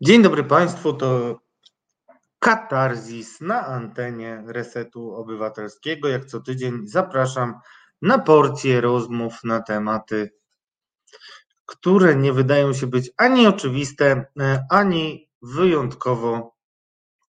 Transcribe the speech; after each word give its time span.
Dzień 0.00 0.22
dobry 0.22 0.44
Państwu, 0.44 0.92
to 0.92 1.38
Katarzis 2.38 3.40
na 3.40 3.66
antenie 3.66 4.44
Resetu 4.46 5.14
Obywatelskiego. 5.14 6.08
Jak 6.08 6.24
co 6.24 6.40
tydzień 6.40 6.80
zapraszam 6.84 7.54
na 8.02 8.18
porcję 8.18 8.80
rozmów 8.80 9.44
na 9.44 9.62
tematy, 9.62 10.30
które 11.66 12.16
nie 12.16 12.32
wydają 12.32 12.72
się 12.72 12.86
być 12.86 13.10
ani 13.16 13.46
oczywiste, 13.46 14.24
ani 14.70 15.30
wyjątkowo 15.42 16.54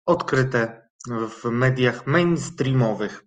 odkryte 0.06 0.88
w 1.28 1.44
mediach 1.44 2.06
mainstreamowych. 2.06 3.24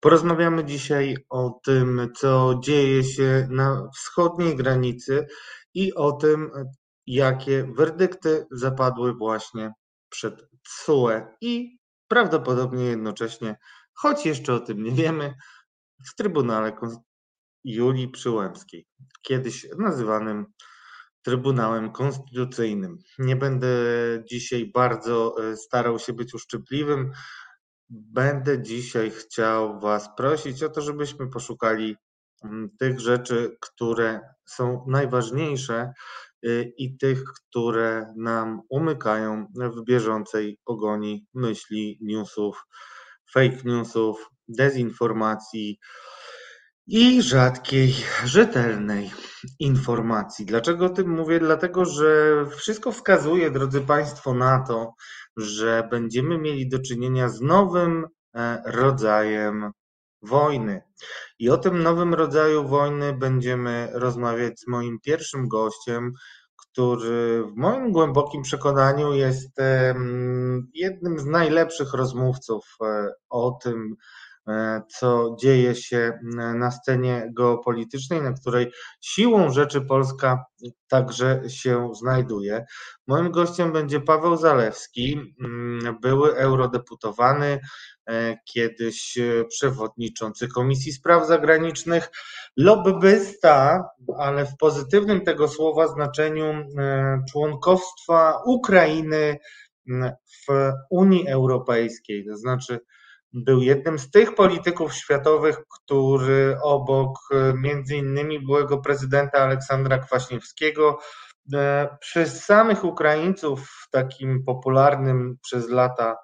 Porozmawiamy 0.00 0.64
dzisiaj 0.64 1.16
o 1.30 1.60
tym, 1.64 2.12
co 2.16 2.60
dzieje 2.62 3.04
się 3.04 3.48
na 3.50 3.88
wschodniej 3.94 4.56
granicy 4.56 5.26
i 5.74 5.94
o 5.94 6.12
tym, 6.12 6.50
jakie 7.06 7.72
werdykty 7.76 8.46
zapadły 8.50 9.14
właśnie 9.14 9.72
przed 10.08 10.48
TSUE 10.62 11.10
i 11.40 11.78
prawdopodobnie 12.08 12.84
jednocześnie, 12.84 13.56
choć 13.94 14.26
jeszcze 14.26 14.54
o 14.54 14.60
tym 14.60 14.82
nie 14.82 14.92
wiemy, 14.92 15.34
w 16.06 16.14
Trybunale 16.14 16.72
Julii 17.64 18.08
Przyłębskiej, 18.08 18.86
kiedyś 19.22 19.66
nazywanym 19.78 20.46
Trybunałem 21.22 21.92
Konstytucyjnym. 21.92 22.98
Nie 23.18 23.36
będę 23.36 23.68
dzisiaj 24.30 24.70
bardzo 24.74 25.34
e, 25.52 25.56
starał 25.56 25.98
się 25.98 26.12
być 26.12 26.34
uszczypliwym. 26.34 27.12
Będę 27.90 28.62
dzisiaj 28.62 29.10
chciał 29.10 29.80
Was 29.80 30.08
prosić 30.16 30.62
o 30.62 30.68
to, 30.68 30.80
żebyśmy 30.80 31.30
poszukali 31.30 31.96
mm, 32.44 32.70
tych 32.78 33.00
rzeczy, 33.00 33.56
które 33.60 34.20
są 34.46 34.84
najważniejsze 34.88 35.92
i 36.78 36.96
tych, 36.96 37.24
które 37.24 38.14
nam 38.16 38.60
umykają 38.68 39.46
w 39.54 39.84
bieżącej 39.84 40.58
pogoni 40.64 41.26
myśli, 41.34 41.98
newsów, 42.00 42.64
fake 43.34 43.62
newsów, 43.64 44.30
dezinformacji 44.48 45.78
i 46.86 47.22
rzadkiej, 47.22 47.94
rzetelnej 48.24 49.10
informacji. 49.58 50.46
Dlaczego 50.46 50.86
o 50.86 50.88
tym 50.88 51.10
mówię? 51.10 51.38
Dlatego, 51.40 51.84
że 51.84 52.44
wszystko 52.56 52.92
wskazuje, 52.92 53.50
drodzy 53.50 53.80
Państwo, 53.80 54.34
na 54.34 54.64
to, 54.68 54.94
że 55.36 55.88
będziemy 55.90 56.38
mieli 56.38 56.68
do 56.68 56.78
czynienia 56.78 57.28
z 57.28 57.40
nowym 57.40 58.06
e, 58.36 58.62
rodzajem 58.66 59.72
wojny. 60.22 60.82
I 61.38 61.50
o 61.50 61.56
tym 61.56 61.82
nowym 61.82 62.14
rodzaju 62.14 62.68
wojny 62.68 63.12
będziemy 63.12 63.88
rozmawiać 63.92 64.60
z 64.60 64.66
moim 64.66 64.98
pierwszym 65.00 65.48
gościem, 65.48 66.12
który 66.56 67.44
w 67.44 67.56
moim 67.56 67.92
głębokim 67.92 68.42
przekonaniu 68.42 69.12
jest 69.12 69.50
jednym 70.74 71.18
z 71.18 71.26
najlepszych 71.26 71.94
rozmówców 71.94 72.64
e, 72.82 73.12
o 73.30 73.58
tym, 73.62 73.96
co 74.88 75.36
dzieje 75.40 75.74
się 75.74 76.18
na 76.54 76.70
scenie 76.70 77.30
geopolitycznej, 77.36 78.22
na 78.22 78.32
której 78.32 78.72
siłą 79.00 79.50
rzeczy 79.50 79.80
Polska 79.80 80.44
także 80.88 81.42
się 81.48 81.90
znajduje. 81.94 82.64
Moim 83.06 83.30
gościem 83.30 83.72
będzie 83.72 84.00
Paweł 84.00 84.36
Zalewski, 84.36 85.34
były 86.00 86.36
eurodeputowany, 86.36 87.60
E, 88.10 88.38
kiedyś 88.44 89.18
e, 89.18 89.44
przewodniczący 89.44 90.48
Komisji 90.48 90.92
Spraw 90.92 91.26
Zagranicznych, 91.26 92.10
lobbysta, 92.56 93.84
ale 94.18 94.46
w 94.46 94.56
pozytywnym 94.56 95.20
tego 95.20 95.48
słowa 95.48 95.88
znaczeniu 95.88 96.44
e, 96.44 96.64
członkostwa 97.30 98.42
Ukrainy 98.46 99.38
w 100.46 100.72
Unii 100.90 101.28
Europejskiej. 101.28 102.26
To 102.26 102.36
znaczy, 102.36 102.80
był 103.32 103.62
jednym 103.62 103.98
z 103.98 104.10
tych 104.10 104.34
polityków 104.34 104.94
światowych, 104.94 105.56
który 105.68 106.56
obok 106.62 107.18
między 107.54 107.96
innymi 107.96 108.40
byłego 108.40 108.78
prezydenta 108.78 109.38
Aleksandra 109.38 109.98
Kwaśniewskiego 109.98 110.98
przez 112.00 112.44
samych 112.44 112.84
Ukraińców 112.84 113.68
w 113.68 113.90
takim 113.90 114.44
popularnym 114.44 115.38
przez 115.42 115.68
lata 115.68 116.16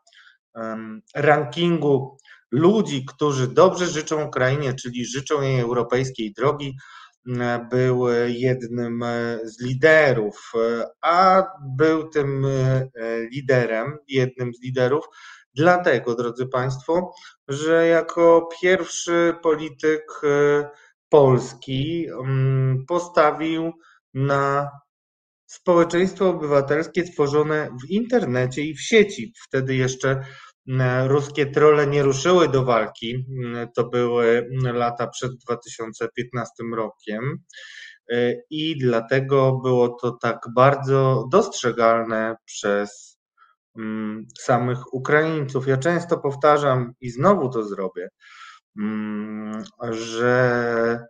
rankingu 1.15 2.19
ludzi, 2.51 3.05
którzy 3.05 3.49
dobrze 3.49 3.87
życzą 3.87 4.25
Ukrainie, 4.25 4.75
czyli 4.75 5.07
życzą 5.07 5.43
jej 5.43 5.61
europejskiej 5.61 6.33
drogi, 6.33 6.77
był 7.71 8.09
jednym 8.27 9.05
z 9.45 9.63
liderów, 9.63 10.53
a 11.03 11.47
był 11.77 12.09
tym 12.09 12.45
e, 12.45 12.89
liderem, 13.33 13.99
jednym 14.09 14.55
z 14.55 14.63
liderów, 14.63 15.05
dlatego, 15.55 16.15
drodzy 16.15 16.47
Państwo, 16.47 17.13
że 17.49 17.87
jako 17.87 18.49
pierwszy 18.63 19.35
polityk 19.43 20.05
e, 20.25 20.71
Polski 21.09 22.07
postawił 22.89 23.73
na 24.15 24.71
społeczeństwo 25.47 26.29
obywatelskie 26.29 27.03
tworzone 27.05 27.71
w 27.83 27.91
internecie 27.91 28.63
i 28.63 28.75
w 28.75 28.81
sieci. 28.81 29.33
Wtedy 29.47 29.75
jeszcze 29.75 30.25
ruskie 31.07 31.47
trole 31.47 31.87
nie 31.87 32.03
ruszyły 32.03 32.49
do 32.49 32.65
walki. 32.65 33.25
To 33.77 33.85
były 33.89 34.49
lata 34.63 35.07
przed 35.07 35.33
2015 35.37 36.53
rokiem. 36.77 37.39
I 38.51 38.79
dlatego 38.79 39.61
było 39.65 39.89
to 39.89 40.11
tak 40.23 40.39
bardzo 40.55 41.29
dostrzegalne 41.33 42.37
przez 42.45 43.18
samych 44.41 44.95
Ukraińców. 44.95 45.69
Ja 45.69 45.77
często 45.77 46.19
powtarzam 46.19 46.93
i 47.01 47.11
znowu 47.11 47.49
to 47.49 47.63
zrobię, 47.63 48.09
że 49.91 51.07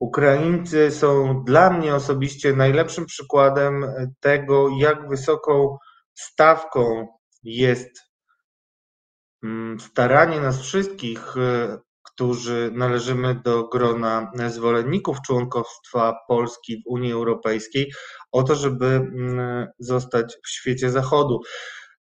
Ukraińcy 0.00 0.90
są 0.90 1.42
dla 1.44 1.70
mnie 1.70 1.94
osobiście 1.94 2.52
najlepszym 2.52 3.06
przykładem 3.06 3.86
tego, 4.20 4.68
jak 4.78 5.08
wysoką 5.08 5.78
stawką 6.14 7.06
jest 7.42 7.90
mm, 9.42 9.80
staranie 9.80 10.40
nas 10.40 10.60
wszystkich, 10.60 11.36
e, 11.36 11.78
którzy 12.02 12.70
należymy 12.74 13.34
do 13.34 13.68
grona 13.68 14.32
zwolenników 14.48 15.16
członkostwa 15.26 16.14
Polski 16.28 16.76
w 16.76 16.86
Unii 16.86 17.12
Europejskiej, 17.12 17.92
o 18.32 18.42
to, 18.42 18.54
żeby 18.54 18.86
mm, 18.86 19.66
zostać 19.78 20.36
w 20.44 20.48
świecie 20.48 20.90
Zachodu. 20.90 21.40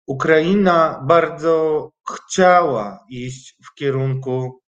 Ukraina 0.07 1.03
bardzo 1.07 1.89
chciała 2.09 3.05
iść 3.09 3.57
w 3.65 3.73
kierunku 3.75 4.63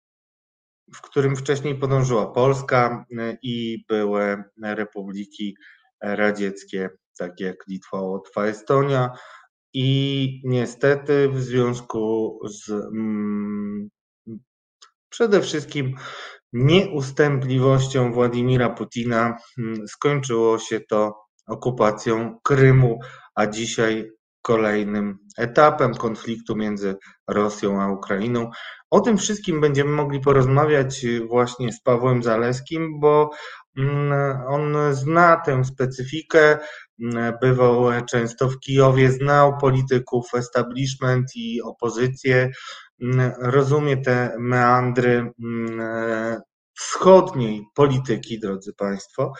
w 0.93 1.01
którym 1.01 1.35
wcześniej 1.35 1.75
podążyła 1.75 2.31
Polska 2.31 3.05
y, 3.11 3.37
i 3.41 3.85
były 3.89 4.43
republiki 4.61 5.55
radzieckie, 6.01 6.89
takie 7.17 7.45
jak 7.45 7.67
Litwa, 7.67 8.01
Łotwa, 8.01 8.45
Estonia. 8.45 9.11
I 9.73 10.41
niestety 10.43 11.29
w 11.29 11.41
związku 11.41 12.39
z 12.45 12.69
mm, 12.69 13.89
przede 15.09 15.41
wszystkim 15.41 15.95
nieustępliwością 16.53 18.13
Władimira 18.13 18.69
Putina 18.69 19.37
mm, 19.57 19.87
skończyło 19.87 20.59
się 20.59 20.79
to 20.89 21.15
okupacją 21.47 22.39
Krymu, 22.43 22.99
a 23.35 23.47
dzisiaj 23.47 24.11
kolejnym 24.45 25.17
etapem 25.37 25.95
konfliktu 25.95 26.55
między 26.55 26.95
Rosją 27.27 27.81
a 27.81 27.91
Ukrainą. 27.91 28.49
O 28.91 29.01
tym 29.01 29.17
wszystkim 29.17 29.61
będziemy 29.61 29.91
mogli 29.91 30.19
porozmawiać 30.19 31.05
y, 31.05 31.25
właśnie 31.27 31.71
z 31.71 31.81
Pawłem 31.81 32.23
Zaleskim, 32.23 32.99
bo 32.99 33.29
mm, 33.77 34.41
on 34.47 34.75
zna 34.91 35.37
tę 35.37 35.65
specyfikę, 35.65 36.57
mm, 37.03 37.33
bywał 37.41 38.05
często 38.09 38.49
w 38.49 38.59
Kijowie, 38.59 39.11
znał 39.11 39.57
polityków, 39.57 40.25
establishment 40.33 41.25
i 41.35 41.61
opozycję, 41.61 42.51
mm, 43.01 43.31
rozumie 43.39 43.97
te 43.97 44.35
meandry 44.39 45.31
wschodniej 46.73 47.63
polityki, 47.75 48.39
drodzy 48.39 48.73
Państwo, 48.73 49.33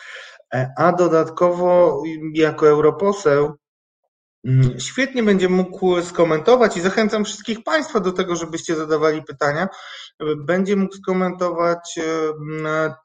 e, 0.54 0.70
a 0.78 0.92
dodatkowo 0.92 2.02
jako 2.34 2.68
europoseł 2.68 3.56
świetnie 4.78 5.24
będzie 5.24 5.50
mógł 5.50 6.02
skomentować 6.02 6.78
i 6.78 6.82
zachęcam 6.82 7.26
wszystkich 7.26 7.64
Państwa 7.64 8.00
do 8.00 8.12
tego, 8.12 8.36
żebyście 8.36 8.76
zadawali 8.76 9.24
pytania. 9.24 9.68
Będzie 10.38 10.76
mógł 10.76 10.96
skomentować 10.96 12.00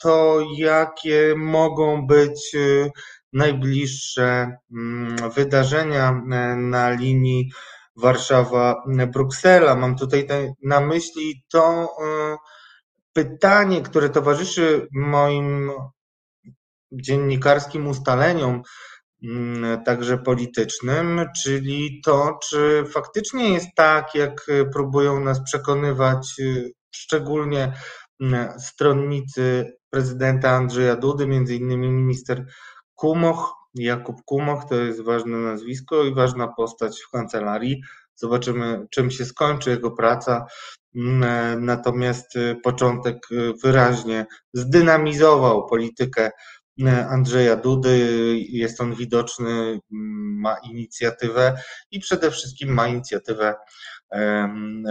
to, 0.00 0.40
jakie 0.56 1.34
mogą 1.36 2.06
być 2.06 2.54
e, 2.54 2.90
najbliższe 3.32 4.56
mm, 4.72 5.16
wydarzenia 5.30 6.10
e, 6.10 6.56
na 6.56 6.90
linii 6.90 7.52
Warszawa-Bruksela. 7.96 9.76
Mam 9.76 9.96
tutaj 9.96 10.26
na 10.62 10.80
myśli 10.80 11.44
to 11.52 11.84
e, 11.84 12.36
pytanie, 13.12 13.82
które 13.82 14.08
towarzyszy 14.08 14.88
moim 14.92 15.70
dziennikarskim 16.92 17.86
ustaleniom 17.86 18.50
mm, 18.50 18.62
także 19.84 20.18
politycznym, 20.18 21.20
czyli 21.42 22.00
to, 22.04 22.38
czy 22.48 22.84
faktycznie 22.92 23.52
jest 23.52 23.68
tak, 23.76 24.14
jak 24.14 24.46
próbują 24.72 25.20
nas 25.20 25.42
przekonywać 25.44 26.34
szczególnie 26.94 27.72
mm, 28.20 28.60
stronnicy 28.60 29.72
prezydenta 29.90 30.50
Andrzeja 30.50 30.96
Dudy, 30.96 31.26
między 31.26 31.56
innymi 31.56 31.90
minister 31.90 32.46
Kumoch, 32.94 33.54
Jakub 33.74 34.16
Kumoch, 34.24 34.64
to 34.68 34.74
jest 34.74 35.00
ważne 35.00 35.36
nazwisko 35.36 36.04
i 36.04 36.14
ważna 36.14 36.48
postać 36.48 37.00
w 37.00 37.10
kancelarii. 37.10 37.82
Zobaczymy, 38.14 38.86
czym 38.90 39.10
się 39.10 39.24
skończy 39.24 39.70
jego 39.70 39.90
praca. 39.90 40.46
Mm, 40.96 41.64
natomiast 41.64 42.36
y, 42.36 42.56
początek 42.62 43.16
wyraźnie 43.62 44.26
zdynamizował 44.54 45.66
politykę 45.66 46.30
Andrzeja 46.88 47.56
Dudy. 47.56 47.98
Jest 48.48 48.80
on 48.80 48.94
widoczny, 48.94 49.50
mm, 49.50 49.80
ma 50.40 50.56
inicjatywę 50.70 51.58
i 51.90 52.00
przede 52.00 52.30
wszystkim 52.30 52.74
ma 52.74 52.88
inicjatywę 52.88 53.54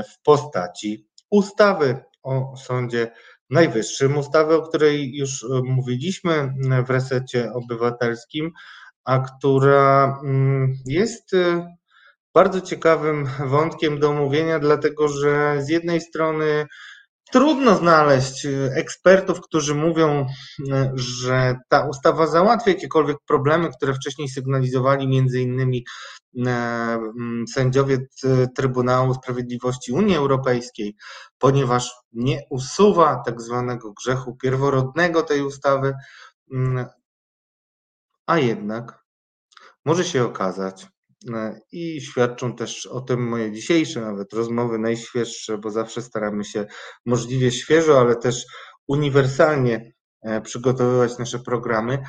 w 0.10 0.22
postaci 0.24 1.08
ustawy 1.30 1.98
o 2.24 2.58
Sądzie 2.58 3.12
Najwyższym, 3.50 4.18
ustawy, 4.18 4.56
o 4.56 4.62
której 4.62 5.16
już 5.16 5.46
mówiliśmy 5.64 6.54
w 6.88 6.90
resecie 6.90 7.54
obywatelskim, 7.54 8.52
a 9.04 9.20
która 9.20 10.20
mm, 10.24 10.74
jest 10.86 11.36
bardzo 12.34 12.62
ciekawym 12.62 13.30
wątkiem 13.46 14.00
do 14.00 14.10
omówienia, 14.10 14.60
dlatego 14.60 15.08
że 15.08 15.58
z 15.62 15.70
jednej 15.70 16.02
strony 16.02 16.66
trudno 17.32 17.76
znaleźć 17.76 18.46
y, 18.46 18.72
ekspertów, 18.76 19.42
którzy 19.42 19.76
mówią, 19.76 20.26
y, 20.60 20.92
że 20.96 21.56
ta 21.70 21.88
ustawa 21.88 22.28
załatwi 22.28 22.70
jakiekolwiek 22.70 23.18
problemy, 23.28 23.70
które 23.78 23.94
wcześniej 23.94 24.30
sygnalizowali 24.30 25.08
między 25.08 25.42
innymi 25.42 25.86
y, 26.38 26.50
mm, 26.50 27.46
sędziowie 27.48 27.98
Trybunału 28.56 29.14
Sprawiedliwości 29.14 29.92
Unii 29.92 30.16
Europejskiej, 30.16 30.96
ponieważ 31.38 31.92
nie 32.14 32.40
usuwa 32.50 33.22
tak 33.26 33.42
zwanego 33.42 33.94
grzechu 33.94 34.36
pierworodnego 34.36 35.24
tej 35.24 35.42
ustawy, 35.42 35.94
mm, 36.54 36.86
a 38.26 38.38
jednak 38.38 39.04
może 39.86 40.06
się 40.06 40.24
okazać, 40.24 40.88
I 41.72 42.02
świadczą 42.02 42.56
też 42.56 42.86
o 42.86 43.02
tym 43.02 43.28
moje 43.28 43.52
dzisiejsze 43.52 44.02
nawet 44.02 44.34
rozmowy, 44.34 44.80
najświeższe, 44.80 45.58
bo 45.58 45.70
zawsze 45.70 46.02
staramy 46.02 46.44
się 46.44 46.66
możliwie 47.06 47.52
świeżo, 47.52 48.00
ale 48.00 48.16
też 48.16 48.46
uniwersalnie 48.88 49.92
e, 50.22 50.42
przygotowywać 50.42 51.18
nasze 51.18 51.40
programy. 51.40 52.00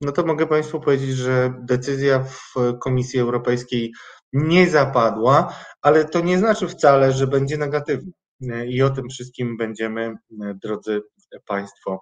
No 0.00 0.12
to 0.12 0.26
mogę 0.26 0.46
Państwu 0.46 0.80
powiedzieć, 0.80 1.10
że 1.10 1.54
decyzja 1.62 2.24
w 2.24 2.78
Komisji 2.82 3.20
Europejskiej 3.20 3.92
nie 4.32 4.70
zapadła, 4.70 5.54
ale 5.82 6.04
to 6.04 6.20
nie 6.20 6.38
znaczy 6.38 6.68
wcale, 6.68 7.12
że 7.12 7.26
będzie 7.26 7.58
negatywna. 7.58 8.12
E, 8.52 8.66
I 8.66 8.82
o 8.82 8.90
tym 8.90 9.08
wszystkim 9.08 9.56
będziemy, 9.56 10.14
drodzy 10.62 11.00
Państwo, 11.46 12.00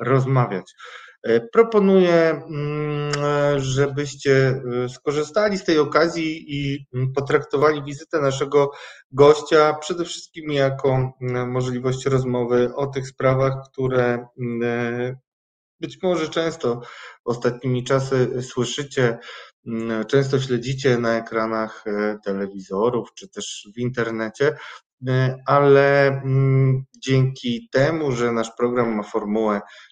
rozmawiać. 0.00 0.74
E, 1.22 1.40
proponuję, 1.40 2.30
mm, 2.30 3.60
żebyście 3.60 4.62
e, 4.84 4.88
skorzystali 4.88 5.58
z 5.58 5.64
tej 5.64 5.78
okazji 5.78 6.44
i 6.48 6.86
mm, 6.94 7.12
potraktowali 7.12 7.84
wizytę 7.84 8.20
naszego 8.20 8.70
gościa 9.12 9.74
przede 9.74 10.04
wszystkim 10.04 10.52
jako 10.52 11.12
mm, 11.20 11.50
możliwość 11.50 12.06
rozmowy 12.06 12.74
o 12.74 12.86
tych 12.86 13.08
sprawach, 13.08 13.54
które 13.72 14.26
być 15.80 16.02
może 16.02 16.28
często 16.28 16.80
ostatnimi 17.24 17.84
czasy 17.84 18.42
słyszycie, 18.42 19.18
często 20.08 20.40
śledzicie 20.40 20.98
na 20.98 21.18
ekranach 21.18 21.84
e, 21.86 22.18
telewizorów 22.24 23.08
czy 23.14 23.28
też 23.28 23.68
w 23.76 23.78
internecie, 23.78 24.56
ale 25.46 26.22
dzięki 26.98 27.68
temu, 27.72 28.12
że 28.12 28.32
nasz 28.32 28.50
program 28.56 28.96
ma 28.96 29.02
formułę 29.02 29.60
E, 29.60 29.89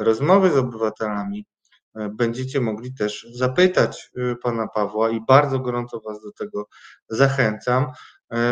rozmowy 0.00 0.50
z 0.50 0.56
obywatelami 0.56 1.46
e, 1.94 2.08
będziecie 2.08 2.60
mogli 2.60 2.94
też 2.94 3.26
zapytać 3.32 4.10
e, 4.16 4.36
pana 4.36 4.68
Pawła 4.68 5.10
i 5.10 5.20
bardzo 5.28 5.58
gorąco 5.58 6.00
was 6.00 6.22
do 6.22 6.32
tego 6.32 6.68
zachęcam, 7.08 7.86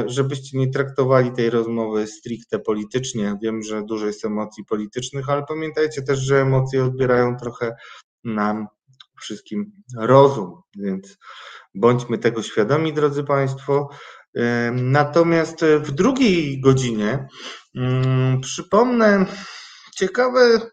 żebyście 0.07 0.59
nie 0.59 0.71
traktowali 0.71 1.33
tej 1.33 1.51
rozmowy 1.51 2.07
stricte 2.07 2.59
politycznie. 2.59 3.39
Wiem, 3.43 3.63
że 3.63 3.83
dużo 3.83 4.07
jest 4.07 4.25
emocji 4.25 4.65
politycznych, 4.65 5.29
ale 5.31 5.45
pamiętajcie 5.49 6.03
też, 6.03 6.19
że 6.19 6.41
emocje 6.43 6.85
odbierają 6.85 7.37
trochę 7.37 7.77
nam 8.25 8.67
wszystkim 9.21 9.73
rozum, 9.97 10.61
więc 10.79 11.17
bądźmy 11.75 12.19
tego 12.19 12.43
świadomi, 12.43 12.93
drodzy 12.93 13.25
Państwo. 13.25 13.89
Natomiast 14.73 15.65
w 15.81 15.91
drugiej 15.91 16.61
godzinie 16.61 17.27
hmm, 17.75 18.41
przypomnę 18.41 19.27
ciekawe 19.97 20.71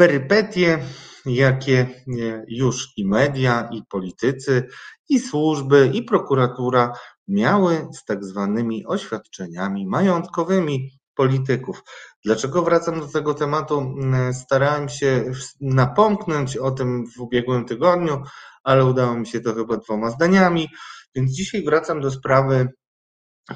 perypetie, 0.00 0.78
jakie 1.26 2.04
już 2.48 2.88
i 2.96 3.06
media, 3.06 3.68
i 3.72 3.82
politycy, 3.88 4.68
i 5.08 5.18
służby, 5.18 5.90
i 5.94 6.02
prokuratura 6.02 6.92
miały 7.28 7.88
z 7.92 8.04
tak 8.04 8.24
zwanymi 8.24 8.86
oświadczeniami 8.86 9.86
majątkowymi 9.86 10.90
polityków. 11.14 11.82
Dlaczego 12.24 12.62
wracam 12.62 13.00
do 13.00 13.06
tego 13.06 13.34
tematu? 13.34 13.94
Starałem 14.32 14.88
się 14.88 15.32
napomknąć 15.60 16.56
o 16.56 16.70
tym 16.70 17.04
w 17.16 17.20
ubiegłym 17.20 17.64
tygodniu, 17.64 18.22
ale 18.64 18.84
udało 18.84 19.16
mi 19.16 19.26
się 19.26 19.40
to 19.40 19.54
chyba 19.54 19.76
dwoma 19.76 20.10
zdaniami, 20.10 20.68
więc 21.14 21.30
dzisiaj 21.32 21.64
wracam 21.64 22.00
do 22.00 22.10
sprawy, 22.10 22.68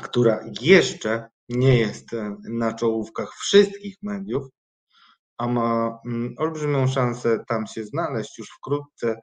która 0.03 0.41
jeszcze 0.61 1.29
nie 1.49 1.79
jest 1.79 2.07
na 2.49 2.75
czołówkach 2.75 3.35
wszystkich 3.35 3.97
mediów, 4.03 4.45
a 5.45 5.49
ma 5.49 5.99
mm, 6.07 6.35
olbrzymią 6.39 6.87
szansę 6.87 7.45
tam 7.49 7.67
się 7.67 7.85
znaleźć 7.85 8.39
już 8.39 8.49
wkrótce. 8.51 9.21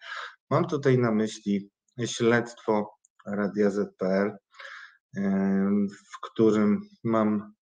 Mam 0.49 0.67
tutaj 0.67 0.97
na 0.97 1.11
myśli 1.11 1.69
śledztwo 2.05 2.89
Radia 3.25 3.69
ZPL, 3.69 4.31
w 6.11 6.19
którym 6.21 6.81
mam 7.03 7.53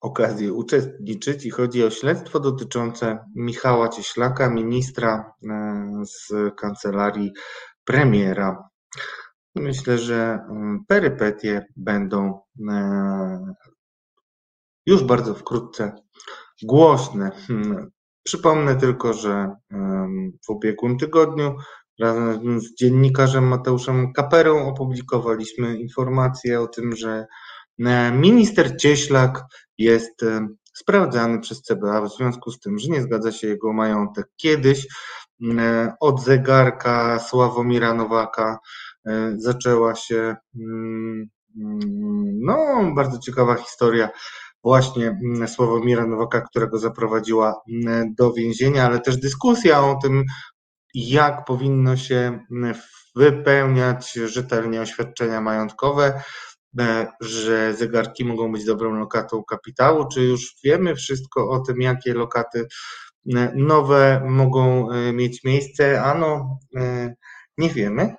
okazję 0.00 0.52
uczestniczyć 0.52 1.46
i 1.46 1.50
chodzi 1.50 1.84
o 1.84 1.90
śledztwo 1.90 2.40
dotyczące 2.40 3.18
Michała 3.36 3.88
Cieślaka, 3.88 4.50
ministra 4.50 5.32
z 6.02 6.32
kancelarii 6.56 7.32
premiera. 7.84 8.68
Myślę, 9.54 9.98
że 9.98 10.38
perypetie 10.88 11.66
będą 11.76 12.40
już 14.86 15.04
bardzo 15.04 15.34
wkrótce 15.34 16.03
głośne. 16.62 17.30
Hmm. 17.46 17.90
Przypomnę 18.22 18.76
tylko, 18.76 19.12
że 19.12 19.50
w 20.46 20.50
ubiegłym 20.50 20.98
tygodniu 20.98 21.56
razem 22.00 22.60
z 22.60 22.74
dziennikarzem 22.74 23.44
Mateuszem 23.48 24.12
Kaperą 24.12 24.68
opublikowaliśmy 24.68 25.78
informację 25.78 26.60
o 26.60 26.66
tym, 26.66 26.96
że 26.96 27.26
e, 27.78 28.12
minister 28.12 28.76
Cieślak 28.76 29.42
jest 29.78 30.24
sprawdzany 30.74 31.40
przez 31.40 31.62
CBA 31.62 32.00
w 32.00 32.12
związku 32.12 32.50
z 32.50 32.60
tym, 32.60 32.78
że 32.78 32.88
nie 32.88 33.02
zgadza 33.02 33.32
się 33.32 33.46
jego 33.46 33.72
majątek. 33.72 34.26
Kiedyś 34.36 34.86
e, 35.58 35.94
od 36.00 36.22
zegarka 36.22 37.18
Sławomira 37.18 37.94
Nowaka 37.94 38.58
e, 39.06 39.34
zaczęła 39.36 39.94
się 39.94 40.36
mm, 40.56 41.28
mm, 41.56 42.40
no, 42.40 42.92
bardzo 42.94 43.18
ciekawa 43.18 43.54
historia 43.54 44.08
właśnie 44.64 45.06
mm, 45.06 45.48
Sławomira 45.48 46.06
Nowaka, 46.06 46.40
którego 46.40 46.78
zaprowadziła 46.78 47.62
mm, 47.72 48.14
do 48.14 48.32
więzienia, 48.32 48.86
ale 48.86 49.00
też 49.00 49.16
dyskusja 49.16 49.84
o 49.84 49.98
tym, 50.02 50.24
jak 50.94 51.44
powinno 51.44 51.96
się 51.96 52.40
mm, 52.50 52.74
wypełniać 53.16 54.12
rzetelnie 54.12 54.80
oświadczenia 54.80 55.40
majątkowe, 55.40 56.22
e, 56.80 57.06
że 57.20 57.74
zegarki 57.74 58.24
mogą 58.24 58.52
być 58.52 58.64
dobrą 58.64 58.98
lokatą 58.98 59.44
kapitału, 59.44 60.08
czy 60.08 60.22
już 60.22 60.54
wiemy 60.64 60.94
wszystko 60.94 61.50
o 61.50 61.60
tym, 61.60 61.80
jakie 61.80 62.14
lokaty 62.14 62.66
nowe 63.54 64.22
mogą 64.28 64.90
e, 64.90 65.12
mieć 65.12 65.44
miejsce? 65.44 66.02
Ano, 66.02 66.58
e, 66.76 67.14
nie 67.58 67.70
wiemy, 67.70 68.14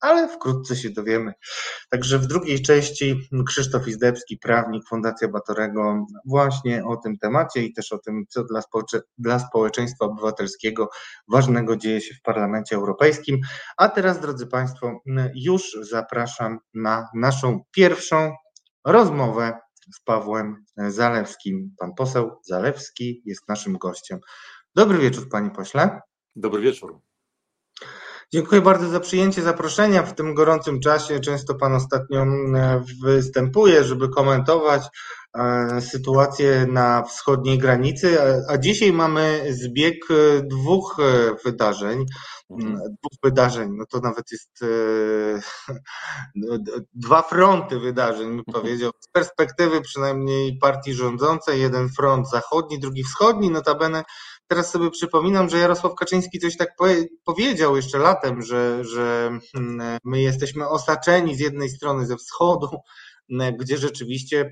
ale 0.00 0.28
wkrótce 0.28 0.76
się 0.76 0.90
dowiemy. 0.90 1.32
Także 1.90 2.18
w 2.18 2.26
drugiej 2.26 2.62
części 2.62 3.28
Krzysztof 3.46 3.88
Izdebski, 3.88 4.38
prawnik 4.38 4.88
Fundacja 4.88 5.28
Batorego, 5.28 6.06
właśnie 6.26 6.84
o 6.84 6.96
tym 6.96 7.18
temacie 7.18 7.62
i 7.62 7.72
też 7.72 7.92
o 7.92 7.98
tym, 7.98 8.24
co 8.28 8.44
dla, 8.44 8.62
społecze 8.62 9.00
dla 9.18 9.38
społeczeństwa 9.38 10.04
obywatelskiego 10.04 10.90
ważnego 11.28 11.76
dzieje 11.76 12.00
się 12.00 12.14
w 12.14 12.22
Parlamencie 12.22 12.76
Europejskim. 12.76 13.40
A 13.76 13.88
teraz, 13.88 14.20
drodzy 14.20 14.46
Państwo, 14.46 15.00
już 15.34 15.76
zapraszam 15.80 16.58
na 16.74 17.08
naszą 17.14 17.60
pierwszą 17.70 18.32
rozmowę 18.84 19.58
z 19.94 20.00
Pawłem 20.00 20.64
Zalewskim. 20.76 21.74
Pan 21.78 21.94
poseł 21.94 22.30
Zalewski 22.42 23.22
jest 23.24 23.48
naszym 23.48 23.78
gościem. 23.78 24.18
Dobry 24.74 24.98
wieczór, 24.98 25.28
panie 25.28 25.50
pośle. 25.50 26.00
Dobry 26.36 26.62
wieczór. 26.62 27.09
Dziękuję 28.32 28.60
bardzo 28.60 28.88
za 28.88 29.00
przyjęcie 29.00 29.42
zaproszenia 29.42 30.02
w 30.02 30.14
tym 30.14 30.34
gorącym 30.34 30.80
czasie. 30.80 31.20
Często 31.20 31.54
Pan 31.54 31.74
ostatnio 31.74 32.22
mm, 32.22 32.84
występuje, 33.02 33.84
żeby 33.84 34.08
komentować 34.08 34.82
e, 35.38 35.80
sytuację 35.80 36.66
na 36.68 37.02
wschodniej 37.02 37.58
granicy, 37.58 38.18
a 38.48 38.58
dzisiaj 38.58 38.92
mamy 38.92 39.44
zbieg 39.50 39.94
e, 40.10 40.42
dwóch 40.42 40.96
e, 41.00 41.34
wydarzeń. 41.44 42.04
Mhm. 42.50 42.74
Dwóch 42.74 43.18
wydarzeń, 43.22 43.70
no 43.76 43.84
to 43.86 44.00
nawet 44.00 44.24
jest 44.32 44.64
dwa 46.94 47.22
fronty 47.22 47.78
wydarzeń, 47.78 48.28
bym 48.28 48.38
mhm. 48.38 48.62
powiedział. 48.62 48.90
Z 49.00 49.08
perspektywy 49.08 49.80
przynajmniej 49.80 50.58
partii 50.58 50.94
rządzącej, 50.94 51.60
jeden 51.60 51.88
front 51.88 52.30
zachodni, 52.30 52.80
drugi 52.80 53.04
wschodni, 53.04 53.50
notabene 53.50 54.04
teraz 54.50 54.70
sobie 54.70 54.90
przypominam, 54.90 55.48
że 55.48 55.58
Jarosław 55.58 55.94
Kaczyński 55.94 56.38
coś 56.38 56.56
tak 56.56 56.76
powiedział 57.24 57.76
jeszcze 57.76 57.98
latem, 57.98 58.42
że, 58.42 58.84
że 58.84 59.30
mm, 59.54 59.98
my 60.04 60.20
jesteśmy 60.20 60.68
osaczeni 60.68 61.36
z 61.36 61.40
jednej 61.40 61.68
strony 61.68 62.06
ze 62.06 62.16
wschodu, 62.16 62.68
gdzie 63.60 63.78
rzeczywiście 63.78 64.50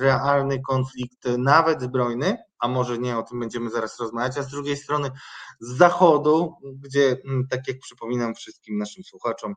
realny 0.00 0.60
konflikt, 0.60 1.24
nawet 1.38 1.82
zbrojny, 1.82 2.36
a 2.58 2.68
może 2.68 2.98
nie, 2.98 3.18
o 3.18 3.22
tym 3.22 3.40
będziemy 3.40 3.70
zaraz 3.70 4.00
rozmawiać, 4.00 4.38
a 4.38 4.42
z 4.42 4.48
drugiej 4.48 4.76
strony 4.76 5.10
z 5.60 5.76
zachodu, 5.76 6.54
gdzie, 6.84 7.16
tak 7.50 7.68
jak 7.68 7.78
przypominam 7.78 8.34
wszystkim 8.34 8.78
naszym 8.78 9.04
słuchaczom, 9.04 9.54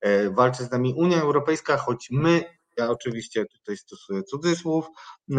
e, 0.00 0.30
walczy 0.30 0.64
z 0.64 0.70
nami 0.70 0.94
Unia 0.94 1.20
Europejska, 1.20 1.76
choć 1.76 2.08
my 2.10 2.59
ja 2.80 2.90
oczywiście 2.90 3.44
tutaj 3.46 3.76
stosuję 3.76 4.22
cudzysłów, 4.22 4.86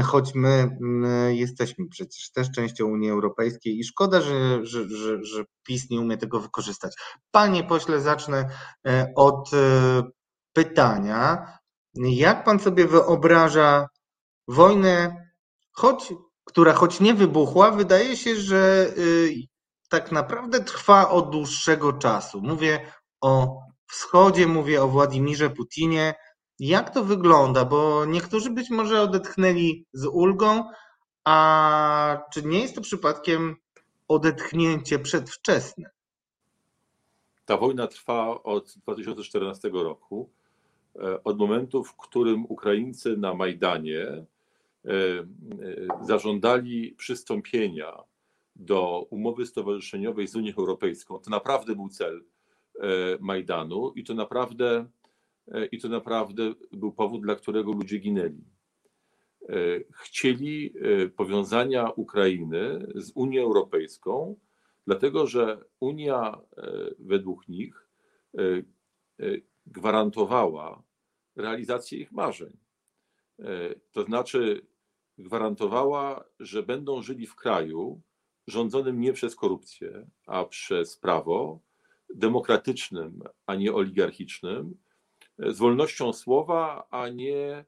choć 0.03 0.35
my, 0.35 0.77
my 0.79 1.35
jesteśmy 1.35 1.87
przecież 1.89 2.31
też 2.31 2.51
częścią 2.51 2.85
Unii 2.85 3.09
Europejskiej 3.09 3.79
i 3.79 3.83
szkoda, 3.83 4.21
że, 4.21 4.65
że, 4.65 4.89
że, 4.89 5.25
że 5.25 5.43
PiS 5.63 5.89
nie 5.89 5.99
umie 5.99 6.17
tego 6.17 6.39
wykorzystać. 6.39 6.93
Panie 7.31 7.63
pośle, 7.63 8.01
zacznę 8.01 8.49
e, 8.87 9.13
od 9.15 9.53
e, 9.53 10.03
pytania. 10.53 11.45
Jak 11.95 12.43
pan 12.43 12.59
sobie 12.59 12.87
wyobraża 12.87 13.87
wojnę, 14.47 15.25
choć, 15.71 16.13
która 16.45 16.73
choć 16.73 16.99
nie 16.99 17.13
wybuchła, 17.13 17.71
wydaje 17.71 18.17
się, 18.17 18.35
że 18.35 18.87
y, 18.97 19.33
tak 19.89 20.11
naprawdę 20.11 20.63
trwa 20.63 21.09
od 21.09 21.29
dłuższego 21.29 21.93
czasu. 21.93 22.41
Mówię 22.41 22.91
o 23.21 23.61
wschodzie, 23.91 24.47
mówię 24.47 24.83
o 24.83 24.87
Władimirze 24.87 25.49
Putinie, 25.49 26.13
jak 26.61 26.93
to 26.93 27.03
wygląda? 27.03 27.65
Bo 27.65 28.05
niektórzy 28.05 28.49
być 28.49 28.69
może 28.69 29.01
odetchnęli 29.01 29.85
z 29.93 30.05
ulgą, 30.05 30.63
a 31.23 32.23
czy 32.33 32.43
nie 32.43 32.59
jest 32.59 32.75
to 32.75 32.81
przypadkiem 32.81 33.55
odetchnięcie 34.07 34.99
przedwczesne? 34.99 35.89
Ta 37.45 37.57
wojna 37.57 37.87
trwa 37.87 38.43
od 38.43 38.73
2014 38.77 39.69
roku, 39.73 40.29
e, 40.95 41.23
od 41.23 41.37
momentu, 41.37 41.83
w 41.83 41.95
którym 41.95 42.45
Ukraińcy 42.45 43.17
na 43.17 43.33
Majdanie 43.33 44.07
e, 44.07 44.25
e, 44.85 45.25
zażądali 46.01 46.95
przystąpienia 46.97 47.93
do 48.55 49.07
umowy 49.09 49.45
stowarzyszeniowej 49.45 50.27
z 50.27 50.35
Unią 50.35 50.53
Europejską. 50.57 51.19
To 51.19 51.29
naprawdę 51.29 51.75
był 51.75 51.89
cel 51.89 52.23
Majdanu 53.19 53.93
i 53.95 54.03
to 54.03 54.13
naprawdę 54.13 54.85
i 55.71 55.79
to 55.79 55.89
naprawdę 55.89 56.53
był 56.71 56.91
powód, 56.91 57.21
dla 57.21 57.35
którego 57.35 57.71
ludzie 57.71 57.97
ginęli. 57.97 58.43
E, 59.49 59.55
chcieli 60.03 60.73
e, 60.75 61.09
powiązania 61.09 61.89
Ukrainy 61.89 62.87
z 62.95 63.11
Unią 63.15 63.43
Europejską, 63.43 64.39
dlatego 64.87 65.27
że 65.27 65.63
Unia 65.79 66.41
według 66.99 67.47
nich 67.47 67.87
gwarantowała 69.65 70.83
realizację 71.35 71.99
ich 71.99 72.11
marzeń. 72.11 72.57
To 73.91 74.03
znaczy, 74.03 74.67
gwarantowała, 75.17 76.23
że 76.39 76.63
będą 76.63 77.01
żyli 77.01 77.27
w 77.27 77.35
kraju 77.35 78.01
rządzonym 78.47 79.01
nie 79.01 79.13
przez 79.13 79.35
korupcję, 79.35 80.07
a 80.27 80.45
przez 80.45 80.97
prawo, 80.97 81.59
demokratycznym, 82.15 83.21
a 83.45 83.55
nie 83.55 83.73
oligarchicznym, 83.73 84.77
z 85.47 85.57
wolnością 85.57 86.13
słowa, 86.13 86.87
a 86.91 87.09
nie 87.09 87.65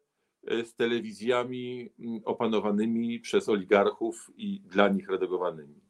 e, 0.47 0.65
z 0.65 0.75
telewizjami 0.75 1.89
mm, 1.99 2.21
opanowanymi 2.25 3.19
przez 3.19 3.49
oligarchów 3.49 4.31
i 4.35 4.59
dla 4.59 4.89
nich 4.89 5.09
redagowanymi. 5.09 5.81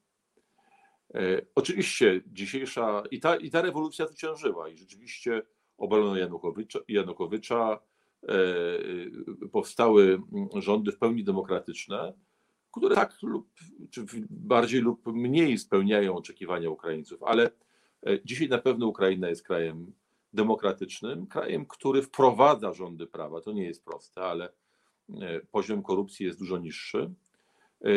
E, 1.16 1.42
oczywiście 1.56 2.22
dzisiejsza 2.28 3.04
i 3.12 3.20
ta, 3.20 3.36
i 3.36 3.52
ta 3.52 3.62
rewolucja 3.62 4.08
zwyciężyła 4.08 4.70
i 4.70 4.78
rzeczywiście 4.78 5.42
obalono 5.78 6.18
Janukowycza, 6.18 6.80
Janukowycza 6.88 7.80
e, 8.24 8.36
powstały 9.52 10.22
mm, 10.34 10.62
rządy 10.62 10.92
w 10.92 10.98
pełni 10.98 11.24
demokratyczne, 11.24 12.14
które 12.72 12.96
tak 12.96 13.18
lub 13.22 13.50
czy 13.92 14.06
bardziej 14.30 14.82
lub 14.82 15.08
mniej 15.08 15.58
spełniają 15.58 16.16
oczekiwania 16.16 16.70
Ukraińców, 16.70 17.24
ale 17.24 17.50
dzisiaj 18.26 18.50
na 18.50 18.58
pewno 18.58 18.88
Ukraina 18.88 19.30
jest 19.30 19.44
krajem 19.44 19.94
demokratycznym, 20.34 21.28
krajem, 21.28 21.66
który 21.66 22.02
wprowadza 22.02 22.74
rządy 22.74 23.08
prawa. 23.08 23.42
To 23.42 23.52
nie 23.52 23.66
jest 23.66 23.86
proste, 23.86 24.22
ale 24.22 24.50
e, 25.22 25.40
poziom 25.52 25.84
korupcji 25.84 26.26
jest 26.26 26.40
dużo 26.40 26.58
niższy. 26.58 27.14
E, 27.82 27.90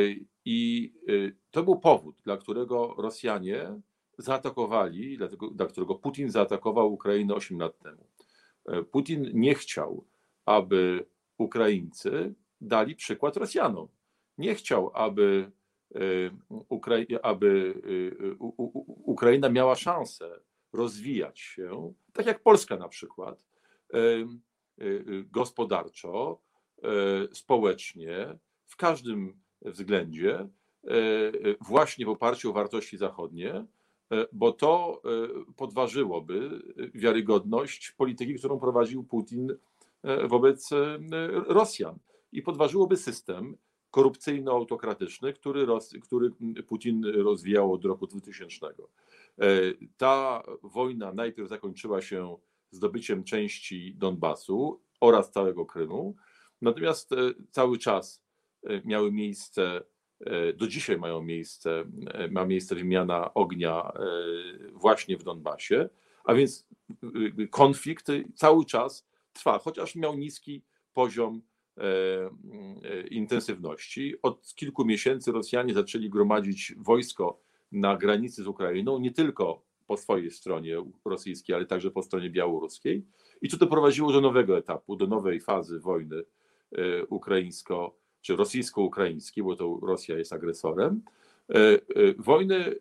I 0.45 0.93
e, 1.09 1.13
to 1.51 1.63
był 1.63 1.81
powód, 1.81 2.17
dla 2.25 2.37
którego 2.37 2.95
Rosjanie 2.99 3.81
zaatakowali, 4.19 5.19
dla 5.53 5.67
którego 5.67 5.95
Putin 5.95 6.31
zaatakował 6.31 6.93
Ukrainę 6.93 7.35
8 7.35 7.59
lat 7.59 7.79
temu. 7.79 8.07
Putin 8.91 9.31
nie 9.35 9.55
chciał, 9.55 10.05
aby 10.45 11.07
Ukraińcy 11.39 12.35
dali 12.61 12.97
przykład 12.97 13.37
Rosjanom. 13.37 13.89
Nie 14.39 14.55
chciał, 14.55 14.91
aby, 14.95 15.51
aby 17.23 17.75
Ukraina 19.05 19.49
miała 19.49 19.75
szansę 19.75 20.41
rozwijać 20.73 21.41
się, 21.41 21.93
tak 22.17 22.27
jak 22.27 22.43
Polska 22.43 22.77
na 22.77 22.89
przykład, 22.89 23.45
e, 23.95 23.99
e, 23.99 24.25
gospodarczo, 25.31 26.41
e, 26.83 26.89
społecznie, 27.33 28.39
w 28.67 28.77
każdym 28.77 29.41
względzie, 29.63 30.49
właśnie 31.61 32.07
w 32.07 32.09
oparciu 32.09 32.51
o 32.51 32.53
wartości 32.53 32.97
zachodnie, 32.97 33.65
bo 34.33 34.53
to 34.53 35.03
podważyłoby 35.57 36.63
wiarygodność 36.95 37.91
polityki, 37.91 38.35
którą 38.35 38.59
prowadził 38.59 39.05
Putin 39.05 39.57
wobec 40.25 40.71
Rosjan 41.47 41.99
i 42.33 42.43
podważyłoby 42.43 42.97
system 42.97 43.57
korupcyjno-autokratyczny, 43.91 45.33
który, 45.33 45.67
który 46.03 46.31
Putin 46.67 47.05
rozwijał 47.05 47.73
od 47.73 47.85
roku 47.85 48.07
2000. 48.07 48.67
E, 49.41 49.73
ta 49.97 50.43
wojna 50.63 51.13
najpierw 51.13 51.49
zakończyła 51.49 52.03
się 52.03 52.37
zdobyciem 52.71 53.25
części 53.25 53.95
Donbasu 53.95 54.81
oraz 55.01 55.31
całego 55.31 55.67
Krymu, 55.67 56.17
natomiast 56.63 57.13
e, 57.13 57.17
cały 57.51 57.79
czas 57.79 58.25
e, 58.63 58.83
miały 58.85 59.13
miejsce, 59.13 59.83
do 60.57 60.67
dzisiaj 60.67 60.99
mają 60.99 61.23
miejsce, 61.23 61.85
ma 62.31 62.45
miejsce 62.45 62.75
wymiana 62.75 63.35
ognia 63.35 63.93
właśnie 64.73 65.17
w 65.17 65.23
Donbasie, 65.23 65.89
a 66.25 66.35
więc 66.35 66.69
konflikt 67.51 68.07
cały 68.35 68.65
czas 68.65 69.07
trwa, 69.33 69.59
chociaż 69.59 69.95
miał 69.95 70.17
niski 70.17 70.63
poziom 70.93 71.43
intensywności. 73.11 74.15
Od 74.23 74.55
kilku 74.55 74.85
miesięcy 74.85 75.33
Rosjanie 75.33 75.75
zaczęli 75.75 76.11
gromadzić 76.11 76.75
wojsko 76.77 77.46
na 77.73 77.97
granicy 77.97 78.43
z 78.43 78.47
Ukrainą, 78.47 78.99
nie 78.99 79.11
tylko 79.11 79.63
po 79.87 79.97
swojej 79.97 80.31
stronie 80.31 80.77
rosyjskiej, 81.05 81.57
ale 81.57 81.67
także 81.67 81.91
po 81.91 82.03
stronie 82.03 82.31
białoruskiej. 82.31 83.07
I 83.43 83.49
to 83.49 83.57
doprowadziło 83.57 84.13
do 84.13 84.21
nowego 84.21 84.59
etapu, 84.59 84.97
do 84.97 85.07
nowej 85.07 85.41
fazy 85.41 85.81
wojny 85.81 86.17
e, 86.73 87.03
ukraińsko- 87.03 87.91
czy 88.21 88.37
rosyjsko-ukraińskiej, 88.37 89.45
bo 89.45 89.57
to 89.57 89.79
Rosja 89.83 90.19
jest 90.19 90.33
agresorem. 90.33 91.03
E, 91.51 91.55
e, 91.55 91.79
wojny, 92.19 92.75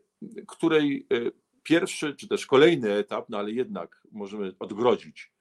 której 0.47 1.07
pierwszy, 1.63 2.15
czy 2.15 2.27
też 2.27 2.45
kolejny 2.45 2.93
etap, 2.93 3.29
no 3.29 3.37
ale 3.37 3.51
jednak 3.51 4.07
możemy 4.11 4.53
odgrodzić 4.59 5.31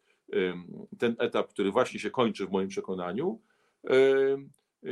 ten 0.99 1.17
etap, 1.19 1.49
który 1.49 1.71
właśnie 1.71 2.01
się 2.01 2.11
kończy 2.11 2.47
w 2.47 2.51
moim 2.51 2.69
przekonaniu, 2.69 3.41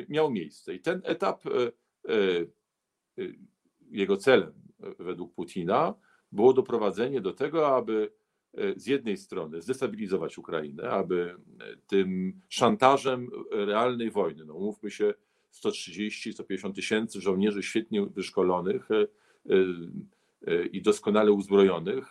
miał 0.09 0.31
miejsce. 0.31 0.75
I 0.75 0.81
ten 0.81 1.01
etap 1.05 1.43
jego 3.93 4.17
celem 4.17 4.53
według 4.99 5.35
Putina 5.35 5.95
było 6.33 6.53
doprowadzenie 6.53 7.21
do 7.21 7.33
tego, 7.33 7.77
aby 7.77 8.13
e, 8.55 8.81
z 8.81 8.87
jednej 8.87 9.17
strony 9.17 9.63
zdestabilizować 9.63 10.39
Ukrainę, 10.39 10.91
aby 10.91 11.37
e, 11.61 11.77
tym 11.87 12.41
szantażem 12.49 13.31
realnej 13.51 14.11
wojny, 14.11 14.45
no 14.45 14.55
mówmy 14.55 14.91
się, 14.91 15.15
130-150 15.53 16.73
tysięcy 16.73 17.21
żołnierzy 17.21 17.63
świetnie 17.63 18.07
wyszkolonych 18.07 18.89
e, 18.91 20.67
i 20.67 20.83
doskonale 20.83 21.33
uzbrojonych, 21.33 22.11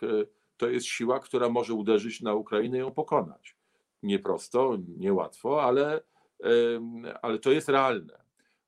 to 0.56 0.68
jest 0.68 0.86
siła, 0.86 1.20
która 1.20 1.48
może 1.48 1.74
uderzyć 1.74 2.20
na 2.20 2.34
Ukrainę 2.34 2.76
i 2.76 2.80
ją 2.80 2.90
pokonać. 2.90 3.56
Nie 4.02 4.18
prosto, 4.18 4.78
niełatwo, 4.98 5.62
ale, 5.62 6.02
ale 7.22 7.38
to 7.38 7.52
jest 7.52 7.68
realne. 7.68 8.21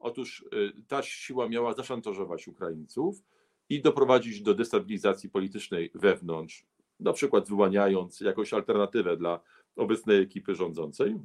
Otóż 0.04 0.44
ta 0.88 1.02
siła 1.02 1.48
miała 1.48 1.74
zaszantażować 1.74 2.48
Ukraińców 2.48 3.22
i 3.68 3.82
doprowadzić 3.82 4.42
do 4.42 4.54
destabilizacji 4.54 5.30
politycznej 5.30 5.90
wewnątrz, 5.94 6.66
na 7.00 7.12
przykład 7.12 7.48
wyłaniając 7.48 8.20
jakąś 8.20 8.52
alternatywę 8.52 9.16
dla 9.16 9.40
obecnej 9.76 10.22
ekipy 10.22 10.54
rządzącej. 10.54 11.16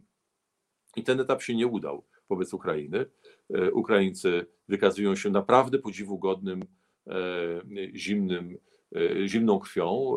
I 0.96 1.04
ten 1.04 1.20
etap 1.20 1.42
się 1.42 1.56
nie 1.56 1.68
udał 1.68 2.04
wobec 2.30 2.54
Ukrainy. 2.54 3.06
E, 3.54 3.72
Ukraińcy 3.72 4.46
wykazują 4.68 5.16
się 5.16 5.30
naprawdę 5.30 5.80
podziwu 5.80 6.22
e, 6.28 7.12
zimnym, 7.96 8.58
e, 8.96 9.28
zimną 9.28 9.60
krwią 9.60 10.16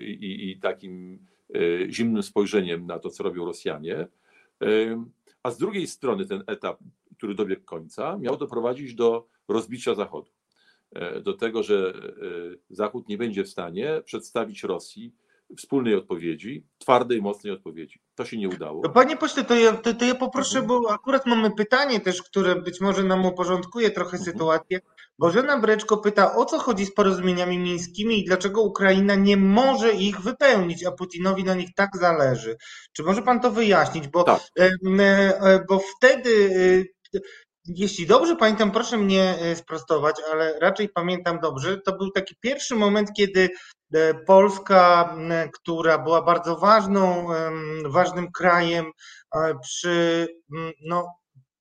i, 0.00 0.50
i 0.50 0.60
takim 0.60 1.18
zimnym 1.88 2.22
spojrzeniem 2.22 2.86
na 2.86 2.98
to, 2.98 3.10
co 3.10 3.22
robią 3.24 3.44
Rosjanie. 3.44 4.08
A 5.42 5.50
z 5.50 5.58
drugiej 5.58 5.86
strony 5.86 6.26
ten 6.26 6.42
etap, 6.46 6.78
który 7.16 7.34
dobiegł 7.34 7.64
końca, 7.64 8.18
miał 8.18 8.36
doprowadzić 8.36 8.94
do 8.94 9.28
rozbicia 9.48 9.94
Zachodu. 9.94 10.30
Do 11.22 11.32
tego, 11.32 11.62
że 11.62 11.92
Zachód 12.70 13.08
nie 13.08 13.18
będzie 13.18 13.44
w 13.44 13.48
stanie 13.48 14.02
przedstawić 14.04 14.62
Rosji 14.62 15.14
wspólnej 15.56 15.94
odpowiedzi, 15.94 16.66
twardej, 16.78 17.22
mocnej 17.22 17.52
odpowiedzi. 17.52 18.00
To 18.14 18.24
się 18.24 18.38
nie 18.38 18.48
udało. 18.48 18.80
No, 18.84 18.90
panie 18.90 19.16
pośle, 19.16 19.44
to 19.44 19.54
ja, 19.54 19.72
to, 19.72 19.94
to 19.94 20.04
ja 20.04 20.14
poproszę, 20.14 20.58
mhm. 20.58 20.82
bo 20.82 20.90
akurat 20.90 21.26
mamy 21.26 21.50
pytanie 21.50 22.00
też, 22.00 22.22
które 22.22 22.56
być 22.56 22.80
może 22.80 23.02
nam 23.02 23.26
uporządkuje 23.26 23.90
trochę 23.90 24.16
mhm. 24.16 24.24
sytuację. 24.24 24.80
Bożena 25.18 25.58
Breczko 25.58 25.96
pyta, 25.96 26.34
o 26.36 26.44
co 26.44 26.58
chodzi 26.58 26.86
z 26.86 26.94
porozumieniami 26.94 27.58
mińskimi 27.58 28.20
i 28.20 28.24
dlaczego 28.24 28.62
Ukraina 28.62 29.14
nie 29.14 29.36
może 29.36 29.92
ich 29.92 30.20
wypełnić, 30.20 30.84
a 30.84 30.92
Putinowi 30.92 31.44
na 31.44 31.54
nich 31.54 31.74
tak 31.74 31.96
zależy. 31.96 32.56
Czy 32.92 33.02
może 33.02 33.22
pan 33.22 33.40
to 33.40 33.50
wyjaśnić? 33.50 34.08
Bo, 34.08 34.22
tak. 34.22 34.40
e, 34.58 34.70
e, 35.00 35.64
bo 35.68 35.80
wtedy 35.96 36.30
e, 36.30 36.95
jeśli 37.68 38.06
dobrze 38.06 38.36
pamiętam, 38.36 38.70
proszę 38.70 38.96
mnie 38.96 39.38
e, 39.40 39.56
sprostować, 39.56 40.16
ale 40.32 40.58
raczej 40.58 40.88
pamiętam 40.88 41.40
dobrze, 41.40 41.78
to 41.78 41.96
był 41.96 42.10
taki 42.10 42.36
pierwszy 42.40 42.74
moment, 42.74 43.12
kiedy 43.16 43.48
e, 43.94 44.14
Polska, 44.14 45.16
która 45.52 45.98
była 45.98 46.22
bardzo 46.22 46.56
ważną, 46.56 47.28
ważnym 47.84 48.32
krajem 48.32 48.86
e, 49.34 49.54
przy 49.62 50.28
no, 50.84 51.06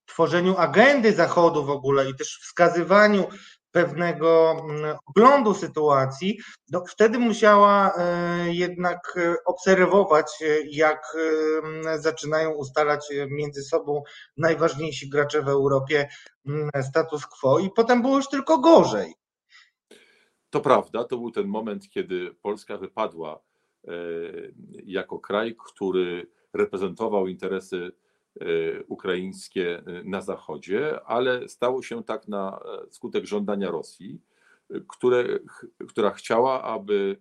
tworzeniu 0.06 0.58
agendy 0.58 1.14
Zachodu 1.14 1.66
w 1.66 1.70
ogóle 1.70 2.10
i 2.10 2.16
też 2.16 2.40
wskazywaniu 2.42 3.28
pewnego 3.75 4.51
mm, 4.51 4.98
oglądu 5.05 5.53
sytuacji, 5.53 6.39
no 6.72 6.84
wtedy 6.89 7.20
musiała 7.20 7.94
e, 7.98 8.53
jednak 8.53 9.17
e, 9.17 9.36
obserwować, 9.46 10.25
e, 10.41 10.46
jak 10.72 11.17
zaczynają 12.00 12.51
ustalać 12.51 13.05
między 13.29 13.63
sobą 13.63 14.03
najważniejsi 14.38 15.10
gracze 15.10 15.41
w 15.41 15.48
Europie 15.48 16.08
mm, 16.46 16.70
status 16.84 17.25
quo 17.25 17.60
i 17.60 17.70
potem 17.75 18.01
było 18.01 18.17
już 18.17 18.29
tylko 18.29 18.58
gorzej. 18.58 19.13
To 20.50 20.62
prawda, 20.62 21.03
to 21.03 21.17
był 21.17 21.32
ten 21.32 21.48
moment, 21.48 21.89
kiedy 21.89 22.36
Polska 22.41 22.77
wypadła 22.77 23.39
jako 24.86 25.20
kraj, 25.20 25.55
który 25.67 26.27
reprezentował 26.53 27.27
interesy 27.27 27.91
ukraińskie 28.88 29.77
e, 29.77 30.04
na 30.04 30.22
Zachodzie, 30.22 31.04
ale 31.06 31.50
stało 31.50 31.84
się 31.84 32.04
tak 32.04 32.27
na 32.27 32.60
e, 32.60 32.92
skutek 32.92 33.25
żądania 33.25 33.72
Rosji, 33.72 34.22
które, 34.88 35.39
która 35.88 36.12
chciała, 36.12 36.63
aby 36.63 37.18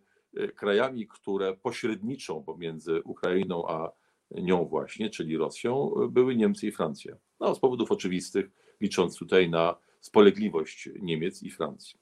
krajami, 0.55 1.07
które 1.07 1.57
pośredniczą 1.57 2.43
pomiędzy 2.43 3.03
Ukrainą 3.03 3.69
a 3.69 3.93
nią 4.31 4.65
właśnie, 4.65 5.11
czyli 5.11 5.37
Rosją, 5.37 5.95
były 6.11 6.37
Niemcy 6.37 6.67
i 6.67 6.73
Francja. 6.73 7.17
No, 7.41 7.55
z 7.55 7.61
powodów 7.61 7.93
oczywistych, 7.93 8.51
licząc 8.81 9.19
tutaj 9.19 9.51
na 9.51 9.77
spolegliwość 10.01 10.89
Niemiec 11.01 11.43
i 11.43 11.51
Francji. 11.51 11.99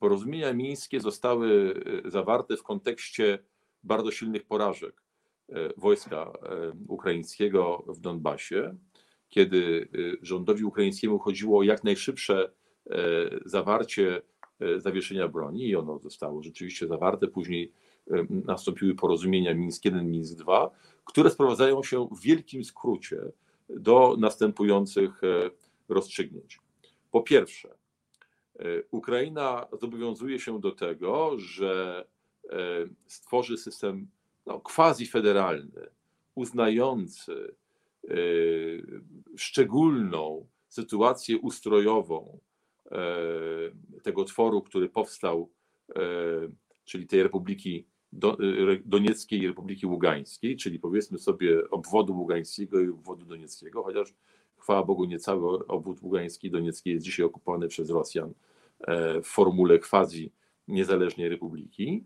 Porozumienia 0.00 0.52
mińskie 0.52 1.00
zostały 1.00 1.74
zawarte 2.04 2.56
w 2.56 2.62
kontekście 2.62 3.38
bardzo 3.82 4.10
silnych 4.10 4.46
porażek 4.46 5.07
E, 5.07 5.07
wojska 5.76 6.32
e, 6.42 6.72
ukraińskiego 6.88 7.84
w 7.86 8.00
Donbasie, 8.00 8.76
kiedy 9.28 9.88
e, 9.94 9.98
rządowi 10.22 10.64
ukraińskiemu 10.64 11.18
chodziło 11.18 11.58
o 11.58 11.62
jak 11.62 11.84
najszybsze 11.84 12.50
zawarcie 13.44 14.22
zawieszenia 14.76 15.28
broni 15.28 15.68
i 15.68 15.76
ono 15.76 15.98
zostało 15.98 16.42
rzeczywiście 16.42 16.86
zawarte. 16.86 17.26
Później 17.26 17.72
nastąpiły 18.30 18.94
porozumienia 18.94 19.54
Mińsk 19.54 19.84
1, 19.84 20.10
Mińsk 20.10 20.38
2, 20.38 20.70
które 21.04 21.30
sprowadzają 21.30 21.82
się 21.82 22.08
w 22.12 22.20
wielkim 22.20 22.64
skrócie 22.64 23.20
do 23.68 24.16
następujących 24.18 25.20
rozstrzygnięć. 25.88 26.60
Po 27.10 27.22
pierwsze, 27.22 27.68
Ukraina 28.90 29.66
zobowiązuje 29.80 30.38
się 30.40 30.60
do 30.60 30.70
tego, 30.70 31.38
że 31.38 32.04
stworzy 33.06 33.56
system 33.56 34.08
no, 34.48 34.60
quasi-federalny, 34.60 35.86
uznający 36.34 37.54
y, 38.10 39.02
szczególną 39.36 40.46
sytuację 40.68 41.38
ustrojową 41.38 42.38
y, 42.86 44.00
tego 44.02 44.24
tworu, 44.24 44.62
który 44.62 44.88
powstał, 44.88 45.50
y, 45.90 45.94
czyli 46.84 47.06
tej 47.06 47.22
Republiki 47.22 47.86
Donieckiej 48.84 49.40
i 49.40 49.46
Republiki 49.46 49.86
Ługańskiej, 49.86 50.56
czyli 50.56 50.78
powiedzmy 50.78 51.18
sobie 51.18 51.70
obwodu 51.70 52.16
ługańskiego 52.16 52.80
i 52.80 52.88
obwodu 52.88 53.24
donieckiego, 53.24 53.82
chociaż 53.82 54.14
chwała 54.56 54.84
Bogu 54.84 55.04
nie 55.04 55.18
cały 55.18 55.66
obwód 55.66 56.02
ługański 56.02 56.46
i 56.46 56.50
doniecki 56.50 56.90
jest 56.90 57.04
dzisiaj 57.04 57.26
okupowany 57.26 57.68
przez 57.68 57.90
Rosjan 57.90 58.32
w 59.22 59.26
formule 59.26 59.78
quasi 59.78 60.32
niezależnej 60.68 61.28
republiki. 61.28 62.04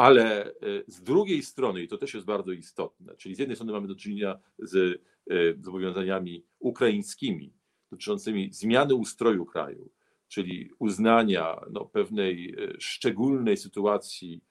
Ale 0.00 0.46
e, 0.46 0.52
z 0.86 1.02
drugiej 1.02 1.42
strony, 1.42 1.82
i 1.82 1.88
to 1.88 1.98
też 1.98 2.14
jest 2.14 2.26
bardzo 2.26 2.52
istotne, 2.52 3.16
czyli 3.16 3.34
z 3.34 3.38
jednej 3.38 3.56
strony 3.56 3.72
mamy 3.72 3.88
do 3.88 3.94
czynienia 3.94 4.38
z 4.58 5.02
e, 5.30 5.34
zobowiązaniami 5.60 6.44
ukraińskimi 6.58 7.52
dotyczącymi 7.90 8.52
zmiany 8.52 8.94
ustroju 8.94 9.44
kraju, 9.44 9.90
czyli 10.28 10.70
uznania 10.78 11.60
no, 11.70 11.84
pewnej 11.84 12.54
e, 12.54 12.80
szczególnej 12.80 13.56
sytuacji 13.56 14.44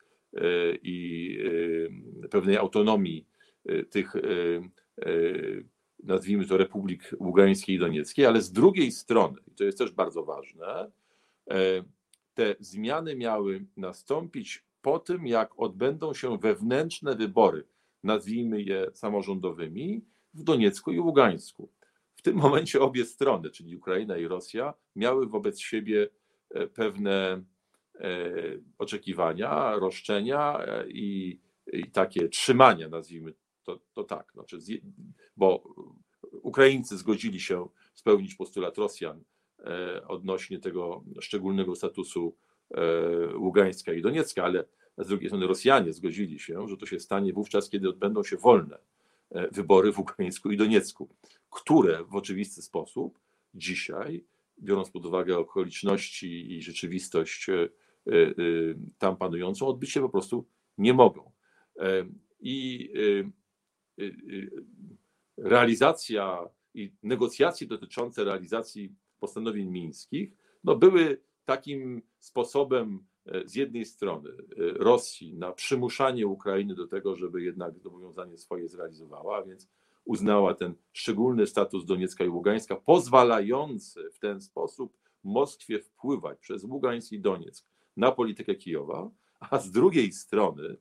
i 0.83 1.38
pewnej 2.31 2.57
autonomii 2.57 3.25
tych, 3.89 4.13
nazwijmy 6.03 6.45
to, 6.45 6.57
republik 6.57 7.15
ługańskiej 7.19 7.75
i 7.75 7.79
donieckiej, 7.79 8.25
ale 8.25 8.41
z 8.41 8.51
drugiej 8.51 8.91
strony, 8.91 9.39
i 9.47 9.55
to 9.55 9.63
jest 9.63 9.77
też 9.77 9.91
bardzo 9.91 10.23
ważne, 10.23 10.91
te 12.33 12.55
zmiany 12.59 13.15
miały 13.15 13.65
nastąpić 13.77 14.63
po 14.82 15.00
tym, 15.00 15.28
jak 15.28 15.60
odbędą 15.60 16.13
się 16.13 16.38
wewnętrzne 16.38 17.15
wybory, 17.15 17.63
nazwijmy 18.04 18.62
je 18.62 18.92
samorządowymi, 18.94 20.02
w 20.34 20.44
Doniecku 20.44 20.92
i 20.92 21.00
Ługańsku. 21.00 21.70
W 22.15 22.22
tym 22.22 22.38
momencie 22.46 22.82
obie 22.82 23.06
strony, 23.06 23.50
czyli 23.50 23.76
Ukraina 23.76 24.18
i 24.18 24.28
Rosja, 24.28 24.74
miały 24.96 25.28
wobec 25.28 25.60
siebie 25.60 26.10
e, 26.50 26.68
pewne 26.68 27.44
e, 27.96 28.32
oczekiwania, 28.78 29.76
roszczenia 29.76 30.60
e, 30.60 30.89
i, 30.89 31.39
i 31.74 31.92
takie 31.92 32.30
trzymania, 32.30 32.89
nazwijmy 32.89 33.34
to, 33.63 33.80
to 33.94 34.04
tak. 34.04 34.32
Znaczy, 34.34 34.58
bo 35.38 35.63
Ukraińcy 36.32 36.98
zgodzili 36.98 37.39
się 37.39 37.68
spełnić 37.94 38.36
postulat 38.36 38.78
Rosjan 38.78 39.24
odnośnie 40.08 40.60
tego 40.60 41.04
szczególnego 41.22 41.76
statusu 41.76 42.36
Ługańska 43.36 43.93
i 43.93 44.01
Doniecka, 44.01 44.43
ale 44.43 44.65
z 44.97 45.08
drugiej 45.08 45.29
strony 45.29 45.47
Rosjanie 45.47 45.93
zgodzili 45.93 46.39
się, 46.39 46.67
że 46.67 46.77
to 46.77 46.86
się 46.86 46.99
stanie 46.99 47.34
wówczas, 47.34 47.69
kiedy 47.69 47.89
odbędą 47.89 48.23
się 48.23 48.38
wolne 48.38 48.77
e, 49.32 49.47
wybory 49.51 49.91
w 49.91 49.99
Ługańsku 49.99 50.51
i 50.51 50.58
Doniecku, 50.58 51.10
które 51.49 52.03
w 52.03 52.15
oczywisty 52.15 52.62
sposób 52.62 53.19
dzisiaj, 53.53 54.23
biorąc 54.60 54.89
pod 54.89 55.05
uwagę 55.05 55.38
okoliczności 55.38 56.58
i 56.58 56.62
rzeczywistość 56.62 57.49
e, 57.49 57.69
tam 58.97 59.17
panującą, 59.17 59.67
odbyć 59.67 59.91
się 59.91 60.01
po 60.01 60.10
prostu 60.10 60.45
nie 60.77 60.93
mogą. 60.93 61.32
I 62.39 62.89
realizacja 65.38 66.49
i 66.73 66.91
negocjacje 67.03 67.67
dotyczące 67.67 68.23
realizacji 68.23 68.95
postanowień 69.19 69.69
mińskich 69.69 70.32
no 70.63 70.75
były 70.75 71.21
takim 71.49 72.01
sposobem 72.19 73.05
e, 73.25 73.47
z 73.47 73.55
jednej 73.55 73.85
strony 73.85 74.29
e, 74.29 74.33
Rosji 74.57 75.33
na 75.33 75.51
przymuszanie 75.51 76.27
Ukrainy 76.27 76.75
do 76.75 76.88
tego, 76.88 77.15
żeby 77.15 77.43
jednak 77.43 77.79
zobowiązanie 77.79 78.38
swoje 78.38 78.67
zrealizowała, 78.67 79.38
a 79.38 79.43
więc 79.43 79.69
uznała 80.05 80.53
ten 80.53 80.73
szczególny 80.93 81.47
status 81.47 81.85
Doniecka 81.85 82.23
i 82.23 82.29
Ługańska, 82.29 82.75
pozwalający 82.75 84.09
w 84.13 84.19
ten 84.19 84.41
sposób 84.41 84.97
Moskwie 85.23 85.79
wpływać 85.79 86.39
przez 86.39 86.63
Ługańsk 86.63 87.12
i 87.12 87.19
Donieck 87.19 87.65
na 87.97 88.12
politykę 88.12 88.55
Kijowa, 88.55 89.12
a 89.39 89.59
z 89.59 89.71
drugiej 89.71 90.12
strony 90.12 90.77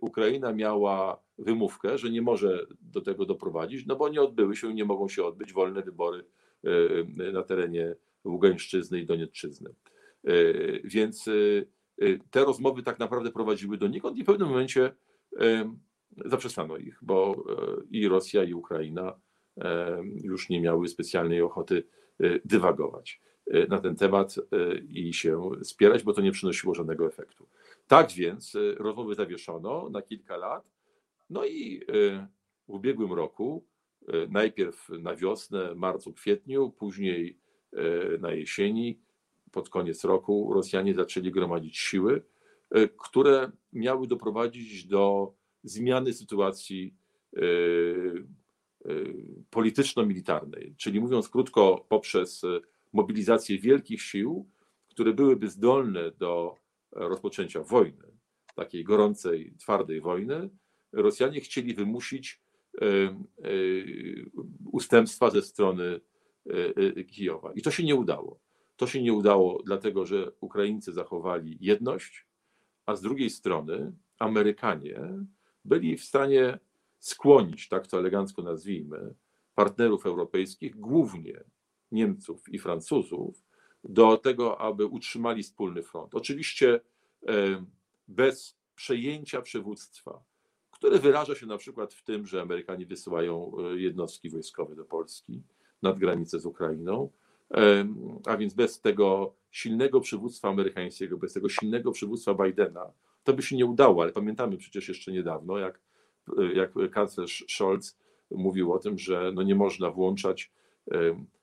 Ukraina 0.00 0.52
miała 0.52 1.22
wymówkę, 1.38 1.98
że 1.98 2.10
nie 2.10 2.22
może 2.22 2.66
do 2.80 3.00
tego 3.00 3.26
doprowadzić, 3.26 3.86
no 3.86 3.96
bo 3.96 4.08
nie 4.08 4.22
odbyły 4.22 4.56
się 4.56 4.74
nie 4.74 4.84
mogą 4.84 5.08
się 5.08 5.24
odbyć 5.24 5.52
wolne 5.52 5.82
wybory 5.82 6.24
na 7.32 7.42
terenie 7.42 7.96
Ługańszczyzny 8.24 9.00
i 9.00 9.06
Doniecczyzny. 9.06 9.74
Więc 10.84 11.24
te 12.30 12.44
rozmowy 12.44 12.82
tak 12.82 12.98
naprawdę 12.98 13.30
prowadziły 13.30 13.78
donikąd 13.78 14.16
i 14.18 14.22
w 14.22 14.26
pewnym 14.26 14.48
momencie 14.48 14.94
zaprzestano 16.24 16.76
ich, 16.76 16.98
bo 17.02 17.44
i 17.90 18.08
Rosja, 18.08 18.44
i 18.44 18.54
Ukraina 18.54 19.20
już 20.22 20.48
nie 20.48 20.60
miały 20.60 20.88
specjalnej 20.88 21.42
ochoty 21.42 21.84
dywagować 22.44 23.20
na 23.68 23.78
ten 23.78 23.96
temat 23.96 24.34
i 24.88 25.14
się 25.14 25.50
spierać, 25.62 26.02
bo 26.02 26.12
to 26.12 26.20
nie 26.20 26.32
przynosiło 26.32 26.74
żadnego 26.74 27.06
efektu. 27.06 27.48
Tak 27.86 28.12
więc 28.12 28.56
rozmowy 28.76 29.14
zawieszono 29.14 29.88
na 29.88 30.02
kilka 30.02 30.36
lat, 30.36 30.70
no 31.30 31.44
i 31.44 31.80
w 32.68 32.70
ubiegłym 32.70 33.12
roku, 33.12 33.64
najpierw 34.28 34.88
na 34.88 35.16
wiosnę, 35.16 35.74
marcu, 35.74 36.12
kwietniu, 36.12 36.70
później 36.70 37.39
na 38.20 38.32
jesieni, 38.32 39.00
pod 39.52 39.68
koniec 39.68 40.04
roku, 40.04 40.52
Rosjanie 40.54 40.94
zaczęli 40.94 41.30
gromadzić 41.30 41.78
siły, 41.78 42.22
które 42.98 43.50
miały 43.72 44.06
doprowadzić 44.06 44.86
do 44.86 45.32
zmiany 45.64 46.12
sytuacji 46.12 46.94
polityczno-militarnej, 49.50 50.74
czyli 50.76 51.00
mówiąc 51.00 51.28
krótko, 51.28 51.86
poprzez 51.88 52.42
mobilizację 52.92 53.58
wielkich 53.58 54.02
sił, 54.02 54.48
które 54.88 55.12
byłyby 55.12 55.48
zdolne 55.48 56.10
do 56.10 56.54
rozpoczęcia 56.92 57.62
wojny, 57.62 58.04
takiej 58.54 58.84
gorącej, 58.84 59.54
twardej 59.58 60.00
wojny, 60.00 60.50
Rosjanie 60.92 61.40
chcieli 61.40 61.74
wymusić 61.74 62.40
e, 62.80 62.86
e, 62.86 63.14
ustępstwa 64.72 65.30
ze 65.30 65.42
strony 65.42 65.84
e, 65.84 66.00
Kijowa. 67.10 67.52
I 67.52 67.62
to 67.62 67.70
się 67.70 67.84
nie 67.84 67.94
udało. 67.94 68.40
To 68.76 68.86
się 68.86 69.02
nie 69.02 69.12
udało, 69.12 69.62
dlatego 69.64 70.06
że 70.06 70.32
Ukraińcy 70.40 70.92
zachowali 70.92 71.58
jedność, 71.60 72.26
a 72.86 72.96
z 72.96 73.02
drugiej 73.02 73.30
strony 73.30 73.92
Amerykanie 74.18 75.00
byli 75.64 75.96
w 75.96 76.04
stanie 76.04 76.58
skłonić, 76.98 77.68
tak 77.68 77.86
to 77.86 77.98
elegancko 77.98 78.42
nazwijmy, 78.42 79.14
partnerów 79.54 80.06
europejskich, 80.06 80.76
głównie 80.76 81.44
Niemców 81.92 82.48
i 82.48 82.58
Francuzów, 82.58 83.44
do 83.84 84.16
tego, 84.16 84.60
aby 84.60 84.86
utrzymali 84.86 85.42
wspólny 85.42 85.82
front. 85.82 86.14
Oczywiście 86.14 86.80
bez 88.08 88.56
przejęcia 88.74 89.42
przywództwa, 89.42 90.22
które 90.70 90.98
wyraża 90.98 91.34
się 91.34 91.46
na 91.46 91.58
przykład 91.58 91.94
w 91.94 92.02
tym, 92.02 92.26
że 92.26 92.42
Amerykanie 92.42 92.86
wysyłają 92.86 93.52
e, 93.58 93.80
jednostki 93.80 94.30
wojskowe 94.30 94.76
do 94.76 94.84
Polski 94.84 95.42
nad 95.82 95.98
granicę 95.98 96.40
z 96.40 96.46
Ukrainą, 96.46 97.10
a 98.26 98.36
więc 98.36 98.54
bez 98.54 98.80
tego 98.80 99.34
silnego 99.50 100.00
przywództwa 100.00 100.48
amerykańskiego, 100.48 101.16
bez 101.18 101.32
tego 101.32 101.48
silnego 101.48 101.92
przywództwa 101.92 102.34
Bidena, 102.34 102.92
to 103.24 103.32
by 103.32 103.42
się 103.42 103.56
nie 103.56 103.66
udało, 103.66 104.02
ale 104.02 104.12
pamiętamy 104.12 104.56
przecież 104.56 104.88
jeszcze 104.88 105.12
niedawno, 105.12 105.58
jak, 105.58 105.80
e, 106.38 106.52
jak 106.52 106.72
kanclerz 106.90 107.44
Scholz 107.48 107.98
mówił 108.30 108.72
o 108.72 108.78
tym, 108.78 108.98
że 108.98 109.32
no 109.34 109.42
nie 109.42 109.54
można 109.54 109.90
włączać 109.90 110.52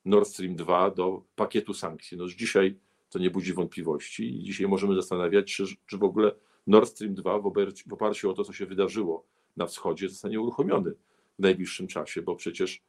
Nord 0.06 0.28
Stream 0.28 0.56
2 0.56 0.92
do 0.92 1.24
pakietu 1.36 1.74
sankcji. 1.74 2.18
No 2.18 2.28
dzisiaj 2.28 2.80
to 3.10 3.20
nie 3.20 3.30
budzi 3.30 3.54
wątpliwości 3.54 4.40
i 4.40 4.44
dzisiaj 4.44 4.68
możemy 4.68 4.96
zastanawiać 4.96 5.52
się, 5.52 5.64
czy 5.86 5.98
w 5.98 6.04
ogóle 6.04 6.32
Nord 6.68 6.90
Stream 6.90 7.16
2 7.16 7.40
w 7.40 7.48
oparciu 7.92 8.30
o 8.30 8.34
to, 8.34 8.44
co 8.44 8.54
się 8.54 8.66
wydarzyło 8.66 9.26
na 9.58 9.66
wschodzie, 9.66 10.10
zostanie 10.10 10.40
uruchomiony 10.40 10.92
w 11.40 11.42
najbliższym 11.42 11.88
czasie, 11.88 12.22
bo 12.22 12.36
przecież 12.36 12.82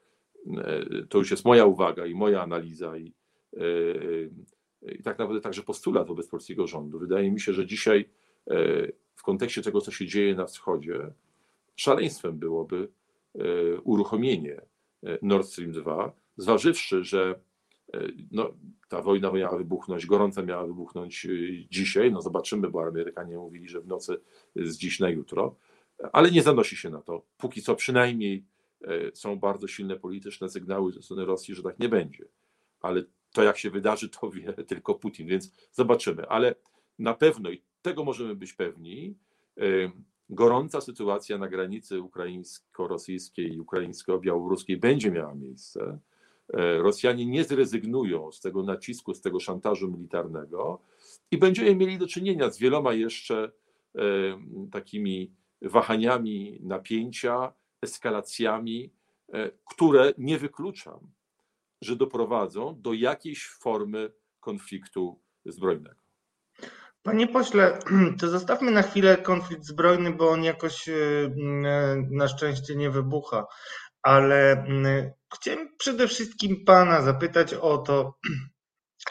to 1.08 1.18
już 1.18 1.30
jest 1.30 1.44
moja 1.44 1.66
uwaga 1.66 2.06
i 2.06 2.14
moja 2.14 2.42
analiza 2.42 2.96
i, 2.96 3.12
e, 3.56 4.94
i 4.94 5.02
tak 5.02 5.18
naprawdę 5.18 5.40
także 5.40 5.62
postulat 5.62 6.08
wobec 6.08 6.28
polskiego 6.28 6.66
rządu. 6.66 6.98
Wydaje 6.98 7.30
mi 7.30 7.40
się, 7.40 7.52
że 7.52 7.66
dzisiaj 7.66 8.08
e, 8.50 8.54
w 9.14 9.22
kontekście 9.22 9.62
tego, 9.62 9.80
co 9.80 9.90
się 9.90 10.06
dzieje 10.06 10.34
na 10.34 10.46
wschodzie, 10.46 11.12
szaleństwem 11.76 12.38
byłoby 12.38 12.88
uruchomienie 13.84 14.60
Nord 15.22 15.46
Stream 15.46 15.72
2, 15.72 16.12
zważywszy, 16.36 17.04
że 17.04 17.40
no, 18.30 18.52
ta 18.88 19.02
wojna 19.02 19.32
miała 19.32 19.58
wybuchnąć, 19.58 20.06
gorąca 20.06 20.42
miała 20.42 20.66
wybuchnąć 20.66 21.26
dzisiaj, 21.70 22.12
no 22.12 22.22
zobaczymy, 22.22 22.70
bo 22.70 22.82
Amerykanie 22.82 23.36
mówili, 23.36 23.68
że 23.68 23.80
w 23.80 23.86
nocy 23.86 24.20
z 24.56 24.76
dziś 24.76 25.00
na 25.00 25.08
jutro, 25.10 25.56
ale 26.12 26.30
nie 26.30 26.42
zanosi 26.42 26.76
się 26.76 26.90
na 26.90 27.02
to. 27.02 27.22
Póki 27.38 27.62
co 27.62 27.74
przynajmniej 27.74 28.36
e, 28.36 28.57
są 29.14 29.38
bardzo 29.38 29.68
silne 29.68 29.96
polityczne 29.96 30.48
sygnały 30.48 30.92
ze 30.92 31.02
strony 31.02 31.24
Rosji, 31.24 31.54
że 31.54 31.62
tak 31.62 31.78
nie 31.78 31.88
będzie. 31.88 32.24
Ale 32.80 33.02
to 33.32 33.42
jak 33.42 33.58
się 33.58 33.70
wydarzy, 33.70 34.08
to 34.08 34.30
wie 34.30 34.52
tylko 34.68 34.94
Putin, 34.94 35.28
więc 35.28 35.52
zobaczymy. 35.72 36.28
Ale 36.28 36.54
na 36.98 37.14
pewno, 37.14 37.50
i 37.50 37.62
tego 37.82 38.04
możemy 38.04 38.34
być 38.34 38.52
pewni, 38.52 39.16
e, 39.56 39.62
gorąca 40.30 40.80
sytuacja 40.80 41.38
na 41.38 41.48
granicy 41.48 42.02
ukraińsko-rosyjskiej 42.02 43.54
i 43.54 43.60
ukraińsko-białoruskiej 43.60 44.76
będzie 44.76 45.10
miała 45.10 45.34
miejsce 45.34 45.98
E, 46.54 46.78
Rosjanie 46.78 47.26
nie 47.26 47.44
zrezygnują 47.44 48.32
z 48.32 48.40
tego 48.40 48.62
nacisku, 48.62 49.14
z 49.14 49.20
tego 49.20 49.40
szantażu 49.40 49.90
militarnego 49.90 50.80
i 51.30 51.38
będziemy 51.38 51.74
mieli 51.74 51.98
do 51.98 52.06
czynienia 52.06 52.50
z 52.50 52.58
wieloma 52.58 52.92
jeszcze 52.92 53.52
e, 53.94 54.00
takimi 54.72 55.32
wahaniami 55.62 56.58
napięcia, 56.62 57.52
eskalacjami, 57.82 58.92
e, 59.32 59.50
które 59.64 60.12
nie 60.18 60.38
wykluczam, 60.38 61.10
że 61.82 61.96
doprowadzą 61.96 62.80
do 62.82 62.92
jakiejś 62.92 63.48
formy 63.48 64.12
konfliktu 64.40 65.20
zbrojnego. 65.46 66.00
Panie 67.02 67.26
pośle, 67.26 67.78
to 68.20 68.28
zostawmy 68.28 68.70
na 68.70 68.82
chwilę 68.82 69.16
konflikt 69.16 69.64
zbrojny, 69.64 70.12
bo 70.12 70.30
on 70.30 70.44
jakoś 70.44 70.88
na 72.10 72.28
szczęście 72.28 72.76
nie 72.76 72.90
wybucha 72.90 73.46
ale 74.02 74.52
mm, 74.52 75.12
chciałem 75.34 75.76
przede 75.78 76.08
wszystkim 76.08 76.64
Pana 76.64 77.02
zapytać 77.02 77.54
o 77.54 77.78
to, 77.78 78.14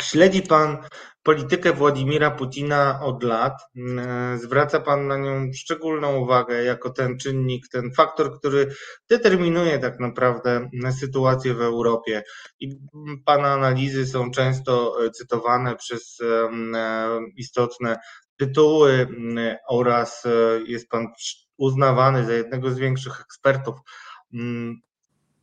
śledzi 0.02 0.42
Pan 0.42 0.78
politykę 1.24 1.74
Władimira 1.74 2.32
Putina 2.32 3.00
od 3.04 3.24
lat, 3.24 3.54
mm, 3.76 4.40
zwraca 4.40 4.80
Pan 4.80 5.08
na 5.08 5.18
nią 5.18 5.52
szczególną 5.54 6.18
uwagę 6.18 6.64
jako 6.64 6.90
ten 6.90 7.18
czynnik, 7.18 7.68
ten 7.72 7.92
faktor, 7.94 8.40
który 8.40 8.68
determinuje 9.10 9.80
tak 9.80 10.00
naprawdę 10.00 10.70
sytuację 11.00 11.54
w 11.54 11.62
Europie. 11.62 12.24
I 12.60 12.70
Pana 13.26 13.48
analizy 13.48 14.06
są 14.06 14.32
często 14.32 15.06
e, 15.06 15.12
cytowane 15.12 15.76
przez 15.76 16.18
e, 16.22 16.50
istotne 17.36 17.98
tytuły 18.38 19.08
oraz 19.70 20.26
e, 20.26 20.30
jest 20.66 20.90
Pan 20.90 21.08
uznawany 21.58 22.26
za 22.26 22.34
jednego 22.34 22.72
z 22.72 22.78
większych 22.78 23.22
ekspertów 23.22 23.76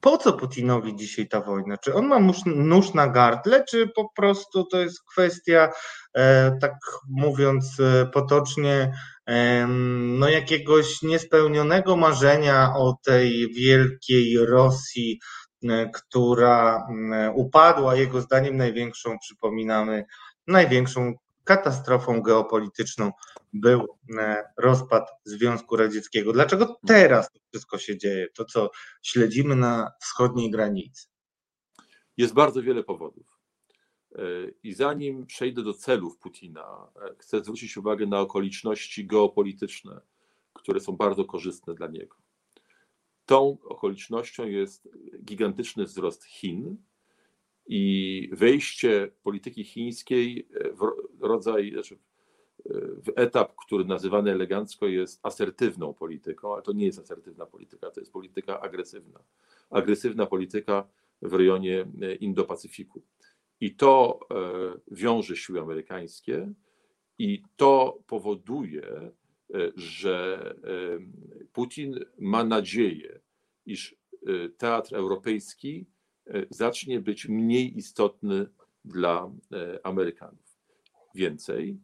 po 0.04 0.18
co 0.18 0.32
Putinowi 0.32 0.96
dzisiaj 0.96 1.28
ta 1.28 1.40
wojna? 1.40 1.78
Czy 1.78 1.94
on 1.94 2.06
ma 2.06 2.18
nóż 2.46 2.94
na 2.94 3.08
gardle, 3.08 3.64
czy 3.64 3.88
po 3.88 4.08
prostu 4.16 4.64
to 4.64 4.80
jest 4.80 5.02
kwestia, 5.12 5.72
e, 6.14 6.56
tak 6.60 6.72
mówiąc 7.08 7.80
e, 7.80 8.06
potocznie, 8.06 8.92
no 10.18 10.28
jakiegoś 10.28 11.02
niespełnionego 11.02 11.96
marzenia 11.96 12.72
o 12.76 12.96
tej 13.04 13.52
wielkiej 13.54 14.38
Rosji, 14.46 15.20
e, 15.68 15.90
która 15.90 16.86
upadła, 17.34 17.94
jego 17.94 18.20
zdaniem 18.20 18.56
największą, 18.56 19.18
przypominamy, 19.18 20.04
największą 20.46 21.14
katastrofą 21.44 22.22
geopolityczną 22.22 23.12
był 23.52 23.98
e, 24.18 24.44
rozpad 24.56 25.10
Związku 25.24 25.76
Radzieckiego. 25.76 26.32
Dlaczego 26.32 26.80
teraz 26.86 27.32
to 27.32 27.40
wszystko 27.50 27.78
się 27.78 27.98
dzieje, 27.98 28.28
to 28.34 28.44
co 28.44 28.70
śledzimy 29.02 29.56
na 29.56 29.92
wschodniej 30.00 30.50
granicy? 30.50 31.06
Jest 32.16 32.34
bardzo 32.34 32.62
wiele 32.62 32.84
powodów. 32.84 33.38
E, 34.14 34.18
I 34.62 34.72
zanim 34.74 35.26
przejdę 35.26 35.62
do 35.62 35.74
celów 35.74 36.18
Putina, 36.18 36.88
e, 36.96 37.14
chcę 37.18 37.40
zwrócić 37.40 37.76
uwagę 37.76 38.06
na 38.06 38.20
okoliczności 38.20 39.06
geopolityczne, 39.06 40.00
które 40.52 40.80
są 40.80 40.96
bardzo 40.96 41.24
korzystne 41.24 41.74
dla 41.74 41.86
niego. 41.86 42.16
Tą 43.26 43.58
okolicznością 43.64 44.46
jest 44.46 44.88
gigantyczny 45.24 45.84
wzrost 45.84 46.24
Chin, 46.24 46.76
i 47.66 48.28
wejście 48.32 49.10
polityki 49.22 49.64
chińskiej 49.64 50.48
w 51.20 51.24
rodzaj, 51.24 51.70
znaczy 51.70 51.98
w 53.04 53.12
etap, 53.16 53.54
który 53.66 53.84
nazywany 53.84 54.30
elegancko 54.30 54.86
jest 54.86 55.20
asertywną 55.22 55.94
polityką, 55.94 56.54
ale 56.54 56.62
to 56.62 56.72
nie 56.72 56.86
jest 56.86 56.98
asertywna 56.98 57.46
polityka, 57.46 57.90
to 57.90 58.00
jest 58.00 58.12
polityka 58.12 58.60
agresywna. 58.60 59.20
Agresywna 59.70 60.26
polityka 60.26 60.88
w 61.22 61.34
rejonie 61.34 61.86
Indo-Pacyfiku. 62.20 63.00
I 63.60 63.74
to 63.74 64.20
e, 64.30 64.34
wiąże 64.90 65.36
siły 65.36 65.60
amerykańskie 65.60 66.52
I 67.18 67.42
to 67.56 67.98
powoduje, 68.06 69.10
że 69.76 70.54
Putin 71.52 71.98
ma 72.18 72.44
nadzieję, 72.44 73.20
iż 73.66 73.96
teatr 74.58 74.94
europejski 74.94 75.86
zacznie 76.50 77.00
być 77.00 77.28
mniej 77.28 77.78
istotny 77.78 78.46
dla 78.84 79.30
Amerykanów. 79.82 80.58
Więcej, 81.14 81.78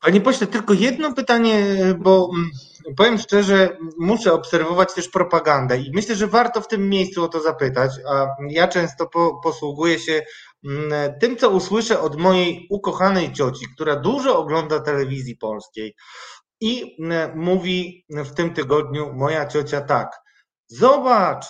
Panie 0.00 0.20
pośle, 0.20 0.46
tylko 0.46 0.74
jedno 0.74 1.14
pytanie, 1.14 1.76
bo 1.98 2.30
mm, 2.34 2.50
powiem 2.96 3.18
szczerze, 3.18 3.76
muszę 3.98 4.32
obserwować 4.32 4.94
też 4.94 5.08
propagandę 5.08 5.78
i 5.78 5.90
myślę, 5.94 6.14
że 6.14 6.26
warto 6.26 6.60
w 6.60 6.68
tym 6.68 6.88
miejscu 6.88 7.24
o 7.24 7.28
to 7.28 7.40
zapytać, 7.40 7.90
a 8.08 8.26
ja 8.48 8.68
często 8.68 9.06
po, 9.06 9.40
posługuję 9.42 9.98
się 9.98 10.22
mm, 10.64 11.18
tym, 11.20 11.36
co 11.36 11.50
usłyszę 11.50 12.00
od 12.00 12.16
mojej 12.20 12.66
ukochanej 12.70 13.32
cioci, 13.32 13.66
która 13.74 13.96
dużo 13.96 14.38
ogląda 14.38 14.80
telewizji 14.80 15.36
polskiej 15.36 15.94
i 16.60 16.96
mm, 17.00 17.38
mówi 17.38 18.04
w 18.10 18.34
tym 18.34 18.54
tygodniu 18.54 19.12
moja 19.14 19.46
ciocia 19.46 19.80
tak, 19.80 20.10
zobacz, 20.66 21.46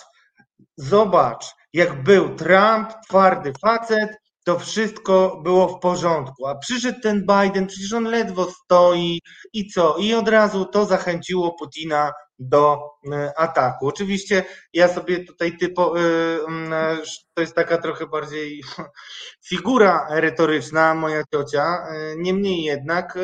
zobacz, 0.77 1.45
jak 1.73 2.03
był 2.03 2.35
Trump, 2.35 2.89
twardy 3.07 3.53
facet, 3.61 4.21
to 4.43 4.59
wszystko 4.59 5.41
było 5.43 5.67
w 5.67 5.79
porządku. 5.79 6.47
A 6.47 6.55
przyszedł 6.55 6.99
ten 7.01 7.25
Biden, 7.25 7.67
przecież 7.67 7.93
on 7.93 8.03
ledwo 8.03 8.51
stoi 8.51 9.21
i 9.53 9.67
co? 9.67 9.97
I 9.97 10.13
od 10.13 10.27
razu 10.27 10.65
to 10.65 10.85
zachęciło 10.85 11.55
Putina 11.59 12.11
do 12.39 12.79
e, 13.11 13.39
ataku. 13.39 13.87
Oczywiście 13.87 14.43
ja 14.73 14.87
sobie 14.87 15.25
tutaj 15.25 15.57
typo, 15.57 15.99
e, 15.99 16.01
e, 16.71 16.97
to 17.33 17.41
jest 17.41 17.55
taka 17.55 17.77
trochę 17.77 18.07
bardziej 18.07 18.63
figura 19.49 20.07
retoryczna, 20.09 20.95
moja 20.95 21.23
ciocia. 21.33 21.87
Niemniej 22.17 22.63
jednak 22.63 23.17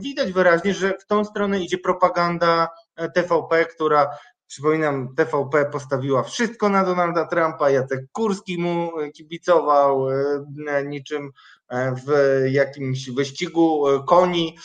widać 0.00 0.32
wyraźnie, 0.32 0.74
że 0.74 0.94
w 1.00 1.06
tą 1.06 1.24
stronę 1.24 1.60
idzie 1.60 1.78
propaganda 1.78 2.68
TVP, 3.14 3.66
która 3.66 4.18
Przypominam, 4.48 5.14
TVP 5.14 5.64
postawiła 5.64 6.22
wszystko 6.22 6.68
na 6.68 6.84
Donalda 6.84 7.26
Trumpa, 7.26 7.70
Jacek 7.70 8.00
Kurski 8.12 8.58
mu 8.58 8.92
kibicował 9.14 10.10
e, 10.10 10.84
niczym 10.86 11.30
e, 11.68 11.94
w 11.94 12.10
jakimś 12.50 13.10
wyścigu 13.10 13.88
e, 13.88 14.04
koni, 14.06 14.58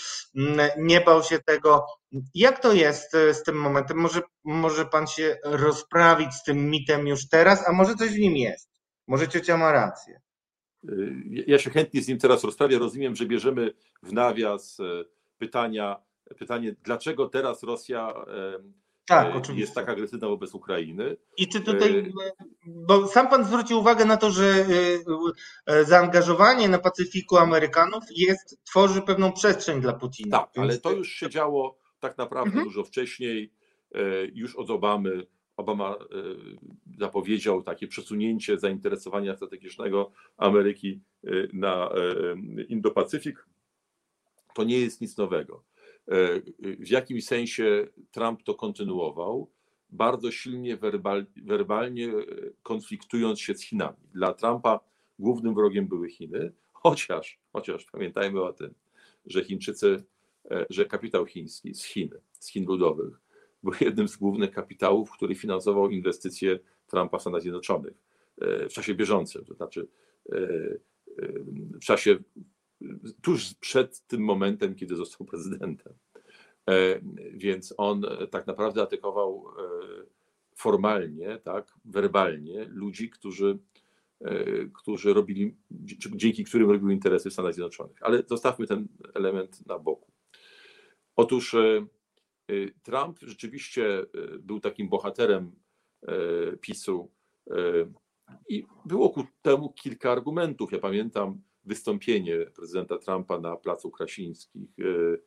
nie 0.78 1.02
bał 1.02 1.24
się 1.24 1.40
tego. 1.40 1.86
Jak 2.36 2.62
to 2.62 2.74
jest 2.74 3.12
z 3.12 3.44
tym 3.44 3.56
momentem? 3.56 3.98
Może, 3.98 4.22
może 4.44 4.86
pan 4.86 5.08
się 5.08 5.38
rozprawić 5.44 6.34
z 6.34 6.44
tym 6.44 6.70
mitem 6.70 7.08
już 7.08 7.28
teraz, 7.28 7.68
a 7.68 7.72
może 7.72 7.96
coś 7.96 8.10
w 8.10 8.20
nim 8.20 8.38
jest? 8.38 8.70
Może 9.08 9.28
ciocia 9.28 9.58
ma 9.58 9.72
rację. 9.72 10.22
Ja 11.48 11.60
się 11.60 11.70
chętnie 11.70 12.02
z 12.02 12.08
nim 12.08 12.18
teraz 12.18 12.44
rozprawię. 12.44 12.80
Rozumiem, 12.80 13.16
że 13.16 13.26
bierzemy 13.26 13.74
w 14.04 14.14
nawias 14.14 14.78
pytania, 15.38 16.04
pytanie, 16.40 16.76
dlaczego 16.84 17.30
teraz 17.30 17.64
Rosja 17.64 18.14
tak, 19.06 19.28
e, 19.28 19.34
oczywiście. 19.34 19.62
jest 19.62 19.76
tak 19.76 19.90
agresywna 19.90 20.28
wobec 20.28 20.54
Ukrainy. 20.54 21.18
I 21.38 21.48
czy 21.48 21.62
tutaj, 21.62 21.98
e, 21.98 22.04
bo 22.66 23.08
sam 23.08 23.30
pan 23.30 23.46
zwrócił 23.46 23.80
uwagę 23.80 24.06
na 24.06 24.18
to, 24.18 24.32
że 24.32 24.66
e, 25.66 25.86
zaangażowanie 25.86 26.70
na 26.70 26.80
Pacyfiku 26.80 27.38
Amerykanów 27.38 28.04
jest, 28.16 28.60
tworzy 28.64 29.02
pewną 29.02 29.32
przestrzeń 29.32 29.82
dla 29.82 29.94
Putina. 29.94 30.40
Tak, 30.40 30.50
ale 30.58 30.78
to 30.78 30.92
już 30.92 31.12
się 31.12 31.30
działo 31.30 31.78
tak 32.00 32.18
naprawdę 32.18 32.50
mhm. 32.50 32.66
dużo 32.66 32.84
wcześniej, 32.84 33.54
już 34.34 34.56
od 34.56 34.70
Obamy. 34.70 35.28
Obama 35.58 35.96
zapowiedział 37.00 37.64
takie 37.64 37.88
przesunięcie 37.88 38.60
zainteresowania 38.60 39.36
strategicznego 39.36 40.12
Ameryki 40.38 41.02
na 41.54 41.90
Indo-Pacyfik. 42.70 43.36
To 44.56 44.64
nie 44.64 44.80
jest 44.80 45.02
nic 45.02 45.18
nowego. 45.18 45.64
E, 46.08 46.42
w 46.60 46.90
jakimś 46.90 47.26
sensie 47.26 47.88
Trump 48.12 48.44
to 48.44 48.54
kontynuował, 48.54 49.52
bardzo 49.90 50.32
silnie 50.32 50.78
werbal, 50.78 51.26
werbalnie 51.36 52.08
e, 52.08 52.14
konfliktując 52.64 53.40
się 53.40 53.56
z 53.56 53.62
Chinami. 53.62 53.98
Dla 54.14 54.34
Trumpa 54.34 54.80
głównym 55.20 55.56
wrogiem 55.56 55.88
były 55.88 56.10
Chiny, 56.10 56.54
chociaż, 56.84 57.40
chociaż 57.54 57.86
pamiętajmy 57.86 58.42
o 58.42 58.54
tym, 58.54 58.74
że 59.26 59.44
Chińczycy, 59.44 60.04
e, 60.52 60.66
że 60.70 60.86
kapitał 60.86 61.26
chiński 61.26 61.74
z 61.74 61.84
Chin, 61.84 62.10
z 62.40 62.48
Chin 62.48 62.66
ludowych, 62.66 63.20
był 63.64 63.74
jednym 63.82 64.08
z 64.08 64.18
głównych 64.18 64.52
kapitałów, 64.52 65.12
który 65.12 65.36
finansował 65.36 65.90
inwestycje 65.90 66.60
Trumpa 66.88 67.18
w 67.18 67.22
Stanach 67.22 67.42
Zjednoczonych 67.42 67.94
w 68.38 68.74
czasie 68.74 68.96
bieżącym, 68.96 69.46
to 69.46 69.54
znaczy 69.54 69.88
w 71.74 71.80
czasie 71.80 72.18
tuż 73.22 73.54
przed 73.54 74.08
tym 74.08 74.22
momentem, 74.22 74.76
kiedy 74.76 74.96
został 74.96 75.28
prezydentem. 75.28 75.94
E, 76.70 77.00
więc 77.34 77.74
on 77.78 78.06
e, 78.06 78.28
tak 78.28 78.48
naprawdę 78.48 78.82
atakował 78.82 79.46
e, 79.48 79.64
formalnie, 80.56 81.38
tak, 81.38 81.74
werbalnie 81.86 82.66
ludzi, 82.66 83.10
którzy, 83.10 83.60
którzy 84.74 85.14
robili, 85.14 85.56
dzięki 86.16 86.44
którym 86.44 86.72
robiły 86.72 86.94
interesy 86.94 87.30
w 87.30 87.34
Stanach 87.34 87.54
Zjednoczonych. 87.54 87.98
Ale 88.02 88.24
zostawmy 88.28 88.68
ten 88.68 88.88
element 89.14 89.68
na 89.68 89.80
boku. 89.80 90.12
Otóż 91.16 91.56
Trump 92.84 93.20
rzeczywiście 93.22 94.06
był 94.40 94.60
takim 94.60 94.90
bohaterem 94.90 95.52
PiSu 96.62 97.12
i 98.50 98.66
było 98.86 99.10
ku 99.10 99.24
temu 99.42 99.74
kilka 99.74 100.12
argumentów. 100.12 100.72
Ja 100.72 100.80
pamiętam 100.80 101.42
wystąpienie 101.66 102.38
prezydenta 102.56 102.98
Trumpa 102.98 103.40
na 103.40 103.56
Placu 103.56 103.92
Krasińskich 103.92 104.70
e, 104.80 104.84
e, 104.84 105.18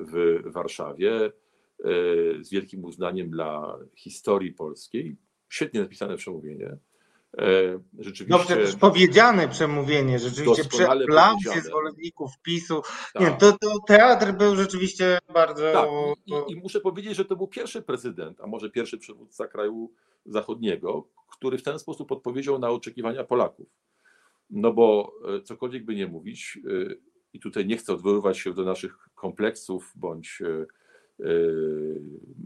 w 0.00 0.42
Warszawie 0.44 1.24
e, 1.24 1.30
z 2.40 2.50
wielkim 2.50 2.84
uznaniem 2.84 3.30
dla 3.30 3.78
historii 3.94 4.52
polskiej. 4.52 5.16
Świetnie 5.48 5.80
napisane 5.80 6.16
przemówienie. 6.16 6.76
Rzeczywiście. 7.98 8.56
No, 8.72 8.78
powiedziane 8.78 9.48
przemówienie, 9.48 10.18
rzeczywiście 10.18 10.64
przeplał 10.64 11.36
się 11.40 11.60
zwolenników 11.60 12.30
PiSu. 12.42 12.82
Tak. 13.12 13.22
Nie, 13.22 13.30
to, 13.30 13.52
to 13.52 13.78
teatr 13.86 14.32
był 14.32 14.56
rzeczywiście 14.56 15.18
bardzo. 15.34 15.72
Tak. 15.72 15.88
I, 16.26 16.52
I, 16.52 16.56
muszę 16.56 16.80
powiedzieć, 16.80 17.16
że 17.16 17.24
to 17.24 17.36
był 17.36 17.48
pierwszy 17.48 17.82
prezydent, 17.82 18.40
a 18.40 18.46
może 18.46 18.70
pierwszy 18.70 18.98
przywódca 18.98 19.46
kraju 19.46 19.92
zachodniego, 20.26 21.08
który 21.28 21.58
w 21.58 21.62
ten 21.62 21.78
sposób 21.78 22.12
odpowiedział 22.12 22.58
na 22.58 22.70
oczekiwania 22.70 23.24
Polaków. 23.24 23.68
No 24.54 24.72
bo 24.72 25.12
e, 25.36 25.42
cokolwiek 25.42 25.84
by 25.84 25.94
nie 25.94 26.06
mówić, 26.06 26.58
e, 26.66 26.94
i 27.32 27.40
tutaj 27.40 27.66
nie 27.66 27.76
chcę 27.76 27.92
odwoływać 27.92 28.38
się 28.38 28.54
do 28.54 28.64
naszych 28.64 28.96
kompleksów 29.14 29.92
bądź 29.96 30.42
e, 30.42 30.66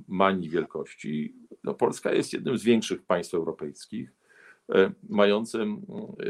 manii 0.08 0.50
wielkości, 0.50 1.34
no 1.64 1.74
Polska 1.74 2.12
jest 2.12 2.32
jednym 2.32 2.58
z 2.58 2.64
większych 2.64 3.02
państw 3.02 3.34
europejskich, 3.34 4.12
mającym 5.08 5.86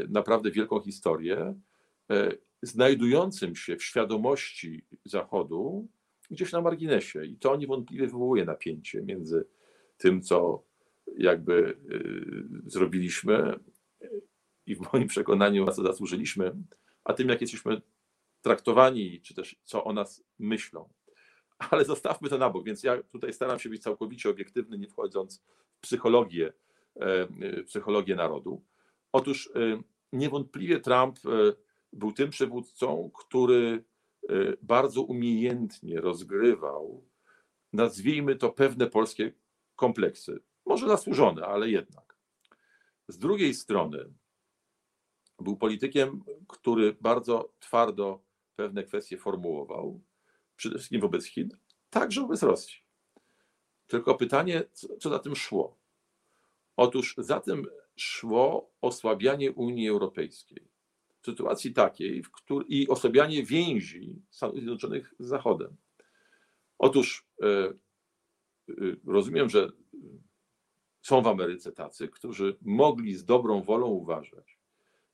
naprawdę 0.09 0.51
wielką 0.51 0.81
historię, 0.81 1.53
znajdującym 2.61 3.55
się 3.55 3.77
w 3.77 3.83
świadomości 3.83 4.85
Zachodu 5.05 5.87
gdzieś 6.31 6.51
na 6.51 6.61
marginesie. 6.61 7.25
I 7.25 7.35
to 7.35 7.55
niewątpliwie 7.55 8.05
wywołuje 8.05 8.45
napięcie 8.45 9.01
między 9.01 9.45
tym, 9.97 10.21
co 10.21 10.63
jakby 11.17 11.77
zrobiliśmy, 12.65 13.59
i 14.69 14.75
w 14.75 14.93
moim 14.93 15.07
przekonaniu 15.07 15.65
na 15.65 15.71
co 15.71 15.83
zasłużyliśmy, 15.83 16.55
a 17.03 17.13
tym, 17.13 17.29
jak 17.29 17.41
jesteśmy 17.41 17.81
traktowani, 18.41 19.21
czy 19.21 19.33
też 19.33 19.55
co 19.63 19.83
o 19.83 19.93
nas 19.93 20.23
myślą. 20.39 20.89
Ale 21.71 21.85
zostawmy 21.85 22.29
to 22.29 22.37
na 22.37 22.49
bok, 22.49 22.65
więc 22.65 22.83
ja 22.83 23.03
tutaj 23.03 23.33
staram 23.33 23.59
się 23.59 23.69
być 23.69 23.83
całkowicie 23.83 24.29
obiektywny, 24.29 24.77
nie 24.77 24.87
wchodząc 24.87 25.43
w 25.77 25.81
psychologię, 25.81 26.53
e, 26.95 27.63
psychologię 27.63 28.15
narodu. 28.15 28.65
Otóż 29.11 29.49
e, 29.55 29.81
niewątpliwie 30.13 30.79
Trump 30.79 31.17
e, 31.25 31.29
był 31.93 32.11
tym 32.11 32.29
przywódcą, 32.29 33.11
który 33.13 33.83
bardzo 34.61 35.01
umiejętnie 35.01 36.01
rozgrywał, 36.01 37.05
nazwijmy 37.73 38.35
to 38.35 38.49
pewne 38.49 38.87
polskie 38.87 39.33
kompleksy. 39.75 40.39
Może 40.65 40.87
zasłużone, 40.87 41.45
ale 41.45 41.69
jednak. 41.69 42.17
Z 43.07 43.17
drugiej 43.17 43.53
strony, 43.53 44.13
był 45.41 45.57
politykiem, 45.57 46.23
który 46.47 46.97
bardzo 47.01 47.53
twardo 47.59 48.21
pewne 48.55 48.83
kwestie 48.83 49.17
formułował, 49.17 50.01
przede 50.55 50.75
wszystkim 50.75 51.01
wobec 51.01 51.25
Chin, 51.25 51.49
także 51.89 52.21
wobec 52.21 52.43
Rosji. 52.43 52.75
Tylko 53.87 54.15
pytanie, 54.15 54.63
co, 54.99 55.09
za 55.09 55.19
tym 55.19 55.35
szło? 55.35 55.77
Otóż 56.75 57.15
za 57.17 57.39
tym 57.39 57.67
szło 57.95 58.71
osłabianie 58.81 59.51
Unii 59.51 59.89
Europejskiej. 59.89 60.69
W 61.21 61.25
sytuacji 61.25 61.73
takiej, 61.73 62.23
w 62.23 62.31
której, 62.31 62.75
i 62.75 62.87
osłabianie 62.87 63.43
więzi 63.43 64.21
Stanów 64.29 64.55
Zjednoczonych 64.55 65.13
z 65.19 65.27
Zachodem. 65.27 65.75
Otóż 66.77 67.27
e, 67.41 67.47
e, 67.47 67.73
rozumiem, 69.05 69.49
że 69.49 69.71
są 71.01 71.21
w 71.21 71.27
Ameryce 71.27 71.71
tacy, 71.71 72.07
którzy 72.07 72.57
mogli 72.61 73.15
z 73.15 73.25
dobrą 73.25 73.61
wolą 73.61 73.87
uważać, 73.87 74.58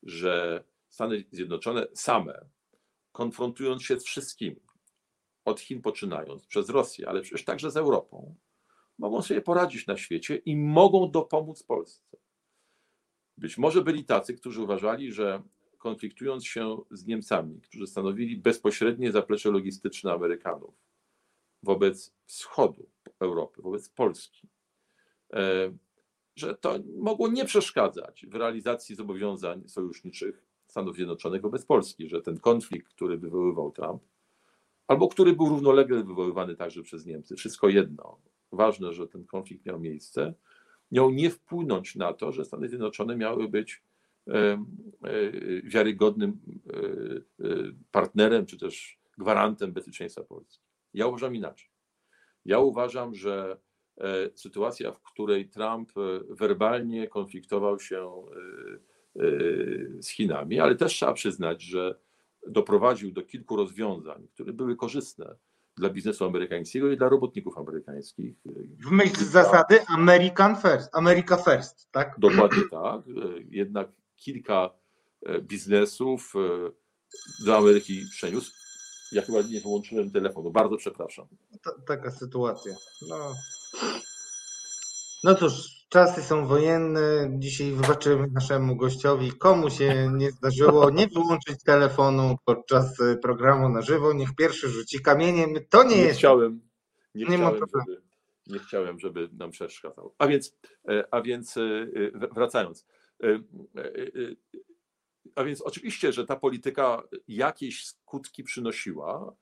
że 0.06 0.64
Stany 0.90 1.24
Zjednoczone 1.32 1.88
same 1.94 2.46
konfrontując 3.12 3.84
się 3.84 4.00
z 4.00 4.06
wszystkimi, 4.06 4.62
od 5.46 5.60
Chin 5.60 5.82
poczynając, 5.82 6.46
przez 6.46 6.70
Rosję, 6.70 7.10
ale 7.10 7.22
przecież 7.22 7.46
także 7.46 7.72
z 7.72 7.78
Europą, 7.78 8.36
mogą 8.98 9.22
sobie 9.22 9.42
poradzić 9.42 9.88
na 9.88 9.98
świecie 9.98 10.36
i 10.36 10.56
mogą 10.56 11.12
dopomóc 11.12 11.64
Polsce. 11.64 12.18
Być 13.38 13.58
może 13.58 13.82
byli 13.82 14.06
tacy, 14.06 14.34
którzy 14.34 14.62
uważali, 14.62 15.14
że 15.14 15.44
konfliktując 15.78 16.46
się 16.46 16.78
z 16.92 17.06
Niemcami, 17.06 17.62
którzy 17.62 17.88
stanowili 17.88 18.38
bezpośrednie 18.38 19.12
zaplecze 19.12 19.52
logistyczne 19.52 20.14
Amerykanów 20.14 20.76
wobec 21.64 22.14
wschodu 22.26 22.90
Europy, 23.20 23.62
wobec 23.62 23.90
Polski, 23.90 24.48
e, 25.34 25.72
że 26.36 26.56
to 26.56 26.80
mogło 26.98 27.28
nie 27.28 27.46
przeszkadzać 27.46 28.26
w 28.26 28.36
realizacji 28.36 28.96
zobowiązań 28.96 29.68
sojuszniczych 29.68 30.44
Stanów 30.68 30.96
Zjednoczonych 30.96 31.42
wobec 31.42 31.66
Polski, 31.66 32.10
że 32.10 32.22
ten 32.22 32.40
konflikt, 32.40 32.94
który 32.94 33.18
wywoływał 33.18 33.72
Trump, 33.72 34.04
albo 34.88 35.08
który 35.08 35.34
był 35.34 35.50
równolegle 35.50 36.04
wywoływany 36.04 36.56
także 36.56 36.84
przez 36.84 37.06
Niemcy, 37.06 37.36
wszystko 37.36 37.70
jedno, 37.70 38.20
ważne, 38.52 38.94
że 38.94 39.08
ten 39.08 39.26
konflikt 39.26 39.66
miał 39.66 39.80
miejsce, 39.80 40.34
miał 40.92 41.12
nie 41.12 41.30
wpłynąć 41.30 41.96
na 41.96 42.14
to, 42.14 42.32
że 42.32 42.46
Stany 42.46 42.70
Zjednoczone 42.70 43.18
miały 43.18 43.50
być 43.50 43.84
e, 44.28 44.66
wiarygodnym 45.64 46.40
e, 46.70 47.52
partnerem, 47.92 48.46
czy 48.46 48.58
też 48.58 49.00
gwarantem 49.18 49.74
bezpieczeństwa 49.74 50.24
Polski. 50.24 50.64
Ja 50.94 51.08
uważam 51.08 51.36
inaczej. 51.36 51.70
Ja 52.46 52.60
uważam, 52.60 53.16
że 53.16 53.52
e, 53.52 53.58
sytuacja, 54.36 54.92
w 54.92 55.02
której 55.02 55.50
Trump 55.50 55.92
werbalnie 56.30 57.08
konfliktował 57.08 57.80
się 57.80 58.24
z 60.00 60.10
Chinami, 60.10 60.60
ale 60.60 60.76
też 60.76 60.94
trzeba 60.94 61.14
przyznać, 61.14 61.62
że 61.62 61.96
doprowadził 62.48 63.12
do 63.12 63.24
kilku 63.24 63.56
rozwiązań, 63.56 64.28
które 64.34 64.54
były 64.54 64.76
korzystne 64.76 65.36
dla 65.78 65.90
biznesu 65.90 66.26
amerykańskiego 66.26 66.92
i 66.92 66.98
dla 66.98 67.10
robotników 67.10 67.58
amerykańskich. 67.58 68.36
W 68.88 68.92
myśl 68.92 69.26
zasady 69.26 69.80
American 69.88 70.56
First, 70.56 70.90
America 70.96 71.38
First, 71.38 71.92
tak? 71.92 72.16
Dokładnie 72.18 72.64
tak. 72.72 73.02
Jednak 73.50 73.88
kilka 74.16 74.70
e, 75.26 75.42
biznesów 75.42 76.34
e, 76.36 76.72
do 77.46 77.58
Ameryki 77.58 78.06
przeniósł. 78.12 78.52
Ja 79.12 79.22
chyba 79.22 79.42
nie 79.42 79.62
wyłączyłem 79.62 80.12
telefonu, 80.12 80.52
bardzo 80.52 80.78
przepraszam. 80.78 81.28
taka 81.88 82.12
sytuacja. 82.12 82.74
No. 83.10 83.34
No 85.24 85.36
cóż, 85.36 85.76
Czasy 85.90 86.24
są 86.24 86.48
wojenne. 86.48 87.30
Dzisiaj 87.40 87.72
wybaczymy 87.72 88.28
naszemu 88.28 88.76
gościowi, 88.76 89.32
komu 89.32 89.70
się 89.70 90.10
nie 90.14 90.32
zdarzyło 90.32 90.90
nie 90.90 91.08
wyłączyć 91.08 91.64
telefonu 91.64 92.36
podczas 92.46 93.00
e, 93.02 93.18
programu 93.18 93.70
na 93.70 93.82
żywo. 93.82 94.14
Niech 94.14 94.36
pierwszy 94.36 94.70
rzuci 94.70 95.02
kamieniem. 95.02 95.54
To 95.70 95.84
nie, 95.84 95.90
nie 95.90 96.02
jest. 96.02 96.20
Chciałem, 96.20 96.62
nie, 97.16 97.26
nie 97.26 97.38
chciałem, 97.38 97.56
żeby, 97.56 98.02
nie 98.48 98.60
chciałem, 98.60 99.00
żeby 99.00 99.30
nam 99.34 99.52
przeszkadzał. 99.52 100.16
A 100.18 100.28
więc, 100.28 100.58
e, 100.90 101.04
a 101.12 101.22
więc 101.22 101.58
e, 101.58 101.62
wracając. 102.36 102.86
A 105.36 105.44
więc 105.44 105.62
oczywiście, 105.62 106.14
że 106.14 106.26
ta 106.26 106.36
polityka 106.36 107.04
jakieś 107.28 107.86
skutki 107.86 108.44
przynosiła 108.44 109.36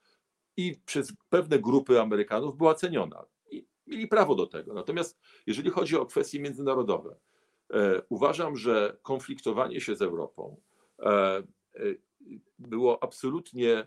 i 0.56 0.80
przez 0.86 1.12
pewne 1.28 1.58
grupy 1.58 2.00
Amerykanów 2.00 2.56
była 2.56 2.74
ceniona 2.74 3.24
mieli 3.86 4.08
prawo 4.08 4.34
do 4.34 4.46
tego. 4.46 4.74
Natomiast 4.74 5.18
jeżeli 5.46 5.70
chodzi 5.70 5.96
o 5.96 6.06
kwestie 6.06 6.40
międzynarodowe, 6.40 7.16
e, 7.70 8.02
uważam, 8.08 8.56
że 8.56 8.96
konfliktowanie 9.02 9.80
się 9.80 9.96
z 9.96 10.02
Europą 10.02 10.56
e, 10.98 11.08
e, 11.08 11.42
było 12.58 13.02
absolutnie 13.02 13.86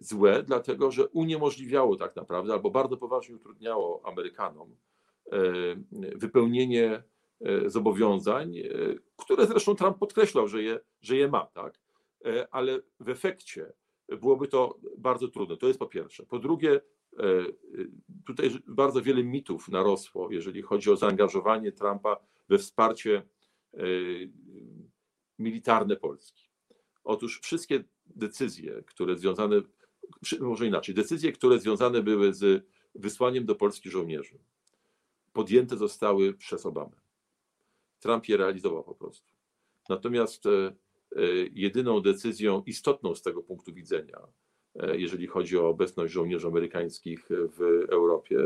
złe, 0.00 0.42
dlatego 0.42 0.90
że 0.90 1.08
uniemożliwiało 1.08 1.96
tak 1.96 2.16
naprawdę, 2.16 2.52
albo 2.52 2.70
bardzo 2.70 2.96
poważnie 2.96 3.36
utrudniało 3.36 4.00
Amerykanom 4.04 4.76
wypełnienie 6.14 7.02
zobowiązań, 7.66 8.54
które 9.16 9.46
zresztą 9.46 9.74
Trump 9.74 9.98
podkreślał, 9.98 10.48
że 10.48 10.62
je, 10.62 10.80
że 11.00 11.16
je 11.16 11.28
ma, 11.28 11.46
tak? 11.46 11.80
ale 12.50 12.80
w 13.00 13.08
efekcie 13.08 13.72
byłoby 14.08 14.48
to 14.48 14.78
bardzo 14.98 15.28
trudne. 15.28 15.56
To 15.56 15.66
jest 15.66 15.78
po 15.78 15.86
pierwsze. 15.86 16.26
Po 16.26 16.38
drugie, 16.38 16.80
tutaj 18.26 18.50
bardzo 18.66 19.02
wiele 19.02 19.24
mitów 19.24 19.68
narosło, 19.68 20.28
jeżeli 20.30 20.62
chodzi 20.62 20.90
o 20.90 20.96
zaangażowanie 20.96 21.72
Trumpa 21.72 22.16
we 22.48 22.58
wsparcie 22.58 23.22
e, 23.74 23.78
militarne 25.38 25.96
Polski. 25.96 26.48
Otóż 27.04 27.40
wszystkie 27.40 27.84
decyzje, 28.06 28.82
które 28.86 29.16
związane, 29.16 29.62
może 30.40 30.66
inaczej, 30.66 30.94
decyzje, 30.94 31.32
które 31.32 31.58
związane 31.58 32.02
były 32.02 32.34
z 32.34 32.66
wysłaniem 32.94 33.46
do 33.46 33.54
Polski 33.54 33.90
żołnierzy, 33.90 34.38
podjęte 35.32 35.76
zostały 35.76 36.34
przez 36.34 36.66
Obamę. 36.66 36.96
Trump 38.00 38.28
je 38.28 38.36
realizował 38.36 38.84
po 38.84 38.94
prostu. 38.94 39.32
Natomiast 39.88 40.46
e, 40.46 40.72
jedyną 41.52 42.00
decyzją 42.00 42.62
istotną 42.66 43.14
z 43.14 43.22
tego 43.22 43.42
punktu 43.42 43.74
widzenia, 43.74 44.18
E, 44.18 44.47
jeżeli 44.92 45.26
chodzi 45.26 45.58
o 45.58 45.68
obecność 45.68 46.12
żołnierzy 46.12 46.46
amerykańskich 46.46 47.28
w 47.30 47.84
Europie, 47.88 48.38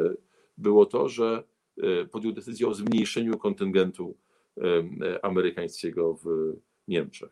było 0.59 0.87
to, 0.87 1.09
że 1.09 1.45
e, 1.83 2.05
podjął 2.05 2.33
decyzję 2.33 2.69
o 2.69 2.75
zmniejszeniu 2.75 3.39
kontyngentu 3.39 4.17
e, 4.59 5.25
amerykańskiego 5.25 6.15
w 6.15 6.57
Niemczech. 6.89 7.31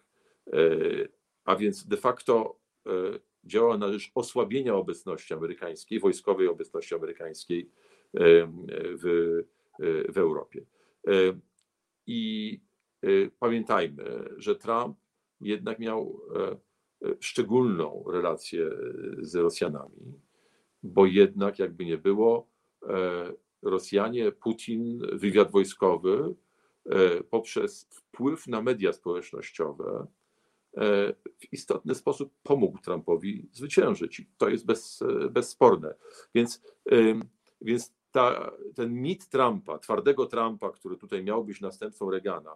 A 1.44 1.56
więc 1.56 1.86
de 1.86 1.96
facto 1.96 2.60
działa 3.44 3.78
na 3.78 3.92
rzecz 3.92 4.10
osłabienia 4.14 4.74
obecności 4.74 5.34
amerykańskiej, 5.34 6.00
wojskowej 6.00 6.48
obecności 6.48 6.94
amerykańskiej 6.94 7.70
w, 8.14 9.42
w 10.08 10.18
Europie. 10.18 10.64
I 12.06 12.60
pamiętajmy, 13.38 14.04
że 14.36 14.56
Trump 14.56 14.98
jednak 15.40 15.78
miał 15.78 16.20
szczególną 17.20 18.04
relację 18.06 18.70
z 19.18 19.34
Rosjanami, 19.34 20.20
bo 20.82 21.06
jednak, 21.06 21.58
jakby 21.58 21.84
nie 21.84 21.98
było, 21.98 22.46
e, 22.88 23.32
Rosjanie, 23.62 24.32
Putin, 24.32 25.02
wywiad 25.12 25.50
wojskowy 25.50 26.34
e, 26.86 27.22
poprzez 27.24 27.88
wpływ 27.90 28.46
na 28.46 28.62
media 28.62 28.92
społecznościowe 28.92 30.06
e, 30.76 31.12
w 31.38 31.52
istotny 31.52 31.94
sposób 31.94 32.32
pomógł 32.42 32.78
Trumpowi 32.78 33.48
zwyciężyć. 33.52 34.22
To 34.38 34.48
jest 34.48 34.66
bez, 34.66 35.02
bezsporne. 35.30 35.94
Więc, 36.34 36.62
więc 37.60 37.94
ta, 38.10 38.52
ten 38.74 38.92
mit 38.94 39.28
Trumpa, 39.28 39.78
twardego 39.78 40.26
Trumpa, 40.26 40.70
który 40.70 40.96
tutaj 40.96 41.24
miał 41.24 41.44
być 41.44 41.60
następcą 41.60 42.10
Reagana, 42.10 42.54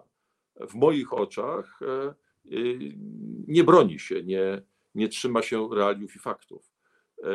w 0.57 0.75
moich 0.75 1.13
oczach 1.13 1.81
nie 3.49 3.65
broni 3.65 3.99
się, 3.99 4.23
nie, 4.23 4.63
nie 4.95 5.09
trzyma 5.09 5.43
się 5.43 5.69
realiów 5.75 6.17
i 6.17 6.19
faktów. 6.19 6.75
E, 7.23 7.29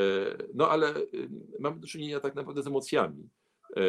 no 0.53 0.69
ale 0.69 0.97
y, 0.97 1.29
mamy 1.59 1.79
do 1.79 1.87
czynienia 1.87 2.19
tak 2.19 2.35
naprawdę 2.35 2.63
z 2.63 2.67
emocjami. 2.67 3.29
E, 3.77 3.81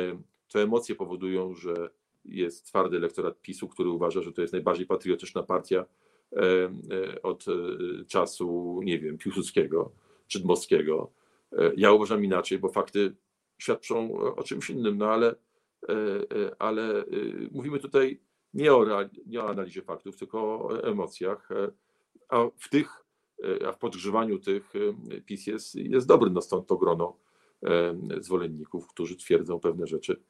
to 0.49 0.63
emocje 0.63 0.95
powodują, 0.95 1.55
że 1.55 1.91
jest 2.25 2.67
twardy 2.67 2.97
elektorat 2.97 3.41
PiSu, 3.41 3.69
który 3.69 3.89
uważa, 3.89 4.23
że 4.23 4.33
to 4.33 4.41
jest 4.41 4.53
najbardziej 4.53 4.87
patriotyczna 4.87 5.43
partia 5.43 5.85
e, 6.33 7.23
od 7.23 7.45
czasu, 8.09 8.81
nie 8.85 8.99
wiem, 8.99 9.19
Piłsudskiego 9.19 9.93
czy 10.27 10.41
Dmowskiego. 10.41 11.13
Ja 11.77 11.93
uważam 11.93 12.25
inaczej, 12.25 12.59
bo 12.59 12.69
fakty 12.69 13.17
świadczą 13.59 14.19
o 14.19 14.43
czymś 14.43 14.71
innym, 14.71 14.99
no 14.99 15.07
ale, 15.07 15.35
ale 16.59 17.05
y, 17.05 17.49
mówimy 17.53 17.79
tutaj 17.79 18.21
nie 18.55 18.75
o, 18.75 18.87
nie 19.27 19.43
o 19.43 19.49
analizie 19.49 19.83
faktów, 19.83 20.17
tylko 20.17 20.39
o 20.41 20.83
emocjach, 20.83 21.51
e, 21.53 21.71
a 22.29 22.45
w 22.59 22.69
tych, 22.69 23.05
e, 23.63 23.69
a 23.69 23.73
w 23.73 23.79
podgrzewaniu 23.79 24.39
tych 24.39 24.73
e, 24.77 25.21
PiS 25.21 25.47
jest, 25.47 25.75
jest 25.75 26.07
dobry, 26.07 26.31
no 26.31 26.43
stąd 26.43 26.67
to 26.67 26.77
grono 26.77 27.17
zwolenników, 28.21 28.87
którzy 28.87 29.17
twierdzą 29.17 29.61
pewne 29.61 29.87
rzeczy 29.87 30.23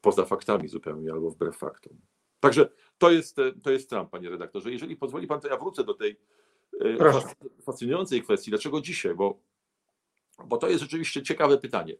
poza 0.00 0.24
faktami 0.24 0.68
zupełnie 0.68 1.12
albo 1.12 1.30
wbrew 1.30 1.56
faktom. 1.56 1.92
Także 2.40 2.68
to 2.98 3.10
jest, 3.10 3.36
to 3.62 3.70
jest 3.70 3.90
Trump, 3.90 4.10
panie 4.10 4.30
redaktorze. 4.30 4.72
Jeżeli 4.72 4.96
pozwoli 4.96 5.26
pan, 5.26 5.40
to 5.40 5.48
ja 5.48 5.56
wrócę 5.56 5.84
do 5.84 5.94
tej 5.94 6.16
Proszę. 6.98 7.28
fascynującej 7.62 8.22
kwestii. 8.22 8.50
Dlaczego 8.50 8.80
dzisiaj? 8.80 9.14
Bo, 9.14 9.40
bo 10.44 10.56
to 10.56 10.68
jest 10.68 10.80
rzeczywiście 10.82 11.22
ciekawe 11.22 11.58
pytanie. 11.58 11.96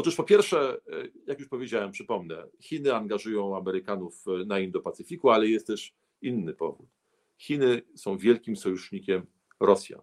Otóż 0.00 0.16
po 0.16 0.24
pierwsze, 0.24 0.72
e, 0.72 1.08
jak 1.26 1.38
już 1.38 1.48
powiedziałem, 1.48 1.92
przypomnę, 1.92 2.46
Chiny 2.60 2.94
angażują 2.94 3.56
Amerykanów 3.56 4.24
e, 4.26 4.44
na 4.44 4.60
Indo-Pacyfiku, 4.60 5.30
ale 5.30 5.48
jest 5.48 5.66
też 5.66 5.94
inny 6.22 6.54
powód. 6.54 6.88
Chiny 7.38 7.82
są 7.94 8.18
wielkim 8.18 8.56
sojusznikiem 8.56 9.26
Rosjan 9.60 10.00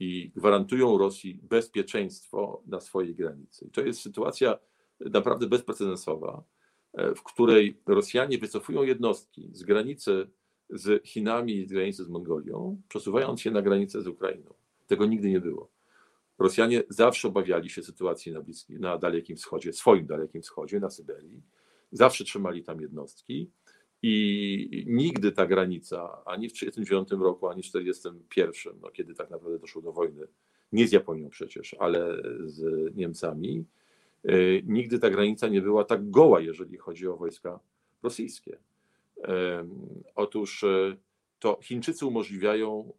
i 0.00 0.30
gwarantują 0.36 0.98
Rosji 0.98 1.40
bezpieczeństwo 1.42 2.62
na 2.66 2.80
swojej 2.80 3.14
granicy. 3.14 3.66
I 3.66 3.70
to 3.70 3.80
jest 3.80 4.00
sytuacja 4.00 4.58
naprawdę 5.00 5.46
bezprecedensowa, 5.46 6.44
e, 6.92 7.14
w 7.14 7.22
której 7.22 7.80
Rosjanie 7.86 8.38
wycofują 8.38 8.82
jednostki 8.82 9.50
z 9.52 9.62
granicy 9.62 10.30
z 10.70 11.06
Chinami 11.06 11.66
z 11.66 11.72
granicy 11.72 12.04
z 12.04 12.08
Mongolią, 12.08 12.82
przesuwając 12.88 13.40
się 13.40 13.50
na 13.50 13.62
granicę 13.62 14.02
z 14.02 14.06
Ukrainą. 14.06 14.54
Tego 14.86 15.06
nigdy 15.06 15.30
nie 15.30 15.40
było. 15.40 15.73
Rosjanie 16.38 16.82
zawsze 16.88 17.28
obawiali 17.28 17.70
się 17.70 17.82
sytuacji 17.82 18.32
na, 18.32 18.40
na 18.68 18.98
Dalekim 18.98 19.36
Wschodzie, 19.36 19.72
swoim 19.72 20.06
Dalekim 20.06 20.42
Wschodzie, 20.42 20.80
na 20.80 20.90
Syberii. 20.90 21.42
Zawsze 21.92 22.24
trzymali 22.24 22.62
tam 22.62 22.80
jednostki 22.80 23.50
i 24.02 24.84
nigdy 24.86 25.32
ta 25.32 25.46
granica, 25.46 26.24
ani 26.24 26.48
w 26.48 26.52
1939 26.52 27.22
roku, 27.24 27.48
ani 27.48 27.62
w 27.62 27.66
1941, 27.66 28.80
no 28.80 28.90
kiedy 28.90 29.14
tak 29.14 29.30
naprawdę 29.30 29.58
doszło 29.58 29.82
do 29.82 29.92
wojny, 29.92 30.26
nie 30.72 30.88
z 30.88 30.92
Japonią 30.92 31.28
przecież, 31.28 31.76
ale 31.78 32.22
z 32.44 32.94
Niemcami, 32.96 33.64
yy, 34.24 34.62
nigdy 34.66 34.98
ta 34.98 35.10
granica 35.10 35.48
nie 35.48 35.62
była 35.62 35.84
tak 35.84 36.10
goła, 36.10 36.40
jeżeli 36.40 36.76
chodzi 36.76 37.08
o 37.08 37.16
wojska 37.16 37.60
rosyjskie. 38.02 38.58
Otóż 40.14 40.62
yy, 40.62 40.96
to 41.38 41.58
Chińczycy 41.62 42.06
umożliwiają 42.06 42.92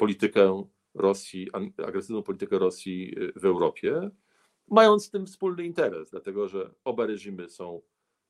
politykę 0.00 0.64
Rosji, 0.94 1.48
agresywną 1.86 2.22
politykę 2.22 2.58
Rosji 2.58 3.16
w 3.36 3.44
Europie, 3.44 4.10
mając 4.68 5.04
z 5.04 5.10
tym 5.10 5.26
wspólny 5.26 5.64
interes, 5.64 6.10
dlatego 6.10 6.48
że 6.48 6.74
oba 6.84 7.06
reżimy 7.06 7.48
są 7.48 7.82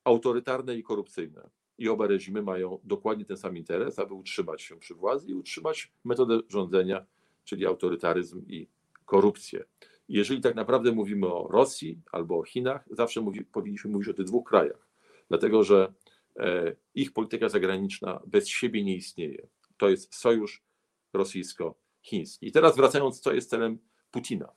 autorytarne 0.05 0.77
i 0.77 0.83
korupcyjne. 0.83 1.51
I 1.79 1.89
oba 1.89 2.07
reżimy 2.07 2.43
mają 2.43 2.79
dokładnie 2.85 3.25
ten 3.25 3.37
sam 3.37 3.57
interes, 3.57 3.99
aby 3.99 4.15
utrzymać 4.15 4.63
się 4.63 4.77
przy 4.77 4.95
władzy 4.95 5.31
i 5.31 5.35
utrzymać 5.35 5.93
metodę 6.05 6.41
rządzenia, 6.49 7.07
czyli 7.45 7.67
autorytaryzm 7.67 8.43
i 8.49 8.69
korupcję. 9.05 9.65
Jeżeli 10.09 10.41
tak 10.41 10.55
naprawdę 10.55 10.93
mówimy 10.93 11.27
o 11.27 11.49
Rosji 11.51 12.01
albo 12.13 12.39
o 12.39 12.43
Chinach, 12.43 12.85
zawsze 12.91 13.21
mówi, 13.21 13.45
powinniśmy 13.45 13.91
mówić 13.91 14.09
o 14.09 14.15
tych 14.15 14.27
dwóch 14.27 14.49
krajach, 14.49 14.89
dlatego 15.29 15.65
że 15.65 15.93
e, 16.37 16.77
ich 16.95 17.13
polityka 17.13 17.49
zagraniczna 17.49 18.21
bez 18.27 18.49
siebie 18.49 18.85
nie 18.85 18.97
istnieje. 18.97 19.49
To 19.77 19.89
jest 19.89 20.15
sojusz 20.15 20.70
rosyjsko-chiński. 21.13 22.47
I 22.47 22.53
teraz 22.53 22.77
wracając, 22.77 23.21
co 23.21 23.33
jest 23.33 23.51
celem 23.51 23.79
Putina? 24.11 24.53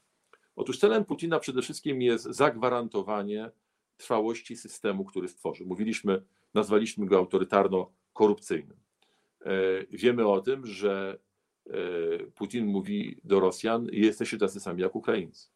Otóż 0.56 0.78
celem 0.78 1.06
Putina 1.06 1.40
przede 1.40 1.62
wszystkim 1.62 2.02
jest 2.02 2.24
zagwarantowanie 2.24 3.52
trwałości 3.98 4.56
systemu, 4.56 5.06
który 5.06 5.28
stworzył. 5.28 5.68
Mówiliśmy, 5.68 6.24
nazwaliśmy 6.54 7.06
go 7.06 7.18
autorytarno-korupcyjnym. 7.18 8.78
E, 9.46 9.52
wiemy 9.90 10.28
o 10.28 10.42
tym, 10.42 10.66
że 10.66 11.20
e, 11.68 11.72
Putin 12.36 12.66
mówi 12.66 13.20
do 13.24 13.40
Rosjan: 13.40 13.88
Jesteście 13.92 14.38
tacy 14.38 14.60
sami 14.60 14.82
jak 14.82 14.96
Ukraińcy. 14.96 15.50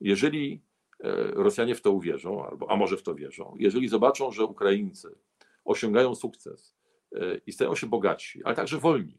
Jeżeli 0.00 0.62
e, 1.00 1.12
Rosjanie 1.26 1.74
w 1.74 1.82
to 1.82 1.92
uwierzą, 1.92 2.46
albo, 2.46 2.70
a 2.70 2.76
może 2.76 2.96
w 2.96 3.02
to 3.02 3.14
wierzą, 3.14 3.54
jeżeli 3.58 3.88
zobaczą, 3.88 4.30
że 4.30 4.44
Ukraińcy 4.44 5.14
osiągają 5.64 6.14
sukces 6.14 6.76
i 7.46 7.52
stają 7.52 7.74
się 7.74 7.86
bogatsi, 7.86 8.44
ale 8.44 8.56
także 8.56 8.78
wolni, 8.78 9.18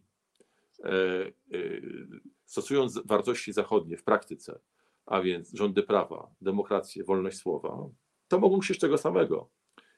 stosując 2.45 2.99
wartości 3.05 3.53
zachodnie 3.53 3.97
w 3.97 4.03
praktyce, 4.03 4.59
a 5.05 5.21
więc 5.21 5.53
rządy 5.53 5.83
prawa, 5.83 6.31
demokrację, 6.41 7.03
wolność 7.03 7.37
słowa, 7.37 7.89
to 8.27 8.39
mogą 8.39 8.61
się 8.61 8.73
z 8.73 8.79
tego 8.79 8.97
samego. 8.97 9.49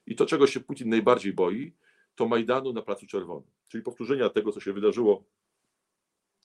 I 0.05 0.15
to, 0.15 0.25
czego 0.25 0.47
się 0.47 0.59
Putin 0.59 0.89
najbardziej 0.89 1.33
boi, 1.33 1.75
to 2.15 2.27
Majdanu 2.27 2.73
na 2.73 2.81
Placu 2.81 3.07
Czerwonym, 3.07 3.51
czyli 3.67 3.83
powtórzenia 3.83 4.29
tego, 4.29 4.51
co 4.51 4.59
się 4.59 4.73
wydarzyło 4.73 5.23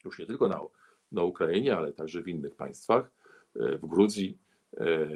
już 0.05 0.19
nie 0.19 0.27
tylko 0.27 0.49
na, 0.49 0.61
na 1.13 1.23
Ukrainie, 1.23 1.77
ale 1.77 1.93
także 1.93 2.23
w 2.23 2.29
innych 2.29 2.55
państwach, 2.55 3.11
e, 3.57 3.79
w 3.79 3.87
Gruzji, 3.87 4.39
e, 4.77 5.09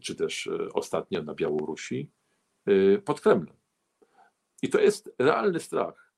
czy 0.00 0.14
też 0.14 0.46
e, 0.46 0.72
ostatnio 0.72 1.22
na 1.22 1.34
Białorusi, 1.34 2.10
pod 3.04 3.20
Kremlem. 3.20 3.56
I 4.62 4.68
to 4.68 4.80
jest 4.80 5.14
realny 5.18 5.60
strach. 5.60 6.12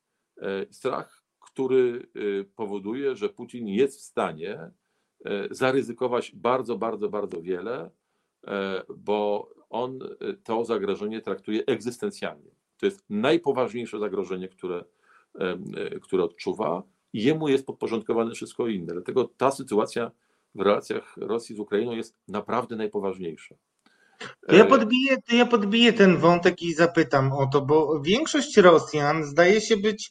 Strach, 0.71 1.23
który 1.51 2.09
powoduje, 2.57 3.17
że 3.17 3.29
Putin 3.29 3.69
jest 3.69 3.99
w 3.99 4.03
stanie 4.03 4.71
zaryzykować 5.51 6.33
bardzo, 6.35 6.79
bardzo, 6.79 7.09
bardzo 7.09 7.43
wiele, 7.43 7.91
bo 8.97 9.51
on 9.71 10.03
y, 10.03 10.37
to 10.45 10.65
zagrożenie 10.65 11.21
traktuje 11.21 11.63
egzystencjalnie. 11.67 12.51
To 12.77 12.87
jest 12.87 13.05
najpoważniejsze 13.11 13.99
zagrożenie, 13.99 14.49
które, 14.49 14.85
y, 15.95 16.01
które 16.01 16.25
odczuwa 16.25 16.83
i 17.13 17.23
jemu 17.23 17.49
jest 17.49 17.67
podporządkowane 17.67 18.35
wszystko 18.35 18.69
inne. 18.69 18.93
Dlatego 18.93 19.31
ta 19.37 19.51
sytuacja 19.51 20.11
w 20.55 20.61
relacjach 20.61 21.17
Rosji 21.17 21.57
z 21.57 21.61
Ukrainą 21.61 21.93
jest 21.93 22.17
naprawdę 22.29 22.77
najpoważniejsza. 22.77 23.55
To 24.49 24.57
ja, 24.57 24.65
podbiję, 24.65 25.17
to 25.29 25.37
ja 25.37 25.47
podbiję 25.47 25.93
ten 25.93 26.17
wątek 26.17 26.63
i 26.63 26.75
zapytam 26.75 27.33
o 27.33 27.47
to, 27.47 27.61
bo 27.61 28.01
większość 28.01 28.57
Rosjan 28.57 29.25
zdaje 29.25 29.61
się 29.61 29.77
być 29.77 30.11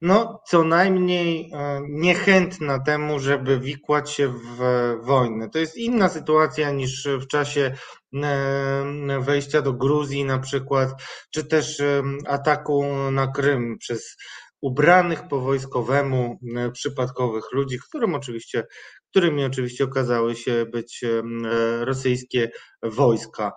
no, 0.00 0.42
co 0.46 0.64
najmniej 0.64 1.50
e, 1.52 1.80
niechętna 1.88 2.78
temu, 2.78 3.18
żeby 3.18 3.60
wikłać 3.60 4.10
się 4.10 4.28
w 4.28 4.58
wojnę. 5.02 5.50
To 5.50 5.58
jest 5.58 5.76
inna 5.76 6.08
sytuacja 6.08 6.70
niż 6.70 7.08
w 7.20 7.26
czasie 7.26 7.74
e, 8.14 9.20
wejścia 9.20 9.62
do 9.62 9.72
Gruzji 9.72 10.24
na 10.24 10.38
przykład, 10.38 10.90
czy 11.30 11.44
też 11.44 11.80
e, 11.80 12.02
ataku 12.26 12.84
na 13.10 13.26
Krym 13.26 13.78
przez 13.78 14.16
ubranych 14.60 15.28
po 15.28 15.40
wojskowemu 15.40 16.38
przypadkowych 16.72 17.44
ludzi, 17.52 17.78
którym 17.88 18.14
oczywiście, 18.14 18.66
którymi 19.10 19.44
oczywiście 19.44 19.84
okazały 19.84 20.36
się 20.36 20.66
być 20.72 21.04
rosyjskie 21.80 22.50
wojska. 22.82 23.52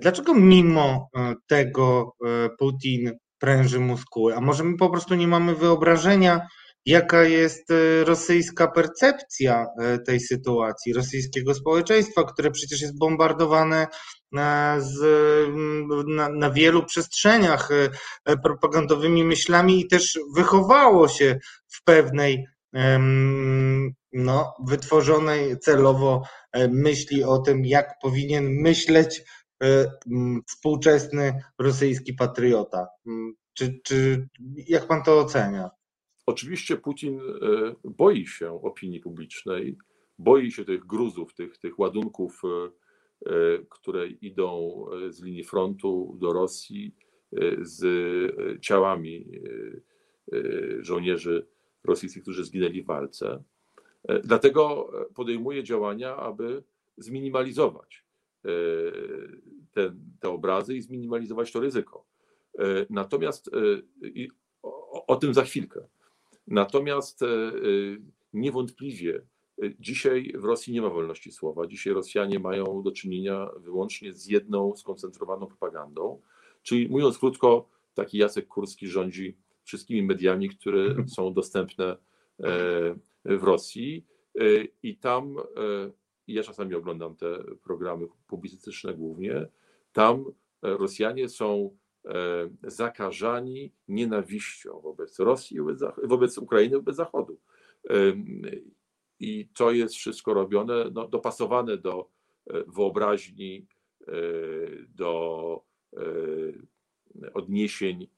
Dlaczego 0.00 0.34
mimo 0.34 1.10
tego 1.46 2.12
Putin 2.58 3.12
pręży 3.46 3.80
muskuły. 3.80 4.36
A 4.36 4.40
może 4.40 4.64
my 4.64 4.76
po 4.76 4.90
prostu 4.90 5.14
nie 5.14 5.28
mamy 5.28 5.54
wyobrażenia, 5.54 6.46
jaka 6.86 7.24
jest 7.24 7.70
e, 7.70 8.04
rosyjska 8.04 8.68
percepcja 8.68 9.66
e, 9.80 9.98
tej 9.98 10.20
sytuacji, 10.20 10.92
rosyjskiego 10.92 11.54
społeczeństwa, 11.54 12.24
które 12.24 12.50
przecież 12.50 12.80
jest 12.80 12.98
bombardowane 12.98 13.86
e, 14.36 14.76
z, 14.78 14.98
na, 16.06 16.28
na, 16.28 16.50
wielu 16.50 16.84
przestrzeniach 16.84 17.68
propagandowymi 18.42 19.24
myślami 19.24 19.80
i 19.80 19.88
też 19.88 20.18
wychowało 20.36 21.08
się 21.08 21.38
w 21.68 21.84
pewnej 21.84 22.46
no, 24.12 24.54
wytworzonej 24.66 25.58
celowo 25.58 26.22
myśli 26.68 27.24
o 27.24 27.38
tym, 27.38 27.64
jak 27.64 27.94
powinien 28.02 28.50
myśleć 28.50 29.22
współczesny 30.46 31.42
rosyjski 31.58 32.14
patriota. 32.14 32.86
Czy, 33.54 33.80
czy 33.84 34.28
jak 34.68 34.86
pan 34.86 35.02
to 35.02 35.18
ocenia? 35.18 35.70
Oczywiście 36.26 36.76
Putin 36.76 37.20
e, 37.20 37.22
boi 37.84 38.26
się 38.26 38.62
opinii 38.62 39.00
publicznej, 39.00 39.78
boi 40.18 40.50
się 40.50 40.64
tych 40.64 40.86
gruzów, 40.86 41.34
tych, 41.34 41.58
tych 41.58 41.78
ładunków, 41.78 42.42
e, 42.44 43.28
które 43.70 44.08
idą 44.08 44.84
z 45.08 45.22
linii 45.22 45.44
frontu 45.44 46.16
do 46.20 46.32
Rosji 46.32 46.94
z 47.60 47.82
ciałami 48.60 49.30
żołnierzy 50.80 51.46
rosyjskich, 51.84 52.22
którzy 52.22 52.44
zginęli 52.44 52.82
w 52.82 52.86
walce. 52.86 53.42
Dlatego 54.24 54.90
podejmuje 55.14 55.64
działania, 55.64 56.16
aby 56.16 56.62
zminimalizować 56.96 58.05
E, 58.05 58.05
te, 59.72 59.94
te 60.20 60.28
obrazy 60.28 60.76
i 60.76 60.82
zminimalizować 60.82 61.52
to 61.52 61.60
ryzyko. 61.60 62.06
E, 62.58 62.86
natomiast 62.90 63.48
e, 63.48 63.50
o, 64.62 65.06
o 65.06 65.16
tym 65.16 65.34
za 65.34 65.42
chwilkę. 65.42 65.86
Natomiast 66.46 67.20
niewątpliwie 68.32 69.22
dzisiaj 69.80 70.32
w 70.38 70.44
Rosji 70.44 70.72
nie 70.72 70.82
ma 70.82 70.90
wolności 70.90 71.32
słowa. 71.32 71.66
Dzisiaj 71.66 71.92
Rosjanie 71.92 72.38
mają 72.38 72.82
do 72.82 72.92
czynienia 72.92 73.48
wyłącznie 73.56 74.14
z 74.14 74.26
jedną 74.26 74.76
skoncentrowaną 74.76 75.46
propagandą. 75.46 76.20
Czyli 76.62 76.88
mówiąc 76.88 77.18
krótko, 77.18 77.68
taki 77.94 78.18
Jacek 78.18 78.46
Kurski 78.46 78.88
rządzi 78.88 79.36
wszystkimi 79.64 80.02
mediami, 80.02 80.48
które 80.48 80.94
są 81.14 81.34
dostępne 81.34 81.96
w 83.24 83.42
Rosji. 83.42 84.06
I 84.82 84.96
tam 84.96 85.36
i 86.26 86.34
ja 86.34 86.42
czasami 86.42 86.74
oglądam 86.74 87.16
te 87.16 87.44
programy 87.62 88.06
publicystyczne 88.26 88.94
głównie, 88.94 89.46
tam 89.92 90.24
e, 90.62 90.76
Rosjanie 90.76 91.28
są 91.28 91.76
e, 92.04 92.10
zakażani 92.62 93.72
nienawiścią 93.88 94.80
wobec 94.80 95.18
Rosji, 95.18 95.58
wobec 96.02 96.38
Ukrainy, 96.38 96.76
wobec 96.76 96.96
Zachodu. 96.96 97.40
I 99.20 99.48
to 99.54 99.70
jest 99.70 99.94
wszystko 99.94 100.34
robione, 100.34 100.90
no, 100.92 101.08
dopasowane 101.08 101.76
do 101.76 102.10
e, 102.46 102.64
wyobraźni, 102.66 103.66
do 104.88 105.62
odniesień, 107.34 108.08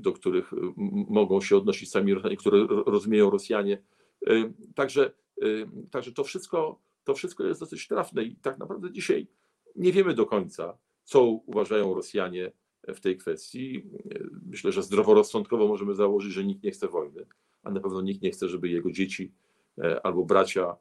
do 0.00 0.12
których 0.12 0.50
mogą 1.08 1.40
się 1.40 1.56
odnosić 1.56 1.90
sami 1.90 2.14
Rosjanie, 2.14 2.36
które 2.36 2.66
rozumieją 2.86 3.30
Rosjanie. 3.30 3.82
Także, 4.74 5.12
także 5.90 6.12
to 6.12 6.24
wszystko 6.24 6.83
to 7.04 7.14
wszystko 7.14 7.44
jest 7.44 7.60
dosyć 7.60 7.88
trafne 7.88 8.22
i 8.24 8.36
tak 8.36 8.58
naprawdę 8.58 8.92
dzisiaj 8.92 9.26
nie 9.76 9.92
wiemy 9.92 10.14
do 10.14 10.26
końca, 10.26 10.78
co 11.04 11.24
uważają 11.24 11.94
Rosjanie 11.94 12.52
w 12.88 13.00
tej 13.00 13.16
kwestii. 13.16 13.82
Myślę, 14.46 14.72
że 14.72 14.82
zdroworozsądkowo 14.82 15.68
możemy 15.68 15.94
założyć, 15.94 16.32
że 16.32 16.44
nikt 16.44 16.64
nie 16.64 16.70
chce 16.70 16.88
wojny, 16.88 17.26
a 17.62 17.70
na 17.70 17.80
pewno 17.80 18.02
nikt 18.02 18.22
nie 18.22 18.30
chce, 18.30 18.48
żeby 18.48 18.68
jego 18.68 18.90
dzieci 18.90 19.32
albo 20.02 20.24
bracia 20.24 20.76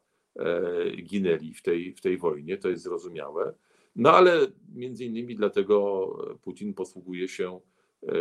ginęli 1.04 1.54
w 1.54 1.62
tej, 1.62 1.94
w 1.94 2.02
tej 2.02 2.18
wojnie, 2.18 2.58
to 2.58 2.70
jest 2.70 2.84
zrozumiałe. 2.84 3.54
No 3.96 4.12
ale 4.12 4.48
między 4.76 5.06
innymi 5.06 5.36
dlatego 5.36 6.08
Putin 6.42 6.74
posługuje 6.74 7.28
się 7.28 7.60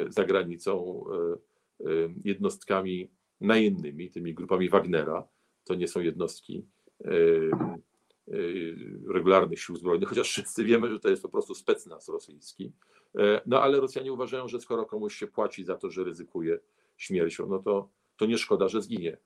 za 0.08 0.24
granicą 0.24 1.04
jednostkami 2.24 3.10
najemnymi, 3.40 4.10
tymi 4.10 4.34
grupami 4.34 4.68
Wagnera. 4.68 5.28
To 5.64 5.74
nie 5.74 5.88
są 5.88 6.00
jednostki 6.00 6.66
regularnych 9.08 9.60
sił 9.60 9.76
zbrojnych, 9.76 10.08
chociaż 10.08 10.28
wszyscy 10.28 10.64
wiemy, 10.64 10.90
że 10.90 11.00
to 11.00 11.08
jest 11.08 11.22
po 11.22 11.28
prostu 11.28 11.54
specnaz 11.54 12.08
rosyjski. 12.08 12.72
No 13.46 13.62
ale 13.62 13.80
Rosjanie 13.80 14.12
uważają, 14.12 14.48
że 14.48 14.60
skoro 14.60 14.86
komuś 14.86 15.16
się 15.16 15.26
płaci 15.26 15.64
za 15.64 15.76
to, 15.76 15.90
że 15.90 16.04
ryzykuje 16.04 16.58
śmiercią, 16.96 17.46
no 17.46 17.58
to, 17.58 17.88
to 18.16 18.26
nie 18.26 18.38
szkoda, 18.38 18.68
że 18.68 18.82
zginie. 18.82 19.18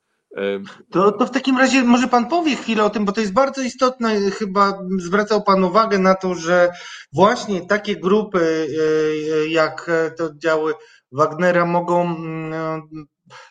To, 0.90 1.12
to 1.12 1.26
w 1.26 1.30
takim 1.30 1.58
razie 1.58 1.84
może 1.84 2.08
Pan 2.08 2.28
powie 2.28 2.56
chwilę 2.56 2.84
o 2.84 2.90
tym, 2.90 3.04
bo 3.04 3.12
to 3.12 3.20
jest 3.20 3.32
bardzo 3.32 3.62
istotne. 3.62 4.30
Chyba 4.30 4.78
zwracał 4.98 5.42
Pan 5.42 5.64
uwagę 5.64 5.98
na 5.98 6.14
to, 6.14 6.34
że 6.34 6.70
właśnie 7.12 7.66
takie 7.66 7.96
grupy 7.96 8.40
e, 8.40 9.42
e, 9.42 9.48
jak 9.48 9.90
te 10.16 10.24
oddziały 10.24 10.74
Wagnera 11.12 11.66
mogą, 11.66 12.02
mm, 12.02 13.06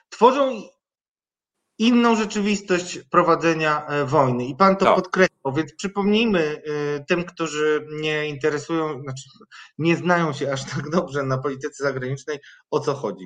tworzą 0.09 0.61
inną 1.77 2.15
rzeczywistość 2.15 2.99
prowadzenia 3.11 3.87
e, 3.87 4.05
wojny. 4.05 4.45
I 4.45 4.55
Pan 4.55 4.75
to 4.75 4.85
tak. 4.85 4.95
podkreślał, 4.95 5.53
więc 5.55 5.73
przypomnijmy 5.73 6.61
tym, 7.07 7.23
którzy 7.23 7.87
nie 7.91 8.27
interesują, 8.27 9.01
znaczy 9.01 9.29
nie 9.77 9.95
znają 9.95 10.33
się 10.33 10.51
aż 10.51 10.65
tak 10.75 10.89
dobrze 10.89 11.23
na 11.23 11.37
polityce 11.37 11.83
zagranicznej, 11.83 12.39
o 12.71 12.79
co 12.79 12.93
chodzi. 12.93 13.25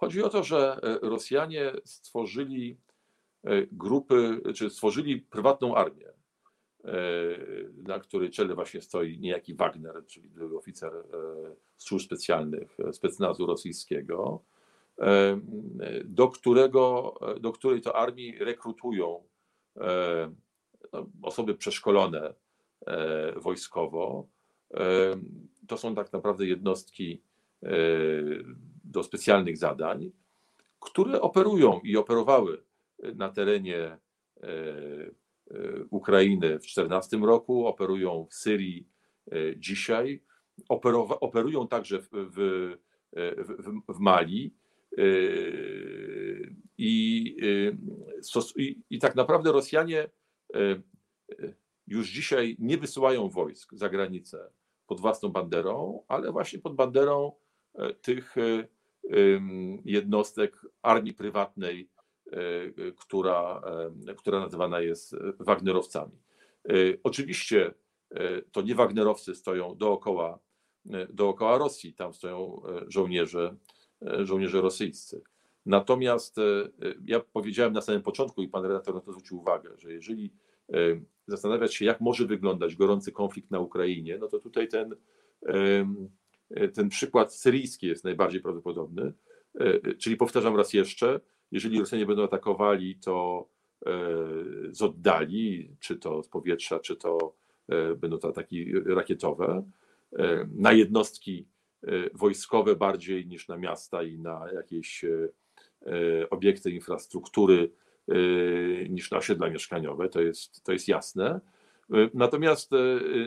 Chodzi 0.00 0.22
o 0.22 0.28
to, 0.28 0.44
że 0.44 0.80
e, 0.82 0.98
Rosjanie 1.08 1.72
stworzyli 1.84 2.76
e, 3.44 3.66
grupy, 3.72 4.40
czy 4.54 4.70
stworzyli 4.70 5.20
prywatną 5.20 5.74
armię, 5.74 6.08
e, 6.08 6.92
na 7.76 7.98
której 7.98 8.30
czele 8.30 8.54
właśnie 8.54 8.80
stoi 8.82 9.18
niejaki 9.18 9.54
Wagner, 9.54 10.06
czyli 10.06 10.28
były 10.28 10.58
oficer 10.58 10.92
służb 11.76 12.06
specjalnych 12.06 12.76
specnazu 12.92 13.46
rosyjskiego, 13.46 14.42
do, 16.04 16.28
którego, 16.28 17.14
do 17.40 17.52
której 17.52 17.80
to 17.80 17.96
armii 17.96 18.38
rekrutują 18.38 19.24
no, 20.92 21.06
osoby 21.22 21.54
przeszkolone 21.54 22.34
wojskowo. 23.36 24.28
To 25.68 25.76
są 25.76 25.94
tak 25.94 26.12
naprawdę 26.12 26.46
jednostki 26.46 27.22
do 28.84 29.02
specjalnych 29.02 29.56
zadań, 29.58 30.10
które 30.80 31.20
operują 31.20 31.80
i 31.84 31.96
operowały 31.96 32.62
na 33.14 33.28
terenie 33.28 33.78
e, 33.78 33.98
e, 34.40 35.84
Ukrainy 35.90 36.46
w 36.46 36.62
2014 36.62 37.16
roku, 37.16 37.66
operują 37.66 38.26
w 38.30 38.34
Syrii 38.34 38.88
e, 39.32 39.56
dzisiaj, 39.56 40.22
operują 41.20 41.68
także 41.68 42.02
w, 42.02 42.08
w, 42.12 42.36
w, 43.58 43.94
w 43.94 43.98
Mali. 43.98 44.54
I, 46.78 47.36
i, 48.56 48.82
I 48.90 48.98
tak 48.98 49.14
naprawdę 49.14 49.52
Rosjanie 49.52 50.10
już 51.86 52.10
dzisiaj 52.10 52.56
nie 52.58 52.78
wysyłają 52.78 53.28
wojsk 53.28 53.74
za 53.74 53.88
granicę 53.88 54.50
pod 54.86 55.00
własną 55.00 55.28
banderą, 55.28 56.02
ale 56.08 56.32
właśnie 56.32 56.58
pod 56.58 56.74
banderą 56.74 57.32
tych 58.02 58.34
jednostek 59.84 60.56
armii 60.82 61.14
prywatnej, 61.14 61.90
e, 62.32 62.92
która, 62.92 63.62
która 64.16 64.40
nazywana 64.40 64.80
jest 64.80 65.16
Wagnerowcami. 65.40 66.18
E, 66.68 66.72
oczywiście 67.02 67.74
e, 68.10 68.42
to 68.42 68.62
nie 68.62 68.74
Wagnerowcy 68.74 69.34
stoją 69.34 69.74
dookoła, 69.74 70.38
dookoła 71.10 71.58
Rosji, 71.58 71.94
tam 71.94 72.14
stoją 72.14 72.62
żołnierze, 72.88 73.56
żołnierze 74.22 74.60
rosyjscy. 74.60 75.22
Natomiast 75.66 76.36
ja 77.06 77.20
powiedziałem 77.20 77.72
na 77.72 77.80
samym 77.80 78.02
początku 78.02 78.42
i 78.42 78.48
pan 78.48 78.64
redaktor 78.64 78.94
na 78.94 79.00
to 79.00 79.12
zwrócił 79.12 79.38
uwagę, 79.38 79.70
że 79.78 79.92
jeżeli 79.92 80.32
zastanawiać 81.26 81.74
się, 81.74 81.84
jak 81.84 82.00
może 82.00 82.26
wyglądać 82.26 82.76
gorący 82.76 83.12
konflikt 83.12 83.50
na 83.50 83.60
Ukrainie, 83.60 84.18
no 84.18 84.28
to 84.28 84.38
tutaj 84.38 84.68
ten 84.68 84.94
E, 86.50 86.68
ten 86.68 86.88
przykład 86.88 87.34
syryjski 87.34 87.86
jest 87.86 88.04
najbardziej 88.04 88.40
prawdopodobny. 88.40 89.12
E, 89.60 89.94
czyli 89.94 90.16
powtarzam 90.16 90.56
raz 90.56 90.72
jeszcze, 90.72 91.20
jeżeli 91.50 91.78
Rosjanie 91.78 92.06
będą 92.06 92.24
atakowali, 92.24 92.96
to 92.96 93.46
e, 93.86 93.90
z 94.70 94.82
oddali, 94.82 95.76
czy 95.80 95.96
to 95.96 96.22
z 96.22 96.28
powietrza, 96.28 96.78
czy 96.78 96.96
to 96.96 97.40
będą 97.96 98.18
to 98.18 98.28
ataki 98.28 98.72
rakietowe, 98.86 99.64
na 100.48 100.72
jednostki 100.72 101.46
wojskowe 102.14 102.76
bardziej 102.76 103.26
niż 103.26 103.48
na 103.48 103.56
miasta 103.56 104.02
i 104.02 104.18
na 104.18 104.46
jakieś 104.54 105.04
obiekty 106.30 106.70
infrastruktury 106.70 107.70
niż 108.88 109.10
na 109.10 109.18
osiedla 109.18 109.50
mieszkaniowe, 109.50 110.08
to 110.08 110.20
jest, 110.20 110.62
to 110.62 110.72
jest 110.72 110.88
jasne. 110.88 111.40
Natomiast 112.14 112.70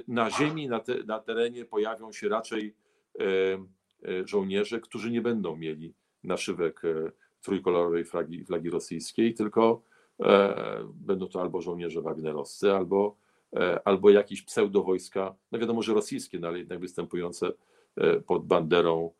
na 0.07 0.29
ziemi, 0.29 0.67
na, 0.67 0.79
te, 0.79 1.03
na 1.03 1.19
terenie 1.19 1.65
pojawią 1.65 2.11
się 2.11 2.29
raczej 2.29 2.75
E, 3.19 3.53
e, 4.09 4.27
żołnierze, 4.27 4.79
którzy 4.79 5.11
nie 5.11 5.21
będą 5.21 5.55
mieli 5.55 5.93
naszywek 6.23 6.85
e, 6.85 7.11
trójkolorowej 7.41 8.05
flagi, 8.05 8.45
flagi 8.45 8.69
rosyjskiej, 8.69 9.33
tylko 9.33 9.81
będą 10.93 11.27
to 11.27 11.41
albo 11.41 11.61
żołnierze 11.61 12.01
wagnerowscy, 12.01 12.71
albo, 12.71 13.17
albo 13.85 14.09
jakieś 14.09 14.41
pseudowojska, 14.41 15.35
no 15.51 15.59
wiadomo, 15.59 15.81
że 15.81 15.93
rosyjskie, 15.93 16.39
no 16.39 16.47
ale 16.47 16.59
jednak 16.59 16.79
występujące 16.79 17.51
pod 18.25 18.47
banderą, 18.47 19.11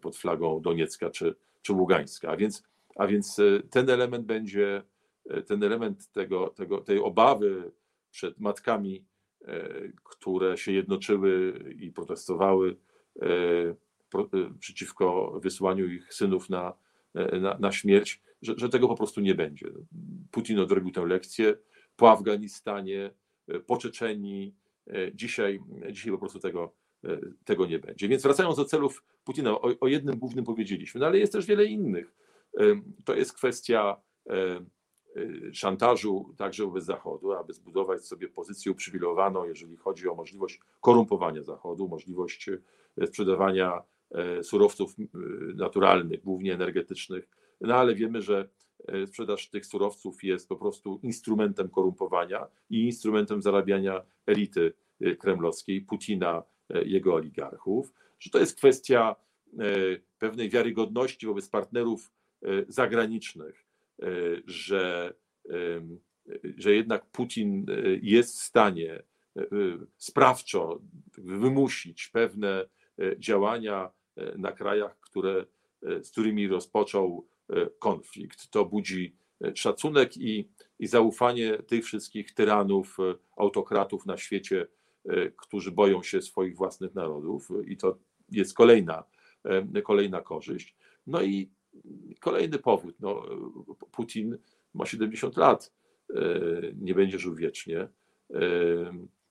pod 0.00 0.16
flagą 0.16 0.60
Doniecka 0.60 1.10
czy, 1.10 1.34
czy 1.62 1.72
Ługańska. 1.72 2.30
A 2.30 2.36
więc, 2.36 2.62
a 2.96 3.06
więc 3.06 3.40
ten 3.70 3.90
element 3.90 4.26
będzie, 4.26 4.82
ten 5.46 5.62
element 5.62 6.12
tego, 6.12 6.48
tego, 6.48 6.80
tej 6.80 6.98
obawy 6.98 7.72
przed 8.10 8.40
matkami, 8.40 9.04
które 10.04 10.58
się 10.58 10.72
jednoczyły 10.72 11.52
i 11.80 11.90
protestowały 11.90 12.76
E, 13.20 13.28
e, 14.18 14.54
przeciwko 14.58 15.40
wysłaniu 15.42 15.86
ich 15.86 16.14
synów 16.14 16.50
na, 16.50 16.74
e, 17.14 17.40
na, 17.40 17.58
na 17.58 17.72
śmierć, 17.72 18.22
że, 18.42 18.54
że, 18.56 18.68
tego 18.68 18.88
po 18.88 18.94
prostu 18.94 19.20
nie 19.20 19.34
będzie. 19.34 19.66
Putin 20.30 20.58
odrobił 20.58 20.90
tę 20.90 21.06
lekcję 21.06 21.56
po 21.96 22.10
Afganistanie, 22.10 23.10
po 23.66 23.76
Czeczenii. 23.76 24.54
Dzisiaj, 25.14 25.60
dzisiaj 25.90 26.12
po 26.12 26.18
prostu 26.18 26.38
tego, 26.38 26.74
tego 27.44 27.66
nie 27.66 27.78
będzie. 27.78 28.08
Więc 28.08 28.22
wracając 28.22 28.56
do 28.56 28.64
celów 28.64 29.04
Putina, 29.24 29.50
o, 29.50 29.70
o 29.80 29.88
jednym 29.88 30.18
głównym 30.18 30.44
powiedzieliśmy, 30.44 31.00
no 31.00 31.06
ale 31.06 31.18
jest 31.18 31.32
też 31.32 31.46
wiele 31.46 31.64
innych. 31.64 32.14
To 33.04 33.14
jest 33.14 33.32
kwestia 33.32 33.96
Y, 35.16 35.54
szantażu 35.54 36.34
także 36.38 36.64
wobec 36.64 36.84
Zachodu, 36.84 37.32
aby 37.32 37.52
zbudować 37.52 38.04
sobie 38.04 38.28
pozycję 38.28 38.72
uprzywilejowaną, 38.72 39.44
jeżeli 39.44 39.76
chodzi 39.76 40.08
o 40.08 40.14
możliwość 40.14 40.60
korumpowania 40.80 41.42
Zachodu, 41.42 41.88
możliwość 41.88 42.50
sprzedawania 43.06 43.82
surowców 44.42 44.94
naturalnych, 45.54 46.22
głównie 46.22 46.54
energetycznych. 46.54 47.28
No 47.60 47.74
ale 47.74 47.94
wiemy, 47.94 48.22
że 48.22 48.48
sprzedaż 49.06 49.48
tych 49.48 49.66
surowców 49.66 50.24
jest 50.24 50.48
po 50.48 50.56
prostu 50.56 51.00
instrumentem 51.02 51.68
korumpowania 51.68 52.46
i 52.70 52.84
instrumentem 52.84 53.42
zarabiania 53.42 54.02
elity 54.26 54.72
kremlowskiej, 55.18 55.82
Putina, 55.82 56.42
jego 56.84 57.14
oligarchów, 57.14 57.92
że 58.18 58.30
to 58.30 58.38
jest 58.38 58.56
kwestia 58.56 59.16
pewnej 60.18 60.50
wiarygodności 60.50 61.26
wobec 61.26 61.48
partnerów 61.48 62.12
zagranicznych, 62.68 63.64
E, 64.02 64.06
że, 64.46 65.14
że 66.58 66.74
jednak 66.74 67.06
Putin 67.06 67.66
e, 67.70 67.74
jest 68.02 68.40
w 68.40 68.42
stanie 68.42 68.92
e, 69.36 69.42
sprawczo 69.96 70.80
wymusić 71.18 72.08
pewne 72.08 72.66
działania 73.18 73.90
na 74.36 74.52
krajach, 74.52 75.00
które, 75.00 75.46
z 75.82 76.10
którymi 76.10 76.48
rozpoczął 76.48 77.26
konflikt. 77.78 78.50
To 78.50 78.64
budzi 78.64 79.16
szacunek 79.54 80.16
i, 80.16 80.48
i 80.78 80.86
zaufanie 80.86 81.58
tych 81.58 81.84
wszystkich 81.84 82.34
tyranów, 82.34 82.96
autokratów 83.36 84.06
na 84.06 84.16
świecie, 84.16 84.66
którzy 85.36 85.70
boją 85.70 86.02
się 86.02 86.22
swoich 86.22 86.56
własnych 86.56 86.94
narodów, 86.94 87.48
i 87.66 87.76
to 87.76 87.98
jest 88.30 88.54
kolejna, 88.54 89.04
kolejna 89.84 90.20
korzyść. 90.20 90.76
No 91.06 91.22
i 91.22 91.50
Kolejny 92.20 92.58
powód. 92.58 92.94
No, 93.00 93.22
Putin 93.90 94.38
ma 94.74 94.86
70 94.86 95.36
lat, 95.36 95.72
e, 96.10 96.14
nie 96.74 96.94
będzie 96.94 97.18
żył 97.18 97.34
wiecznie. 97.34 97.78
E, 97.80 97.88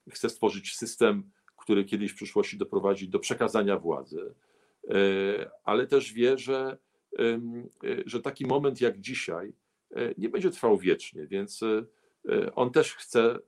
chce 0.09 0.29
stworzyć 0.29 0.75
system, 0.75 1.31
który 1.57 1.85
kiedyś 1.85 2.11
w 2.11 2.15
przyszłości 2.15 2.57
doprowadzi 2.57 3.09
do 3.09 3.19
przekazania 3.19 3.79
władzy, 3.79 4.33
ale 5.63 5.87
też 5.87 6.13
wie, 6.13 6.37
że, 6.37 6.77
że 8.05 8.21
taki 8.21 8.45
moment 8.45 8.81
jak 8.81 8.99
dzisiaj 8.99 9.53
nie 10.17 10.29
będzie 10.29 10.49
trwał 10.49 10.77
wiecznie, 10.77 11.27
więc 11.27 11.63
on 12.55 12.71
też 12.71 12.95
chce 12.95 13.39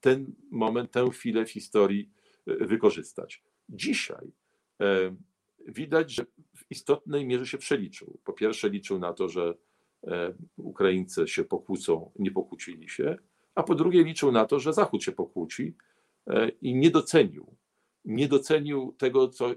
ten 0.00 0.34
moment, 0.50 0.90
tę 0.90 1.10
chwilę 1.10 1.46
w 1.46 1.50
historii 1.50 2.10
wykorzystać. 2.46 3.42
Dzisiaj 3.68 4.32
widać, 5.66 6.10
że 6.10 6.26
w 6.56 6.64
istotnej 6.70 7.26
mierze 7.26 7.46
się 7.46 7.58
przeliczył. 7.58 8.18
Po 8.24 8.32
pierwsze, 8.32 8.68
liczył 8.68 8.98
na 8.98 9.12
to, 9.12 9.28
że 9.28 9.54
e, 10.06 10.34
Ukraińcy 10.56 11.28
się 11.28 11.44
pokłócą, 11.44 12.10
nie 12.18 12.30
pokłócili 12.30 12.88
się, 12.88 13.16
a 13.54 13.62
po 13.62 13.74
drugie, 13.74 14.04
liczył 14.04 14.32
na 14.32 14.44
to, 14.44 14.60
że 14.60 14.72
Zachód 14.72 15.02
się 15.02 15.12
pokłóci 15.12 15.74
e, 16.26 16.48
i 16.48 16.74
nie 16.74 16.90
docenił. 16.90 17.56
Nie 18.04 18.28
docenił 18.28 18.94
tego, 18.98 19.28
co, 19.28 19.50
e, 19.50 19.56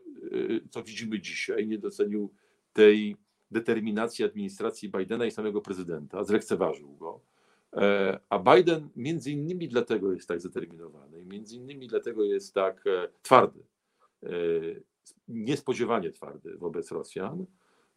co 0.70 0.84
widzimy 0.84 1.20
dzisiaj, 1.20 1.68
nie 1.68 1.78
docenił 1.78 2.34
tej 2.74 3.18
determinacji 3.52 4.26
administracji 4.26 4.90
Bidena 4.90 5.26
i 5.26 5.32
samego 5.32 5.62
prezydenta, 5.62 6.24
zlekceważył 6.24 6.96
go. 6.96 7.22
A 8.30 8.40
Biden 8.40 8.90
między 8.96 9.32
innymi 9.32 9.68
dlatego 9.68 10.14
jest 10.14 10.28
tak 10.28 10.40
zdeterminowany, 10.40 11.26
między 11.26 11.56
innymi 11.56 11.88
dlatego 11.88 12.24
jest 12.24 12.54
tak 12.54 12.84
twardy 13.22 13.64
niespodziewanie 15.28 16.12
twardy 16.12 16.58
wobec 16.58 16.92
Rosjan, 16.92 17.46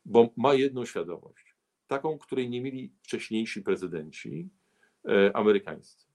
bo 0.04 0.28
ma 0.36 0.54
jedną 0.54 0.84
świadomość, 0.84 1.54
taką, 1.86 2.18
której 2.18 2.50
nie 2.50 2.60
mieli 2.60 2.92
wcześniejsi 3.02 3.62
prezydenci 3.62 4.48
e, 5.08 5.36
amerykańscy, 5.36 6.06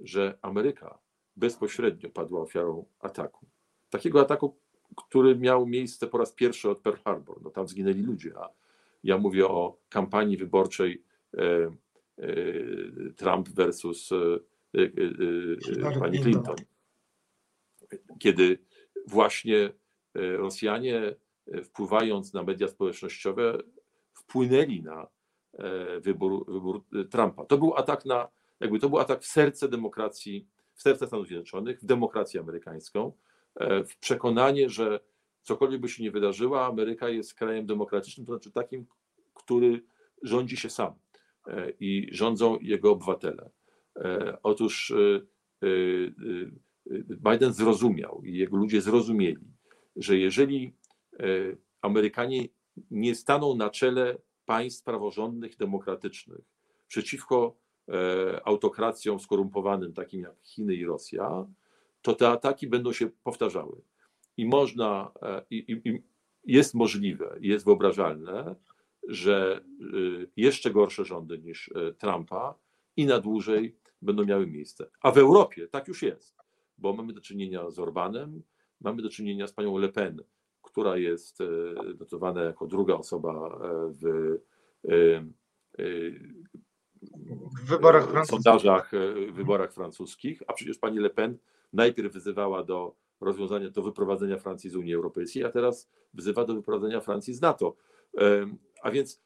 że 0.00 0.38
Ameryka 0.42 0.98
bezpośrednio 1.36 2.10
padła 2.10 2.40
ofiarą 2.40 2.84
ataku. 3.00 3.46
Takiego 3.90 4.20
ataku, 4.20 4.58
który 4.96 5.36
miał 5.36 5.66
miejsce 5.66 6.06
po 6.06 6.18
raz 6.18 6.32
pierwszy 6.32 6.70
od 6.70 6.78
Pearl 6.78 6.96
Harbor. 7.04 7.42
No, 7.42 7.50
tam 7.50 7.68
zginęli 7.68 8.02
ludzie, 8.02 8.32
a 8.38 8.48
ja 9.04 9.18
mówię 9.18 9.48
o 9.48 9.78
kampanii 9.88 10.36
wyborczej 10.36 11.04
e, 11.34 11.42
e, 11.42 11.76
Trump 13.16 13.48
versus 13.48 14.10
pani 16.00 16.18
Clinton. 16.18 16.56
Kiedy 18.18 18.58
właśnie 19.06 19.72
E, 20.18 20.36
Rosjanie, 20.36 21.14
e, 21.46 21.62
wpływając 21.62 22.34
na 22.34 22.42
media 22.42 22.68
społecznościowe, 22.68 23.58
wpłynęli 24.12 24.82
na 24.82 25.06
e, 25.58 26.00
wybór, 26.00 26.52
wybór 26.52 26.84
Trumpa. 27.10 27.44
To 27.44 27.58
był 27.58 27.74
atak 27.74 28.04
na, 28.04 28.28
jakby 28.60 28.78
to 28.78 28.88
był 28.88 28.98
atak 28.98 29.22
w 29.22 29.26
serce 29.26 29.68
demokracji, 29.68 30.48
w 30.74 30.82
serce 30.82 31.06
Stanów 31.06 31.26
Zjednoczonych, 31.26 31.80
w 31.80 31.84
demokrację 31.84 32.40
amerykańską, 32.40 33.12
w 33.60 33.98
przekonanie, 34.00 34.70
że 34.70 35.00
cokolwiek 35.42 35.80
by 35.80 35.88
się 35.88 36.02
nie 36.02 36.10
wydarzyło, 36.10 36.66
Ameryka 36.66 37.08
jest 37.08 37.34
krajem 37.34 37.66
demokratycznym, 37.66 38.26
to 38.26 38.32
znaczy 38.32 38.52
takim, 38.52 38.86
który 39.34 39.84
rządzi 40.22 40.56
się 40.56 40.70
sam 40.70 40.94
i 41.80 42.08
rządzą 42.12 42.58
jego 42.60 42.92
obywatele. 42.92 43.50
Otóż 44.42 44.92
Biden 47.10 47.52
zrozumiał 47.52 48.22
i 48.24 48.38
jego 48.38 48.56
ludzie 48.56 48.80
zrozumieli, 48.80 49.46
że 49.96 50.18
jeżeli 50.18 50.72
e, 51.20 51.24
Amerykanie 51.82 52.48
nie 52.90 53.14
staną 53.14 53.56
na 53.56 53.70
czele 53.70 54.18
państw 54.46 54.84
praworządnych, 54.84 55.56
demokratycznych 55.56 56.40
przeciwko 56.86 57.56
e, 57.88 58.40
autokracjom 58.46 59.20
skorumpowanym, 59.20 59.92
takim 59.92 60.20
jak 60.20 60.34
Chiny 60.42 60.74
i 60.74 60.84
Rosja, 60.84 61.46
to 62.02 62.14
te 62.14 62.28
ataki 62.28 62.66
będą 62.66 62.92
się 62.92 63.10
powtarzały. 63.24 63.82
I 64.36 64.46
można, 64.46 65.12
e, 65.22 65.42
i, 65.50 65.80
i 65.84 66.02
jest 66.44 66.74
możliwe, 66.74 67.36
jest 67.40 67.64
wyobrażalne, 67.64 68.54
że 69.08 69.60
jeszcze 70.36 70.70
gorsze 70.70 71.04
rządy 71.04 71.38
niż 71.38 71.70
Trumpa 71.98 72.54
i 72.96 73.06
na 73.06 73.20
dłużej 73.20 73.76
będą 74.02 74.24
miały 74.24 74.46
miejsce. 74.46 74.90
A 75.00 75.10
w 75.10 75.18
Europie 75.18 75.68
tak 75.68 75.88
już 75.88 76.02
jest, 76.02 76.36
bo 76.78 76.92
mamy 76.92 77.12
do 77.12 77.20
czynienia 77.20 77.70
z 77.70 77.78
Orbanem, 77.78 78.42
mamy 78.80 79.02
do 79.02 79.10
czynienia 79.10 79.46
z 79.46 79.52
panią 79.52 79.78
Le 79.78 79.88
Pen, 79.88 80.22
która 80.62 80.96
jest 80.96 81.38
notowana 82.00 82.42
jako 82.42 82.66
druga 82.66 82.94
osoba 82.94 83.32
e, 83.32 83.92
w, 83.92 84.04
e, 84.88 84.94
e, 85.78 86.10
w 87.62 87.68
wyborach 87.68 88.24
w 88.24 88.26
sondażach, 88.26 88.90
w 89.28 89.32
wyborach 89.32 89.72
francuskich, 89.72 90.42
a 90.46 90.52
przecież 90.52 90.78
pani 90.78 90.98
Le 90.98 91.10
Pen 91.10 91.38
najpierw 91.72 92.12
wyzywała 92.12 92.64
do 92.64 92.94
rozwiązania, 93.20 93.70
do 93.70 93.82
wyprowadzenia 93.82 94.38
Francji 94.38 94.70
z 94.70 94.76
Unii 94.76 94.94
Europejskiej, 94.94 95.44
a 95.44 95.50
teraz 95.50 95.90
wzywa 96.14 96.44
do 96.44 96.54
wyprowadzenia 96.54 97.00
Francji 97.00 97.34
z 97.34 97.40
NATO. 97.40 97.76
A 98.82 98.90
więc 98.90 99.20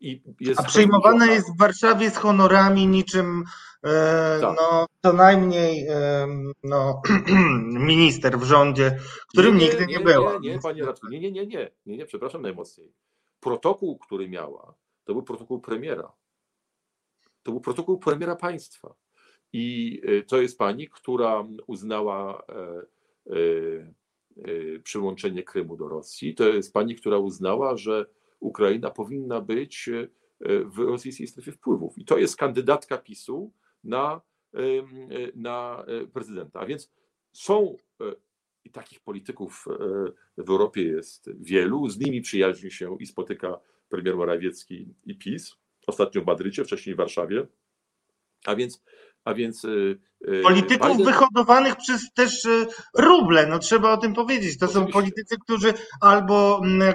i 0.00 0.22
jest 0.40 0.60
A 0.60 0.62
przyjmowane 0.62 1.26
jest 1.26 1.54
w 1.54 1.58
Warszawie 1.58 2.10
z 2.10 2.16
honorami 2.16 2.86
niczym 2.86 3.44
e, 3.82 4.38
tak. 4.40 4.56
no, 4.60 4.86
co 5.02 5.12
najmniej 5.12 5.86
no, 6.62 7.02
minister 7.90 8.38
w 8.38 8.42
rządzie, 8.42 8.98
którym 9.28 9.58
nie, 9.58 9.60
nie, 9.60 9.66
nigdy 9.66 9.86
nie, 9.86 9.98
nie 9.98 10.04
była. 10.04 10.38
Nie, 10.38 10.50
nie, 10.50 10.58
panie 10.58 10.84
Radku, 10.84 11.08
nie, 11.08 11.20
nie, 11.20 11.32
nie, 11.32 11.46
nie, 11.46 11.70
nie, 11.86 11.96
nie, 11.96 12.06
przepraszam 12.06 12.42
najmocniej. 12.42 12.92
Protokół, 13.40 13.98
który 13.98 14.28
miała, 14.28 14.74
to 15.04 15.12
był 15.12 15.22
protokół 15.22 15.60
premiera. 15.60 16.12
To 17.42 17.50
był 17.50 17.60
protokół 17.60 17.98
premiera 17.98 18.36
państwa. 18.36 18.94
I 19.52 20.00
e, 20.04 20.22
to 20.22 20.40
jest 20.40 20.58
pani, 20.58 20.88
która 20.88 21.44
uznała 21.66 22.42
e, 22.48 23.36
e, 24.76 24.78
przyłączenie 24.78 25.42
Krymu 25.42 25.76
do 25.76 25.88
Rosji. 25.88 26.34
To 26.34 26.48
jest 26.48 26.72
pani, 26.72 26.94
która 26.94 27.18
uznała, 27.18 27.76
że 27.76 28.06
Ukraina 28.40 28.90
powinna 28.90 29.40
być 29.40 29.88
e, 29.88 30.08
w 30.64 30.78
rosyjskiej 30.78 31.26
strefie 31.26 31.52
wpływów. 31.52 31.98
I 31.98 32.04
to 32.04 32.18
jest 32.18 32.36
kandydatka 32.36 32.98
PiSu 32.98 33.52
na, 33.84 34.20
e, 34.54 34.60
na 35.34 35.84
e, 35.86 36.06
prezydenta. 36.06 36.60
A 36.60 36.66
więc 36.66 36.92
są 37.32 37.76
i 38.64 38.70
takich 38.70 39.00
polityków 39.00 39.64
w 40.36 40.50
Europie 40.50 40.82
jest 40.82 41.30
wielu, 41.40 41.88
z 41.88 41.98
nimi 41.98 42.20
przyjaźni 42.20 42.70
się 42.70 42.96
i 43.00 43.06
spotyka 43.06 43.60
premier 43.88 44.16
Morawiecki 44.16 44.94
i 45.04 45.18
PiS, 45.18 45.56
ostatnio 45.86 46.22
w 46.22 46.26
Madrycie, 46.26 46.64
wcześniej 46.64 46.94
w 46.94 46.98
Warszawie. 46.98 47.46
A 48.44 48.56
więc 48.56 48.84
a 49.24 49.34
więc. 49.34 49.66
Y, 50.28 50.38
y, 50.38 50.42
Polityków 50.42 50.90
Biden... 50.90 51.06
wyhodowanych 51.06 51.76
przez 51.76 52.12
też 52.14 52.44
y, 52.44 52.66
ruble, 52.94 53.46
no 53.46 53.58
trzeba 53.58 53.92
o 53.92 53.96
tym 53.96 54.14
powiedzieć. 54.14 54.58
To 54.58 54.66
Oczywiście. 54.66 54.92
są 54.92 54.92
politycy, 54.92 55.36
którzy 55.38 55.74
albo 56.00 56.60
mm, 56.64 56.94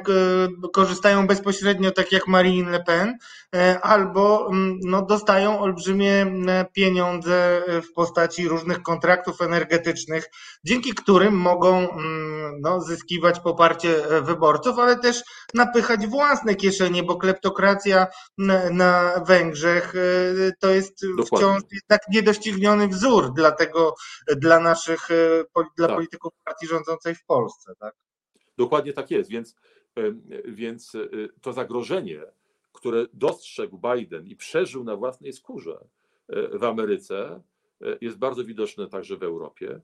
korzystają 0.74 1.28
bezpośrednio, 1.28 1.92
tak 1.92 2.12
jak 2.12 2.28
Marine 2.28 2.72
Le 2.72 2.84
Pen, 2.84 3.18
e, 3.56 3.80
albo 3.82 4.48
mm, 4.52 4.80
no, 4.84 5.06
dostają 5.06 5.60
olbrzymie 5.60 6.22
mm, 6.22 6.66
pieniądze 6.74 7.62
w 7.68 7.94
postaci 7.94 8.48
różnych 8.48 8.82
kontraktów 8.82 9.42
energetycznych, 9.42 10.30
dzięki 10.64 10.94
którym 10.94 11.34
mogą 11.34 11.88
no, 12.62 12.82
zyskiwać 12.82 13.40
poparcie 13.40 14.10
e, 14.10 14.22
wyborców, 14.22 14.80
ale 14.80 15.00
też 15.00 15.24
napychać 15.54 16.08
własne 16.08 16.56
kieszenie, 16.56 17.04
bo 17.04 17.16
kleptokracja 17.16 18.08
na 18.72 19.24
Węgrzech 19.28 19.94
e, 19.96 20.52
to 20.60 20.70
jest 20.70 21.02
Dokładnie. 21.18 21.38
wciąż 21.38 21.82
tak 21.88 22.02
niedościgniony 22.12 22.88
wzór 22.88 23.15
dla 23.22 23.52
tego, 23.52 23.96
dla 24.38 24.60
naszych, 24.60 25.12
e, 25.12 25.46
dla 25.78 25.88
tak. 25.88 25.96
polityków 25.96 26.34
partii 26.44 26.68
rządzącej 26.68 27.16
w 27.16 27.26
Polsce. 27.26 27.76
Tak? 27.80 27.96
Dokładnie 28.58 28.94
tak 28.94 29.12
jest, 29.12 29.30
więc, 29.30 29.56
więc 30.46 30.96
e, 30.96 31.08
to 31.42 31.54
zagrożenie, 31.54 32.22
które 32.74 33.06
dostrzegł 33.14 33.80
Biden 33.94 34.28
i 34.28 34.36
przeżył 34.36 34.84
na 34.84 34.96
własnej 34.96 35.34
skórze 35.34 35.88
e, 36.30 36.58
w 36.58 36.64
Ameryce, 36.64 37.42
jest 38.02 38.18
bardzo 38.18 38.46
widoczne 38.46 38.88
także 38.88 39.18
w 39.18 39.24
Europie. 39.24 39.82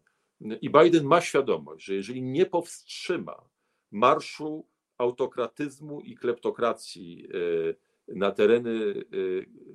I 0.62 0.70
Biden 0.70 1.06
ma 1.06 1.22
świadomość, 1.22 1.86
że 1.86 1.94
jeżeli 1.94 2.22
nie 2.22 2.46
powstrzyma 2.46 3.46
marszu 3.92 4.68
autokratyzmu 4.98 6.02
i 6.02 6.16
kleptokracji 6.16 7.28
na 8.08 8.32
tereny, 8.32 9.04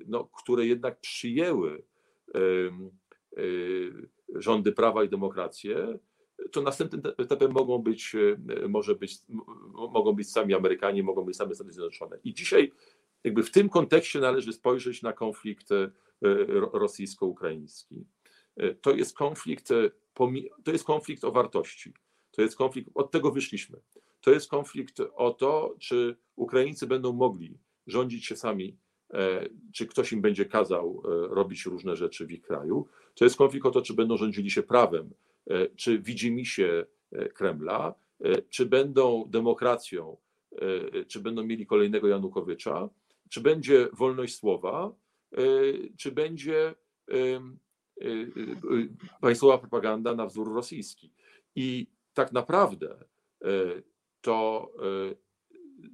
no, 0.07 0.23
które 0.23 0.65
jednak 0.65 0.99
przyjęły 0.99 1.83
rządy 4.35 4.71
prawa 4.71 5.03
i 5.03 5.09
demokrację, 5.09 5.99
to 6.51 6.61
następnym 6.61 7.01
etapem 7.17 7.51
mogą 7.51 7.77
być, 7.77 8.15
e, 8.15 8.67
może 8.67 8.95
być, 8.95 9.17
mogą 9.73 10.13
być 10.13 10.31
sami 10.31 10.53
Amerykanie, 10.53 11.03
mogą 11.03 11.25
być 11.25 11.37
same 11.37 11.55
Stany 11.55 11.71
Zjednoczone. 11.71 12.19
I 12.23 12.33
dzisiaj 12.33 12.71
jakby 13.23 13.43
w 13.43 13.51
tym 13.51 13.69
kontekście 13.69 14.19
należy 14.19 14.53
spojrzeć 14.53 15.01
na 15.01 15.13
konflikt 15.13 15.71
e, 15.71 15.91
rosyjsko-ukraiński. 16.73 18.05
To 18.81 18.95
jest 18.95 19.17
konflikt, 19.17 19.69
to 20.63 20.71
jest 20.71 20.83
konflikt 20.83 21.23
o 21.23 21.31
wartości. 21.31 21.93
To 22.31 22.41
jest 22.41 22.57
konflikt, 22.57 22.89
od 22.95 23.11
tego 23.11 23.31
wyszliśmy. 23.31 23.79
To 24.21 24.31
jest 24.31 24.49
konflikt 24.49 24.99
o 25.15 25.31
to, 25.31 25.75
czy 25.79 26.17
Ukraińcy 26.35 26.87
będą 26.87 27.13
mogli 27.13 27.59
rządzić 27.87 28.25
się 28.25 28.35
sami 28.35 28.77
czy 29.73 29.87
ktoś 29.87 30.11
im 30.11 30.21
będzie 30.21 30.45
kazał 30.45 31.03
e, 31.05 31.35
robić 31.35 31.65
różne 31.65 31.95
rzeczy 31.95 32.25
w 32.25 32.31
ich 32.31 32.41
kraju. 32.41 32.87
To 33.15 33.23
jest 33.25 33.37
konflikt 33.37 33.65
o 33.65 33.71
to, 33.71 33.81
czy 33.81 33.93
będą 33.93 34.17
rządzili 34.17 34.51
się 34.51 34.63
prawem. 34.63 35.09
Czy 35.75 35.99
widzimisię 35.99 36.85
Kremla, 37.33 37.95
czy 38.49 38.65
będą 38.65 39.25
demokracją, 39.27 40.17
czy 41.07 41.19
będą 41.19 41.43
mieli 41.43 41.65
kolejnego 41.65 42.07
Janukowycza, 42.07 42.89
czy 43.29 43.41
będzie 43.41 43.87
wolność 43.93 44.35
słowa, 44.35 44.95
czy 45.97 46.11
będzie 46.11 46.75
państwowa 49.21 49.57
propaganda 49.57 50.15
na 50.15 50.25
wzór 50.25 50.53
rosyjski. 50.53 51.11
I 51.55 51.87
tak 52.13 52.31
naprawdę 52.31 52.97
to 54.21 54.71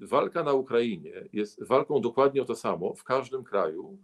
walka 0.02 0.44
na 0.44 0.54
Ukrainie 0.54 1.30
jest 1.34 1.64
walką 1.64 2.02
dokładnie 2.02 2.42
o 2.42 2.46
to 2.46 2.56
samo 2.56 2.94
w 2.96 3.04
każdym 3.04 3.44
kraju, 3.44 3.98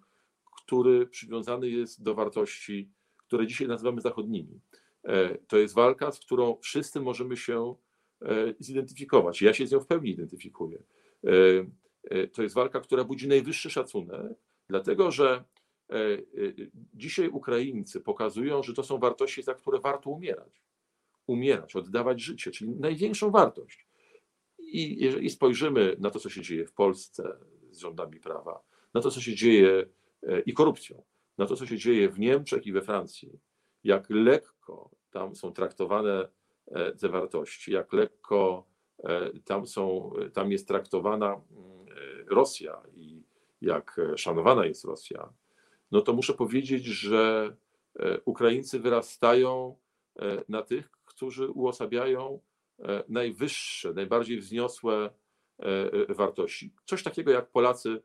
który 0.64 1.08
przywiązany 1.08 1.70
jest 1.70 2.04
do 2.04 2.16
wartości, 2.16 2.90
które 3.18 3.48
dzisiaj 3.48 3.68
nazywamy 3.68 4.02
zachodnimi. 4.02 4.62
E, 5.04 5.38
to 5.38 5.58
jest 5.58 5.76
walka, 5.76 6.12
z 6.12 6.20
którą 6.20 6.58
wszyscy 6.62 7.02
możemy 7.02 7.38
się 7.38 7.76
e, 8.22 8.54
zidentyfikować. 8.60 9.42
Ja 9.42 9.54
się 9.54 9.68
z 9.68 9.72
nią 9.72 9.80
w 9.80 9.88
pełni 9.88 10.10
identyfikuję. 10.10 10.84
E, 11.24 12.28
to 12.28 12.44
jest 12.44 12.56
walka, 12.56 12.80
która 12.80 13.04
budzi 13.04 13.28
najwyższy 13.28 13.70
szacunek, 13.70 14.22
dlatego 14.68 15.12
że 15.12 15.44
dzisiaj 16.94 17.30
Ukraińcy 17.30 18.02
pokazują, 18.02 18.64
że 18.64 18.74
to 18.74 18.84
są 18.84 18.98
wartości, 18.98 19.44
za 19.44 19.54
które 19.54 19.80
warto 19.80 20.10
umierać. 20.10 20.64
Umierać, 21.28 21.76
oddawać 21.76 22.22
życie, 22.22 22.52
czyli 22.52 22.72
największą 22.72 23.32
wartość. 23.32 23.89
I 24.72 25.04
jeżeli 25.04 25.30
spojrzymy 25.30 25.96
na 26.00 26.10
to, 26.10 26.20
co 26.20 26.30
się 26.30 26.42
dzieje 26.42 26.66
w 26.66 26.74
Polsce 26.74 27.38
z 27.72 27.78
rządami 27.78 28.20
prawa, 28.20 28.62
na 28.94 29.02
to, 29.02 29.12
co 29.12 29.22
się 29.22 29.36
dzieje 29.36 29.86
e, 30.24 30.40
i 30.40 30.54
korupcją, 30.54 31.04
na 31.38 31.46
to, 31.46 31.56
co 31.56 31.66
się 31.66 31.78
dzieje 31.78 32.10
w 32.10 32.20
Niemczech 32.20 32.66
i 32.66 32.72
we 32.72 32.82
Francji, 32.82 33.40
jak 33.84 34.10
lekko 34.10 34.92
tam 35.12 35.36
są 35.36 35.52
traktowane 35.52 36.28
e, 36.68 36.92
te 36.92 37.10
wartości, 37.10 37.72
jak 37.72 37.94
lekko 37.94 38.68
e, 39.04 39.32
tam, 39.40 39.68
są, 39.68 40.14
tam 40.34 40.52
jest 40.52 40.68
traktowana 40.68 41.34
mm, 41.34 41.86
Rosja 42.28 42.82
i 42.94 43.24
jak 43.62 44.02
szanowana 44.16 44.66
jest 44.66 44.86
Rosja, 44.86 45.34
no 45.92 46.02
to 46.02 46.14
muszę 46.14 46.34
powiedzieć, 46.34 46.86
że 46.86 47.56
Ukraińcy 48.26 48.80
wyrastają 48.80 49.76
na 50.50 50.62
tych, 50.62 50.92
którzy 51.06 51.50
uosabiają 51.50 52.40
najwyższe, 53.10 53.94
najbardziej 53.94 54.40
wzniosłe 54.40 55.10
e, 55.60 55.66
e, 56.10 56.14
wartości. 56.14 56.74
Coś 56.86 57.04
takiego 57.04 57.32
jak 57.32 57.52
Polacy 57.52 58.02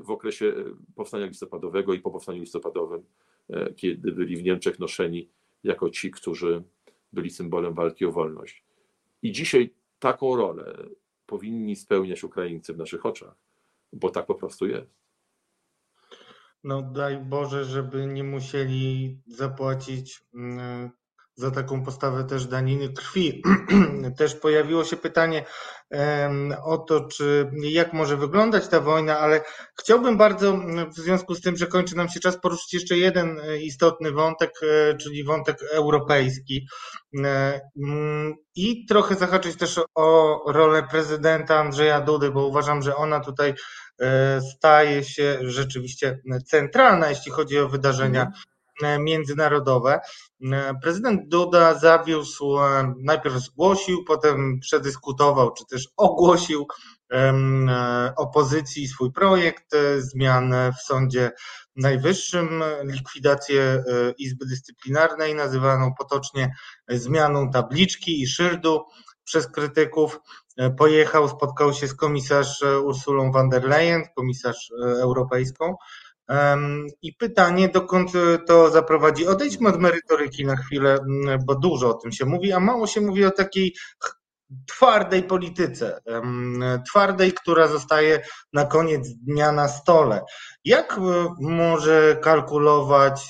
w 0.00 0.10
okresie 0.10 0.54
powstania 0.94 1.26
listopadowego 1.26 1.94
i 1.94 2.00
po 2.00 2.10
powstaniu 2.10 2.40
listopadowym, 2.40 3.04
kiedy 3.76 4.12
byli 4.12 4.36
w 4.36 4.42
Niemczech 4.42 4.78
noszeni 4.78 5.28
jako 5.64 5.90
ci, 5.90 6.10
którzy 6.10 6.62
byli 7.12 7.30
symbolem 7.30 7.74
walki 7.74 8.06
o 8.06 8.12
wolność. 8.12 8.64
I 9.22 9.32
dzisiaj 9.32 9.74
taką 9.98 10.36
rolę 10.36 10.76
powinni 11.26 11.76
spełniać 11.76 12.24
Ukraińcy 12.24 12.72
w 12.72 12.78
naszych 12.78 13.06
oczach, 13.06 13.34
bo 13.92 14.10
tak 14.10 14.26
po 14.26 14.34
prostu 14.34 14.66
jest. 14.66 14.98
No 16.64 16.82
daj 16.82 17.18
Boże, 17.18 17.64
żeby 17.64 18.06
nie 18.06 18.24
musieli 18.24 19.18
zapłacić 19.26 20.24
mm, 20.34 20.90
za 21.38 21.50
taką 21.50 21.84
postawę 21.84 22.24
też 22.24 22.46
daniny 22.46 22.88
krwi. 22.92 23.42
też 24.18 24.34
pojawiło 24.34 24.84
się 24.84 24.96
pytanie 24.96 25.44
o 26.64 26.78
to, 26.78 27.00
czy 27.00 27.50
jak 27.62 27.92
może 27.92 28.16
wyglądać 28.16 28.68
ta 28.68 28.80
wojna, 28.80 29.18
ale 29.18 29.40
chciałbym 29.80 30.16
bardzo 30.16 30.60
w 30.96 30.96
związku 30.96 31.34
z 31.34 31.40
tym, 31.40 31.56
że 31.56 31.66
kończy 31.66 31.96
nam 31.96 32.08
się 32.08 32.20
czas, 32.20 32.40
poruszyć 32.40 32.74
jeszcze 32.74 32.96
jeden 32.96 33.40
e, 33.40 33.58
istotny 33.58 34.12
wątek, 34.12 34.50
e, 34.62 34.96
czyli 34.96 35.24
wątek 35.24 35.58
europejski. 35.72 36.68
E, 37.24 37.60
mm, 37.82 38.34
I 38.54 38.86
trochę 38.86 39.14
zahaczyć 39.14 39.56
też 39.56 39.80
o 39.94 40.40
rolę 40.52 40.82
prezydenta 40.90 41.58
Andrzeja 41.58 42.00
Dudy, 42.00 42.30
bo 42.30 42.46
uważam, 42.46 42.82
że 42.82 42.96
ona 42.96 43.20
tutaj 43.20 43.54
staje 44.56 45.04
się 45.04 45.38
rzeczywiście 45.42 46.20
centralna, 46.46 47.10
jeśli 47.10 47.32
chodzi 47.32 47.58
o 47.58 47.68
wydarzenia 47.68 48.20
mhm. 48.20 48.42
E, 48.82 48.98
międzynarodowe. 48.98 50.00
E, 50.52 50.74
prezydent 50.82 51.28
Duda 51.28 51.78
zawiózł, 51.78 52.58
e, 52.58 52.94
najpierw 52.98 53.36
zgłosił, 53.36 54.04
potem 54.04 54.60
przedyskutował, 54.60 55.52
czy 55.52 55.66
też 55.66 55.88
ogłosił 55.96 56.66
opozycji 58.16 58.88
swój 58.88 59.12
projekt 59.12 59.76
zmian 59.98 60.54
w 60.78 60.82
Sądzie 60.82 61.30
Najwyższym, 61.76 62.62
likwidację 62.84 63.84
Izby 64.18 64.46
Dyscyplinarnej, 64.46 65.34
nazywaną 65.34 65.94
potocznie 65.98 66.54
zmianą 66.88 67.50
tabliczki 67.50 68.22
i 68.22 68.26
szyldu 68.26 68.84
przez 69.24 69.46
krytyków. 69.46 70.20
Pojechał, 70.78 71.28
spotkał 71.28 71.72
się 71.72 71.88
z 71.88 71.94
komisarz 71.94 72.64
Ursulą 72.84 73.32
von 73.32 73.48
der 73.48 73.64
Leyen, 73.64 74.02
komisarz 74.16 74.72
europejską, 75.00 75.74
i 77.02 77.14
pytanie, 77.14 77.68
dokąd 77.68 78.10
to 78.46 78.70
zaprowadzi? 78.70 79.26
Odejdźmy 79.26 79.68
od 79.68 79.80
merytoryki 79.80 80.46
na 80.46 80.56
chwilę, 80.56 80.98
bo 81.46 81.54
dużo 81.54 81.88
o 81.88 81.94
tym 81.94 82.12
się 82.12 82.24
mówi, 82.24 82.52
a 82.52 82.60
mało 82.60 82.86
się 82.86 83.00
mówi 83.00 83.24
o 83.24 83.30
takiej 83.30 83.74
twardej 84.66 85.22
polityce, 85.22 86.00
twardej, 86.90 87.32
która 87.32 87.68
zostaje 87.68 88.20
na 88.52 88.64
koniec 88.64 89.08
dnia 89.08 89.52
na 89.52 89.68
stole. 89.68 90.22
Jak 90.64 90.98
e, 90.98 91.34
może 91.40 92.16
kalkulować 92.22 93.26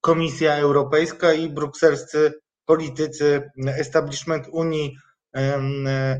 Komisja 0.00 0.56
Europejska 0.56 1.32
i 1.32 1.48
brukselscy 1.48 2.32
politycy, 2.64 3.50
establishment 3.66 4.46
Unii 4.52 4.96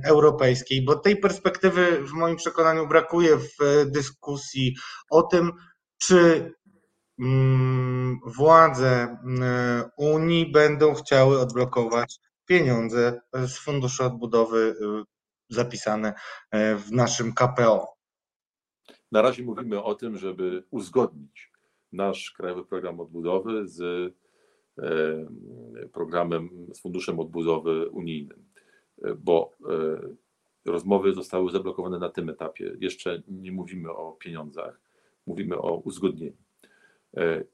Europejskiej? 0.04 0.84
Bo 0.84 0.94
tej 0.94 1.16
perspektywy 1.16 2.04
w 2.06 2.12
moim 2.12 2.36
przekonaniu 2.36 2.88
brakuje 2.88 3.36
w 3.36 3.86
dyskusji 3.86 4.76
o 5.10 5.22
tym, 5.22 5.52
czy 6.06 6.52
mm, 7.18 8.20
władze 8.26 9.16
mm, 9.24 9.90
Unii 9.96 10.52
będą 10.52 10.94
chciały 10.94 11.40
odblokować 11.40 12.20
pieniądze 12.46 13.20
z 13.32 13.58
Funduszu 13.58 14.04
Odbudowy 14.04 14.58
y, 14.58 14.74
zapisane 15.48 16.14
e, 16.50 16.76
w 16.76 16.92
naszym 16.92 17.32
KPO. 17.34 17.96
Na 19.12 19.22
razie 19.22 19.42
mówimy 19.42 19.82
o 19.82 19.94
tym, 19.94 20.18
żeby 20.18 20.64
uzgodnić 20.70 21.52
nasz 21.92 22.30
Krajowy 22.30 22.64
Program 22.64 23.00
Odbudowy 23.00 23.68
z 23.68 23.80
e, 24.78 25.86
programem, 25.92 26.66
z 26.74 26.80
Funduszem 26.80 27.20
Odbudowy 27.20 27.88
Unijnym, 27.88 28.44
e, 29.04 29.14
bo 29.14 29.52
rozmowy 30.64 31.14
zostały 31.14 31.52
zablokowane 31.52 31.98
na 31.98 32.08
tym 32.08 32.28
etapie. 32.28 32.76
Jeszcze 32.80 33.22
nie 33.28 33.52
mówimy 33.52 33.90
o 33.90 34.12
pieniądzach 34.12 34.91
mówimy 35.26 35.58
o 35.58 35.76
uzgodnieniu. 35.76 36.36
E, 37.16 37.44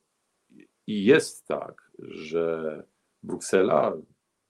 I 0.86 1.04
jest 1.04 1.46
tak, 1.46 1.92
że 1.98 2.82
Bruksela 3.22 3.96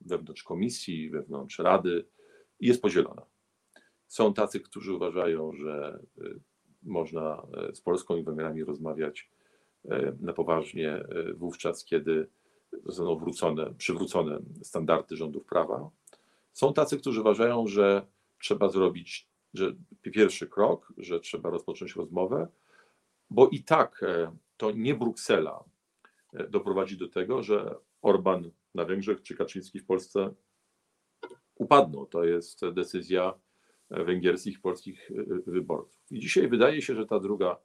wewnątrz 0.00 0.42
komisji, 0.42 1.10
wewnątrz 1.10 1.58
Rady 1.58 2.04
jest 2.60 2.82
podzielona. 2.82 3.26
Są 4.06 4.34
tacy, 4.34 4.60
którzy 4.60 4.94
uważają, 4.94 5.52
że 5.52 6.00
e, 6.18 6.24
można 6.82 7.46
e, 7.68 7.74
z 7.74 7.80
Polską 7.80 8.16
i 8.16 8.22
Węgrami 8.22 8.64
rozmawiać 8.64 9.30
na 10.20 10.32
poważnie 10.32 11.04
wówczas, 11.34 11.84
kiedy 11.84 12.26
zostaną 12.84 13.16
wrócone, 13.16 13.74
przywrócone 13.74 14.40
standardy 14.62 15.16
rządów 15.16 15.44
prawa. 15.44 15.90
Są 16.52 16.72
tacy, 16.72 16.98
którzy 16.98 17.20
uważają, 17.20 17.66
że 17.66 18.06
trzeba 18.38 18.68
zrobić 18.68 19.28
że 19.54 19.72
pierwszy 20.02 20.46
krok, 20.46 20.92
że 20.96 21.20
trzeba 21.20 21.50
rozpocząć 21.50 21.96
rozmowę, 21.96 22.48
bo 23.30 23.48
i 23.48 23.62
tak 23.62 24.02
e, 24.02 24.36
to 24.56 24.70
nie 24.70 24.94
Bruksela 24.94 25.64
e, 26.32 26.48
doprowadzi 26.48 26.96
do 26.96 27.08
tego, 27.08 27.42
że 27.42 27.74
Orban 28.02 28.50
na 28.74 28.84
Węgrzech 28.84 29.22
czy 29.22 29.36
Kaczyński 29.36 29.78
w 29.80 29.86
Polsce 29.86 30.34
upadną. 31.54 32.06
To 32.06 32.24
jest 32.24 32.60
decyzja 32.68 33.34
e, 33.90 34.04
węgierskich, 34.04 34.60
polskich 34.60 35.10
wyborców. 35.46 36.02
I 36.10 36.20
dzisiaj 36.20 36.48
wydaje 36.48 36.82
się, 36.82 36.94
że 36.94 37.06
ta 37.06 37.20
druga, 37.20 37.56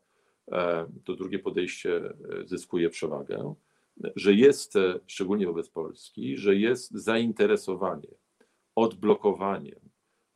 to 1.03 1.15
drugie 1.15 1.39
podejście 1.39 2.13
zyskuje 2.45 2.89
przewagę, 2.89 3.55
że 4.15 4.33
jest, 4.33 4.73
szczególnie 5.07 5.45
wobec 5.45 5.69
Polski, 5.69 6.37
że 6.37 6.55
jest 6.55 6.91
zainteresowanie 6.91 8.15
odblokowaniem 8.75 9.79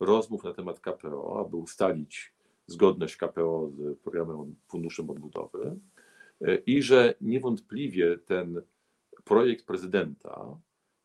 rozmów 0.00 0.44
na 0.44 0.52
temat 0.52 0.80
KPO, 0.80 1.40
aby 1.46 1.56
ustalić 1.56 2.32
zgodność 2.68 3.16
KPO 3.16 3.70
z 3.70 3.98
programem 3.98 4.54
Funduszem 4.68 5.10
Odbudowy 5.10 5.76
e, 6.40 6.54
i 6.56 6.82
że 6.82 7.14
niewątpliwie 7.20 8.18
ten 8.18 8.62
projekt 9.24 9.66
prezydenta 9.66 10.58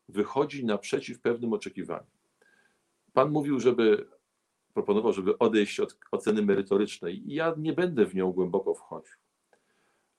wychodzi 0.08 0.64
naprzeciw 0.64 1.20
pewnym 1.20 1.52
oczekiwaniom. 1.52 2.06
Pan 3.12 3.30
mówił, 3.30 3.60
żeby 3.60 4.06
proponował, 4.74 5.12
żeby 5.12 5.38
odejść 5.38 5.80
od 5.80 5.98
oceny 6.10 6.42
merytorycznej 6.42 7.22
ja 7.26 7.54
nie 7.58 7.72
będę 7.72 8.06
w 8.06 8.14
nią 8.14 8.32
głęboko 8.32 8.74
wchodził, 8.74 9.14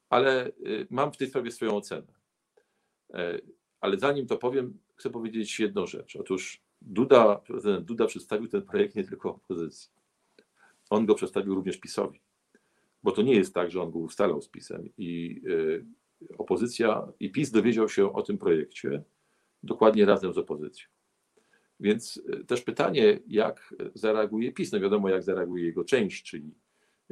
ale 0.10 0.46
e, 0.46 0.52
mam 0.90 1.12
w 1.12 1.18
tej 1.18 1.28
sprawie 1.28 1.52
swoją 1.52 1.76
ocenę. 1.76 2.14
E, 3.14 3.40
ale 3.82 4.00
zanim 4.00 4.28
to 4.28 4.38
powiem, 4.38 4.80
chcę 4.96 5.10
powiedzieć 5.10 5.60
jedną 5.60 5.88
rzecz. 5.88 6.16
Otóż 6.16 6.62
Duda, 6.82 7.36
prezydent 7.36 7.86
Duda 7.86 8.06
przedstawił 8.06 8.48
ten 8.48 8.62
projekt 8.62 8.96
nie 8.96 9.04
tylko 9.04 9.30
opozycji. 9.30 9.95
On 10.90 11.06
go 11.06 11.16
przedstawił 11.16 11.56
również 11.56 11.78
PiSowi. 11.78 12.22
Bo 13.04 13.12
to 13.12 13.22
nie 13.22 13.36
jest 13.36 13.54
tak, 13.54 13.72
że 13.72 13.82
on 13.82 13.92
go 13.92 14.00
ustalał 14.00 14.42
z 14.42 14.50
PiSem 14.50 14.90
i 14.98 15.42
y, 15.48 15.86
opozycja 16.38 17.08
i 17.20 17.32
PiS 17.32 17.52
dowiedział 17.52 17.90
się 17.90 18.14
o 18.14 18.22
tym 18.22 18.38
projekcie 18.38 19.04
dokładnie 19.64 20.06
razem 20.06 20.34
z 20.34 20.38
opozycją. 20.38 20.88
Więc 21.80 22.18
y, 22.18 22.46
też 22.46 22.62
pytanie, 22.62 23.20
jak 23.28 23.76
zareaguje 23.94 24.52
PiS. 24.52 24.72
No 24.72 24.80
wiadomo, 24.80 25.10
jak 25.10 25.24
zareaguje 25.24 25.66
jego 25.66 25.84
część, 25.84 26.24
czyli 26.24 26.54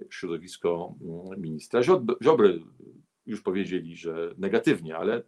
środowisko 0.09 0.95
mm, 1.01 1.41
ministra 1.41 1.83
Ziobry. 2.23 2.63
Już 3.25 3.41
powiedzieli, 3.41 3.95
że 3.95 4.33
negatywnie, 4.37 4.97
ale 4.97 5.23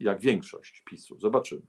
jak 0.00 0.20
większość 0.20 0.82
PiSu. 0.86 1.18
Zobaczymy. 1.20 1.62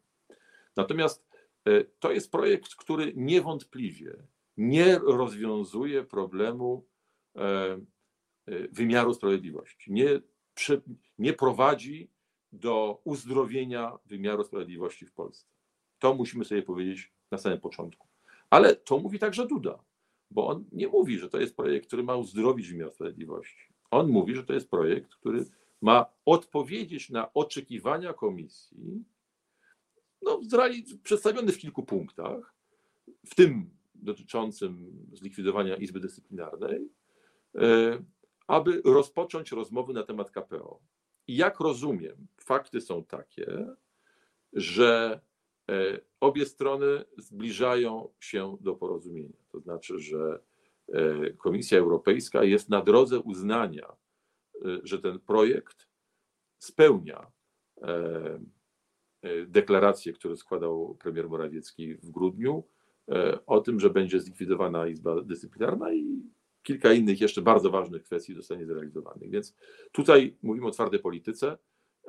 Natomiast 0.75 1.27
y, 1.67 1.89
to 1.99 2.11
jest 2.11 2.31
projekt, 2.31 2.75
który 2.75 3.13
niewątpliwie 3.15 4.23
nie 4.57 4.99
rozwiązuje 4.99 6.03
problemu 6.03 6.85
e, 7.35 7.79
Y, 8.49 8.69
wymiaru 8.71 9.13
sprawiedliwości. 9.13 9.93
Nie, 9.93 10.19
nie 11.17 11.33
prowadzi 11.33 12.09
do 12.51 13.01
uzdrowienia 13.03 13.97
wymiaru 14.05 14.43
sprawiedliwości 14.43 15.05
w 15.05 15.13
Polsce. 15.13 15.47
To 15.99 16.13
musimy 16.13 16.45
sobie 16.45 16.61
powiedzieć 16.61 17.13
na 17.31 17.37
samym 17.37 17.59
początku. 17.59 18.07
Ale 18.49 18.75
to 18.75 18.99
mówi 18.99 19.19
także 19.19 19.47
Duda, 19.47 19.83
bo 20.31 20.47
on 20.47 20.65
nie 20.71 20.87
mówi, 20.87 21.19
że 21.19 21.29
to 21.29 21.39
jest 21.39 21.55
projekt, 21.55 21.87
który 21.87 22.03
ma 22.03 22.15
uzdrowić 22.15 22.67
wymiar 22.69 22.91
sprawiedliwości. 22.91 23.73
On 23.91 24.09
mówi, 24.09 24.35
że 24.35 24.43
to 24.43 24.53
jest 24.53 24.69
projekt, 24.69 25.15
który 25.15 25.45
ma 25.81 26.05
odpowiedzieć 26.25 27.09
na 27.09 27.33
oczekiwania 27.33 28.13
komisji, 28.13 29.03
no, 30.21 30.41
przedstawiony 31.03 31.51
w 31.51 31.57
kilku 31.57 31.83
punktach, 31.83 32.55
w 33.25 33.35
tym 33.35 33.69
dotyczącym 34.03 34.91
zlikwidowania 35.13 35.75
Izby 35.75 35.99
Dyscyplinarnej, 35.99 36.89
y, 37.55 37.59
aby 38.47 38.81
rozpocząć 38.85 39.51
rozmowy 39.51 39.93
na 39.93 40.03
temat 40.03 40.31
KPO. 40.31 40.79
I 41.27 41.35
jak 41.35 41.59
rozumiem, 41.59 42.27
fakty 42.39 42.81
są 42.81 43.03
takie, 43.03 43.75
że 44.53 45.21
e, 45.69 45.99
obie 46.19 46.45
strony 46.45 47.05
zbliżają 47.17 48.09
się 48.19 48.57
do 48.61 48.75
porozumienia. 48.75 49.37
To 49.51 49.59
znaczy, 49.59 49.99
że 49.99 50.39
e, 50.93 51.29
Komisja 51.33 51.77
Europejska 51.77 52.43
jest 52.43 52.69
na 52.69 52.81
drodze 52.81 53.19
uznania, 53.19 53.87
e, 54.55 54.79
że 54.83 54.99
ten 54.99 55.19
projekt 55.19 55.87
spełnia 56.59 57.31
deklarację, 59.47 60.13
którą 60.13 60.35
składał 60.35 60.97
premier 60.99 61.29
Morawiecki 61.29 61.95
w 61.95 62.11
grudniu, 62.11 62.63
o 63.45 63.61
tym, 63.61 63.79
że 63.79 63.89
będzie 63.89 64.19
zlikwidowana 64.19 64.87
Izba 64.87 65.21
Dyscyplinarna 65.21 65.93
i 65.93 66.23
kilka 66.63 66.93
innych 66.93 67.21
jeszcze 67.21 67.41
bardzo 67.41 67.69
ważnych 67.69 68.03
kwestii 68.03 68.33
zostanie 68.33 68.65
zrealizowanych. 68.65 69.29
Więc 69.29 69.55
tutaj 69.91 70.37
mówimy 70.41 70.67
o 70.67 70.71
twardej 70.71 70.99
polityce. 70.99 71.57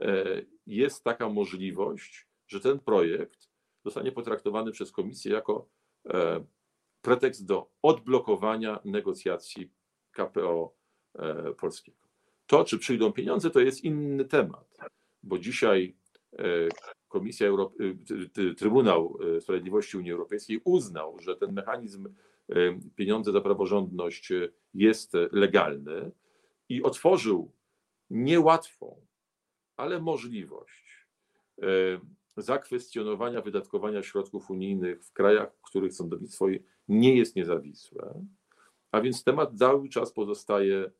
E, 0.01 0.25
jest 0.67 1.05
taka 1.05 1.29
możliwość, 1.29 2.29
że 2.47 2.61
ten 2.61 2.79
projekt 2.79 3.49
zostanie 3.85 4.13
potraktowany 4.13 4.73
przez 4.73 4.93
Komisję 4.93 5.33
jako 5.33 5.69
e, 6.09 6.45
pretekst 7.03 7.47
do 7.47 7.71
odblokowania 7.83 8.81
negocjacji 8.85 9.73
KPO 10.11 10.75
e, 11.15 11.55
polskiego. 11.55 11.99
To, 12.47 12.65
czy 12.65 12.79
przyjdą 12.79 13.13
pieniądze, 13.13 13.51
to 13.51 13.61
jest 13.61 13.85
inny 13.85 14.25
temat, 14.25 14.79
bo 15.23 15.39
dzisiaj 15.39 15.97
Komisja 17.15 17.49
Europy, 17.49 17.97
Trybunał 18.57 19.19
Sprawiedliwości 19.41 19.97
Unii 19.97 20.13
Europejskiej 20.13 20.61
uznał, 20.65 21.19
że 21.21 21.37
ten 21.37 21.53
mechanizm 21.53 22.15
pieniądze 22.95 23.33
za 23.33 23.41
praworządność 23.41 24.33
jest 24.75 25.13
legalny 25.33 26.11
i 26.69 26.83
otworzył 26.83 27.53
niełatwą, 28.11 29.07
ale 29.77 30.01
możliwość 30.01 31.07
zakwestionowania 32.37 33.41
wydatkowania 33.41 34.03
środków 34.03 34.51
unijnych 34.51 35.05
w 35.05 35.13
krajach, 35.13 35.55
w 35.57 35.63
których 35.63 35.95
sądownictwo 35.95 36.47
nie 36.89 37.17
jest 37.17 37.37
niezawisłe, 37.37 38.25
a 38.93 39.01
więc 39.01 39.25
temat 39.25 39.59
cały 39.59 39.89
czas 39.89 40.13
pozostaje, 40.13 40.91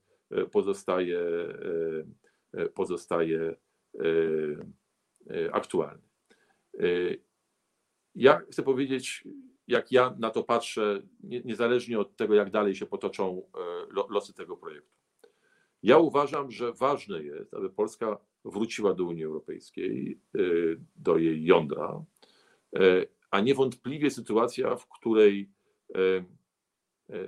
pozostaje, 0.53 1.21
pozostaje 2.75 3.57
aktualny. 5.53 6.03
Ja 8.15 8.41
chcę 8.51 8.63
powiedzieć 8.63 9.25
jak 9.69 9.93
ja 9.93 10.17
na 10.19 10.31
to 10.31 10.45
patrzę, 10.45 11.03
niezależnie 11.21 11.99
od 11.99 12.17
tego, 12.17 12.35
jak 12.35 12.51
dalej 12.51 12.75
się 12.75 12.87
potoczą 12.87 13.43
e, 13.55 14.11
losy 14.11 14.35
tego 14.35 14.57
projektu. 14.57 14.95
Ja 15.83 15.99
uważam, 15.99 16.51
że 16.51 16.73
ważne 16.73 17.23
jest, 17.23 17.55
aby 17.55 17.71
Polska 17.71 18.19
wróciła 18.45 18.95
do 18.95 19.05
Unii 19.05 19.25
Europejskiej, 19.25 20.21
e, 20.35 20.39
do 20.97 21.19
jej 21.19 21.45
jądra, 21.45 22.05
e, 22.77 23.07
a 23.31 23.41
niewątpliwie 23.41 24.11
sytuacja, 24.11 24.77
w 24.77 24.89
której 24.89 25.51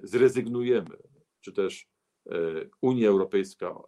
zrezygnujemy, 0.03 0.97
czy 1.40 1.53
też 1.53 1.88
Unia 2.80 3.09
Europejska, 3.09 3.82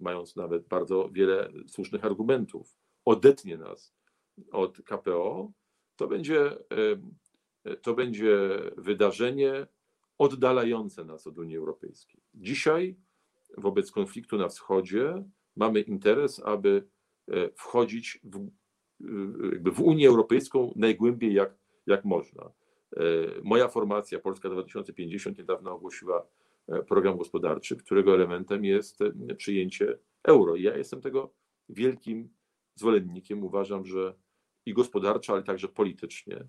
mając 0.00 0.36
nawet 0.36 0.66
bardzo 0.68 1.08
wiele 1.12 1.52
słusznych 1.68 2.04
argumentów, 2.04 2.76
odetnie 3.06 3.56
nas 3.56 3.94
od 4.52 4.82
KPO, 4.82 5.52
to 5.96 6.08
będzie 6.08 6.56
to 7.82 7.94
będzie 7.94 8.38
wydarzenie 8.76 9.66
oddalające 10.18 11.04
nas 11.04 11.26
od 11.26 11.38
Unii 11.38 11.56
Europejskiej. 11.56 12.20
Dzisiaj, 12.34 12.96
wobec 13.58 13.90
konfliktu 13.90 14.38
na 14.38 14.48
wschodzie, 14.48 15.24
mamy 15.56 15.80
interes, 15.80 16.40
aby 16.44 16.88
e, 17.28 17.50
wchodzić 17.56 18.20
w, 18.24 18.50
jakby 19.52 19.72
w 19.72 19.80
Unię 19.80 20.08
Europejską 20.08 20.72
najgłębiej 20.76 21.34
jak, 21.34 21.58
jak 21.86 22.04
można. 22.04 22.52
E, 22.96 23.02
moja 23.42 23.68
formacja 23.68 24.18
Polska 24.18 24.50
2050 24.50 25.38
niedawno 25.38 25.72
ogłosiła 25.72 26.26
e, 26.68 26.82
program 26.82 27.16
gospodarczy, 27.16 27.76
którego 27.76 28.14
elementem 28.14 28.64
jest 28.64 28.98
przyjęcie 29.36 29.98
euro. 30.24 30.56
ja 30.56 30.76
jestem 30.76 31.00
tego 31.00 31.34
wielkim 31.68 32.35
zwolennikiem. 32.76 33.44
Uważam, 33.44 33.86
że 33.86 34.14
i 34.66 34.74
gospodarczo, 34.74 35.32
ale 35.32 35.42
także 35.42 35.68
politycznie 35.68 36.46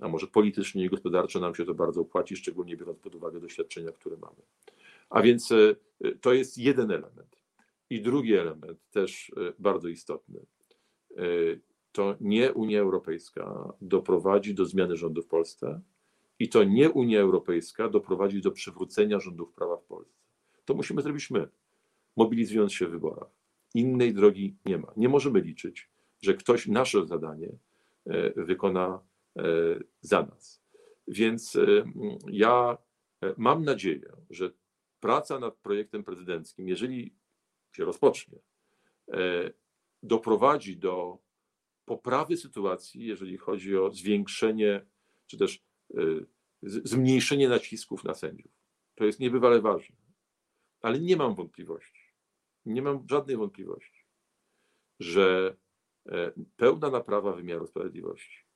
a 0.00 0.08
może 0.08 0.26
politycznie 0.26 0.84
i 0.84 0.88
gospodarczo 0.88 1.40
nam 1.40 1.54
się 1.54 1.64
to 1.64 1.74
bardzo 1.74 2.00
opłaci, 2.00 2.36
szczególnie 2.36 2.76
biorąc 2.76 2.98
pod 2.98 3.14
uwagę 3.14 3.40
doświadczenia, 3.40 3.92
które 3.92 4.16
mamy. 4.16 4.42
A 5.10 5.22
więc 5.22 5.52
e, 5.52 5.76
to 6.20 6.32
jest 6.32 6.58
jeden 6.58 6.90
element. 6.90 7.42
I 7.90 8.00
drugi 8.00 8.34
element, 8.34 8.90
też 8.90 9.32
e, 9.36 9.52
bardzo 9.58 9.88
istotny, 9.88 10.40
e, 11.16 11.22
to 11.92 12.16
nie 12.20 12.52
Unia 12.52 12.80
Europejska 12.80 13.72
doprowadzi 13.80 14.54
do 14.54 14.64
zmiany 14.64 14.96
rządu 14.96 15.22
w 15.22 15.26
Polsce 15.26 15.80
i 16.38 16.48
to 16.48 16.64
nie 16.64 16.90
Unia 16.90 17.20
Europejska 17.20 17.88
doprowadzi 17.88 18.40
do 18.40 18.50
przywrócenia 18.50 19.20
rządów 19.20 19.52
prawa 19.52 19.76
w 19.76 19.84
Polsce. 19.84 20.22
To 20.64 20.74
musimy 20.74 21.02
zrobić 21.02 21.30
my, 21.30 21.48
mobilizując 22.16 22.72
się 22.72 22.86
w 22.86 22.90
wyborach. 22.90 23.30
Innej 23.76 24.14
drogi 24.14 24.56
nie 24.64 24.78
ma. 24.78 24.92
Nie 24.96 25.08
możemy 25.08 25.40
liczyć, 25.40 25.90
że 26.22 26.34
ktoś 26.34 26.66
nasze 26.66 27.06
zadanie 27.06 27.58
wykona 28.36 29.00
E, 29.36 29.42
za 30.00 30.22
nas. 30.22 30.62
Więc 31.08 31.56
e, 31.56 31.84
ja 32.30 32.78
e, 33.22 33.34
mam 33.36 33.64
nadzieję, 33.64 34.12
że 34.30 34.50
praca 35.00 35.38
nad 35.38 35.56
projektem 35.56 36.04
prezydenckim, 36.04 36.68
jeżeli 36.68 37.14
się 37.72 37.84
rozpocznie, 37.84 38.38
doprowadzi 40.02 40.76
do 40.76 41.18
poprawy 41.84 42.36
sytuacji, 42.36 43.06
jeżeli 43.06 43.36
chodzi 43.38 43.76
o 43.76 43.90
zwiększenie 43.90 44.86
czy 45.26 45.38
też 45.38 45.64
zmniejszenie 46.62 47.48
nacisków 47.48 48.04
na 48.04 48.14
sędziów. 48.14 48.52
To 48.94 49.04
jest 49.04 49.20
niebywale 49.20 49.60
ważne. 49.60 49.96
Ale 50.80 51.00
nie 51.00 51.16
mam 51.16 51.34
wątpliwości, 51.34 51.95
nie 52.66 52.82
mam 52.82 53.06
żadnej 53.10 53.36
wątpliwości, 53.36 54.06
że 55.00 55.56
pełna 56.56 56.90
naprawa 56.90 57.32
wymiaru 57.32 57.66
sprawiedliwości 57.66 58.46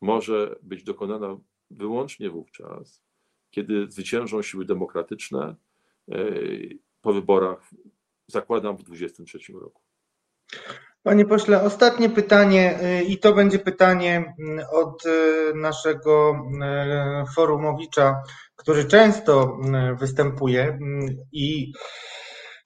może 0.00 0.56
być 0.62 0.84
dokonana 0.84 1.36
wyłącznie 1.70 2.30
wówczas, 2.30 3.02
kiedy 3.50 3.90
zwyciężą 3.90 4.42
siły 4.42 4.64
demokratyczne 4.64 5.56
e, 6.12 6.14
po 7.00 7.12
wyborach, 7.12 7.70
zakładam, 8.26 8.76
w 8.76 8.82
2023 8.82 9.52
roku. 9.52 9.82
Panie 11.02 11.24
pośle, 11.24 11.62
ostatnie 11.62 12.10
pytanie 12.10 12.78
e, 12.80 13.02
i 13.02 13.18
to 13.18 13.32
będzie 13.32 13.58
pytanie 13.58 14.34
mm, 14.38 14.66
od 14.72 15.06
e, 15.06 15.10
naszego 15.54 16.44
forumowicza, 17.34 18.22
który 18.56 18.84
często 18.84 19.58
występuje 19.98 20.78
i 21.32 21.72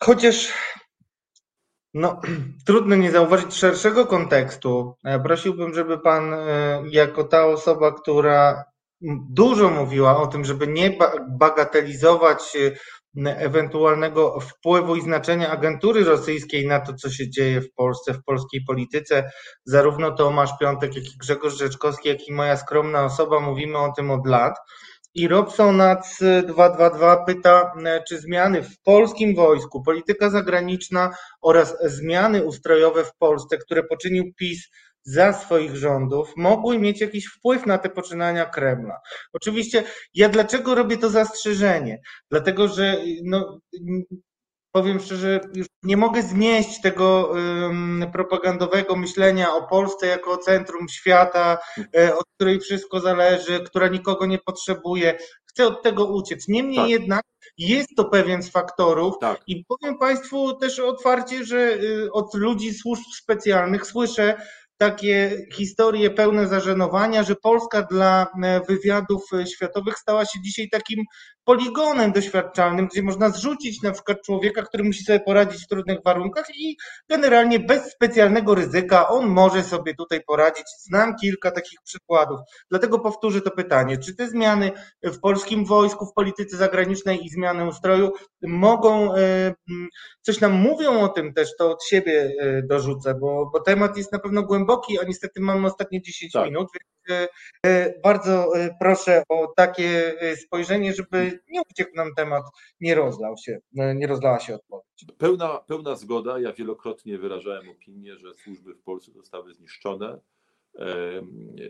chociaż 0.00 0.52
No, 1.94 2.20
trudno 2.66 2.96
nie 2.96 3.10
zauważyć 3.10 3.54
szerszego 3.54 4.06
kontekstu. 4.06 4.94
E, 5.04 5.20
prosiłbym, 5.20 5.74
żeby 5.74 5.98
pan, 5.98 6.34
e, 6.34 6.82
jako 6.90 7.24
ta 7.24 7.46
osoba, 7.46 7.92
która 7.92 8.64
dużo 9.30 9.70
mówiła 9.70 10.22
o 10.22 10.26
tym, 10.26 10.44
żeby 10.44 10.66
nie 10.66 10.98
bagatelizować 11.38 12.56
e, 12.56 12.72
ewentualnego 13.36 14.40
wpływu 14.40 14.96
i 14.96 15.02
znaczenia 15.02 15.50
agentury 15.50 16.04
rosyjskiej 16.04 16.66
na 16.66 16.80
to, 16.80 16.94
co 16.94 17.10
się 17.10 17.30
dzieje 17.30 17.60
w 17.60 17.72
Polsce, 17.74 18.14
w 18.14 18.24
polskiej 18.24 18.60
polityce. 18.66 19.30
Zarówno 19.64 20.10
Tomasz 20.10 20.58
Piątek, 20.60 20.96
jak 20.96 21.04
i 21.04 21.18
Grzegorz 21.18 21.58
Rzeczkowski, 21.58 22.08
jak 22.08 22.28
i 22.28 22.32
moja 22.32 22.56
skromna 22.56 23.04
osoba 23.04 23.40
mówimy 23.40 23.78
o 23.78 23.92
tym 23.96 24.10
od 24.10 24.26
lat. 24.26 24.54
I 25.14 25.28
Robsonac 25.28 26.18
222 26.46 27.24
pyta, 27.24 27.72
e, 27.84 28.02
czy 28.08 28.18
zmiany 28.18 28.62
w 28.62 28.82
polskim 28.82 29.34
wojsku, 29.34 29.82
polityka 29.82 30.30
zagraniczna 30.30 31.10
oraz 31.42 31.76
zmiany 31.84 32.44
ustrojowe 32.44 33.04
w 33.04 33.16
Polsce, 33.16 33.58
które 33.58 33.82
poczynił 33.82 34.32
PiS 34.36 34.68
za 35.04 35.32
swoich 35.32 35.76
rządów, 35.76 36.32
mogły 36.36 36.78
mieć 36.78 37.00
jakiś 37.00 37.26
wpływ 37.26 37.66
na 37.66 37.78
te 37.78 37.90
poczynania 37.90 38.46
Kremla. 38.46 39.00
Oczywiście, 39.32 39.84
ja 40.14 40.28
dlaczego 40.28 40.74
robię 40.74 40.96
to 40.96 41.10
zastrzeżenie? 41.10 42.00
Dlatego, 42.30 42.68
że 42.68 42.96
no, 43.24 43.58
powiem 44.72 45.00
szczerze, 45.00 45.40
już 45.54 45.66
nie 45.82 45.96
mogę 45.96 46.22
znieść 46.22 46.80
tego 46.80 47.26
um, 47.26 48.04
propagandowego 48.12 48.96
myślenia 48.96 49.54
o 49.54 49.68
Polsce 49.68 50.06
jako 50.06 50.36
centrum 50.36 50.88
świata, 50.88 51.58
e, 51.96 52.16
od 52.16 52.24
której 52.34 52.60
wszystko 52.60 53.00
zależy, 53.00 53.60
która 53.60 53.88
nikogo 53.88 54.26
nie 54.26 54.38
potrzebuje. 54.38 55.18
Chcę 55.44 55.66
od 55.66 55.82
tego 55.82 56.04
uciec. 56.04 56.48
Niemniej 56.48 56.76
tak. 56.76 56.88
jednak 56.88 57.22
jest 57.58 57.88
to 57.96 58.04
pewien 58.04 58.42
z 58.42 58.50
faktorów 58.50 59.14
tak. 59.20 59.40
i 59.46 59.64
powiem 59.64 59.98
Państwu 59.98 60.56
też 60.56 60.78
otwarcie, 60.78 61.44
że 61.44 61.56
y, 61.56 62.12
od 62.12 62.34
ludzi 62.34 62.74
służb 62.74 63.02
specjalnych 63.14 63.86
słyszę, 63.86 64.36
takie 64.82 65.46
historie 65.52 66.10
pełne 66.10 66.46
zażenowania, 66.46 67.22
że 67.22 67.36
Polska 67.36 67.82
dla 67.82 68.26
e, 68.42 68.60
wywiadów 68.68 69.22
e, 69.32 69.46
światowych 69.46 69.98
stała 69.98 70.24
się 70.24 70.40
dzisiaj 70.40 70.68
takim 70.68 71.04
poligonem 71.44 72.12
doświadczalnym, 72.12 72.86
gdzie 72.86 73.02
można 73.02 73.30
zrzucić 73.30 73.82
na 73.82 73.92
przykład 73.92 74.22
człowieka, 74.22 74.62
który 74.62 74.84
musi 74.84 75.04
sobie 75.04 75.20
poradzić 75.20 75.64
w 75.64 75.68
trudnych 75.68 75.98
warunkach 76.04 76.46
i 76.56 76.76
generalnie 77.08 77.60
bez 77.60 77.92
specjalnego 77.92 78.54
ryzyka 78.54 79.08
on 79.08 79.26
może 79.26 79.62
sobie 79.62 79.94
tutaj 79.94 80.20
poradzić. 80.26 80.64
Znam 80.78 81.16
kilka 81.16 81.50
takich 81.50 81.78
przykładów. 81.84 82.40
Dlatego 82.70 82.98
powtórzę 82.98 83.40
to 83.40 83.50
pytanie, 83.50 83.98
czy 83.98 84.16
te 84.16 84.28
zmiany 84.28 84.70
w 85.02 85.20
polskim 85.20 85.64
wojsku, 85.64 86.06
w 86.06 86.14
polityce 86.14 86.56
zagranicznej 86.56 87.24
i 87.24 87.28
zmiany 87.28 87.68
ustroju 87.68 88.12
mogą, 88.42 89.14
e, 89.14 89.54
coś 90.20 90.40
nam 90.40 90.52
mówią 90.52 91.00
o 91.00 91.08
tym 91.08 91.34
też, 91.34 91.56
to 91.58 91.70
od 91.70 91.84
siebie 91.84 92.32
dorzucę, 92.64 93.14
bo, 93.14 93.50
bo 93.52 93.60
temat 93.60 93.96
jest 93.96 94.12
na 94.12 94.18
pewno 94.18 94.42
głęboki, 94.42 95.00
a 95.00 95.04
niestety 95.04 95.40
mamy 95.40 95.66
ostatnie 95.66 96.02
10 96.02 96.32
tak. 96.32 96.44
minut, 96.44 96.68
więc 96.74 96.92
bardzo 98.02 98.52
proszę 98.80 99.22
o 99.28 99.52
takie 99.56 100.14
spojrzenie, 100.36 100.94
żeby 100.94 101.31
nie 101.48 101.62
uciekł 101.70 101.96
nam 101.96 102.14
temat, 102.16 102.42
nie 102.80 102.94
rozlał 102.94 103.34
się, 103.36 103.60
nie 103.72 104.06
rozlała 104.06 104.40
się 104.40 104.54
odpowiedź. 104.54 105.04
Pełna, 105.18 105.58
pełna 105.66 105.96
zgoda. 105.96 106.40
Ja 106.40 106.52
wielokrotnie 106.52 107.18
wyrażałem 107.18 107.68
opinię, 107.68 108.16
że 108.16 108.34
służby 108.34 108.74
w 108.74 108.82
Polsce 108.82 109.12
zostały 109.12 109.54
zniszczone, 109.54 110.18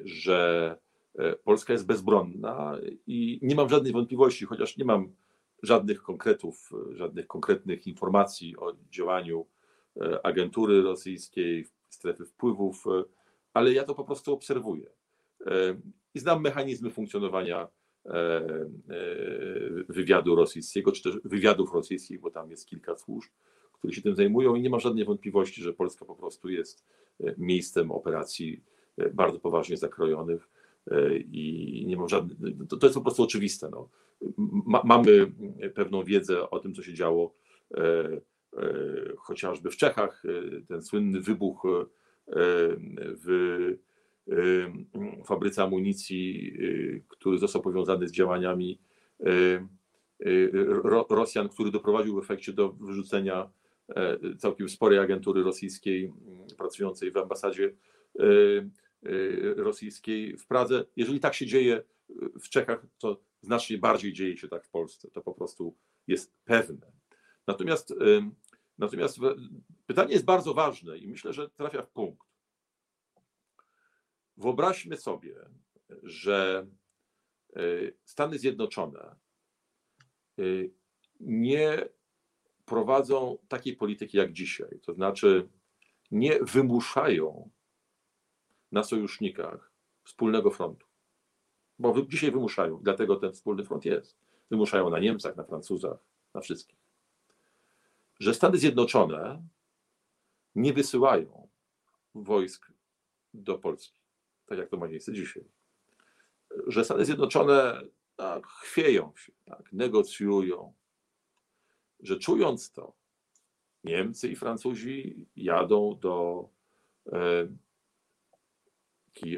że 0.04 0.76
e, 1.18 1.36
Polska 1.36 1.72
jest 1.72 1.86
bezbronna 1.86 2.78
i 3.06 3.38
nie 3.42 3.54
mam 3.54 3.68
żadnej 3.68 3.92
wątpliwości, 3.92 4.46
chociaż 4.46 4.76
nie 4.76 4.84
mam 4.84 5.12
żadnych 5.62 6.02
konkretów, 6.02 6.70
żadnych 6.92 7.26
konkretnych 7.26 7.86
informacji 7.86 8.56
o 8.56 8.72
działaniu 8.90 9.46
e, 9.96 10.26
agentury 10.26 10.82
rosyjskiej, 10.82 11.68
strefy 11.88 12.24
wpływów, 12.24 12.84
e, 12.86 13.04
ale 13.54 13.72
ja 13.72 13.84
to 13.84 13.94
po 13.94 14.04
prostu 14.04 14.32
obserwuję. 14.32 14.90
I 16.14 16.18
znam 16.18 16.42
mechanizmy 16.42 16.90
funkcjonowania 16.90 17.68
E, 17.68 17.68
e, 17.68 17.82
wywiadu 19.88 20.34
rosyjskiego, 20.34 20.92
czy 20.92 21.03
też 21.03 21.20
wywiadów 21.24 21.74
rosyjskich, 21.74 22.20
bo 22.20 22.30
tam 22.30 22.50
jest 22.50 22.66
kilka 22.66 22.96
służb, 22.96 23.30
które 23.72 23.92
się 23.92 24.03
tym 24.03 24.14
zajmują 24.14 24.55
i 24.55 24.62
nie 24.62 24.70
ma 24.70 24.78
żadnej 24.78 25.05
wątpliwości, 25.05 25.62
że 25.62 25.72
Polska 25.72 26.05
po 26.05 26.14
prostu 26.14 26.48
jest 26.48 26.84
e, 27.20 27.34
miejscem 27.38 27.90
operacji 27.90 28.62
bardzo 29.14 29.40
poważnie 29.40 29.76
zakrojonych 29.76 30.48
i 31.30 31.84
nie 31.86 31.96
mam 31.96 32.09
żadnych, 32.09 32.36
to, 32.68 32.76
to 32.76 32.86
jest 32.86 32.94
po 32.94 33.03
prostu 33.03 33.22
oczywiste. 33.22 33.68
No. 33.70 33.88
Ma, 34.66 34.82
mamy 34.84 35.32
pewną 35.74 36.05
wiedzę 36.05 36.50
o 36.50 36.59
tym, 36.59 36.74
co 36.74 36.82
się 36.82 36.94
działo 36.94 37.34
chociażby 39.16 39.70
w 39.70 39.76
Czechach, 39.76 40.22
ten 40.68 40.82
słynny 40.82 41.20
wybuch 41.20 41.62
w 42.96 43.76
fabryce 45.26 45.62
amunicji, 45.62 46.52
y, 46.60 47.04
który 47.08 47.38
został 47.38 47.62
powiązany 47.62 48.08
z 48.08 48.12
działaniami 48.12 48.78
y, 49.20 49.26
y, 50.26 50.50
Rosjan, 51.08 51.48
który 51.48 51.70
doprowadził 51.70 52.16
w 52.16 52.24
efekcie 52.24 52.52
do 52.52 52.72
wyrzucenia 52.72 53.50
e, 53.88 54.18
całkiem 54.38 54.68
sporej 54.68 54.98
agentury 54.98 55.42
rosyjskiej 55.42 56.12
pracującej 56.58 57.10
w 57.10 57.16
ambasadzie 57.16 57.74
rosyjskiej 59.56 60.36
w 60.36 60.46
Pradze. 60.46 60.84
Jeżeli 60.96 61.20
tak 61.20 61.34
się 61.34 61.46
dzieje 61.46 61.82
w 62.40 62.48
Czechach, 62.48 62.86
to 62.98 63.20
znacznie 63.40 63.78
bardziej 63.78 64.12
dzieje 64.12 64.36
się 64.36 64.48
tak 64.48 64.64
w 64.64 64.70
Polsce. 64.70 65.10
To 65.10 65.20
po 65.20 65.34
prostu 65.34 65.76
jest 66.06 66.32
pewne. 66.44 66.92
Natomiast, 67.46 67.94
natomiast 68.78 69.18
pytanie 69.86 70.12
jest 70.12 70.24
bardzo 70.24 70.54
ważne 70.54 70.98
i 70.98 71.08
myślę, 71.08 71.32
że 71.32 71.50
trafia 71.50 71.82
w 71.82 71.90
punkt. 71.90 72.32
Wyobraźmy 74.37 74.97
sobie, 74.97 75.35
że 76.03 76.66
e, 77.57 77.61
Stany 78.05 78.39
Zjednoczone 78.39 79.16
e, 80.39 80.43
nie 81.20 81.89
prowadzą 82.64 83.39
takiej 83.49 83.76
polityki 83.76 84.16
jak 84.16 84.33
dzisiaj, 84.33 84.80
to 84.83 84.95
znaczy 84.95 85.49
nie 86.11 86.39
wymuszają 86.41 87.51
na 88.72 88.85
sojusznikach 88.85 89.72
wspólnego 90.05 90.51
frontu. 90.51 90.87
Bo 91.78 92.03
dzisiaj 92.03 92.33
wymuszają, 92.33 92.78
dlatego 92.83 93.16
ten 93.16 93.33
wspólny 93.33 93.64
front 93.64 93.85
jest. 93.85 94.18
Wymuszają 94.51 94.91
na 94.91 94.99
Niemcach, 94.99 95.37
na 95.37 95.45
Francuzach, 95.45 95.99
na 96.35 96.41
wszystkich. 96.41 96.78
Że 98.20 98.35
Stany 98.35 98.59
Zjednoczone 98.59 99.47
nie 100.55 100.72
wysyłają 100.72 101.49
wojsk 102.14 102.72
do 103.35 103.59
Polski 103.59 104.01
tak 104.53 104.59
jak 104.59 104.68
to 104.68 104.76
ma 104.76 104.88
miejsce 104.88 105.12
dzisiaj, 105.12 105.44
że 106.66 106.84
Stany 106.84 107.05
Zjednoczone 107.05 107.82
tak, 108.16 108.46
chwieją 108.46 109.12
się, 109.16 109.32
tak, 109.44 109.72
negocjują, 109.72 110.72
że 112.00 112.18
czując 112.18 112.72
to, 112.72 112.92
Niemcy 113.84 114.28
i 114.28 114.36
Francuzi 114.36 115.26
jadą 115.36 115.98
do, 116.00 116.48
e, 117.12 117.48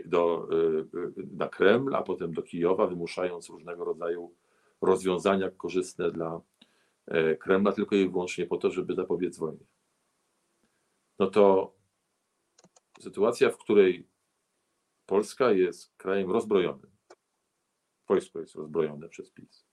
do, 0.05 0.49
e, 0.51 1.23
na 1.33 1.49
Kreml, 1.49 1.95
a 1.95 2.03
potem 2.03 2.33
do 2.33 2.43
Kijowa, 2.43 2.87
wymuszając 2.87 3.49
różnego 3.49 3.85
rodzaju 3.85 4.35
rozwiązania 4.81 5.51
korzystne 5.51 6.11
dla 6.11 6.41
e, 7.07 7.37
Kremla, 7.37 7.73
tylko 7.73 7.97
i 7.97 8.09
wyłącznie 8.09 8.47
po 8.47 8.57
to, 8.57 8.71
żeby 8.71 8.95
zapobiec 8.95 9.39
wojnie. 9.39 9.67
No 11.19 11.27
to 11.27 11.75
sytuacja, 13.01 13.51
w 13.51 13.59
której 13.59 14.14
Polska 15.07 15.53
jest 15.53 15.97
krajem 15.97 16.31
rozbrojonym. 16.31 16.91
Wojsko 18.09 18.41
jest 18.41 18.55
rozbrojone 18.55 19.09
przez 19.09 19.31
PiS. 19.31 19.67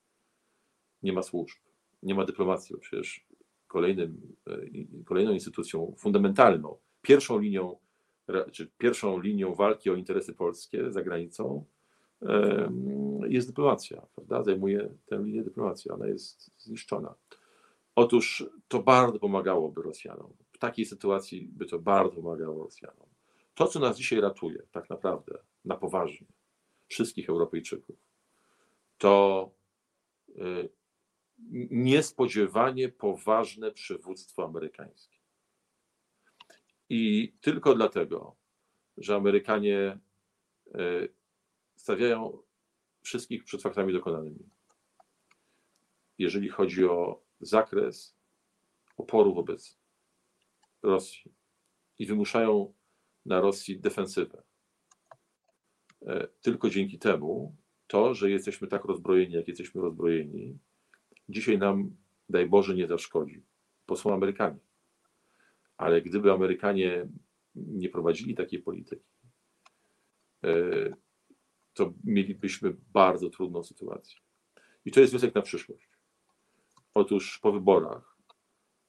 Nie 1.02 1.12
ma 1.12 1.22
służb, 1.22 1.58
nie 2.02 2.14
ma 2.14 2.24
dyplomacji, 2.24 2.76
przecież 2.80 3.26
kolejnym, 3.66 4.36
e, 4.46 5.04
kolejną 5.04 5.32
instytucją 5.32 5.94
fundamentalną, 5.98 6.78
pierwszą 7.02 7.38
linią, 7.38 7.76
czy 8.52 8.70
pierwszą 8.78 9.20
linią 9.20 9.54
walki 9.54 9.90
o 9.90 9.94
interesy 9.94 10.34
polskie 10.34 10.92
za 10.92 11.02
granicą 11.02 11.64
jest 13.28 13.48
dyplomacja, 13.48 14.06
prawda? 14.14 14.42
Zajmuje 14.42 14.94
tę 15.06 15.22
linię 15.24 15.42
dyplomacja, 15.42 15.94
ona 15.94 16.06
jest 16.06 16.50
zniszczona. 16.58 17.14
Otóż 17.94 18.46
to 18.68 18.82
bardzo 18.82 19.18
pomagałoby 19.18 19.82
Rosjanom. 19.82 20.32
W 20.52 20.58
takiej 20.58 20.84
sytuacji 20.84 21.48
by 21.52 21.66
to 21.66 21.78
bardzo 21.78 22.16
pomagało 22.16 22.64
Rosjanom. 22.64 23.11
To, 23.54 23.66
co 23.66 23.80
nas 23.80 23.96
dzisiaj 23.96 24.20
ratuje, 24.20 24.62
tak 24.72 24.90
naprawdę, 24.90 25.38
na 25.64 25.76
poważnie, 25.76 26.26
wszystkich 26.88 27.28
Europejczyków, 27.28 27.96
to 28.98 29.50
y, 30.28 30.68
niespodziewanie 31.70 32.88
poważne 32.88 33.72
przywództwo 33.72 34.44
amerykańskie. 34.44 35.18
I 36.88 37.32
tylko 37.40 37.74
dlatego, 37.74 38.36
że 38.96 39.16
Amerykanie 39.16 39.98
y, 40.74 41.08
stawiają 41.76 42.38
wszystkich 43.02 43.44
przed 43.44 43.62
faktami 43.62 43.92
dokonanymi. 43.92 44.48
Jeżeli 46.18 46.48
chodzi 46.48 46.84
o 46.84 47.22
zakres 47.40 48.16
oporu 48.96 49.34
wobec 49.34 49.78
Rosji 50.82 51.32
i 51.98 52.06
wymuszają 52.06 52.74
na 53.26 53.40
Rosji 53.40 53.80
defensywę. 53.80 54.42
E, 56.06 56.28
tylko 56.40 56.70
dzięki 56.70 56.98
temu 56.98 57.56
to, 57.86 58.14
że 58.14 58.30
jesteśmy 58.30 58.68
tak 58.68 58.84
rozbrojeni, 58.84 59.34
jak 59.34 59.48
jesteśmy 59.48 59.80
rozbrojeni, 59.80 60.58
dzisiaj 61.28 61.58
nam, 61.58 61.96
daj 62.28 62.46
Boże, 62.46 62.74
nie 62.74 62.86
zaszkodzi, 62.86 63.42
bo 63.88 63.96
są 63.96 64.14
Amerykanie. 64.14 64.58
Ale 65.76 66.02
gdyby 66.02 66.32
Amerykanie 66.32 67.08
nie 67.54 67.88
prowadzili 67.88 68.34
takiej 68.34 68.62
polityki, 68.62 69.10
e, 70.44 70.48
to 71.74 71.92
mielibyśmy 72.04 72.76
bardzo 72.92 73.30
trudną 73.30 73.62
sytuację. 73.62 74.16
I 74.84 74.90
to 74.90 75.00
jest 75.00 75.12
wniosek 75.12 75.34
na 75.34 75.42
przyszłość. 75.42 75.88
Otóż 76.94 77.38
po 77.38 77.52
wyborach 77.52 78.16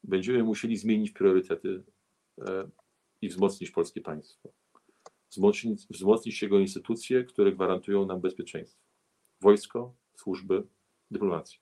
będziemy 0.03 0.43
musieli 0.43 0.77
zmienić 0.77 1.11
priorytety 1.11 1.83
e, 2.41 2.69
i 3.23 3.29
wzmocnić 3.29 3.71
polskie 3.71 4.01
państwo. 4.01 4.49
Wzmocnić, 5.29 5.87
wzmocnić 5.89 6.41
jego 6.41 6.59
instytucje, 6.59 7.23
które 7.23 7.51
gwarantują 7.51 8.05
nam 8.05 8.21
bezpieczeństwo. 8.21 8.81
Wojsko, 9.41 9.95
służby, 10.15 10.63
dyplomację. 11.11 11.59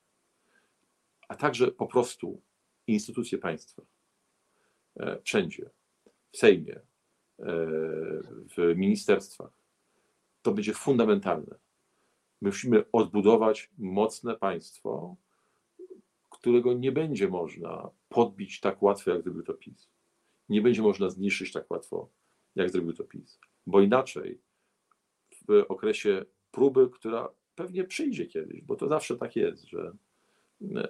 A 1.28 1.36
także 1.36 1.72
po 1.72 1.88
prostu 1.88 2.42
instytucje 2.88 3.38
państwa. 3.38 3.82
E, 5.00 5.22
wszędzie. 5.24 5.70
W 6.32 6.38
Sejmie, 6.38 6.76
e, 6.76 6.84
w 8.58 8.74
ministerstwach. 8.76 9.52
To 10.42 10.52
będzie 10.52 10.74
fundamentalne. 10.74 11.56
Musimy 12.42 12.92
odbudować 12.92 13.70
mocne 13.78 14.36
państwo, 14.36 15.16
którego 16.30 16.74
nie 16.74 16.92
będzie 16.92 17.28
można 17.28 17.90
podbić 18.10 18.60
tak 18.60 18.84
łatwo, 18.84 19.12
jak 19.12 19.24
zrobił 19.24 19.44
to 19.44 19.54
PiS. 19.54 19.90
Nie 20.52 20.62
będzie 20.62 20.82
można 20.82 21.10
zniszczyć 21.10 21.52
tak 21.52 21.72
łatwo, 21.72 22.10
jak 22.56 22.70
zrobił 22.70 22.94
to 22.94 23.04
PiS. 23.04 23.40
Bo 23.68 23.82
inaczej 23.82 24.42
w 25.48 25.66
okresie 25.70 26.26
próby, 26.52 26.90
która 26.90 27.30
pewnie 27.56 27.84
przyjdzie 27.84 28.26
kiedyś, 28.26 28.62
bo 28.62 28.76
to 28.76 28.88
zawsze 28.88 29.18
tak 29.18 29.36
jest, 29.36 29.66
że, 29.66 29.92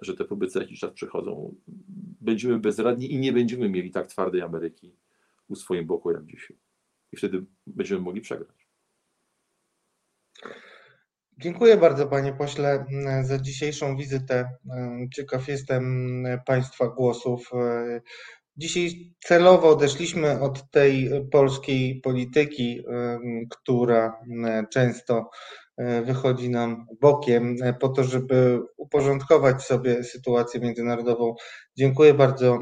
że 0.01 0.15
te 0.15 0.25
próby 0.25 0.47
co 0.47 0.61
jakiś 0.61 0.79
czas 0.79 0.91
przychodzą, 0.91 1.55
będziemy 2.21 2.59
bezradni 2.59 3.13
i 3.13 3.19
nie 3.19 3.33
będziemy 3.33 3.69
mieli 3.69 3.91
tak 3.91 4.07
twardej 4.07 4.41
Ameryki 4.41 4.95
u 5.47 5.55
swoim 5.55 5.85
boku 5.85 6.11
jak 6.11 6.25
dzisiaj. 6.25 6.57
I 7.11 7.17
wtedy 7.17 7.45
będziemy 7.67 8.01
mogli 8.01 8.21
przegrać. 8.21 8.67
Dziękuję 11.37 11.77
bardzo 11.77 12.07
panie 12.07 12.33
pośle 12.33 12.85
za 13.23 13.39
dzisiejszą 13.39 13.97
wizytę. 13.97 14.49
Ciekaw 15.13 15.47
jestem 15.47 16.23
państwa 16.45 16.87
głosów. 16.87 17.51
Dzisiaj 18.61 19.13
celowo 19.19 19.69
odeszliśmy 19.69 20.41
od 20.41 20.71
tej 20.71 21.09
polskiej 21.31 22.01
polityki, 22.01 22.83
która 23.49 24.21
często 24.73 25.29
wychodzi 26.05 26.49
nam 26.49 26.85
bokiem, 27.01 27.55
po 27.79 27.89
to, 27.89 28.03
żeby 28.03 28.59
uporządkować 28.77 29.63
sobie 29.63 30.03
sytuację 30.03 30.59
międzynarodową. 30.59 31.35
Dziękuję 31.77 32.13
bardzo, 32.13 32.59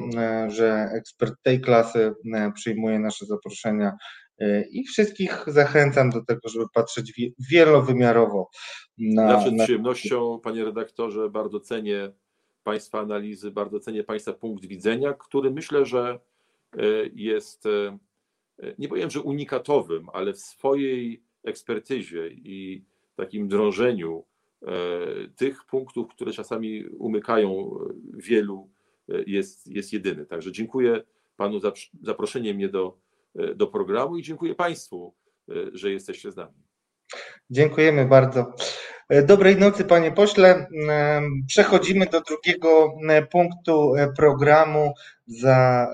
że 0.47 0.89
ekspert 0.93 1.33
tej 1.43 1.61
klasy 1.61 2.13
przyjmuje 2.55 2.99
nasze 2.99 3.25
zaproszenia 3.25 3.91
i 4.71 4.83
wszystkich 4.83 5.43
zachęcam 5.47 6.09
do 6.09 6.25
tego, 6.25 6.49
żeby 6.49 6.65
patrzeć 6.73 7.13
wielowymiarowo 7.51 8.49
na. 8.97 9.31
Zawsze 9.31 9.49
z 9.49 9.63
przyjemnością, 9.63 10.39
panie 10.43 10.65
redaktorze, 10.65 11.29
bardzo 11.29 11.59
cenię 11.59 12.11
Państwa 12.63 12.99
analizy, 12.99 13.51
bardzo 13.51 13.79
cenię 13.79 14.03
Państwa 14.03 14.33
punkt 14.33 14.65
widzenia, 14.65 15.13
który 15.13 15.51
myślę, 15.51 15.85
że 15.85 16.19
e, 16.77 16.83
jest, 17.13 17.65
e, 17.65 17.97
nie 18.79 18.87
powiem, 18.87 19.09
że 19.09 19.21
unikatowym, 19.21 20.09
ale 20.13 20.33
w 20.33 20.39
swojej 20.39 21.23
ekspertyzie 21.43 22.27
i 22.27 22.83
takim 23.15 23.47
drążeniu 23.47 24.23
e, 24.61 24.67
tych 25.35 25.65
punktów, 25.65 26.07
które 26.07 26.31
czasami 26.31 26.85
umykają 26.87 27.79
wielu, 28.13 28.69
jest, 29.27 29.67
jest 29.67 29.93
jedyny. 29.93 30.25
Także 30.25 30.51
dziękuję 30.51 31.03
Panu 31.37 31.59
za 31.59 31.71
zaproszenie 32.01 32.53
mnie 32.53 32.69
do 32.69 32.97
do 33.55 33.67
programu 33.67 34.17
i 34.17 34.23
dziękuję 34.23 34.55
Państwu, 34.55 35.13
że 35.73 35.91
jesteście 35.91 36.31
z 36.31 36.35
nami. 36.35 36.53
Dziękujemy 37.49 38.05
bardzo. 38.05 38.53
E, 39.09 39.23
dobrej 39.23 39.57
nocy, 39.57 39.85
panie 39.85 40.11
pośle. 40.11 40.67
Przechodzimy 41.47 42.05
do 42.05 42.21
drugiego 42.21 42.93
punktu 43.31 43.93
programu. 44.17 44.93
Za 45.27 45.87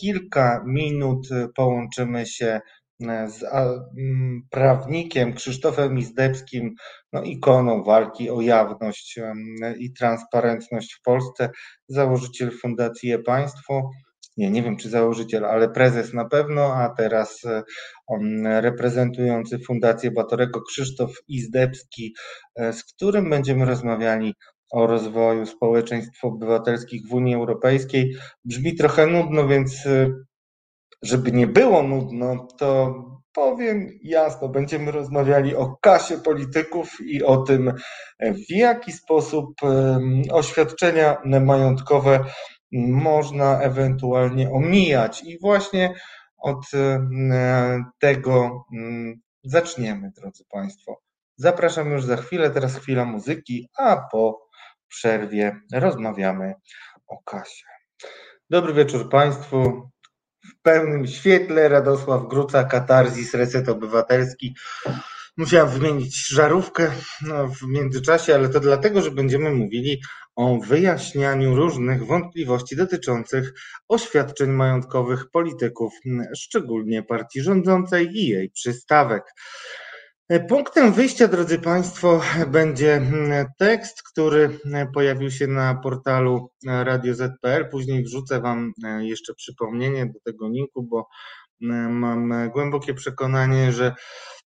kilka 0.00 0.64
minut 0.66 1.28
połączymy 1.56 2.26
się 2.26 2.60
z 3.26 3.44
prawnikiem 4.50 5.32
Krzysztofem 5.34 5.98
Izdebskim, 5.98 6.74
no 7.12 7.22
ikoną 7.22 7.82
walki 7.82 8.30
o 8.30 8.40
jawność 8.40 9.18
i 9.78 9.92
transparentność 9.92 10.94
w 10.94 11.02
Polsce, 11.02 11.50
założyciel 11.88 12.50
Fundacji 12.50 13.12
E-Państwo 13.12 13.90
nie, 14.40 14.50
nie 14.50 14.62
wiem 14.62 14.76
czy 14.76 14.90
założyciel, 14.90 15.44
ale 15.44 15.68
prezes 15.68 16.14
na 16.14 16.24
pewno, 16.24 16.74
a 16.74 16.88
teraz 16.88 17.44
e, 17.44 17.62
on 18.06 18.46
reprezentujący 18.46 19.58
Fundację 19.58 20.10
Batorego 20.10 20.62
Krzysztof 20.62 21.10
Izdebski, 21.28 22.14
e, 22.56 22.72
z 22.72 22.84
którym 22.84 23.30
będziemy 23.30 23.64
rozmawiali 23.64 24.34
o 24.72 24.86
rozwoju 24.86 25.46
społeczeństw 25.46 26.24
obywatelskich 26.24 27.06
w 27.06 27.14
Unii 27.14 27.34
Europejskiej. 27.34 28.16
Brzmi 28.44 28.76
trochę 28.76 29.06
nudno, 29.06 29.48
więc 29.48 29.86
e, 29.86 30.10
żeby 31.02 31.32
nie 31.32 31.46
było 31.46 31.82
nudno, 31.82 32.48
to 32.58 32.94
powiem 33.32 33.88
jasno, 34.02 34.48
będziemy 34.48 34.90
rozmawiali 34.90 35.56
o 35.56 35.76
kasie 35.82 36.18
polityków 36.18 37.00
i 37.00 37.22
o 37.22 37.36
tym, 37.36 37.72
w 38.20 38.50
jaki 38.50 38.92
sposób 38.92 39.60
oświadczenia 40.30 41.16
majątkowe 41.24 42.24
można 42.72 43.60
ewentualnie 43.60 44.50
omijać. 44.50 45.22
I 45.22 45.38
właśnie 45.38 45.94
od 46.38 46.74
e, 46.74 47.84
tego 47.98 48.64
mm, 48.72 49.20
zaczniemy, 49.44 50.10
drodzy 50.16 50.44
Państwo. 50.50 51.00
Zapraszam 51.36 51.92
już 51.92 52.04
za 52.04 52.16
chwilę, 52.16 52.50
teraz 52.50 52.76
chwila 52.76 53.04
muzyki, 53.04 53.68
a 53.78 53.96
po 54.12 54.48
przerwie 54.88 55.60
rozmawiamy 55.72 56.54
o 57.06 57.22
kasie. 57.22 57.66
Dobry 58.50 58.74
wieczór 58.74 59.08
Państwu. 59.08 59.90
W 60.44 60.62
pełnym 60.62 61.06
świetle 61.06 61.68
Radosław 61.68 62.28
Gruca, 62.28 62.64
Katarzis, 62.64 63.34
Reset 63.34 63.68
Obywatelski. 63.68 64.54
Musiałem 65.40 65.68
wymienić 65.68 66.28
żarówkę 66.28 66.90
no, 67.22 67.48
w 67.48 67.62
międzyczasie, 67.62 68.34
ale 68.34 68.48
to 68.48 68.60
dlatego, 68.60 69.02
że 69.02 69.10
będziemy 69.10 69.50
mówili 69.50 70.00
o 70.36 70.58
wyjaśnianiu 70.58 71.56
różnych 71.56 72.06
wątpliwości 72.06 72.76
dotyczących 72.76 73.52
oświadczeń 73.88 74.50
majątkowych 74.50 75.30
polityków, 75.30 75.92
szczególnie 76.36 77.02
partii 77.02 77.40
rządzącej 77.40 78.16
i 78.16 78.28
jej 78.28 78.50
przystawek. 78.50 79.22
Punktem 80.48 80.92
wyjścia, 80.92 81.28
drodzy 81.28 81.58
Państwo, 81.58 82.20
będzie 82.46 83.02
tekst, 83.58 84.02
który 84.02 84.58
pojawił 84.94 85.30
się 85.30 85.46
na 85.46 85.74
portalu 85.74 86.50
Radio 86.66 87.14
ZPL. 87.14 87.68
Później 87.70 88.04
wrzucę 88.04 88.40
Wam 88.40 88.72
jeszcze 89.00 89.34
przypomnienie 89.34 90.06
do 90.06 90.20
tego 90.24 90.48
linku, 90.48 90.82
bo 90.82 91.08
mam 91.90 92.50
głębokie 92.50 92.94
przekonanie, 92.94 93.72
że 93.72 93.94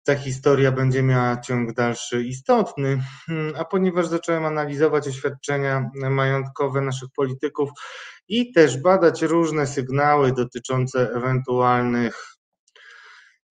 ta 0.08 0.16
historia 0.16 0.72
będzie 0.72 1.04
miała 1.04 1.42
ciąg 1.42 1.74
dalszy 1.74 2.24
istotny, 2.24 3.02
hmm, 3.26 3.56
a 3.58 3.66
ponieważ 3.66 4.08
zacząłem 4.08 4.46
analizować 4.46 5.08
oświadczenia 5.08 5.90
majątkowe 5.94 6.82
naszych 6.82 7.10
polityków 7.16 7.70
i 8.28 8.52
też 8.52 8.82
badać 8.82 9.22
różne 9.22 9.68
sygnały 9.68 10.32
dotyczące 10.32 11.12
ewentualnych 11.16 12.26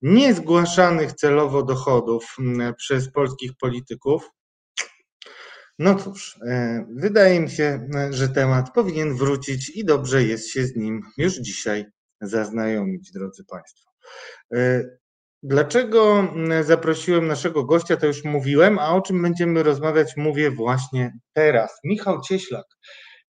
niezgłaszanych 0.02 1.12
celowo 1.12 1.62
dochodów 1.62 2.24
hmm, 2.36 2.74
przez 2.74 3.12
polskich 3.12 3.52
polityków, 3.60 4.30
no 5.78 5.94
cóż, 5.94 6.38
e, 6.46 6.86
wydaje 6.96 7.40
mi 7.40 7.50
się, 7.50 7.88
że 8.10 8.28
temat 8.28 8.72
powinien 8.74 9.16
wrócić 9.16 9.70
i 9.76 9.84
dobrze 9.84 10.22
jest 10.22 10.48
się 10.48 10.66
z 10.66 10.76
nim 10.76 11.02
już 11.16 11.34
dzisiaj 11.34 11.84
zaznajomić, 12.20 13.12
drodzy 13.12 13.44
Państwo. 13.44 13.90
E, 15.44 15.48
Dlaczego 15.48 16.18
mm, 16.18 16.64
zaprosiłem 16.64 17.26
naszego 17.26 17.64
gościa, 17.64 17.96
to 17.96 18.06
już 18.06 18.24
mówiłem, 18.24 18.78
a 18.78 18.94
o 18.94 19.00
czym 19.00 19.22
będziemy 19.22 19.62
rozmawiać, 19.62 20.16
mówię 20.16 20.50
właśnie 20.50 21.12
teraz. 21.32 21.80
Michał 21.84 22.20
Cieślak, 22.20 22.66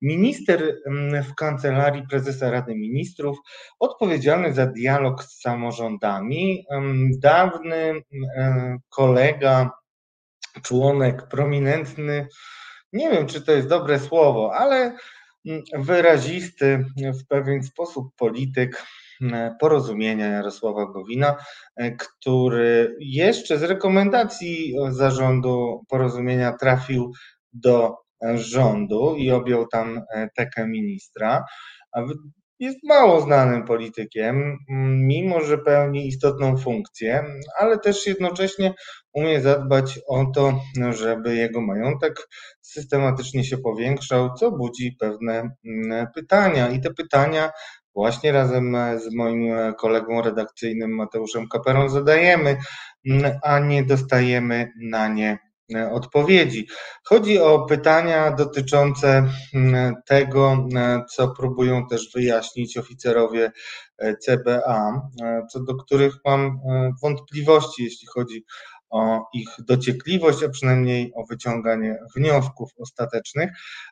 minister 0.02 0.76
mm, 0.86 1.24
w 1.24 1.36
kancelarii 1.36 2.08
prezesa 2.10 2.52
Rady 2.52 2.76
Ministrów, 2.76 3.38
odpowiedzialny 3.80 4.54
za 4.54 4.66
dialog 4.66 5.24
z 5.24 5.42
samorządami, 5.42 6.66
mm, 6.72 7.10
dawny 7.20 8.02
kolega, 8.90 9.72
członek 10.64 11.28
prominentny, 11.28 12.28
nie 12.94 13.10
wiem 13.10 13.28
czy 13.28 13.42
to 13.42 13.52
jest 13.52 13.68
dobre 13.68 14.00
słowo, 14.00 14.56
ale 14.56 14.98
wyrazisty, 15.74 16.86
w 16.98 17.28
pewien 17.28 17.64
sposób 17.64 18.16
polityk 18.18 18.84
porozumienia 19.60 20.28
Jarosława 20.28 20.86
Gowina, 20.86 21.36
który 22.00 22.96
jeszcze 23.00 23.58
z 23.58 23.64
rekomendacji 23.64 24.76
zarządu 24.90 25.84
porozumienia 25.90 26.54
trafił 26.54 27.12
do 27.54 27.96
rządu 28.36 29.16
i 29.18 29.32
objął 29.32 29.68
tam 29.68 30.02
tekę 30.36 30.68
ministra. 30.68 31.46
Jest 32.60 32.78
mało 32.84 33.22
znanym 33.22 33.66
politykiem, 33.66 34.58
mimo 34.90 35.42
że 35.42 35.58
pełni 35.58 36.08
istotną 36.08 36.58
funkcję, 36.58 37.26
ale 37.60 37.80
też 37.80 38.08
jednocześnie 38.08 38.74
umie 39.14 39.42
zadbać 39.42 40.00
o 40.08 40.26
to, 40.36 40.60
żeby 40.90 41.36
jego 41.36 41.62
majątek 41.62 42.28
systematycznie 42.62 43.44
się 43.44 43.58
powiększał, 43.58 44.34
co 44.34 44.52
budzi 44.52 44.96
pewne 45.00 45.58
pytania. 46.16 46.70
I 46.70 46.82
te 46.82 46.94
pytania 46.94 47.52
właśnie 47.98 48.32
razem 48.32 48.78
z 48.98 49.16
moim 49.16 49.54
kolegą 49.78 50.22
redakcyjnym 50.22 50.96
Mateuszem 50.96 51.48
Kaperą 51.48 51.90
zadajemy, 51.90 52.58
mm, 53.10 53.40
a 53.44 53.60
nie 53.60 53.84
dostajemy 53.84 54.72
na 54.82 55.08
nie 55.08 55.38
E, 55.76 55.92
odpowiedzi. 55.92 56.68
Chodzi 57.04 57.40
o 57.40 57.66
pytania 57.66 58.32
dotyczące 58.32 59.30
mm, 59.54 59.96
tego, 60.06 60.68
e, 60.76 61.04
co 61.10 61.28
próbują 61.28 61.88
też 61.88 62.12
wyjaśnić 62.16 62.78
oficerowie 62.78 63.52
e, 63.98 64.16
CBA, 64.18 65.10
co 65.52 65.60
do 65.60 65.76
których 65.76 66.14
mam 66.26 66.60
wątpliwości, 67.04 67.84
jeśli 67.84 68.08
chodzi 68.08 68.46
o 68.90 69.30
ich 69.34 69.50
dociekliwość, 69.60 70.44
a 70.44 70.50
przynajmniej 70.50 71.12
o 71.16 71.26
wyciąganie 71.26 71.98
wniosków 72.16 72.70
ostatecznych. 72.78 73.50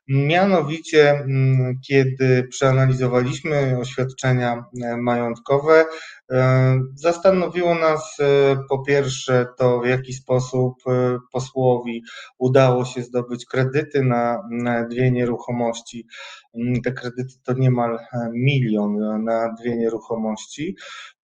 Mianowicie, 0.08 1.10
mm, 1.10 1.80
kiedy 1.88 2.48
przeanalizowaliśmy 2.52 3.78
oświadczenia 3.80 4.64
majątkowe, 4.98 5.86
E, 6.32 6.80
zastanowiło 6.96 7.76
nas 7.76 8.18
e, 8.20 8.58
po 8.70 8.80
pierwsze 8.80 9.46
to, 9.58 9.80
w 9.80 9.86
jaki 9.86 10.14
sposób 10.14 10.76
e, 10.88 11.18
posłowi 11.32 12.04
udało 12.38 12.86
się 12.86 13.02
zdobyć 13.02 13.46
kredyty 13.46 14.04
na, 14.04 14.44
dwie 14.90 15.12
nieruchomości. 15.12 16.08
Mm, 16.56 16.82
te 16.82 16.92
kredyty 16.92 17.34
to 17.44 17.54
niemal 17.54 18.00
milion 18.34 19.24
na 19.24 19.54
dwie 19.54 19.78
nieruchomości. 19.78 20.76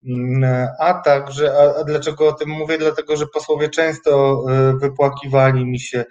Mm, 0.05 0.67
a 0.79 0.93
także, 0.93 1.53
a 1.79 1.83
dlaczego 1.83 2.27
o 2.27 2.33
tym 2.33 2.49
mówię? 2.49 2.77
Dlatego, 2.77 3.17
że 3.17 3.27
posłowie 3.27 3.69
często 3.69 4.43
wypłakiwali 4.81 5.65
mi 5.65 5.79
się 5.79 6.05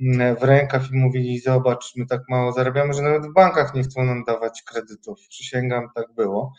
mm, 0.00 0.36
w 0.36 0.42
rękaw 0.42 0.90
i 0.92 0.96
mówili: 0.96 1.40
Zobacz, 1.40 1.92
my 1.96 2.06
tak 2.06 2.20
mało 2.28 2.52
zarabiamy, 2.52 2.94
że 2.94 3.02
nawet 3.02 3.26
w 3.26 3.32
bankach 3.32 3.74
nie 3.74 3.82
chcą 3.82 4.04
nam 4.04 4.24
dawać 4.24 4.62
kredytów. 4.62 5.18
Przysięgam, 5.28 5.88
tak 5.94 6.06
było. 6.16 6.52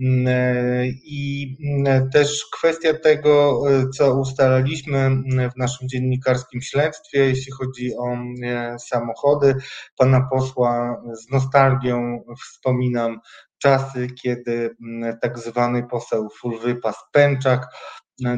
Mm, 0.00 0.26
e, 0.28 0.86
I 0.86 1.56
też 2.12 2.46
kwestia 2.52 2.94
tego, 2.94 3.62
e, 3.70 3.88
co 3.88 4.20
ustalaliśmy 4.20 5.10
w 5.54 5.56
naszym 5.56 5.88
dziennikarskim 5.88 6.62
śledztwie, 6.62 7.18
jeśli 7.18 7.52
chodzi 7.52 7.96
o 7.96 8.16
samochody. 8.78 9.54
Pana 9.96 10.28
posła 10.30 11.02
z 11.12 11.30
nostalgią 11.30 12.24
wspominam 12.42 13.20
czasy, 13.62 14.06
kiedy 14.22 14.76
tak 15.22 15.38
zwany 15.38 15.86
poseł 15.90 16.28
Fulwypas 16.40 16.96
Pęczak 17.12 17.66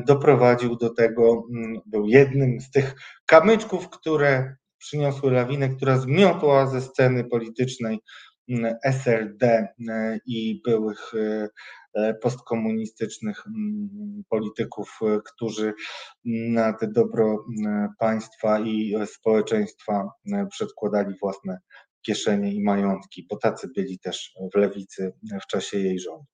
doprowadził 0.06 0.76
do 0.76 0.94
tego, 0.94 1.46
był 1.86 2.06
jednym 2.06 2.60
z 2.60 2.70
tych 2.70 2.94
kamyczków, 3.26 3.88
które 3.88 4.56
przyniosły 4.78 5.32
lawinę, 5.32 5.68
która 5.68 5.98
zmiotła 5.98 6.66
ze 6.66 6.80
sceny 6.80 7.24
politycznej 7.24 7.98
SLD 8.82 9.68
e, 9.88 10.18
i 10.26 10.60
byłych 10.64 11.12
e, 11.14 11.48
e, 11.94 12.14
postkomunistycznych 12.14 13.46
mm, 13.46 14.22
polityków, 14.28 14.98
którzy 15.24 15.72
na 16.24 16.72
te 16.72 16.88
dobro 16.88 17.44
państwa 17.98 18.60
i 18.60 18.94
społeczeństwa 19.06 20.08
przedkładali 20.50 21.14
własne 21.20 21.58
kieszenie 22.02 22.52
i 22.52 22.62
majątki, 22.62 23.26
bo 23.30 23.36
tacy 23.36 23.68
byli 23.76 23.98
też 23.98 24.34
w 24.54 24.58
lewicy 24.58 25.12
w 25.42 25.46
czasie 25.46 25.78
jej 25.78 25.98
rządu. 26.00 26.24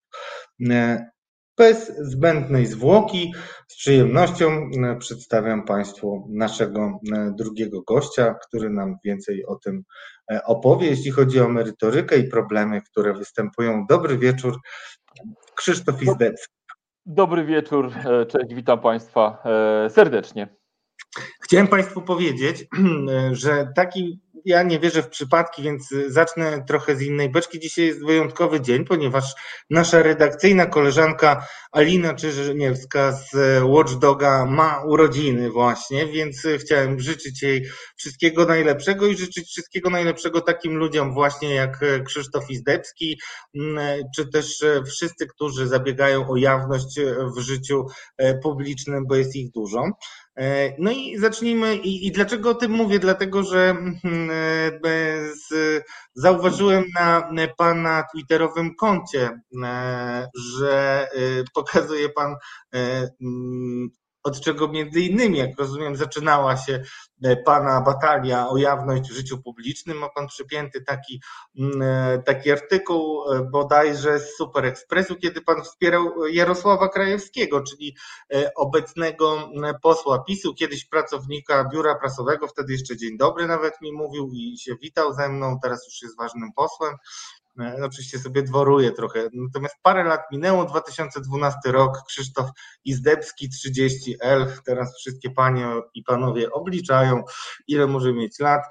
Bez 1.57 1.93
zbędnej 1.99 2.66
zwłoki, 2.66 3.32
z 3.69 3.77
przyjemnością 3.77 4.70
przedstawiam 4.99 5.65
Państwu 5.65 6.28
naszego 6.31 7.01
drugiego 7.39 7.82
gościa, 7.82 8.35
który 8.49 8.70
nam 8.70 8.97
więcej 9.05 9.47
o 9.47 9.57
tym 9.57 9.85
E, 10.32 10.45
opowie, 10.45 10.86
jeśli 10.86 11.11
chodzi 11.11 11.40
o 11.40 11.49
merytorykę 11.49 12.19
i 12.19 12.28
problemy, 12.28 12.82
które 12.82 13.15
występują. 13.15 13.86
Dobry 13.89 14.19
wieczór, 14.19 14.57
Krzysztof 15.55 16.03
Izdecki. 16.03 16.55
Dobry 17.07 17.45
wieczór, 17.45 17.93
e, 18.05 18.27
cześć, 18.27 18.55
witam 18.55 18.81
Państwa 18.81 19.43
e, 19.85 19.90
serdecznie. 19.90 20.57
Chciałem 21.45 21.69
Państwu 21.69 22.03
powiedzieć, 22.03 22.66
że 23.32 23.69
taki 23.77 24.20
ja 24.49 24.62
nie 24.62 24.79
wierzę 24.79 25.03
w 25.03 25.09
przypadki, 25.09 25.62
więc 25.62 25.89
zacznę 26.07 26.65
trochę 26.69 26.97
z 26.97 27.03
innej 27.03 27.31
beczki. 27.31 27.61
Dzisiaj 27.61 27.87
jest 27.87 28.07
wyjątkowy 28.07 28.61
dzień, 28.61 28.85
ponieważ 28.85 29.35
nasza 29.70 30.03
redakcyjna 30.03 30.66
koleżanka 30.66 31.47
Alina 31.73 32.15
Czyżeniewska 32.15 33.12
z 33.12 33.62
Watchdoga 33.62 34.45
ma 34.45 34.83
urodziny 34.87 35.51
właśnie, 35.51 36.07
więc 36.07 36.47
chciałem 36.61 37.01
życzyć 37.01 37.43
jej 37.43 37.69
wszystkiego 37.97 38.45
najlepszego 38.45 39.07
i 39.07 39.16
życzyć 39.16 39.49
wszystkiego 39.49 39.91
najlepszego 39.91 40.41
takim 40.41 40.77
ludziom 40.77 41.15
właśnie 41.15 41.55
jak 41.55 41.81
Krzysztof 42.05 42.51
Izdebski, 42.51 43.20
mm, 43.55 44.03
czy 44.16 44.29
też 44.29 44.65
wszyscy, 44.87 45.27
którzy 45.27 45.66
zabiegają 45.66 46.29
o 46.29 46.37
jawność 46.37 47.01
w 47.37 47.41
życiu 47.41 47.87
publicznym, 48.43 49.07
bo 49.07 49.16
jest 49.16 49.37
ich 49.37 49.51
dużo. 49.51 49.85
E, 50.39 50.74
no 50.78 50.90
i 50.90 51.19
zacznijmy. 51.19 51.77
I, 51.77 52.06
I, 52.06 52.12
dlaczego 52.12 52.51
o 52.51 52.55
tym 52.55 52.73
mówię? 52.73 52.98
Dlatego, 52.98 53.43
że 53.43 53.70
mm, 53.70 54.31
e, 54.85 55.35
z, 55.35 55.85
zauważyłem 56.15 56.85
na 56.94 57.48
pana 57.56 58.05
twitterowym 58.12 58.74
koncie, 58.74 59.40
e, 59.65 60.28
że 60.35 61.09
pokazuje 61.55 62.09
pan 62.09 62.35
mm, 62.73 63.90
od 64.23 64.40
czego 64.40 64.69
między 64.69 65.01
innymi, 65.01 65.39
jak 65.39 65.59
rozumiem, 65.59 65.97
zaczynała 65.97 66.57
się 66.57 66.82
e, 67.23 67.36
Pana 67.36 67.81
batalia 67.81 68.49
o 68.49 68.57
jawność 68.57 69.11
w 69.11 69.15
życiu 69.15 69.43
publicznym. 69.43 69.99
Ma 69.99 70.09
Pan 70.09 70.27
przypięty 70.27 70.81
taki, 70.81 71.20
mm, 71.59 71.82
e, 71.82 72.23
taki 72.27 72.51
artykuł 72.53 73.32
e, 73.32 73.45
bodajże 73.53 74.20
z 74.20 74.36
Super 74.36 74.65
Expressu, 74.65 75.16
kiedy 75.16 75.40
Pan 75.40 75.62
wspierał 75.65 76.27
Jarosława 76.27 76.89
Krajewskiego, 76.89 77.62
czyli 77.62 77.97
obecnego 78.57 79.51
posła 79.82 80.24
PiSu, 80.24 80.55
kiedyś 80.55 80.85
pracownika 80.85 81.69
biura 81.73 81.95
prasowego, 81.95 82.49
wtedy 82.49 82.73
jeszcze 82.73 82.97
dzień 82.97 83.19
dobry 83.19 83.47
nawet 83.47 83.81
mi 83.81 83.93
mówił 83.93 84.31
i 84.32 84.59
się 84.59 84.77
witał 84.82 85.15
ze 85.15 85.28
mną, 85.28 85.59
teraz 85.62 85.86
już 85.86 86.03
jest 86.03 86.16
ważnym 86.16 86.53
posłem. 86.57 86.95
E, 87.60 87.85
oczywiście 87.85 88.18
sobie 88.18 88.43
dworuję 88.43 88.93
trochę. 88.93 89.28
Natomiast 89.32 89.76
parę 89.82 90.05
lat 90.05 90.20
minęło, 90.32 90.64
2012 90.64 91.59
rok, 91.66 92.02
Krzysztof 92.06 92.51
Izdebski 92.85 93.48
30L, 93.51 94.47
teraz 94.66 94.97
wszystkie 94.98 95.30
panie 95.30 95.66
i 95.94 96.02
panowie 96.02 96.51
obliczają, 96.51 97.22
ile 97.66 97.86
może 97.86 98.12
mieć 98.12 98.39
lat. 98.39 98.62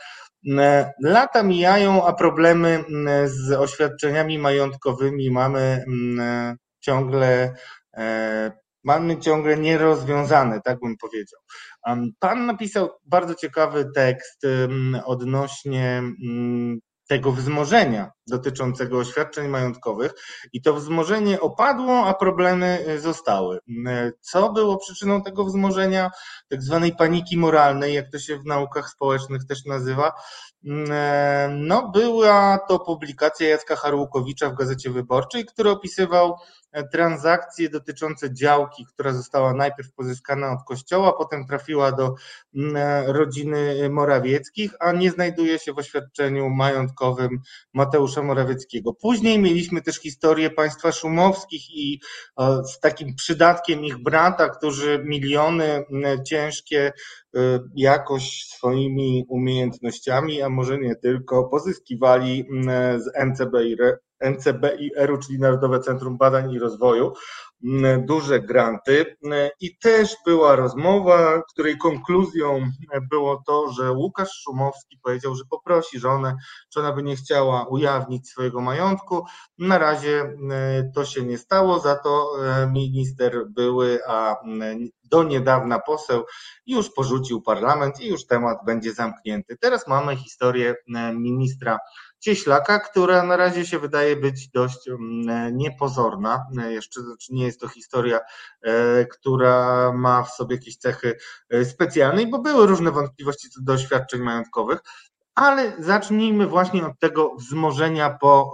E, 0.57 0.93
lata 1.03 1.43
mijają, 1.43 2.05
a 2.07 2.14
problemy 2.14 2.84
z 3.26 3.51
oświadczeniami 3.51 4.38
majątkowymi 4.38 5.31
mamy 5.31 5.85
ciągle 6.80 7.53
mamy 8.84 9.19
ciągle 9.19 9.57
nierozwiązane, 9.57 10.61
tak 10.61 10.80
bym 10.80 10.97
powiedział. 10.97 11.39
Pan 12.19 12.45
napisał 12.45 12.89
bardzo 13.05 13.35
ciekawy 13.35 13.91
tekst 13.95 14.43
odnośnie 15.05 16.03
tego 17.08 17.32
wzmożenia 17.32 18.12
dotyczącego 18.28 18.98
oświadczeń 18.98 19.48
majątkowych 19.48 20.14
i 20.54 20.62
to 20.62 20.74
wzmożenie 20.74 21.42
opadło, 21.42 22.06
a 22.06 22.14
problemy 22.14 22.86
e, 22.88 23.00
zostały. 23.00 23.60
E, 23.88 24.12
co 24.22 24.52
było 24.54 24.78
przyczyną 24.78 25.24
tego 25.24 25.46
wzmożenia? 25.46 26.12
Tak 26.50 26.64
zwanej 26.64 26.96
paniki 26.96 27.38
moralnej, 27.38 27.94
jak 27.94 28.12
to 28.12 28.20
się 28.20 28.38
w 28.38 28.46
naukach 28.46 28.90
społecznych 28.90 29.46
też 29.46 29.66
nazywa. 29.66 30.14
E, 30.90 31.50
no, 31.58 31.90
była 31.90 32.60
to 32.68 32.80
publikacja 32.80 33.50
Jacka 33.50 33.76
Harłukowicza 33.76 34.50
w 34.50 34.56
Gazecie 34.56 34.90
Wyborczej, 34.90 35.46
który 35.46 35.70
opisywał 35.70 36.36
transakcje 36.91 37.69
dotyczące 37.69 38.34
działki, 38.34 38.85
która 38.85 39.14
została 39.14 39.53
najpierw 39.53 39.94
pozyskana 39.94 40.52
od 40.52 40.64
kościoła, 40.68 41.14
potem 41.14 41.45
trafiła 41.45 41.91
do 41.91 42.15
rodziny 43.06 43.89
Morawieckich, 43.89 44.73
a 44.80 44.91
nie 44.91 45.11
znajduje 45.11 45.60
się 45.60 45.73
w 45.73 45.77
oświadczeniu 45.77 46.49
majątkowym 46.49 47.39
Mateusza 47.73 48.23
Morawieckiego. 48.23 48.94
Później 48.94 49.39
mieliśmy 49.39 49.81
też 49.81 49.95
historię 49.95 50.49
państwa 50.49 50.91
szumowskich 50.91 51.69
i 51.69 52.02
z 52.73 52.80
takim 52.80 53.15
przydatkiem 53.15 53.85
ich 53.85 53.98
brata, 53.98 54.49
którzy 54.49 55.03
miliony 55.06 55.85
ciężkie 56.26 56.94
Y, 57.27 57.27
jakoś 57.76 58.44
swoimi 58.44 59.26
umiejętnościami, 59.30 60.41
a 60.41 60.49
może 60.49 60.78
nie 60.78 60.95
tylko, 60.95 61.44
pozyskiwali 61.44 62.45
mm, 62.49 63.02
z 63.02 63.06
NCBIR, 63.26 63.99
NCBIR-u, 64.20 65.18
czyli 65.18 65.40
Narodowe 65.40 65.80
Centrum 65.80 66.18
Badań 66.18 66.52
i 66.52 66.60
Rozwoju, 66.60 67.14
duże 68.06 68.40
granty. 68.40 69.18
I 69.60 69.78
też 69.78 70.16
była 70.26 70.56
rozmowa, 70.56 71.42
której 71.54 71.78
konkluzją 71.78 72.72
było 73.12 73.44
to, 73.48 73.72
że 73.72 73.92
Łukasz 73.92 74.42
Szumowski 74.44 75.00
powiedział, 75.04 75.36
że 75.36 75.44
poprosi 75.50 76.00
żonę, 76.00 76.36
czy 76.70 76.80
ona 76.80 76.94
by 76.94 77.04
nie 77.04 77.16
chciała 77.16 77.66
ujawnić 77.68 78.30
swojego 78.30 78.62
majątku. 78.62 79.26
Na 79.58 79.78
razie 79.78 80.38
to 80.96 81.06
się 81.06 81.24
nie 81.24 81.38
stało, 81.38 81.80
za 81.80 81.96
to 81.96 82.28
e, 82.44 82.68
minister 82.68 83.46
były, 83.50 84.00
a 84.08 84.36
do 85.04 85.24
niedawna 85.24 85.80
poseł 85.80 86.24
już 86.66 86.90
porzucił 86.94 87.42
parlament 87.42 88.02
i 88.02 88.08
już 88.08 88.26
temat 88.26 88.58
będzie 88.66 88.94
zamknięty. 88.94 89.58
Teraz 89.62 89.88
mamy 89.88 90.16
historię 90.16 90.76
e, 90.96 91.14
ministra 91.14 91.80
Cieślaka, 92.19 92.80
która 92.80 93.23
na 93.23 93.38
razie 93.38 93.65
się 93.65 93.80
wydaje 93.80 94.15
być 94.15 94.49
dość 94.49 94.88
mm, 94.88 95.57
niepozorna. 95.57 96.45
E, 96.61 96.73
jeszcze 96.73 97.02
znaczy 97.02 97.34
nie 97.34 97.45
jest 97.45 97.60
to 97.60 97.68
historia, 97.68 98.19
e, 98.61 99.06
która 99.06 99.91
ma 99.94 100.23
w 100.23 100.31
sobie 100.31 100.56
jakieś 100.56 100.77
cechy 100.77 101.18
specjalne, 101.64 102.27
bo 102.27 102.39
były 102.39 102.68
różne 102.68 102.91
wątpliwości 102.91 103.49
co 103.49 103.61
do 103.61 103.73
doświadczeń 103.73 104.22
majątkowych. 104.22 104.80
Ale 105.35 105.73
zacznijmy 105.80 106.48
właśnie 106.48 106.85
od 106.85 106.99
tego 106.99 107.35
wzmożenia 107.35 108.18
po 108.22 108.53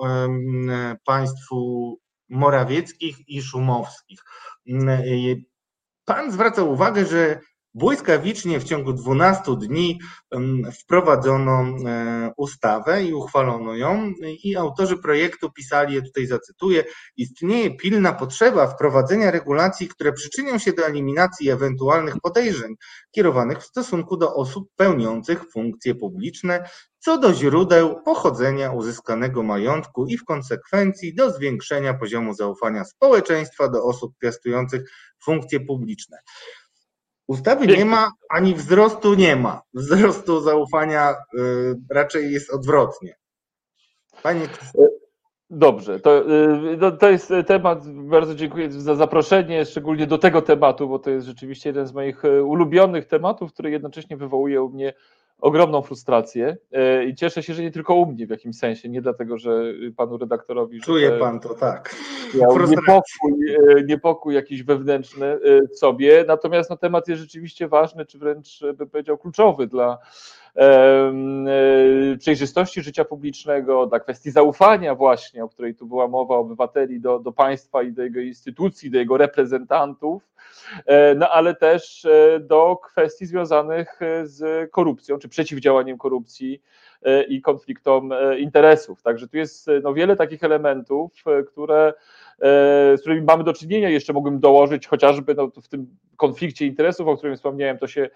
państwu 1.05 1.97
Morawieckich 2.29 3.29
i 3.29 3.41
Szumowskich. 3.41 4.19
Pan 6.05 6.31
zwraca 6.31 6.63
uwagę, 6.63 7.05
że 7.05 7.39
błyskawicznie 7.73 8.59
w 8.59 8.63
ciągu 8.63 8.93
12 8.93 9.41
dni 9.57 9.99
wprowadzono 10.81 11.61
e, 11.61 12.31
ustawę 12.37 13.03
i 13.03 13.13
uchwalono 13.13 13.75
ją 13.75 14.13
i 14.43 14.55
autorzy 14.55 14.97
projektu 14.97 15.51
pisali, 15.51 15.95
ja 15.95 16.01
tutaj 16.01 16.27
zacytuję, 16.27 16.83
istnieje 17.17 17.75
pilna 17.75 18.13
potrzeba 18.13 18.67
wprowadzenia 18.67 19.31
regulacji, 19.31 19.87
które 19.87 20.13
przyczynią 20.13 20.57
się 20.57 20.73
do 20.73 20.85
eliminacji 20.85 21.49
ewentualnych 21.49 22.15
podejrzeń 22.21 22.75
kierowanych 23.11 23.59
w 23.59 23.65
stosunku 23.65 24.17
do 24.17 24.35
osób 24.35 24.69
pełniących 24.75 25.51
funkcje 25.51 25.95
publiczne 25.95 26.69
co 27.03 27.17
do 27.17 27.33
źródeł 27.33 28.01
pochodzenia 28.03 28.71
uzyskanego 28.71 29.43
majątku 29.43 30.05
i 30.07 30.17
w 30.17 30.25
konsekwencji 30.25 31.15
do 31.15 31.31
zwiększenia 31.31 31.93
poziomu 31.93 32.33
zaufania 32.33 32.85
społeczeństwa 32.85 33.69
do 33.69 33.83
osób 33.83 34.13
piastujących 34.19 34.81
funkcje 35.23 35.59
publiczne. 35.59 36.17
Ustawy 37.27 37.67
nie 37.67 37.85
ma, 37.85 38.11
ani 38.29 38.55
wzrostu 38.55 39.13
nie 39.13 39.35
ma. 39.35 39.61
Wzrostu 39.73 40.41
zaufania 40.41 41.11
y, 41.11 41.75
raczej 41.89 42.31
jest 42.31 42.53
odwrotnie. 42.53 43.15
Panie 44.23 44.47
Dobrze, 45.49 45.99
to, 45.99 46.23
y, 46.89 46.97
to 46.99 47.09
jest 47.09 47.33
temat, 47.47 47.87
bardzo 47.89 48.35
dziękuję 48.35 48.71
za 48.71 48.95
zaproszenie, 48.95 49.65
szczególnie 49.65 50.07
do 50.07 50.17
tego 50.17 50.41
tematu, 50.41 50.87
bo 50.87 50.99
to 50.99 51.09
jest 51.09 51.27
rzeczywiście 51.27 51.69
jeden 51.69 51.87
z 51.87 51.93
moich 51.93 52.25
y, 52.25 52.43
ulubionych 52.43 53.05
tematów, 53.05 53.53
który 53.53 53.71
jednocześnie 53.71 54.17
wywołuje 54.17 54.61
u 54.63 54.69
mnie 54.69 54.93
ogromną 55.43 55.81
frustrację 55.81 56.57
e, 56.71 57.05
i 57.05 57.15
cieszę 57.15 57.43
się, 57.43 57.53
że 57.53 57.61
nie 57.61 57.71
tylko 57.71 57.95
u 57.95 58.05
mnie 58.05 58.27
w 58.27 58.29
jakimś 58.29 58.57
sensie, 58.57 58.89
nie 58.89 59.01
dlatego, 59.01 59.37
że 59.37 59.63
panu 59.97 60.17
redaktorowi... 60.17 60.81
Czuje 60.81 61.11
pan 61.11 61.39
to, 61.39 61.53
tak. 61.53 61.95
Niepokój, 62.69 63.55
e, 63.55 63.83
niepokój 63.83 64.35
jakiś 64.35 64.63
wewnętrzny 64.63 65.25
e, 65.25 65.39
w 65.67 65.77
sobie, 65.77 66.25
natomiast 66.27 66.69
no, 66.69 66.77
temat 66.77 67.07
jest 67.07 67.21
rzeczywiście 67.21 67.67
ważny, 67.67 68.05
czy 68.05 68.19
wręcz 68.19 68.59
bym 68.77 68.89
powiedział 68.89 69.17
kluczowy 69.17 69.67
dla 69.67 69.97
przejrzystości 72.19 72.81
życia 72.81 73.05
publicznego, 73.05 73.85
dla 73.85 73.99
kwestii 73.99 74.31
zaufania 74.31 74.95
właśnie, 74.95 75.43
o 75.43 75.49
której 75.49 75.75
tu 75.75 75.85
była 75.85 76.07
mowa, 76.07 76.35
obywateli 76.35 76.99
do, 77.01 77.19
do 77.19 77.31
państwa 77.31 77.83
i 77.83 77.91
do 77.91 78.03
jego 78.03 78.19
instytucji, 78.19 78.91
do 78.91 78.97
jego 78.97 79.17
reprezentantów, 79.17 80.32
no 81.15 81.29
ale 81.29 81.55
też 81.55 82.05
e, 82.05 82.39
do 82.39 82.77
kwestii 82.77 83.25
związanych 83.25 84.01
e, 84.01 84.27
z 84.27 84.71
korupcją, 84.71 85.17
czy 85.17 85.29
przeciwdziałaniem 85.29 85.97
korupcji 85.97 86.61
i 87.27 87.41
konfliktom 87.41 88.13
interesów. 88.37 89.01
Także 89.01 89.27
tu 89.27 89.37
jest 89.37 89.67
no, 89.83 89.93
wiele 89.93 90.15
takich 90.15 90.43
elementów, 90.43 91.23
które, 91.47 91.93
z 92.97 93.01
którymi 93.01 93.21
mamy 93.21 93.43
do 93.43 93.53
czynienia. 93.53 93.89
Jeszcze 93.89 94.13
mógłbym 94.13 94.39
dołożyć 94.39 94.87
chociażby 94.87 95.35
no, 95.35 95.51
w 95.63 95.67
tym 95.67 95.97
konflikcie 96.17 96.65
interesów, 96.65 97.07
o 97.07 97.17
którym 97.17 97.35
wspomniałem, 97.35 97.77
to 97.77 97.87
się 97.87 98.09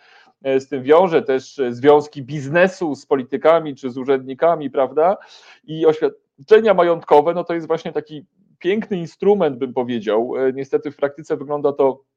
z 0.44 0.68
tym 0.68 0.84
wiąże 0.84 1.22
też 1.22 1.62
związki 1.70 2.24
biznesu 2.24 2.96
z 2.96 3.06
politykami 3.06 3.76
czy 3.76 3.90
z 3.90 3.98
urzędnikami, 3.98 4.70
prawda? 4.70 5.18
I 5.64 5.86
oświadczenia 5.86 6.74
majątkowe, 6.74 7.34
no 7.34 7.44
to 7.44 7.54
jest 7.54 7.68
właśnie 7.68 7.92
taki 7.92 8.26
piękny 8.60 8.98
instrument, 8.98 9.58
bym 9.58 9.74
powiedział. 9.74 10.34
Niestety 10.54 10.92
w 10.92 10.96
praktyce 10.96 11.38
wygląda 11.38 11.74
to 11.74 12.04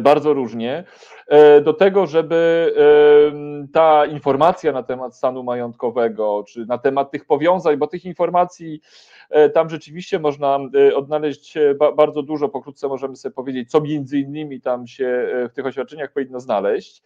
bardzo 0.00 0.32
różnie, 0.32 0.84
e, 1.28 1.60
do 1.60 1.72
tego, 1.72 2.06
żeby 2.06 2.74
ta 3.72 4.06
informacja 4.06 4.72
na 4.72 4.82
temat 4.82 5.16
stanu 5.16 5.42
majątkowego, 5.42 6.44
czy 6.48 6.66
na 6.66 6.78
temat 6.78 7.10
tych 7.10 7.24
powiązań, 7.24 7.76
bo 7.76 7.86
tych 7.86 8.04
informacji 8.04 8.80
e, 9.30 9.50
tam 9.50 9.70
rzeczywiście 9.70 10.18
można 10.18 10.58
odnaleźć 10.94 11.54
bardzo 11.96 12.22
dużo, 12.22 12.48
pokrótce 12.48 12.88
możemy 12.88 13.16
sobie 13.16 13.34
powiedzieć, 13.34 13.70
co 13.70 13.80
między 13.80 14.18
innymi 14.18 14.60
tam 14.60 14.86
się 14.86 15.28
w 15.50 15.52
tych 15.54 15.66
oświadczeniach 15.66 16.12
powinno 16.12 16.40
znaleźć, 16.40 17.02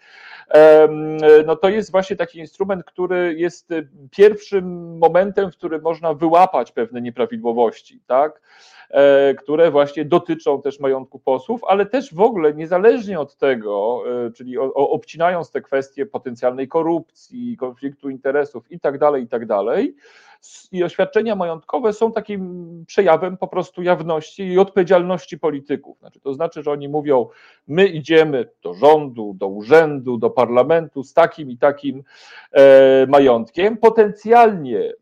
no 1.46 1.56
to 1.56 1.68
jest 1.68 1.90
właśnie 1.90 2.16
taki 2.16 2.38
instrument, 2.38 2.84
który 2.84 3.34
jest 3.38 3.68
pierwszym 4.10 4.98
momentem, 4.98 5.52
w 5.52 5.56
którym 5.56 5.82
można 5.82 6.14
wyłapać 6.14 6.72
pewne 6.72 7.00
nieprawidłowości, 7.00 8.00
tak? 8.06 8.40
E, 8.90 9.34
które 9.34 9.70
właśnie 9.70 10.04
dotyczą 10.04 10.62
też 10.62 10.80
majątku 10.80 11.18
posłów, 11.18 11.60
ale 11.68 11.86
też 11.86 12.14
w 12.14 12.20
ogóle 12.20 12.54
niezależnie 12.54 13.20
od 13.20 13.36
tego, 13.36 14.02
e, 14.26 14.30
czyli 14.30 14.58
obcinając 14.74 15.50
te 15.50 15.60
kwestie 15.60 16.06
potencjalnej 16.06 16.68
korupcji, 16.68 17.56
konfliktu 17.56 18.10
interesów 18.10 18.72
i 18.72 18.80
tak 18.80 18.98
dalej, 18.98 19.24
i 19.24 19.28
tak 19.28 19.46
i 20.72 20.84
oświadczenia 20.84 21.36
majątkowe 21.36 21.92
są 21.92 22.12
takim 22.12 22.84
przejawem 22.86 23.36
po 23.36 23.48
prostu 23.48 23.82
jawności 23.82 24.42
i 24.42 24.58
odpowiedzialności 24.58 25.38
polityków. 25.38 25.98
Znaczy, 25.98 26.20
to 26.20 26.34
znaczy, 26.34 26.62
że 26.62 26.70
oni 26.70 26.88
mówią, 26.88 27.26
my 27.68 27.86
idziemy 27.86 28.48
do 28.62 28.74
rządu, 28.74 29.34
do 29.38 29.48
urzędu, 29.48 30.18
do 30.18 30.30
parlamentu 30.30 31.02
z 31.02 31.14
takim 31.14 31.50
i 31.50 31.58
takim 31.58 32.02
e, 32.52 33.06
majątkiem, 33.06 33.76
potencjalnie 33.76 34.92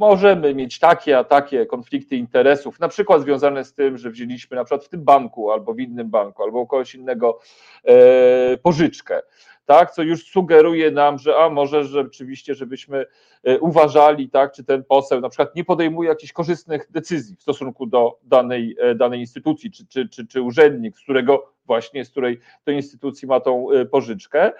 możemy 0.00 0.54
mieć 0.54 0.78
takie 0.78 1.18
a 1.18 1.24
takie 1.24 1.66
konflikty 1.66 2.16
interesów, 2.16 2.80
na 2.80 2.88
przykład 2.88 3.22
związane 3.22 3.64
z 3.64 3.74
tym, 3.74 3.98
że 3.98 4.10
wzięliśmy 4.10 4.56
na 4.56 4.64
przykład 4.64 4.84
w 4.84 4.88
tym 4.88 5.04
banku 5.04 5.50
albo 5.50 5.74
w 5.74 5.80
innym 5.80 6.10
banku, 6.10 6.42
albo 6.42 6.60
u 6.60 6.66
kogoś 6.66 6.94
innego 6.94 7.40
e, 7.84 8.56
pożyczkę 8.56 9.22
tak, 9.70 9.90
co 9.90 10.02
już 10.02 10.24
sugeruje 10.24 10.90
nam, 10.90 11.18
że 11.18 11.36
a 11.36 11.50
może 11.50 11.84
rzeczywiście, 11.84 12.54
żebyśmy 12.54 13.06
e, 13.44 13.58
uważali, 13.58 14.30
tak, 14.30 14.52
czy 14.52 14.64
ten 14.64 14.84
poseł 14.84 15.20
na 15.20 15.28
przykład 15.28 15.56
nie 15.56 15.64
podejmuje 15.64 16.08
jakichś 16.08 16.32
korzystnych 16.32 16.86
decyzji 16.90 17.36
w 17.36 17.42
stosunku 17.42 17.86
do 17.86 18.18
danej, 18.22 18.76
e, 18.78 18.94
danej 18.94 19.20
instytucji, 19.20 19.70
czy, 19.70 19.86
czy, 19.86 20.08
czy, 20.08 20.26
czy 20.26 20.42
urzędnik, 20.42 20.96
z 20.96 21.02
którego 21.02 21.52
właśnie, 21.70 22.04
z 22.04 22.10
której 22.10 22.40
to 22.64 22.70
instytucji 22.70 23.28
ma 23.28 23.40
tą 23.40 23.70
e, 23.70 23.84
pożyczkę. 23.84 24.52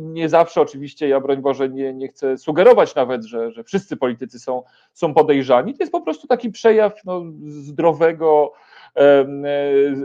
Nie 0.00 0.28
zawsze 0.28 0.60
oczywiście, 0.60 1.08
ja 1.08 1.20
broń 1.20 1.42
Boże 1.42 1.68
nie, 1.68 1.94
nie 1.94 2.08
chcę 2.08 2.38
sugerować 2.38 2.94
nawet, 2.94 3.24
że, 3.24 3.52
że 3.52 3.64
wszyscy 3.64 3.96
politycy 3.96 4.38
są, 4.38 4.62
są 4.92 5.14
podejrzani. 5.14 5.74
To 5.74 5.82
jest 5.82 5.92
po 5.92 6.00
prostu 6.00 6.26
taki 6.26 6.50
przejaw 6.50 7.04
no, 7.04 7.22
zdrowego, 7.46 8.52
E, 8.52 8.75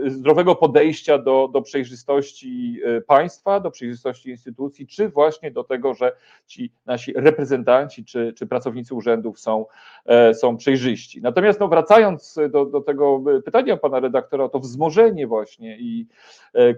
zdrowego 0.06 0.54
podejścia 0.54 1.18
do, 1.18 1.48
do 1.52 1.62
przejrzystości 1.62 2.80
e, 2.84 3.00
państwa, 3.00 3.60
do 3.60 3.70
przejrzystości 3.70 4.30
instytucji, 4.30 4.86
czy 4.86 5.08
właśnie 5.08 5.50
do 5.50 5.64
tego, 5.64 5.94
że 5.94 6.12
ci 6.46 6.72
nasi 6.86 7.12
reprezentanci 7.12 8.04
czy, 8.04 8.32
czy 8.36 8.46
pracownicy 8.46 8.94
urzędów 8.94 9.40
są, 9.40 9.66
e, 10.06 10.34
są 10.34 10.56
przejrzyści. 10.56 11.22
Natomiast 11.22 11.60
no, 11.60 11.68
wracając 11.68 12.38
do, 12.50 12.66
do 12.66 12.80
tego 12.80 13.22
pytania 13.44 13.76
pana 13.76 14.00
redaktora, 14.00 14.48
to 14.48 14.58
wzmożenie 14.58 15.26
właśnie 15.26 15.78
i 15.78 16.06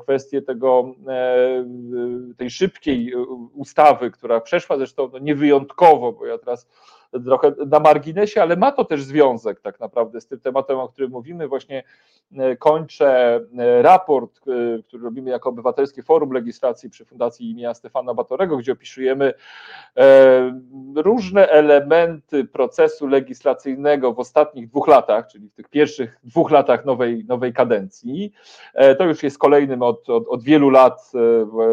kwestie 0.02 0.42
tego, 0.42 0.94
tej 2.36 2.50
szybkiej 2.50 3.12
ustawy, 3.54 4.10
która 4.10 4.40
przeszła 4.40 4.76
zresztą 4.76 5.10
no, 5.12 5.18
niewyjątkowo, 5.18 6.12
bo 6.12 6.26
ja 6.26 6.38
teraz 6.38 6.68
trochę 7.24 7.52
na 7.66 7.80
marginesie, 7.80 8.42
ale 8.42 8.56
ma 8.56 8.72
to 8.72 8.84
też 8.84 9.02
związek 9.02 9.60
tak 9.60 9.80
naprawdę 9.80 10.20
z 10.20 10.26
tym 10.26 10.40
tematem, 10.40 10.78
o 10.78 10.88
którym 10.88 11.10
mówimy. 11.10 11.48
Właśnie 11.48 11.82
kończę 12.58 13.40
raport, 13.80 14.40
który 14.86 15.04
robimy 15.04 15.30
jako 15.30 15.48
Obywatelskie 15.48 16.02
Forum 16.02 16.32
Legislacji 16.32 16.90
przy 16.90 17.04
Fundacji 17.04 17.50
imienia 17.50 17.74
Stefana 17.74 18.14
Batorego, 18.14 18.56
gdzie 18.56 18.72
opisujemy 18.72 19.34
różne 20.96 21.48
elementy 21.48 22.44
procesu 22.44 23.06
legislacyjnego 23.06 24.12
w 24.12 24.18
ostatnich 24.18 24.68
dwóch 24.68 24.88
latach, 24.88 25.26
czyli 25.26 25.48
w 25.48 25.54
tych 25.54 25.68
pierwszych 25.68 26.18
dwóch 26.24 26.50
latach 26.50 26.84
nowej, 26.84 27.24
nowej 27.28 27.52
kadencji. 27.52 28.32
To 28.98 29.04
już 29.04 29.22
jest 29.22 29.38
kolejnym 29.38 29.82
od, 29.82 30.10
od, 30.10 30.28
od 30.28 30.42
wielu 30.42 30.70
lat 30.70 31.12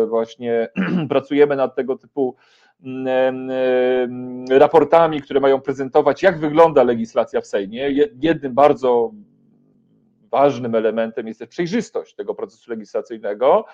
właśnie 0.07 0.69
pracujemy 1.09 1.55
nad 1.55 1.75
tego 1.75 1.97
typu 1.97 2.35
raportami, 4.49 5.21
które 5.21 5.39
mają 5.39 5.61
prezentować, 5.61 6.23
jak 6.23 6.39
wygląda 6.39 6.83
legislacja 6.83 7.41
w 7.41 7.47
Sejmie. 7.47 7.89
Jednym 8.21 8.53
bardzo 8.53 9.11
ważnym 10.31 10.75
elementem 10.75 11.27
jest 11.27 11.39
też 11.39 11.49
przejrzystość 11.49 12.15
tego 12.15 12.35
procesu 12.35 12.71
legislacyjnego. 12.71 13.65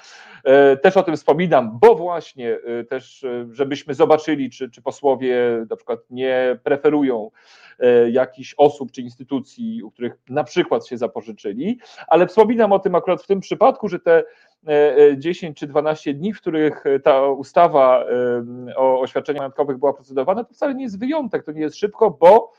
E, 0.44 0.78
też 0.78 0.98
o 0.98 1.04
tym 1.04 1.16
wspominam, 1.16 1.80
bo 1.82 1.96
właśnie 1.96 2.58
e, 2.66 2.84
też, 2.84 3.24
e, 3.24 3.48
żebyśmy 3.52 3.94
zobaczyli, 3.94 4.50
czy, 4.50 4.70
czy 4.70 4.82
posłowie 4.82 5.66
na 5.70 5.76
przykład 5.76 6.00
nie 6.10 6.60
preferują 6.64 7.32
jakichś 8.12 8.54
osób 8.58 8.92
czy 8.92 9.02
instytucji, 9.02 9.84
u 9.84 9.92
których 9.92 10.14
na 10.30 10.44
przykład 10.44 10.88
się 10.88 10.98
zapożyczyli, 10.98 11.80
ale 12.08 12.28
wspominam 12.28 12.72
o 12.72 12.80
tym 12.80 12.96
akurat 12.96 13.24
w 13.24 13.28
tym 13.28 13.40
przypadku, 13.40 13.88
że 13.88 14.00
te 14.00 14.24
10 15.18 15.58
czy 15.58 15.68
12 15.68 16.14
dni, 16.14 16.34
w 16.34 16.42
których 16.42 16.84
ta 17.04 17.28
ustawa 17.28 18.06
o 18.76 19.00
oświadczeniach 19.00 19.40
majątkowych 19.40 19.78
była 19.78 19.94
procedowana, 19.94 20.44
to 20.44 20.54
wcale 20.54 20.76
nie 20.76 20.84
jest 20.84 21.00
wyjątek, 21.00 21.44
to 21.44 21.52
nie 21.52 21.62
jest 21.62 21.76
szybko, 21.76 22.12
bo 22.12 22.54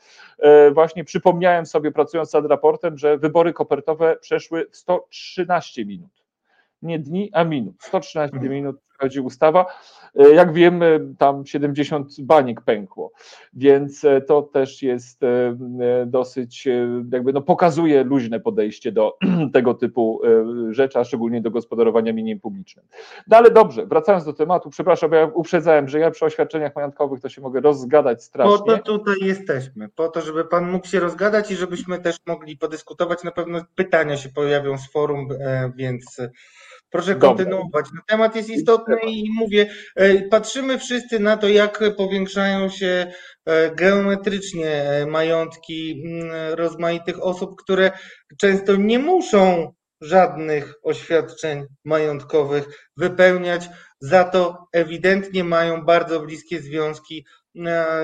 właśnie 0.73 1.03
przypomniałem 1.03 1.65
sobie, 1.65 1.91
pracując 1.91 2.33
nad 2.33 2.45
raportem, 2.45 2.97
że 2.97 3.17
wybory 3.17 3.53
kopertowe 3.53 4.15
przeszły 4.15 4.67
w 4.71 4.77
113 4.77 5.85
minut. 5.85 6.23
Nie 6.81 6.99
dni, 6.99 7.29
a 7.33 7.43
minut. 7.43 7.75
113 7.79 8.35
mhm. 8.35 8.53
minut 8.53 8.75
przychodzi 8.99 9.19
ustawa. 9.19 9.65
E, 10.15 10.29
jak 10.29 10.53
wiemy, 10.53 10.99
tam 11.17 11.45
70 11.45 12.21
baniek 12.21 12.61
pękło, 12.61 13.11
więc 13.53 14.05
e, 14.05 14.21
to 14.21 14.41
też 14.41 14.83
jest 14.83 15.23
e, 15.23 15.55
dosyć, 16.05 16.67
jakby 17.11 17.33
no 17.33 17.41
pokazuje 17.41 18.03
luźne 18.03 18.39
podejście 18.39 18.91
do 18.91 19.17
tego 19.53 19.73
typu 19.73 20.21
rzeczy, 20.69 20.99
a 20.99 21.03
szczególnie 21.03 21.41
do 21.41 21.51
gospodarowania 21.51 22.13
mieniem 22.13 22.39
publicznym. 22.39 22.85
No 23.27 23.37
ale 23.37 23.51
dobrze, 23.51 23.85
wracając 23.85 24.25
do 24.25 24.33
tematu, 24.33 24.69
przepraszam, 24.69 25.09
bo 25.09 25.15
ja 25.15 25.25
uprzedzałem, 25.25 25.87
że 25.87 25.99
ja 25.99 26.11
przy 26.11 26.25
oświadczeniach 26.25 26.75
majątkowych 26.75 27.21
to 27.21 27.29
się 27.29 27.41
mogę 27.41 27.61
rozgadać 27.61 28.23
strasznie. 28.23 28.57
Po 28.57 28.77
to 28.77 28.77
tutaj 28.77 29.15
jesteśmy, 29.21 29.89
po 29.89 30.07
to, 30.07 30.21
żeby 30.21 30.45
Pan 30.45 30.71
mógł 30.71 30.87
się 30.87 30.99
rozgadać 30.99 31.51
i 31.51 31.55
żebyśmy 31.55 31.99
też 31.99 32.17
mogli 32.25 32.57
podyskutować. 32.57 33.23
Na 33.23 33.31
pewno 33.31 33.61
pytania 33.75 34.17
się 34.17 34.29
pojawią 34.29 34.77
z 34.77 34.91
forum, 34.91 35.27
więc 35.75 36.21
Proszę 36.89 37.15
kontynuować. 37.15 37.85
No, 37.95 38.01
temat 38.07 38.35
jest 38.35 38.49
istotny 38.49 38.97
i 39.07 39.29
mówię, 39.39 39.69
e, 39.95 40.21
patrzymy 40.21 40.77
wszyscy 40.77 41.19
na 41.19 41.37
to, 41.37 41.47
jak 41.47 41.83
powiększają 41.97 42.69
się 42.69 43.11
e, 43.45 43.71
geometrycznie 43.75 44.69
e, 44.69 45.05
majątki 45.05 46.03
mm, 46.05 46.53
rozmaitych 46.53 47.23
osób, 47.23 47.55
które 47.61 47.91
często 48.37 48.75
nie 48.75 48.99
muszą 48.99 49.73
żadnych 50.01 50.73
oświadczeń 50.83 51.65
majątkowych 51.85 52.89
wypełniać, 52.97 53.69
za 53.99 54.23
to 54.23 54.67
ewidentnie 54.73 55.43
mają 55.43 55.85
bardzo 55.85 56.19
bliskie 56.19 56.59
związki 56.59 57.25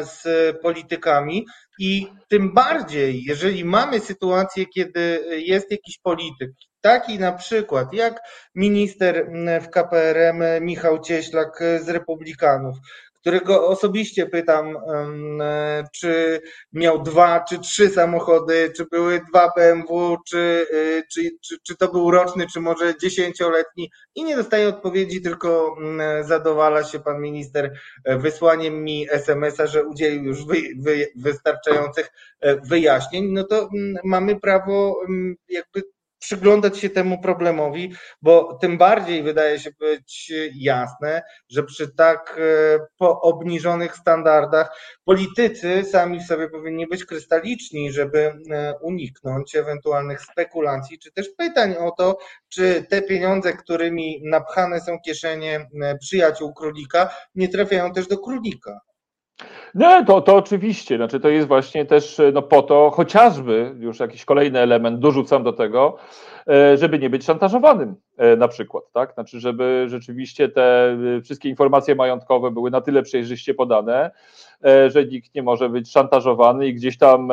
z 0.02 0.24
politykami 0.62 1.46
i 1.80 2.08
tym 2.28 2.54
bardziej, 2.54 3.24
jeżeli 3.24 3.66
mamy 3.66 4.00
sytuację, 4.00 4.66
kiedy 4.66 5.26
jest 5.46 5.72
jakiś 5.72 6.00
polityk, 6.04 6.52
Taki 6.86 7.20
na 7.20 7.32
przykład 7.32 7.94
jak 7.94 8.22
minister 8.56 9.32
w 9.62 9.70
KPRM 9.70 10.66
Michał 10.66 11.02
Cieślak 11.02 11.60
z 11.82 11.90
Republikanów, 11.90 12.78
którego 13.26 13.68
osobiście 13.68 14.26
pytam, 14.26 14.78
czy 15.94 16.42
miał 16.74 17.04
dwa 17.04 17.46
czy 17.50 17.60
trzy 17.60 17.90
samochody, 17.90 18.72
czy 18.76 18.86
były 18.92 19.22
dwa 19.30 19.52
BMW, 19.58 20.18
czy, 20.28 20.68
y, 20.74 21.04
czy, 21.14 21.22
czy, 21.42 21.56
czy 21.64 21.76
to 21.76 21.92
był 21.92 22.12
roczny, 22.12 22.46
czy 22.54 22.60
może 22.60 22.94
dziesięcioletni 23.02 23.92
i 24.16 24.24
nie 24.24 24.36
dostaje 24.36 24.68
odpowiedzi, 24.70 25.22
tylko 25.22 25.76
zadowala 26.22 26.84
się 26.84 27.00
pan 27.00 27.22
minister 27.22 27.74
e, 28.04 28.18
wysłaniem 28.18 28.84
mi 28.84 29.08
SMS-a, 29.12 29.68
że 29.68 29.86
udzielił 29.86 30.24
już 30.24 30.46
wy, 30.46 30.58
wy, 30.80 31.08
wystarczających 31.16 32.12
e, 32.42 32.56
wyjaśnień, 32.56 33.32
no 33.32 33.44
to 33.44 33.70
mamy 34.04 34.40
prawo 34.40 35.02
jakby 35.50 35.95
przyglądać 36.20 36.78
się 36.78 36.90
temu 36.90 37.22
problemowi, 37.22 37.94
bo 38.22 38.58
tym 38.62 38.78
bardziej 38.78 39.24
wydaje 39.24 39.60
się 39.60 39.72
być 39.80 40.34
jasne, 40.56 41.22
że 41.50 41.64
przy 41.64 41.96
tak 41.96 42.40
e, 42.40 42.80
po 42.98 43.22
obniżonych 43.22 43.96
standardach 43.96 44.80
politycy 45.04 45.84
sami 45.84 46.24
sobie 46.24 46.50
powinni 46.50 46.88
być 46.88 47.06
krystaliczni, 47.06 47.92
żeby 47.92 48.20
e, 48.20 48.74
uniknąć 48.82 49.56
ewentualnych 49.56 50.22
spekulacji, 50.22 51.00
czy 51.00 51.12
też 51.12 51.30
pytań 51.38 51.76
o 51.80 51.92
to, 51.92 52.18
czy 52.50 52.86
te 52.90 53.02
pieniądze, 53.02 53.54
którymi 53.54 54.22
napchane 54.24 54.82
są 54.82 55.00
kieszenie 55.00 55.70
e, 55.82 55.98
przyjaciół 55.98 56.54
królika, 56.54 57.16
nie 57.36 57.50
trafiają 57.50 57.94
też 57.94 58.08
do 58.08 58.18
królika. 58.18 58.82
No 59.76 60.06
to, 60.06 60.22
to 60.22 60.36
oczywiście, 60.36 60.98
znaczy 60.98 61.20
to 61.20 61.30
jest 61.30 61.48
właśnie 61.48 61.86
też 61.86 62.22
no, 62.34 62.42
po 62.42 62.62
to, 62.62 62.92
chociażby 62.92 63.76
już 63.80 64.00
jakiś 64.00 64.26
kolejny 64.26 64.60
element 64.60 65.00
dorzucam 65.00 65.44
do 65.44 65.54
tego, 65.54 65.98
e, 66.50 66.78
żeby 66.78 67.00
nie 67.00 67.10
być 67.10 67.26
szantażowanym. 67.26 67.90
e, 67.90 68.05
na 68.38 68.48
przykład, 68.48 68.84
tak? 68.92 69.14
Znaczy, 69.14 69.40
żeby 69.40 69.86
rzeczywiście 69.88 70.50
te 70.50 70.98
e, 71.18 71.22
wszystkie 71.22 71.50
informacje 71.50 71.96
majątkowe 71.96 72.52
były 72.52 72.72
na 72.72 72.82
tyle 72.82 73.04
przejrzyście 73.04 73.54
podane, 73.54 74.12
że 74.88 75.06
nikt 75.06 75.36
nie 75.36 75.44
może 75.44 75.70
być 75.70 75.92
szantażowany 75.92 76.68
i 76.68 76.74
gdzieś 76.74 76.98
tam 76.98 77.32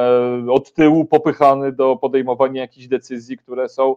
od 0.50 0.72
tyłu 0.72 1.04
popychany 1.04 1.72
do 1.72 1.96
podejmowania 1.96 2.60
jakichś 2.60 2.86
decyzji, 2.86 3.38
które 3.38 3.68
są 3.68 3.96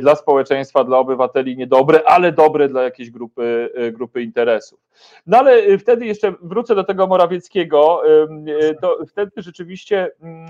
dla 0.00 0.14
społeczeństwa, 0.14 0.84
dla 0.84 0.98
obywateli 0.98 1.56
niedobre, 1.56 2.02
ale 2.06 2.32
dobre 2.32 2.68
dla 2.68 2.82
jakiejś 2.82 3.10
grupy, 3.10 3.70
grupy 3.92 4.22
interesów. 4.22 4.80
No 5.26 5.38
ale 5.38 5.78
wtedy 5.78 6.06
jeszcze 6.06 6.34
wrócę 6.42 6.74
do 6.74 6.84
tego 6.84 7.06
Morawieckiego, 7.06 8.02
E, 8.46 8.74
to 8.74 8.98
wtedy 9.08 9.30
rzeczywiście 9.36 10.10
mm, 10.20 10.48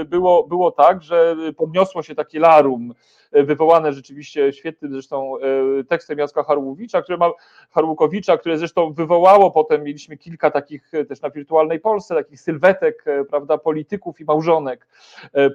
e, 0.00 0.04
było, 0.04 0.46
było 0.46 0.70
tak, 0.70 1.02
że 1.02 1.36
podniosło 1.56 2.02
się 2.02 2.14
takie 2.14 2.40
larum 2.40 2.94
wywołane 3.32 3.92
rzeczywiście 3.92 4.52
świetnym 4.52 4.92
zresztą 4.92 5.32
e, 5.38 5.84
tekstem 5.84 6.18
Jacka 6.18 6.42
Harłowicza, 6.42 7.02
który 7.02 7.18
ma, 7.18 7.30
Harłukowicza, 7.70 8.38
które 8.38 8.58
zresztą 8.58 8.92
wywołało 8.92 9.50
potem, 9.50 9.84
mieliśmy 9.84 10.16
kilka 10.16 10.50
takich 10.50 10.94
e, 10.94 11.04
też 11.04 11.20
na 11.20 11.30
wirtualnej 11.30 11.80
Polsce, 11.80 12.14
takich 12.14 12.40
sylwetek, 12.40 13.04
e, 13.06 13.24
prawda, 13.24 13.58
polityków 13.58 14.20
i 14.20 14.24
małżonek 14.24 14.86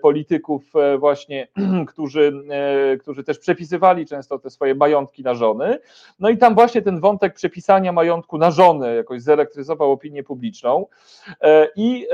polityków 0.01 0.73
właśnie, 0.99 1.47
którzy, 1.91 2.33
którzy 2.99 3.23
też 3.23 3.39
przepisywali 3.39 4.05
często 4.05 4.39
te 4.39 4.49
swoje 4.49 4.75
majątki 4.75 5.23
na 5.23 5.33
żony. 5.33 5.79
No 6.19 6.29
i 6.29 6.37
tam 6.37 6.55
właśnie 6.55 6.81
ten 6.81 6.99
wątek 6.99 7.33
przepisania 7.33 7.91
majątku 7.91 8.37
na 8.37 8.51
żonę 8.51 8.95
jakoś 8.95 9.21
zelektryzował 9.21 9.91
opinię 9.91 10.23
publiczną 10.23 10.85
i 11.75 12.07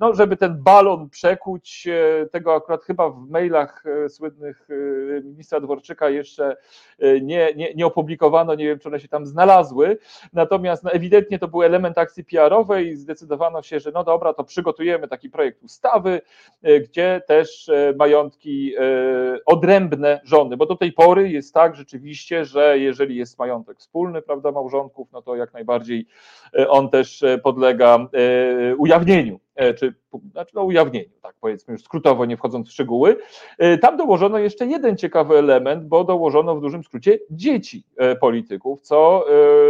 no, 0.00 0.14
żeby 0.14 0.36
ten 0.36 0.62
balon 0.62 1.10
przekuć, 1.10 1.88
tego 2.30 2.54
akurat 2.54 2.84
chyba 2.84 3.10
w 3.10 3.28
mailach 3.28 3.84
słynnych 4.08 4.68
ministra 5.24 5.60
Dworczyka 5.60 6.10
jeszcze 6.10 6.56
e, 6.98 7.20
nie, 7.20 7.54
nie, 7.56 7.74
nie 7.74 7.86
opublikowano, 7.86 8.54
nie 8.54 8.66
wiem, 8.66 8.78
czy 8.78 8.88
one 8.88 9.00
się 9.00 9.08
tam 9.08 9.26
znalazły. 9.26 9.98
Natomiast 10.32 10.84
no, 10.84 10.92
ewidentnie 10.92 11.38
to 11.38 11.48
był 11.48 11.62
element 11.62 11.98
akcji 11.98 12.24
PR-owej 12.24 12.88
i 12.88 12.96
zdecydowano 12.96 13.62
się, 13.62 13.80
że 13.80 13.92
no 13.92 14.04
dobra, 14.04 14.34
to 14.34 14.44
przygotujemy 14.44 15.08
taki 15.08 15.30
projekt 15.30 15.62
ustawy, 15.62 16.20
e, 16.62 16.80
gdzie 16.80 17.22
też 17.26 17.68
e, 17.68 17.94
majątki 17.98 18.74
odrębne 19.46 20.20
żony, 20.24 20.56
bo 20.56 20.66
do 20.66 20.76
tej 20.76 20.92
pory 20.92 21.30
jest 21.30 21.54
tak 21.54 21.76
rzeczywiście, 21.76 22.44
że 22.44 22.78
jeżeli 22.78 23.16
jest 23.16 23.38
majątek 23.38 23.78
wspólny, 23.78 24.22
prawda, 24.22 24.52
małżonków, 24.52 25.08
no 25.12 25.22
to 25.22 25.36
jak 25.36 25.52
najbardziej 25.52 26.06
on 26.68 26.90
też 26.90 27.24
podlega 27.42 28.08
ujawnieniu. 28.78 29.40
E, 29.58 29.74
czy 29.74 29.94
znaczy 30.32 30.52
no 30.54 30.62
ujawnieniu, 30.62 31.10
tak 31.22 31.34
powiedzmy 31.40 31.72
już 31.72 31.82
skrótowo, 31.82 32.24
nie 32.24 32.36
wchodząc 32.36 32.68
w 32.68 32.72
szczegóły. 32.72 33.16
E, 33.58 33.78
tam 33.78 33.96
dołożono 33.96 34.38
jeszcze 34.38 34.66
jeden 34.66 34.96
ciekawy 34.96 35.38
element, 35.38 35.84
bo 35.84 36.04
dołożono 36.04 36.56
w 36.56 36.60
dużym 36.60 36.84
skrócie 36.84 37.18
dzieci 37.30 37.84
e, 37.96 38.16
polityków, 38.16 38.80
co 38.80 39.24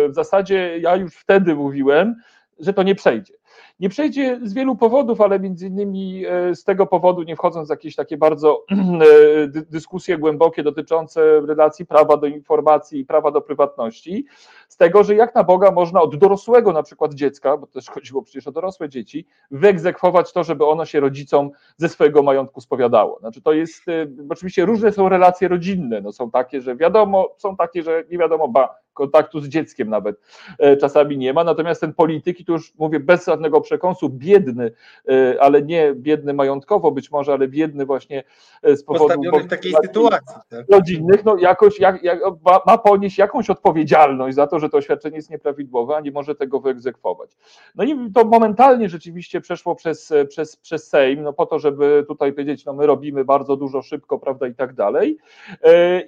w 0.09 0.15
zasadzie 0.15 0.79
ja 0.79 0.97
już 0.97 1.15
wtedy 1.15 1.55
mówiłem, 1.55 2.15
że 2.59 2.73
to 2.73 2.83
nie 2.83 2.95
przejdzie. 2.95 3.35
Nie 3.81 3.89
przejdzie 3.89 4.41
z 4.43 4.55
wielu 4.55 4.77
powodów, 4.77 5.21
ale 5.21 5.41
między 5.41 5.67
innymi 5.67 6.27
e, 6.27 6.55
z 6.55 6.65
tego 6.65 6.87
powodu, 6.87 7.23
nie 7.23 7.37
wchodząc 7.37 7.69
w 7.69 7.71
jakieś 7.71 7.97
takie 7.97 8.17
bardzo 8.17 8.65
e, 8.71 9.49
dyskusje 9.49 10.19
głębokie 10.19 10.63
dotyczące 10.63 11.41
relacji 11.41 11.87
prawa 11.87 12.17
do 12.17 12.27
informacji 12.27 13.01
i 13.01 13.05
prawa 13.05 13.31
do 13.31 13.41
prywatności, 13.41 14.27
z 14.69 14.77
tego, 14.77 15.05
że 15.05 15.15
jak 15.15 15.35
na 15.35 15.45
Boga 15.45 15.71
można 15.71 16.03
od 16.03 16.17
dorosłego 16.17 16.73
na 16.73 16.83
przykład 16.83 17.15
dziecka, 17.15 17.57
bo 17.57 17.67
też 17.67 17.91
chodziło 17.91 18.23
przecież 18.23 18.47
o 18.47 18.53
dorosłe 18.53 18.89
dzieci, 18.89 19.27
wyegzekwować 19.51 20.33
to, 20.33 20.45
żeby 20.45 20.67
ono 20.67 20.85
się 20.85 21.01
rodzicom 21.01 21.51
ze 21.77 21.89
swojego 21.89 22.23
majątku 22.23 22.61
spowiadało. 22.61 23.19
Znaczy 23.21 23.43
to 23.43 23.53
jest, 23.53 23.89
e, 23.89 24.07
oczywiście 24.31 24.65
różne 24.65 24.93
są 24.93 25.09
relacje 25.09 25.49
rodzinne, 25.49 26.01
no 26.01 26.13
są 26.13 26.31
takie, 26.31 26.61
że 26.61 26.77
wiadomo, 26.77 27.29
są 27.37 27.57
takie, 27.57 27.83
że 27.83 28.05
nie 28.11 28.19
wiadomo, 28.19 28.49
ba, 28.49 28.75
kontaktu 28.99 29.41
z 29.41 29.49
dzieckiem 29.49 29.89
nawet 29.89 30.21
e, 30.59 30.77
czasami 30.77 31.19
nie 31.19 31.33
ma. 31.33 31.45
Natomiast 31.45 31.81
ten 31.81 31.95
polityk, 31.95 32.41
i 32.41 32.45
tu 32.45 32.53
już 32.53 32.75
mówię 32.79 33.01
bez 33.01 33.27
żadnego 33.27 33.61
przekąsu, 33.61 34.09
biedny, 34.09 34.71
e, 35.09 35.43
ale 35.43 35.63
nie 35.63 35.95
biedny 35.95 36.35
majątkowo 36.35 36.91
być 36.91 37.11
może, 37.11 37.33
ale 37.33 37.49
biedny 37.49 37.87
właśnie 37.87 38.25
e, 38.63 38.77
z 38.77 38.85
powodu 38.85 39.05
Postawiony 39.05 39.45
w 39.45 39.51
takiej 39.51 39.73
sytuacji 39.83 40.37
tak? 40.51 40.65
rodzinnych, 40.71 41.25
no 41.25 41.37
jakoś 41.37 41.81
jak, 41.81 42.03
jak, 42.03 42.21
ma 42.67 42.79
ponieść 42.79 43.19
jakąś 43.19 43.51
odpowiedzialność 43.51 44.37
za 44.37 44.47
to, 44.47 44.61
że 44.61 44.69
to 44.69 44.77
oświadczenie 44.77 45.17
jest 45.17 45.31
nieprawidłowe, 45.31 45.97
a 45.97 46.01
nie 46.01 46.11
może 46.11 46.35
tego 46.35 46.61
wyegzekwować. 46.61 47.37
No 47.75 47.85
i 47.85 48.13
to 48.15 48.25
momentalnie 48.25 48.89
rzeczywiście 48.89 49.41
przeszło 49.41 49.75
przez, 49.75 50.13
przez, 50.29 50.57
przez 50.57 50.89
Sejm, 50.89 51.23
no 51.23 51.33
po 51.33 51.47
to, 51.47 51.59
żeby 51.59 52.05
tutaj 52.09 52.33
powiedzieć, 52.33 52.65
no 52.65 52.73
my 52.73 52.87
robimy 52.87 53.25
bardzo 53.25 53.57
dużo 53.57 53.83
szybko, 53.83 54.19
prawda, 54.19 54.47
i 54.47 54.55
tak 54.55 54.75
dalej. 54.75 55.19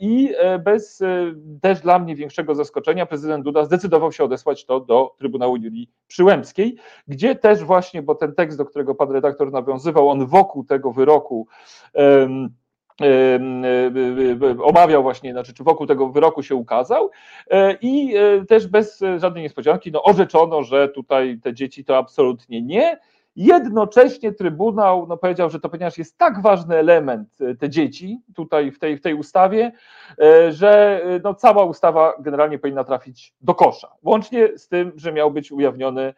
I 0.01 0.35
bez 0.65 1.03
też 1.61 1.81
dla 1.81 1.99
mnie 1.99 2.17
większego 2.17 2.55
zaskoczenia 2.55 2.80
zaskoczenia 2.81 3.07
prezydent 3.07 3.45
Duda 3.45 3.65
zdecydował 3.65 4.13
się 4.13 4.25
odesłać 4.25 4.65
to 4.65 4.81
do 4.81 5.15
Trybunału 5.19 5.57
Julii 5.57 5.91
Przyłębskiej, 6.07 6.77
gdzie 7.09 7.35
też 7.35 7.65
właśnie, 7.65 8.03
bo 8.03 8.15
ten 8.15 8.35
tekst, 8.35 8.59
do 8.59 8.65
którego 8.65 8.95
pan 8.95 9.11
redaktor 9.11 9.53
nawiązywał, 9.53 10.09
on 10.09 10.27
wokół 10.27 10.65
tego 10.65 10.93
wyroku 10.93 11.47
um, 11.95 12.51
omawiał 14.63 15.03
właśnie, 15.03 15.33
znaczy 15.33 15.55
czy 15.55 15.65
wokół 15.65 15.87
tego 15.87 16.09
wyroku 16.09 16.43
się 16.43 16.55
ukazał 16.55 17.11
e, 17.51 17.77
i 17.83 18.17
e, 18.17 18.45
też 18.47 18.67
bez 18.67 19.01
żadnej 19.17 19.43
niespodzianki 19.43 19.93
no, 19.93 20.03
orzeczono, 20.03 20.63
że 20.63 20.89
tutaj 20.89 21.39
te 21.43 21.55
dzieci 21.55 21.85
to 21.85 21.97
absolutnie 21.97 22.63
nie, 22.63 22.99
Jednocześnie 23.37 24.33
Trybunał 24.33 25.07
no, 25.07 25.17
powiedział, 25.17 25.51
że 25.51 25.61
to 25.61 25.69
ponieważ 25.69 25.99
jest 25.99 26.19
tak 26.19 26.43
ważny 26.43 26.77
element 26.77 27.29
e, 27.41 27.55
te 27.55 27.69
dzieci 27.69 28.21
tutaj 28.35 28.73
w 28.73 28.79
tej, 28.79 28.97
w 28.97 29.01
tej 29.01 29.15
ustawie, 29.15 29.73
e, 30.23 30.53
że 30.53 31.03
e, 31.05 31.21
no, 31.25 31.35
cała 31.35 31.65
ustawa 31.65 32.15
generalnie 32.19 32.59
powinna 32.59 32.85
trafić 32.85 33.35
do 33.41 33.55
kosza. 33.55 33.89
Łącznie 34.03 34.59
z 34.59 34.69
tym, 34.69 34.93
że 34.97 35.13
miał 35.13 35.31
być 35.31 35.53
ujawniony, 35.53 36.15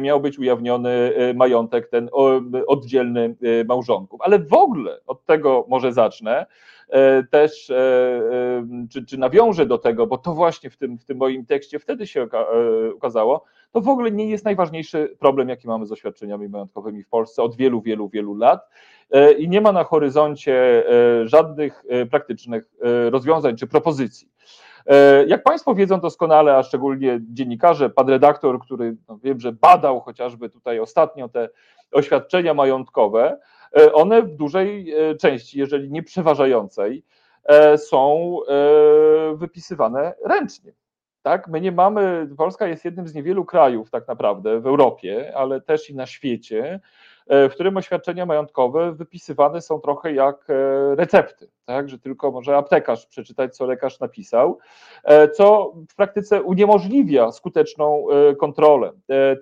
miał 0.00 0.20
być 0.20 0.38
ujawniony 0.38 1.12
majątek 1.34 1.88
ten 1.88 2.08
oddzielny 2.66 3.36
małżonków. 3.68 4.20
Ale 4.22 4.38
w 4.38 4.52
ogóle 4.52 5.00
od 5.06 5.24
tego 5.24 5.64
może 5.68 5.92
zacznę 5.92 6.46
też, 7.30 7.72
czy, 8.90 9.06
czy 9.06 9.18
nawiążę 9.18 9.66
do 9.66 9.78
tego, 9.78 10.06
bo 10.06 10.18
to 10.18 10.34
właśnie 10.34 10.70
w 10.70 10.76
tym, 10.76 10.98
w 10.98 11.04
tym 11.04 11.18
moim 11.18 11.46
tekście 11.46 11.78
wtedy 11.78 12.06
się 12.06 12.28
ukazało, 12.94 13.44
to 13.72 13.80
w 13.80 13.88
ogóle 13.88 14.10
nie 14.10 14.26
jest 14.26 14.44
najważniejszy 14.44 15.16
problem, 15.18 15.48
jaki 15.48 15.68
mamy 15.68 15.86
z 15.86 15.92
oświadczeniami 15.92 16.48
majątkowymi 16.48 17.02
w 17.02 17.08
Polsce 17.08 17.42
od 17.42 17.56
wielu, 17.56 17.80
wielu, 17.80 18.08
wielu 18.08 18.34
lat 18.34 18.68
e, 19.10 19.32
i 19.32 19.48
nie 19.48 19.60
ma 19.60 19.72
na 19.72 19.84
horyzoncie 19.84 20.84
e, 20.88 21.28
żadnych 21.28 21.84
e, 21.88 22.06
praktycznych 22.06 22.64
rozwiązań 23.10 23.56
czy 23.56 23.66
propozycji. 23.66 24.28
Jak 25.26 25.42
Państwo 25.42 25.74
wiedzą 25.74 26.00
doskonale, 26.00 26.56
a 26.56 26.62
szczególnie 26.62 27.20
dziennikarze, 27.22 27.90
pan 27.90 28.08
redaktor, 28.08 28.60
który 28.60 28.96
no 29.08 29.18
wiem, 29.18 29.40
że 29.40 29.52
badał 29.52 30.00
chociażby 30.00 30.50
tutaj 30.50 30.80
ostatnio 30.80 31.28
te 31.28 31.48
oświadczenia 31.92 32.54
majątkowe, 32.54 33.38
one 33.92 34.22
w 34.22 34.36
dużej 34.36 34.94
części, 35.20 35.58
jeżeli 35.58 35.90
nie 35.90 36.02
przeważającej, 36.02 37.04
są 37.76 38.36
wypisywane 39.34 40.14
ręcznie. 40.24 40.72
Tak, 41.22 41.48
my 41.48 41.60
nie 41.60 41.72
mamy, 41.72 42.28
Polska 42.36 42.66
jest 42.66 42.84
jednym 42.84 43.08
z 43.08 43.14
niewielu 43.14 43.44
krajów 43.44 43.90
tak 43.90 44.08
naprawdę 44.08 44.60
w 44.60 44.66
Europie, 44.66 45.32
ale 45.36 45.60
też 45.60 45.90
i 45.90 45.94
na 45.94 46.06
świecie, 46.06 46.80
e, 47.26 47.48
w 47.48 47.54
którym 47.54 47.76
oświadczenia 47.76 48.26
majątkowe 48.26 48.92
wypisywane 48.92 49.60
są 49.60 49.80
trochę 49.80 50.12
jak 50.12 50.50
e, 50.50 50.94
recepty, 50.94 51.50
tak, 51.74 51.88
że 51.88 51.98
tylko 51.98 52.30
może 52.30 52.56
aptekarz 52.56 53.06
przeczytać, 53.06 53.56
co 53.56 53.66
lekarz 53.66 54.00
napisał, 54.00 54.58
e, 55.04 55.28
co 55.28 55.72
w 55.90 55.94
praktyce 55.94 56.42
uniemożliwia 56.42 57.32
skuteczną 57.32 58.06
kontrolę. 58.40 58.92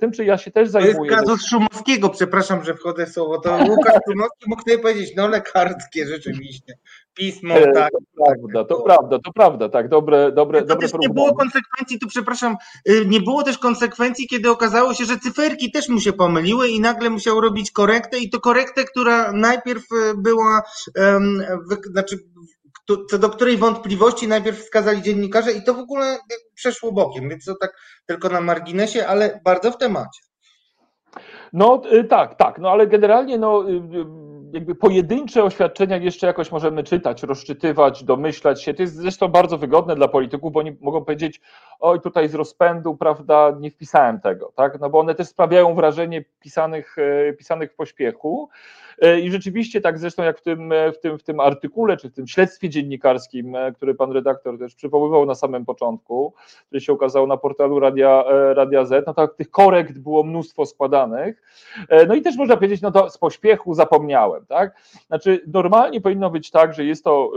Tym, 0.01 0.13
czy 0.13 0.25
ja 0.25 0.39
się 0.39 0.51
też 0.51 0.69
zajmuję... 0.69 0.95
To 0.95 1.05
jest 1.05 1.17
kazus 1.17 1.47
Szumowskiego, 1.47 2.09
przepraszam, 2.09 2.65
że 2.65 2.75
wchodzę 2.75 3.07
w 3.07 3.09
słowo, 3.09 3.41
to 3.41 3.59
Łukasz 3.69 3.99
Szumowski 4.11 4.45
mógł 4.47 4.63
tutaj 4.63 4.79
powiedzieć, 4.79 5.17
no 5.17 5.29
lekarskie 5.29 6.07
rzeczywiście 6.07 6.75
pismo, 7.19 7.55
e, 7.55 7.73
tak. 7.73 7.91
To 7.91 7.99
prawda, 8.25 8.65
to 8.65 8.83
prawda, 8.83 9.19
to 9.19 9.33
prawda, 9.33 9.69
tak, 9.69 9.89
dobre, 9.89 10.33
dobre, 10.33 10.61
to 10.61 10.67
dobre 10.67 10.89
też 10.89 11.01
nie 11.01 11.09
było 11.09 11.35
konsekwencji, 11.35 11.99
tu 11.99 12.09
przepraszam, 12.09 12.57
y, 12.89 13.07
nie 13.07 13.21
było 13.21 13.43
też 13.43 13.59
konsekwencji, 13.59 14.29
kiedy 14.29 14.51
okazało 14.51 14.95
się, 14.95 15.05
że 15.05 15.19
cyferki 15.19 15.71
też 15.71 15.89
mu 15.89 16.01
się 16.01 16.13
pomyliły 16.13 16.69
i 16.69 16.81
nagle 16.81 17.11
musiał 17.11 17.41
robić 17.41 17.71
korektę 17.71 18.19
i 18.19 18.31
to 18.31 18.41
korektę, 18.41 18.85
która 18.85 19.33
najpierw 19.33 19.83
y, 19.93 20.15
była, 20.17 20.63
znaczy 21.93 22.18
co 23.11 23.19
do 23.19 23.31
której 23.31 23.57
wątpliwości 23.57 24.29
najpierw 24.29 24.59
wskazali 24.59 25.03
dziennikarze 25.03 25.53
i 25.53 25.63
to 25.63 25.75
w 25.75 25.79
ogóle 25.79 26.19
przeszło 26.55 26.93
bokiem, 26.93 27.29
więc 27.29 27.45
to 27.45 27.55
tak 27.61 27.73
tylko 28.07 28.29
na 28.29 28.41
marginesie, 28.41 29.07
ale 29.07 29.41
bardzo 29.45 29.71
w 29.71 29.79
temacie. 29.79 30.21
No 31.53 31.83
y, 31.93 32.05
tak, 32.05 32.35
tak, 32.35 32.59
no 32.59 32.71
ale 32.71 32.87
generalnie 32.87 33.39
no 33.39 33.65
jakby 34.53 34.75
pojedyncze 34.75 35.45
oświadczenia 35.45 35.97
jeszcze 35.97 36.27
jakoś 36.27 36.53
możemy 36.53 36.83
czytać, 36.85 37.23
rozczytywać, 37.23 38.05
domyślać 38.05 38.63
się. 38.63 38.75
To 38.75 38.83
jest 38.83 38.95
zresztą 38.95 39.29
bardzo 39.29 39.59
wygodne 39.59 39.95
dla 39.95 40.09
polityków, 40.09 40.53
bo 40.53 40.61
oni 40.61 40.77
mogą 40.81 41.05
powiedzieć, 41.05 41.41
oj 41.81 42.01
tutaj 42.01 42.29
z 42.29 42.35
rozpędu, 42.35 42.97
prawda, 42.97 43.57
nie 43.61 43.71
wpisałem 43.71 44.21
tego, 44.21 44.53
tak? 44.57 44.81
No 44.81 44.91
bo 44.91 44.99
one 44.99 45.15
też 45.15 45.29
sprawiają 45.29 45.75
wrażenie 45.75 46.25
pisanych, 46.41 46.97
pisanych 47.39 47.73
w 47.73 47.77
pośpiechu. 47.77 48.49
E, 49.03 49.21
I 49.21 49.31
rzeczywiście 49.31 49.81
tak 49.81 49.99
zresztą 49.99 50.23
jak 50.23 50.39
w 50.39 50.43
tym, 50.43 50.73
e, 50.73 50.93
w, 50.93 50.99
tym, 50.99 51.19
w 51.19 51.23
tym 51.23 51.41
artykule, 51.41 51.97
czy 51.97 52.11
w 52.11 52.15
tym 52.15 52.27
śledztwie 52.27 52.69
dziennikarskim, 52.69 53.57
który 53.77 53.95
pan 53.95 54.13
redaktor 54.13 54.59
też 54.59 54.75
przywoływał 54.75 55.27
na 55.27 55.35
samym 55.35 55.65
początku, 55.65 56.35
który 56.67 56.81
się 56.81 56.93
ukazał 56.93 57.27
na 57.27 57.37
portalu 57.37 57.81
Radia, 57.81 58.25
Radia 58.55 58.85
Z, 58.85 59.07
no 59.07 59.15
tak 59.15 59.35
tych 59.35 59.51
korekt 59.51 59.99
było 59.99 60.25
mnóstwo 60.25 60.67
składanych. 60.67 61.43
No 62.09 62.15
i 62.15 62.23
też 62.23 62.37
można 62.37 62.57
powiedzieć, 62.57 62.81
no 62.81 62.91
to 62.91 63.11
z 63.11 63.19
pośpiechu 63.19 63.75
zapomniałem, 63.75 64.47
tak? 64.47 64.75
Znaczy 65.07 65.41
normalnie 65.47 66.01
powinno 66.01 66.31
być 66.31 66.51
tak, 66.51 66.75
że 66.75 66.85
jest 66.85 67.05
to 67.05 67.33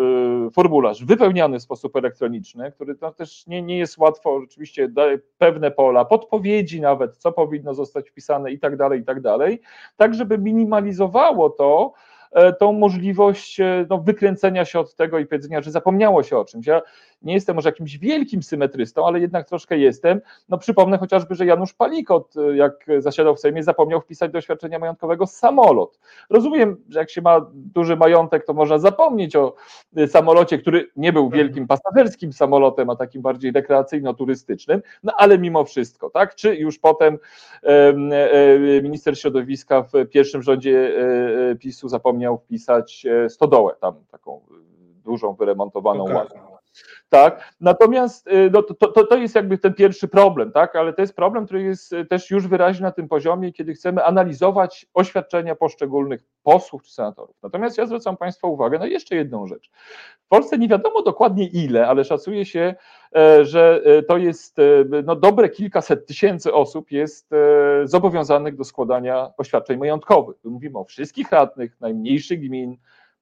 formularz 0.53 1.05
wypełniany 1.05 1.59
w 1.59 1.63
sposób 1.63 1.95
elektroniczny, 1.95 2.71
który 2.71 2.95
no 3.01 3.11
też 3.11 3.47
nie, 3.47 3.61
nie 3.61 3.77
jest 3.77 3.97
łatwo 3.97 4.41
rzeczywiście 4.41 4.87
daje 4.87 5.19
pewne 5.37 5.71
pola, 5.71 6.05
podpowiedzi 6.05 6.81
nawet, 6.81 7.17
co 7.17 7.31
powinno 7.31 7.73
zostać 7.73 8.09
wpisane 8.09 8.51
i 8.51 8.59
tak 8.59 8.77
dalej, 8.77 8.99
i 8.99 9.03
tak 9.03 9.21
dalej, 9.21 9.61
tak 9.97 10.13
żeby 10.15 10.37
minimalizowało 10.37 11.50
to, 11.57 11.93
E, 11.93 12.10
tą 12.59 12.73
możliwość 12.73 13.59
e, 13.59 13.85
no, 13.89 13.97
wykręcenia 13.97 14.65
się 14.65 14.79
od 14.79 14.95
tego 14.95 15.19
i 15.19 15.25
powiedzenia, 15.25 15.61
że 15.61 15.71
zapomniało 15.71 16.23
się 16.23 16.37
o 16.37 16.45
czymś. 16.45 16.67
Ja 16.67 16.81
nie 17.21 17.33
jestem 17.33 17.55
może 17.55 17.69
jakimś 17.69 17.97
wielkim 17.97 18.43
symetrystą, 18.43 19.07
ale 19.07 19.19
jednak 19.19 19.47
troszkę 19.47 19.77
jestem. 19.77 20.21
No 20.49 20.57
przypomnę 20.57 20.97
chociażby, 20.97 21.35
że 21.35 21.45
Janusz 21.45 21.73
Palikot, 21.73 22.33
e, 22.37 22.55
jak 22.57 22.85
zasiadał 22.97 23.35
w 23.35 23.39
Sejmie, 23.39 23.63
zapomniał 23.63 24.01
wpisać 24.01 24.31
do 24.31 24.37
oświadczenia 24.37 24.79
majątkowego 24.79 25.27
samolot. 25.27 25.99
Rozumiem, 26.29 26.77
że 26.89 26.99
jak 26.99 27.09
się 27.09 27.21
ma 27.21 27.45
duży 27.53 27.95
majątek, 27.95 28.45
to 28.45 28.53
można 28.53 28.79
zapomnieć 28.79 29.35
o 29.35 29.55
samolocie, 30.07 30.57
który 30.57 30.89
nie 30.95 31.13
był 31.13 31.29
wielkim 31.29 31.67
pasażerskim 31.67 32.33
samolotem, 32.33 32.89
a 32.89 32.95
takim 32.95 33.21
bardziej 33.21 33.53
rekreacyjno-turystycznym, 33.53 34.81
no 35.03 35.13
ale 35.17 35.37
mimo 35.37 35.65
wszystko, 35.65 36.09
tak? 36.09 36.35
Czy 36.35 36.55
już 36.55 36.79
potem 36.79 37.17
minister 38.83 39.19
środowiska 39.19 39.83
w 39.83 40.09
pierwszym 40.09 40.41
rządzie 40.43 40.93
PiSu 41.59 41.89
zapomniał 41.89 42.20
miał 42.21 42.37
wpisać 42.37 43.05
e, 43.05 43.29
stodołę, 43.29 43.75
tam 43.81 44.05
taką 44.11 44.37
e, 44.37 44.41
dużą, 45.03 45.33
wyremontowaną 45.33 46.03
okay. 46.03 46.50
Tak, 47.09 47.53
natomiast 47.61 48.27
e, 48.27 48.49
no, 48.49 48.63
to, 48.63 48.87
to, 48.87 49.05
to 49.07 49.17
jest 49.17 49.35
jakby 49.35 49.57
ten 49.57 49.73
pierwszy 49.73 50.07
problem, 50.07 50.51
tak, 50.51 50.75
ale 50.75 50.93
to 50.93 51.01
jest 51.01 51.15
problem, 51.15 51.45
który 51.45 51.63
jest 51.63 51.95
też 52.09 52.31
już 52.31 52.47
wyraźny 52.47 52.83
na 52.83 52.91
tym 52.91 53.07
poziomie, 53.07 53.53
kiedy 53.53 53.73
chcemy 53.73 54.05
analizować 54.05 54.85
oświadczenia 54.93 55.55
poszczególnych 55.55 56.23
posłów 56.43 56.83
czy 56.83 56.93
senatorów. 56.93 57.35
Natomiast 57.43 57.77
ja 57.77 57.85
zwracam 57.85 58.17
Państwa 58.17 58.47
uwagę 58.47 58.79
na 58.79 58.85
jeszcze 58.85 59.15
jedną 59.15 59.47
rzecz. 59.47 59.69
W 60.25 60.27
Polsce 60.27 60.57
nie 60.57 60.67
wiadomo 60.67 61.01
dokładnie 61.01 61.47
ile, 61.47 61.87
ale 61.87 62.03
szacuje 62.03 62.45
się, 62.45 62.75
że 63.41 63.83
to 64.07 64.17
jest 64.17 64.57
no, 65.05 65.15
dobre 65.15 65.49
kilkaset 65.49 66.05
tysięcy 66.05 66.53
osób 66.53 66.91
jest 66.91 67.29
zobowiązanych 67.83 68.55
do 68.55 68.63
składania 68.63 69.31
oświadczeń 69.37 69.77
majątkowych. 69.77 70.37
Mówimy 70.43 70.79
o 70.79 70.83
wszystkich 70.83 71.31
radnych, 71.31 71.81
najmniejszych 71.81 72.39
gmin, 72.39 72.77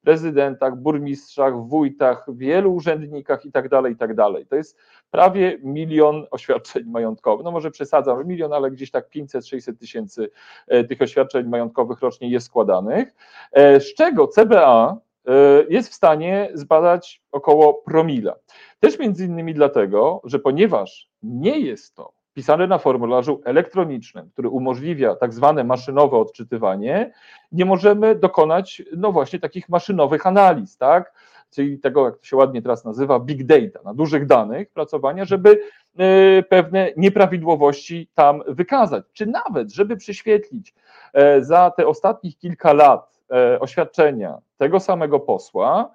prezydentach, 0.10 0.76
burmistrzach, 0.76 1.68
wójtach, 1.68 2.26
wielu 2.30 2.74
urzędnikach 2.74 3.46
i 3.46 3.52
tak 3.52 3.70
dalej, 3.70 3.94
i 3.94 3.96
tak. 3.96 4.16
To 4.50 4.56
jest 4.56 4.78
prawie 5.12 5.58
milion 5.64 6.26
oświadczeń 6.32 6.84
majątkowych. 6.86 7.44
No 7.46 7.52
może 7.52 7.72
przesadzam, 7.72 8.28
milion, 8.28 8.54
ale 8.54 8.72
gdzieś 8.72 8.92
tak 8.92 9.10
500-600 9.16 9.78
tysięcy 9.78 10.30
e, 10.68 10.84
tych 10.84 11.02
oświadczeń 11.02 11.48
majątkowych 11.48 12.00
rocznie 12.00 12.30
jest 12.30 12.46
składanych, 12.46 13.14
e, 13.52 13.80
z 13.80 13.94
czego 13.94 14.28
CBA 14.28 14.98
e, 15.28 15.32
jest 15.70 15.90
w 15.90 15.94
stanie 15.94 16.50
zbadać 16.54 17.22
około 17.32 17.74
promila. 17.74 18.36
Też 18.80 19.00
między 19.00 19.26
innymi 19.26 19.54
dlatego, 19.54 20.22
że 20.24 20.40
ponieważ 20.40 21.10
nie 21.24 21.60
jest 21.60 21.96
to 21.96 22.19
pisane 22.40 22.68
na 22.68 22.78
formularzu 22.78 23.42
elektronicznym, 23.46 24.30
który 24.30 24.50
umożliwia 24.50 25.16
tak 25.16 25.34
zwane 25.34 25.64
maszynowe 25.64 26.18
odczytywanie, 26.18 27.14
nie 27.52 27.66
możemy 27.66 28.16
dokonać, 28.16 28.82
no 28.98 29.12
właśnie, 29.12 29.40
takich 29.40 29.70
maszynowych 29.70 30.28
analiz, 30.28 30.78
tak? 30.78 31.14
Czyli 31.52 31.80
tego, 31.80 32.06
jak 32.06 32.18
to 32.18 32.26
się 32.26 32.38
ładnie 32.38 32.62
teraz 32.62 32.86
nazywa, 32.86 33.20
big 33.20 33.44
data, 33.44 33.80
na 33.86 33.94
dużych 33.94 34.26
danych 34.26 34.70
pracowania, 34.70 35.26
żeby 35.26 35.60
e, 35.98 36.44
pewne 36.44 36.92
nieprawidłowości 36.98 38.10
tam 38.16 38.44
wykazać, 38.48 39.04
czy 39.14 39.26
nawet, 39.26 39.74
żeby 39.74 39.98
prześwietlić 39.98 40.74
e, 41.14 41.44
za 41.44 41.72
te 41.72 41.88
ostatnich 41.88 42.38
kilka 42.38 42.74
lat 42.74 43.20
e, 43.32 43.60
oświadczenia 43.60 44.38
tego 44.58 44.80
samego 44.80 45.20
posła, 45.20 45.92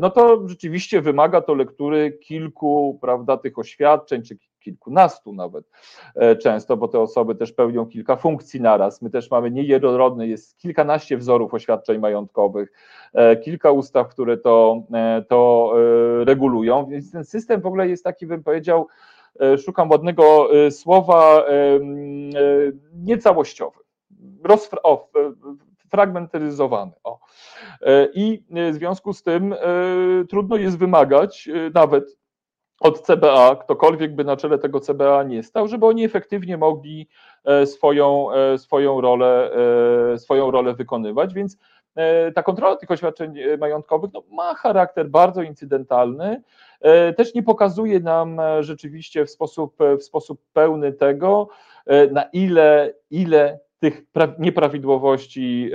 no 0.00 0.10
to 0.10 0.48
rzeczywiście 0.48 1.00
wymaga 1.00 1.40
to 1.40 1.54
lektury 1.54 2.12
kilku, 2.12 2.98
prawda, 3.00 3.36
tych 3.36 3.58
oświadczeń, 3.58 4.22
czy 4.22 4.38
kilkunastu 4.64 5.32
nawet 5.32 5.64
e, 6.14 6.36
często, 6.36 6.76
bo 6.76 6.88
te 6.88 7.00
osoby 7.00 7.34
też 7.34 7.52
pełnią 7.52 7.86
kilka 7.86 8.16
funkcji 8.16 8.60
naraz. 8.60 9.02
My 9.02 9.10
też 9.10 9.30
mamy 9.30 9.50
niejednorodne, 9.50 10.26
jest 10.26 10.58
kilkanaście 10.58 11.16
wzorów 11.16 11.54
oświadczeń 11.54 11.98
majątkowych, 11.98 12.72
e, 13.12 13.36
kilka 13.36 13.70
ustaw, 13.70 14.08
które 14.08 14.36
to, 14.36 14.82
e, 14.94 15.24
to 15.28 15.72
regulują, 16.24 16.86
więc 16.86 17.12
ten 17.12 17.24
system 17.24 17.60
w 17.60 17.66
ogóle 17.66 17.88
jest 17.88 18.04
taki, 18.04 18.26
bym 18.26 18.42
powiedział, 18.42 18.86
szukam 19.64 19.90
ładnego 19.90 20.48
słowa, 20.70 21.44
niecałościowy, 22.94 23.78
rozfra- 24.44 24.78
o, 24.82 25.08
fragmentaryzowany. 25.90 26.92
O. 27.04 27.18
I 28.14 28.42
w 28.70 28.74
związku 28.74 29.12
z 29.12 29.22
tym 29.22 29.54
trudno 30.28 30.56
jest 30.56 30.78
wymagać 30.78 31.48
nawet 31.74 32.16
od 32.84 33.00
CBA, 33.00 33.56
ktokolwiek 33.56 34.14
by 34.14 34.24
na 34.24 34.36
czele 34.36 34.58
tego 34.58 34.80
CBA 34.80 35.22
nie 35.22 35.42
stał, 35.42 35.68
żeby 35.68 35.86
oni 35.86 36.04
efektywnie 36.04 36.56
mogli 36.56 37.08
e, 37.44 37.66
swoją, 37.66 38.32
e, 38.32 38.58
swoją, 38.58 39.00
rolę, 39.00 39.50
e, 40.12 40.18
swoją 40.18 40.50
rolę 40.50 40.74
wykonywać, 40.74 41.34
więc 41.34 41.58
ta 42.34 42.42
kontrola 42.42 42.76
tych 42.76 42.90
oświadczeń 42.90 43.34
majątkowych 43.58 44.10
no, 44.14 44.22
ma 44.30 44.54
charakter 44.54 45.08
bardzo 45.08 45.42
incydentalny, 45.42 46.42
też 47.16 47.34
nie 47.34 47.42
pokazuje 47.42 48.00
nam 48.00 48.40
rzeczywiście 48.60 49.26
w 49.26 49.30
sposób, 49.30 49.76
w 49.98 50.02
sposób 50.02 50.40
pełny 50.52 50.92
tego, 50.92 51.48
na 52.10 52.22
ile, 52.22 52.94
ile 53.10 53.60
tych 53.84 54.02
nieprawidłowości 54.38 55.70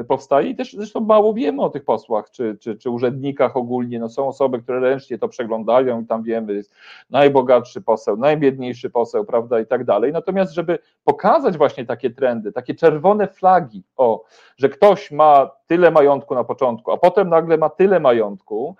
e, 0.00 0.04
powstaje 0.04 0.50
i 0.50 0.56
też 0.56 0.72
zresztą 0.72 1.00
mało 1.00 1.34
wiemy 1.34 1.62
o 1.62 1.68
tych 1.70 1.84
posłach 1.84 2.30
czy, 2.30 2.56
czy, 2.60 2.76
czy 2.76 2.90
urzędnikach 2.90 3.56
ogólnie. 3.56 3.98
No 3.98 4.08
są 4.08 4.28
osoby, 4.28 4.62
które 4.62 4.80
ręcznie 4.80 5.18
to 5.18 5.28
przeglądają 5.28 6.00
i 6.00 6.06
tam 6.06 6.22
wiemy, 6.22 6.54
jest 6.54 6.72
najbogatszy 7.10 7.80
poseł, 7.80 8.16
najbiedniejszy 8.16 8.90
poseł, 8.90 9.24
prawda, 9.24 9.60
i 9.60 9.66
tak 9.66 9.84
dalej. 9.84 10.12
Natomiast, 10.12 10.52
żeby 10.52 10.78
pokazać 11.04 11.58
właśnie 11.58 11.86
takie 11.86 12.10
trendy, 12.10 12.52
takie 12.52 12.74
czerwone 12.74 13.28
flagi, 13.28 13.82
o, 13.96 14.24
że 14.56 14.68
ktoś 14.68 15.10
ma 15.10 15.50
tyle 15.66 15.90
majątku 15.90 16.34
na 16.34 16.44
początku, 16.44 16.92
a 16.92 16.96
potem 16.96 17.28
nagle 17.28 17.58
ma 17.58 17.68
tyle 17.68 18.00
majątku, 18.00 18.76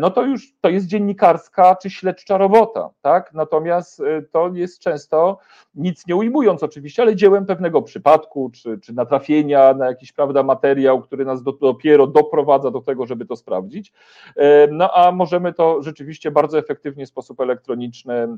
no 0.00 0.10
to 0.10 0.22
już 0.22 0.52
to 0.60 0.68
jest 0.68 0.86
dziennikarska 0.86 1.76
czy 1.76 1.90
śledcza 1.90 2.38
robota, 2.38 2.90
tak? 3.02 3.32
Natomiast 3.34 4.00
e, 4.00 4.22
to 4.22 4.50
jest 4.54 4.80
często, 4.80 5.38
nic 5.74 6.06
nie 6.06 6.16
ujmując 6.16 6.62
oczywiście, 6.62 7.02
ale 7.02 7.16
dziełem 7.16 7.46
pewnego 7.46 7.82
przypadku, 7.82 8.50
czy, 8.50 8.78
czy 8.78 8.92
natrafienia 8.92 9.74
na 9.74 9.86
jakiś, 9.86 10.12
prawda, 10.12 10.42
materiał, 10.42 11.02
który 11.02 11.24
nas 11.24 11.42
do, 11.42 11.52
dopiero 11.52 12.06
doprowadza 12.06 12.70
do 12.70 12.80
tego, 12.80 13.06
żeby 13.06 13.26
to 13.26 13.36
sprawdzić. 13.36 13.92
E, 14.36 14.66
no 14.66 14.90
a 14.94 15.12
możemy 15.12 15.52
to 15.52 15.82
rzeczywiście 15.82 16.30
bardzo 16.30 16.58
efektywnie 16.58 17.06
w 17.06 17.08
sposób 17.08 17.40
elektroniczny 17.40 18.28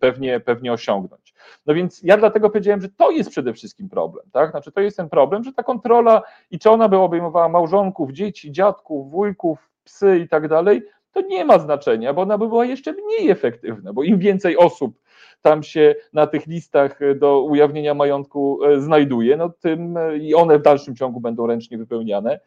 pewnie, 0.00 0.40
pewnie 0.40 0.72
osiągnąć. 0.72 1.34
No 1.66 1.74
więc 1.74 2.02
ja 2.02 2.16
dlatego 2.16 2.50
powiedziałem, 2.50 2.80
że 2.80 2.88
to 2.88 3.10
jest 3.10 3.30
przede 3.30 3.52
wszystkim 3.52 3.88
problem, 3.88 4.26
tak? 4.32 4.50
Znaczy 4.50 4.72
to 4.72 4.80
jest 4.80 4.96
ten 4.96 5.08
problem, 5.08 5.44
że 5.44 5.52
ta 5.52 5.62
kontrola 5.62 6.22
i 6.50 6.58
czy 6.58 6.70
ona 6.70 6.88
by 6.88 6.96
obejmowała 6.96 7.48
małżonków, 7.48 8.12
dzieci, 8.12 8.52
dziadków, 8.52 9.10
wujków, 9.10 9.68
psy 9.88 10.18
i 10.18 10.28
tak 10.28 10.48
dalej, 10.48 10.82
to 11.12 11.20
nie 11.20 11.44
ma 11.44 11.58
znaczenia, 11.58 12.14
bo 12.14 12.22
ona 12.22 12.38
by 12.38 12.48
była 12.48 12.64
jeszcze 12.64 12.92
mniej 12.92 13.30
efektywna, 13.30 13.92
bo 13.92 14.02
im 14.02 14.18
więcej 14.18 14.56
osób 14.56 15.00
tam 15.42 15.62
się 15.62 15.94
na 16.12 16.26
tych 16.26 16.46
listach 16.46 16.98
do 17.16 17.42
ujawnienia 17.42 17.94
majątku 17.94 18.64
e, 18.64 18.80
znajduje, 18.80 19.36
no 19.36 19.48
tym 19.48 19.96
e, 19.96 20.16
i 20.16 20.34
one 20.34 20.58
w 20.58 20.62
dalszym 20.62 20.96
ciągu 20.96 21.20
będą 21.20 21.46
ręcznie 21.46 21.78
wypełniane, 21.78 22.40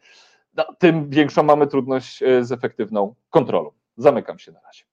no, 0.56 0.64
tym 0.78 1.10
większą 1.10 1.42
mamy 1.42 1.66
trudność 1.66 2.22
e, 2.22 2.44
z 2.44 2.52
efektywną 2.52 3.14
kontrolą. 3.30 3.70
Zamykam 3.96 4.38
się 4.38 4.52
na 4.52 4.60
razie. 4.60 4.84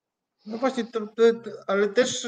No 0.46 0.58
właśnie, 0.58 0.84
to, 0.84 1.00
to, 1.00 1.24
ale 1.68 1.88
też 1.88 2.28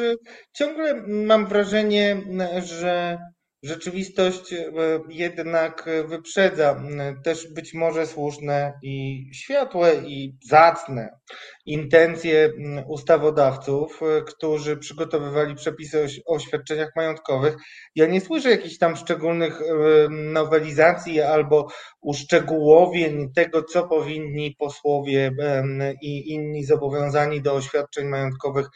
ciągle 0.54 1.04
mam 1.08 1.46
wrażenie, 1.46 2.18
że 2.64 3.20
Rzeczywistość 3.64 4.54
e, 4.54 4.70
jednak 5.10 5.90
wyprzedza 6.08 6.84
też 7.24 7.54
być 7.54 7.74
może 7.74 8.08
słuszne 8.08 8.74
i 8.84 9.26
światłe 9.34 9.96
i 9.96 10.38
zacne 10.50 11.10
intencje 11.66 12.54
ustawodawców, 12.88 14.00
e, 14.02 14.22
którzy 14.22 14.78
przygotowywali 14.78 15.56
przepisy 15.56 16.08
o 16.26 16.36
oświadczeniach 16.36 16.90
majątkowych. 16.96 17.56
Ja 17.96 18.06
nie 18.06 18.22
słyszę 18.22 18.50
jakichś 18.50 18.78
tam 18.78 18.96
szczególnych 18.96 19.62
e, 19.62 19.66
nowelizacji 20.10 21.22
albo 21.22 21.68
uszczegółowień 22.02 23.34
tego, 23.34 23.64
co 23.64 23.88
powinni 23.88 24.56
posłowie 24.60 25.32
i 26.02 26.34
inni 26.34 26.66
zobowiązani 26.66 27.42
do 27.42 27.54
oświadczeń 27.54 28.08
majątkowych 28.08 28.68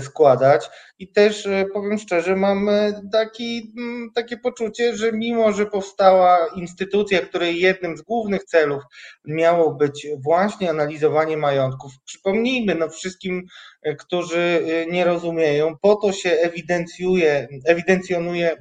składać. 0.00 0.70
I 0.98 1.12
też 1.12 1.46
e, 1.46 1.64
powiem 1.74 1.98
szczerze, 1.98 2.36
mam 2.36 2.68
e, 2.68 3.00
taki, 3.12 3.72
takie 4.14 4.36
poczucie, 4.36 4.96
że 4.96 5.12
mimo, 5.12 5.52
że 5.52 5.66
powstała 5.66 6.46
instytucja, 6.56 7.20
której 7.20 7.60
jednym 7.60 7.96
z 7.96 8.02
głównych 8.02 8.44
celów 8.44 8.82
miało 9.24 9.74
być 9.74 10.06
właśnie 10.18 10.70
analizowanie 10.70 11.36
majątków, 11.36 11.92
przypomnijmy 12.04 12.74
no 12.74 12.88
wszystkim, 12.88 13.46
e, 13.82 13.94
którzy 13.94 14.66
nie 14.90 15.04
rozumieją, 15.04 15.76
po 15.82 15.96
to 15.96 16.12
się 16.12 16.30
ewidencjuje, 16.30 17.48
ewidencjonuje 17.66 18.56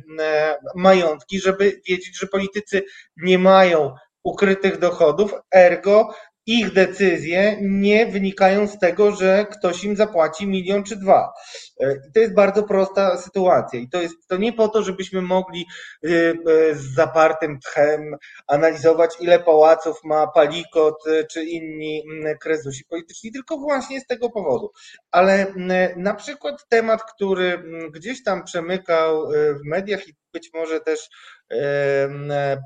majątki, 0.76 1.40
żeby 1.40 1.82
wiedzieć, 1.88 2.20
że 2.20 2.28
politycy 2.28 2.84
nie 3.18 3.38
mają 3.40 3.96
ukrytych 4.24 4.80
dochodów, 4.80 5.34
ergo 5.56 6.10
ich 6.46 6.74
decyzje 6.74 7.58
nie 7.62 8.06
wynikają 8.06 8.68
z 8.68 8.80
tego, 8.80 9.12
że 9.12 9.46
ktoś 9.52 9.84
im 9.84 9.96
zapłaci 9.96 10.48
milion 10.48 10.84
czy 10.84 10.96
dwa. 10.96 11.34
E, 11.80 11.96
to 12.14 12.20
jest 12.20 12.34
bardzo 12.34 12.64
prosta 12.64 13.18
sytuacja. 13.18 13.80
I 13.80 13.90
to 13.90 14.02
jest 14.02 14.28
to 14.28 14.38
nie 14.38 14.54
po 14.54 14.68
to, 14.68 14.84
żebyśmy 14.84 15.22
mogli 15.22 15.66
y, 16.06 16.10
y, 16.10 16.76
z 16.76 16.96
zapartym 16.96 17.60
tchem 17.60 18.16
analizować, 18.48 19.16
ile 19.20 19.40
pałaców 19.40 20.04
ma 20.04 20.28
Palikot 20.28 21.08
y, 21.08 21.26
czy 21.32 21.44
inni 21.44 22.04
mm, 22.12 22.38
krezusi 22.38 22.86
polityczni, 22.86 23.32
tylko 23.32 23.58
właśnie 23.58 24.02
z 24.02 24.08
tego 24.08 24.30
powodu. 24.30 24.72
Ale 25.12 25.48
mm, 25.48 26.02
na 26.02 26.14
przykład 26.14 26.68
temat, 26.70 27.04
który 27.04 27.54
mm, 27.54 27.92
gdzieś 27.92 28.24
tam 28.24 28.44
przemykał 28.44 29.28
w 29.32 29.66
mediach 29.66 30.08
i 30.08 30.14
być 30.34 30.50
może 30.54 30.80
też 30.80 31.10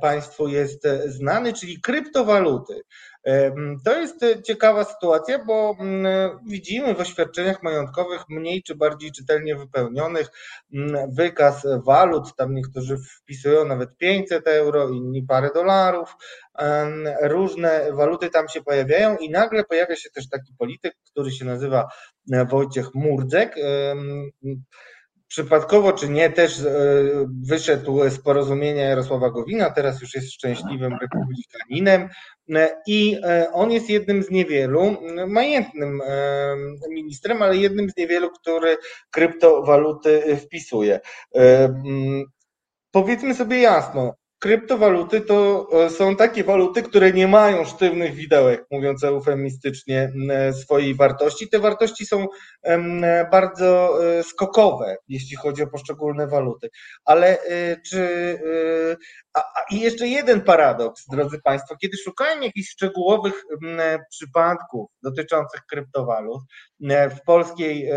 Państwu 0.01 0.47
jest 0.47 0.87
znany, 1.05 1.53
czyli 1.53 1.81
kryptowaluty. 1.81 2.81
To 3.85 3.99
jest 3.99 4.25
ciekawa 4.43 4.83
sytuacja, 4.83 5.45
bo 5.45 5.77
widzimy 6.47 6.95
w 6.95 6.99
oświadczeniach 6.99 7.63
majątkowych 7.63 8.21
mniej 8.29 8.63
czy 8.63 8.75
bardziej 8.75 9.11
czytelnie 9.11 9.55
wypełnionych 9.55 10.27
wykaz 11.17 11.67
walut. 11.85 12.35
Tam 12.35 12.55
niektórzy 12.55 12.97
wpisują 12.97 13.65
nawet 13.65 13.97
500 13.97 14.47
euro, 14.47 14.89
inni 14.89 15.23
parę 15.23 15.49
dolarów. 15.53 16.15
Różne 17.21 17.93
waluty 17.93 18.29
tam 18.29 18.47
się 18.47 18.61
pojawiają 18.61 19.17
i 19.17 19.29
nagle 19.29 19.63
pojawia 19.63 19.95
się 19.95 20.09
też 20.09 20.29
taki 20.29 20.53
polityk, 20.57 20.93
który 21.11 21.31
się 21.31 21.45
nazywa 21.45 21.87
Wojciech 22.49 22.93
Murdzek 22.93 23.55
przypadkowo 25.29 25.93
czy 25.93 26.09
nie, 26.09 26.29
też 26.29 26.59
e, 26.59 26.73
wyszedł 27.43 28.09
z 28.09 28.19
porozumienia 28.19 28.83
Jarosława 28.83 29.29
Gowina, 29.29 29.69
teraz 29.69 30.01
już 30.01 30.15
jest 30.15 30.33
szczęśliwym 30.33 30.97
republikaninem 31.01 32.09
e, 32.55 32.81
i 32.87 33.17
e, 33.23 33.51
on 33.53 33.71
jest 33.71 33.89
jednym 33.89 34.23
z 34.23 34.29
niewielu, 34.29 34.97
majętnym 35.27 36.01
ministrem, 36.89 37.41
ale 37.41 37.57
jednym 37.57 37.89
z 37.89 37.97
niewielu, 37.97 38.31
który 38.31 38.77
kryptowaluty 39.11 40.37
wpisuje. 40.37 40.99
Powiedzmy 42.91 43.35
sobie 43.35 43.59
jasno, 43.59 44.13
kryptowaluty 44.39 45.21
to 45.21 45.67
e, 45.73 45.89
są 45.89 46.15
takie 46.15 46.43
waluty, 46.43 46.83
które 46.83 47.11
nie 47.11 47.27
mają 47.27 47.65
sztywnych 47.65 48.13
widełek, 48.13 48.65
mówiąc 48.71 49.03
eufemistycznie, 49.03 50.11
swojej 50.61 50.95
wartości. 50.95 51.49
Te 51.49 51.59
wartości 51.59 52.05
są 52.05 52.27
bardzo 53.31 53.99
e, 54.03 54.23
skokowe, 54.23 54.97
jeśli 55.07 55.37
chodzi 55.37 55.63
o 55.63 55.67
poszczególne 55.67 56.27
waluty. 56.27 56.69
Ale 57.05 57.41
e, 57.41 57.77
czy. 57.81 58.09
I 59.71 59.79
jeszcze 59.79 60.07
jeden 60.07 60.41
paradoks, 60.41 61.05
drodzy 61.11 61.39
Państwo. 61.43 61.75
Kiedy 61.81 61.97
szukałem 61.97 62.43
jakichś 62.43 62.69
szczegółowych 62.69 63.43
przypadków 64.09 64.89
dotyczących 65.03 65.61
kryptowalut 65.69 66.41
w 67.09 67.21
polskiej 67.25 67.89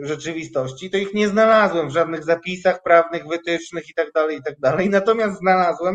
rzeczywistości, 0.00 0.90
to 0.90 0.96
ich 0.96 1.14
nie 1.14 1.28
znalazłem 1.28 1.88
w 1.88 1.92
żadnych 1.92 2.24
zapisach 2.24 2.82
prawnych, 2.82 3.28
wytycznych 3.28 3.88
itd. 3.88 4.10
Tak 4.12 4.32
itd. 4.32 4.56
Tak 4.60 4.88
Natomiast 4.90 5.38
znalazłem 5.38 5.87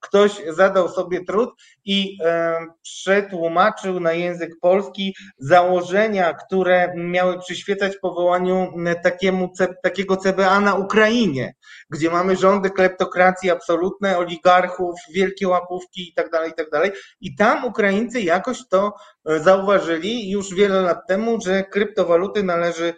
ktoś 0.00 0.42
zadał 0.48 0.88
sobie 0.88 1.24
trud 1.24 1.50
i 1.84 2.18
e, 2.24 2.58
przetłumaczył 2.82 4.00
na 4.00 4.12
język 4.12 4.50
polski 4.60 5.14
założenia, 5.38 6.34
które 6.34 6.92
miały 6.96 7.38
przyświecać 7.38 7.96
powołaniu 7.96 8.72
takiemu, 9.02 9.52
takiego 9.82 10.16
CBA 10.16 10.60
na 10.60 10.74
Ukrainie, 10.74 11.54
gdzie 11.90 12.10
mamy 12.10 12.36
rządy 12.36 12.70
kleptokracji 12.70 13.50
absolutne, 13.50 14.18
oligarchów, 14.18 14.94
wielkie 15.14 15.48
łapówki 15.48 16.08
itd., 16.08 16.30
tak 16.30 16.48
itd. 16.48 16.80
Tak 16.80 16.92
I 17.20 17.36
tam 17.36 17.64
Ukraińcy 17.64 18.20
jakoś 18.20 18.58
to 18.68 18.92
e, 19.28 19.40
zauważyli 19.40 20.30
już 20.30 20.54
wiele 20.54 20.80
lat 20.80 20.98
temu, 21.08 21.40
że 21.40 21.64
kryptowaluty 21.64 22.42
należy 22.42 22.94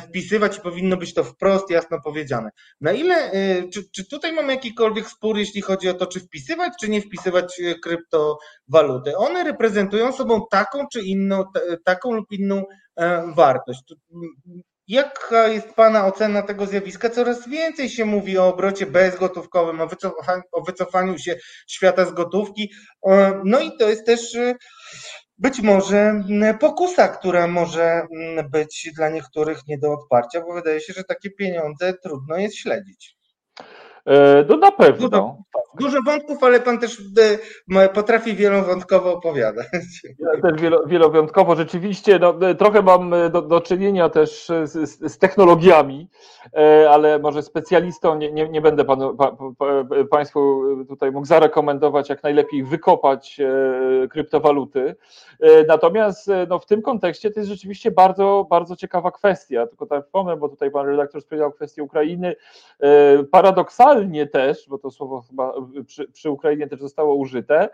wpisywać 0.00 0.58
i 0.58 0.60
powinno 0.60 0.96
być 0.96 1.14
to 1.14 1.24
wprost 1.24 1.70
jasno 1.70 2.00
powiedziane. 2.04 2.50
Na 2.80 2.92
ile, 2.92 3.32
y, 3.34 3.68
czy, 3.72 3.90
czy 3.90 4.08
tutaj 4.08 4.32
mamy 4.32 4.52
jakikolwiek 4.52 5.08
spór, 5.08 5.38
jeśli 5.38 5.62
chodzi 5.62 5.88
o 5.88 5.94
to, 5.94 6.06
czy 6.06 6.20
wpisywać, 6.20 6.72
czy 6.80 6.88
nie 6.88 7.00
wpisywać 7.00 7.60
y, 7.60 7.74
kryptowaluty? 7.80 9.16
One 9.16 9.44
reprezentują 9.44 10.12
sobą 10.12 10.40
taką 10.50 10.86
czy 10.92 11.00
inną, 11.02 11.44
taką 11.84 12.12
lub 12.12 12.32
inną 12.32 12.64
e, 12.96 13.32
wartość. 13.36 13.94
Jaka 14.88 15.48
jest 15.48 15.74
Pana 15.74 16.06
ocena 16.06 16.42
tego 16.42 16.66
zjawiska? 16.66 17.10
Coraz 17.10 17.48
więcej 17.48 17.88
się 17.88 18.04
mówi 18.04 18.38
o 18.38 18.48
obrocie 18.48 18.86
bezgotówkowym, 18.86 19.80
o 19.80 19.86
wycofaniu, 19.86 20.42
o 20.52 20.62
wycofaniu 20.62 21.18
się 21.18 21.36
świata 21.68 22.04
z 22.04 22.12
gotówki. 22.12 22.70
E, 23.08 23.40
no 23.44 23.60
i 23.60 23.70
to 23.78 23.88
jest 23.88 24.06
też 24.06 24.34
y, 24.34 24.54
być 25.38 25.60
może 25.60 25.98
mm, 25.98 26.58
pokusa, 26.58 27.08
która 27.08 27.46
może 27.46 28.06
mm, 28.16 28.50
być 28.50 28.90
dla 28.96 29.08
niektórych 29.08 29.58
nie 29.68 29.78
do 29.78 29.92
odparcia, 29.92 30.40
bo 30.40 30.54
wydaje 30.54 30.80
się, 30.80 30.92
że 30.92 31.04
takie 31.04 31.30
pieniądze 31.30 31.94
trudno 32.02 32.36
jest 32.36 32.56
śledzić. 32.56 33.13
E, 34.06 34.44
no 34.48 34.56
na 34.56 34.72
pewno. 34.72 35.08
Dużo, 35.08 35.36
dużo 35.80 35.98
wątków, 36.02 36.42
ale 36.42 36.60
pan 36.60 36.78
też 36.78 37.02
e, 37.76 37.88
potrafi 37.88 38.34
wielowątkowo 38.34 39.14
opowiadać. 39.14 39.66
Ja 40.18 40.42
też 40.42 40.62
wielowątkowo. 40.86 41.56
Rzeczywiście 41.56 42.18
no, 42.18 42.34
e, 42.48 42.54
trochę 42.54 42.82
mam 42.82 43.14
do, 43.30 43.42
do 43.42 43.60
czynienia 43.60 44.08
też 44.08 44.46
z, 44.64 44.90
z, 45.12 45.18
technologiami, 45.18 46.08
ale 46.90 47.18
może 47.18 47.42
specjalistą 47.42 48.14
nie, 48.18 48.32
nie, 48.32 48.48
nie 48.48 48.60
będę 48.60 48.84
panu, 48.84 49.16
pa, 49.16 49.36
pa, 49.58 49.66
Państwu 50.10 50.62
tutaj 50.88 51.12
mógł 51.12 51.26
zarekomendować, 51.26 52.08
jak 52.08 52.22
najlepiej 52.22 52.64
wykopać 52.64 53.40
kryptowaluty. 54.10 54.94
Natomiast 55.68 56.30
no, 56.48 56.58
w 56.58 56.66
tym 56.66 56.82
kontekście 56.82 57.30
to 57.30 57.40
jest 57.40 57.50
rzeczywiście 57.50 57.90
bardzo, 57.90 58.46
bardzo 58.50 58.76
ciekawa 58.76 59.10
kwestia. 59.10 59.66
Tylko 59.66 59.86
tak 59.86 60.04
wspomnę, 60.04 60.36
bo 60.36 60.48
tutaj 60.48 60.70
pan 60.70 60.86
redaktor 60.86 61.22
wspomniał 61.22 61.52
kwestię 61.52 61.82
Ukrainy. 61.82 62.36
Paradoksalnie, 63.30 63.93
paradoksalnie 63.94 64.26
też, 64.26 64.68
bo 64.68 64.78
to 64.78 64.90
słowo 64.90 65.20
chyba 65.20 65.54
przy, 65.86 66.08
przy 66.08 66.30
Ukrainie 66.30 66.66
też 66.66 66.80
zostało 66.80 67.14
użyte, 67.14 67.68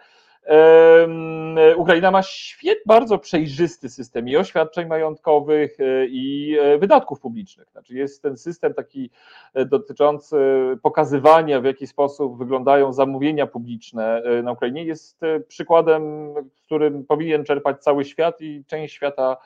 Ukraina 1.77 2.11
ma 2.11 2.23
świet, 2.23 2.79
bardzo 2.87 3.19
przejrzysty 3.19 3.89
system 3.89 4.29
i 4.29 4.37
oświadczeń 4.37 4.89
majątkowych, 4.89 5.81
e, 5.81 6.07
i 6.07 6.57
e, 6.61 6.79
wydatków 6.79 7.21
publicznych. 7.21 7.69
Znaczy 7.71 7.95
jest 7.95 8.23
ten 8.23 8.37
system 8.37 8.75
taki 8.75 9.11
e, 9.55 9.65
dotyczący 9.65 10.37
pokazywania, 10.83 11.61
w 11.61 11.65
jaki 11.65 11.87
sposób 11.87 12.39
wyglądają 12.39 12.93
zamówienia 12.93 13.47
publiczne 13.47 14.23
na 14.43 14.53
Ukrainie, 14.53 14.85
jest 14.85 15.21
przykładem, 15.49 16.35
którym 16.65 17.05
powinien 17.05 17.45
czerpać 17.45 17.83
cały 17.83 18.05
świat 18.05 18.41
i 18.41 18.65
część 18.67 18.95
świata 18.95 19.37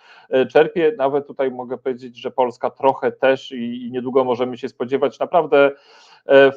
czerpie. 0.51 0.95
Nawet 0.99 1.27
tutaj 1.27 1.51
mogę 1.51 1.79
powiedzieć, 1.79 2.17
że 2.17 2.31
Polska 2.31 2.71
trochę 2.71 3.13
też 3.13 3.53
i 3.53 3.89
niedługo 3.93 4.25
możemy 4.25 4.59
się 4.59 4.69
spodziewać 4.69 5.19
naprawdę 5.19 5.71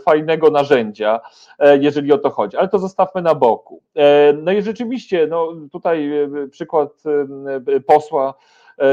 fajnego 0.05 0.51
narzędzia, 0.51 1.19
e, 1.59 1.77
jeżeli 1.77 2.13
o 2.13 2.17
to 2.17 2.29
chodzi, 2.29 2.57
ale 2.57 2.67
to 2.67 2.79
zostawmy 2.79 3.21
na 3.21 3.35
boku. 3.35 3.81
E, 3.95 4.33
no 4.33 4.51
i 4.51 4.61
rzeczywiście, 4.61 5.27
no 5.29 5.53
tutaj 5.71 6.11
przykład 6.51 7.03
posła, 7.87 8.33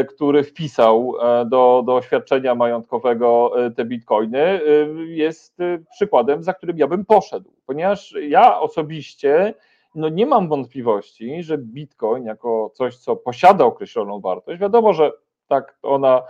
który 0.09 0.45
wpisał 0.45 1.15
do, 1.47 1.83
do 1.87 1.95
oświadczenia 1.95 2.55
majątkowego 2.55 3.53
te 3.77 3.85
bitcoiny, 3.85 4.61
jest 5.07 5.59
przykładem, 5.91 6.43
za 6.43 6.55
którym 6.55 6.79
ja 6.79 6.87
bym 6.87 7.05
poszedł, 7.05 7.51
ponieważ 7.67 8.15
ja 8.29 8.61
osobiście 8.61 9.55
no 9.95 10.09
nie 10.09 10.27
mam 10.27 10.49
wątpliwości, 10.49 11.43
że 11.43 11.59
bitcoin 11.59 12.25
jako 12.25 12.71
coś, 12.75 12.97
co 12.97 13.17
posiada 13.17 13.65
określoną 13.65 14.21
wartość, 14.21 14.61
wiadomo, 14.61 14.93
że 14.93 15.13
tak, 15.49 15.77
ona 15.83 16.23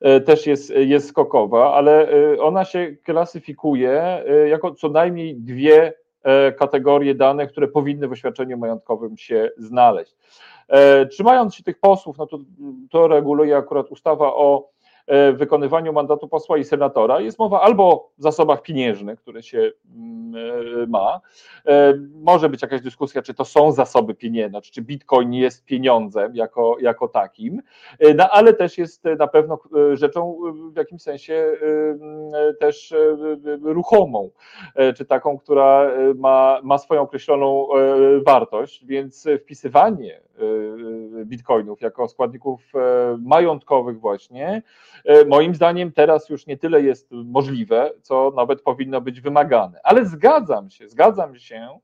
e, 0.00 0.20
też 0.20 0.46
jest, 0.46 0.70
jest 0.70 1.08
skokowa, 1.08 1.74
ale 1.74 2.08
e, 2.08 2.42
ona 2.42 2.64
się 2.64 2.96
klasyfikuje 3.04 4.02
e, 4.02 4.48
jako 4.48 4.74
co 4.74 4.88
najmniej 4.88 5.36
dwie 5.36 5.92
kategorie 6.58 7.14
danych, 7.14 7.50
które 7.50 7.68
powinny 7.68 8.08
w 8.08 8.12
oświadczeniu 8.12 8.58
majątkowym 8.58 9.16
się 9.16 9.50
znaleźć. 9.56 10.16
Trzymając 11.10 11.54
się 11.54 11.62
tych 11.62 11.80
posłów, 11.80 12.18
no 12.18 12.26
to, 12.26 12.38
to 12.90 13.08
reguluje 13.08 13.56
akurat 13.56 13.90
ustawa 13.90 14.34
o 14.34 14.68
E, 15.06 15.32
wykonywaniu 15.32 15.92
mandatu 15.92 16.28
posła 16.28 16.58
i 16.58 16.64
senatora. 16.64 17.20
Jest 17.20 17.38
mowa 17.38 17.60
albo 17.60 17.84
o 17.84 18.10
zasobach 18.18 18.62
pieniężnych, 18.62 19.20
które 19.20 19.42
się 19.42 19.72
mm, 19.96 20.34
e, 20.82 20.86
ma. 20.86 21.20
E, 21.66 21.94
może 22.14 22.48
być 22.48 22.62
jakaś 22.62 22.80
dyskusja, 22.80 23.22
czy 23.22 23.34
to 23.34 23.44
są 23.44 23.72
zasoby 23.72 24.14
pieniężne, 24.14 24.62
czy 24.62 24.82
bitcoin 24.82 25.32
jest 25.32 25.64
pieniądzem 25.64 26.36
jako, 26.36 26.76
jako 26.80 27.08
takim, 27.08 27.62
no, 28.16 28.30
ale 28.30 28.54
też 28.54 28.78
jest 28.78 29.04
na 29.18 29.26
pewno 29.26 29.58
rzeczą 29.92 30.36
w 30.72 30.76
jakimś 30.76 31.02
sensie 31.02 31.56
też 32.60 32.94
ruchomą, 33.62 34.30
czy 34.96 35.04
taką, 35.04 35.38
która 35.38 35.90
ma, 36.14 36.60
ma 36.62 36.78
swoją 36.78 37.00
określoną 37.00 37.68
wartość, 38.26 38.86
więc 38.86 39.28
wpisywanie 39.42 40.20
bitcoinów 41.24 41.80
jako 41.80 42.08
składników 42.08 42.72
majątkowych 43.18 44.00
właśnie 44.00 44.62
moim 45.26 45.54
zdaniem 45.54 45.92
teraz 45.92 46.28
już 46.28 46.46
nie 46.46 46.56
tyle 46.56 46.82
jest 46.82 47.10
możliwe, 47.10 47.90
co 48.02 48.32
nawet 48.36 48.62
powinno 48.62 49.00
być 49.00 49.20
wymagane. 49.20 49.80
Ale 49.82 50.06
zgadzam 50.06 50.70
się, 50.70 50.88
zgadzam 50.88 51.36
się, 51.36 51.78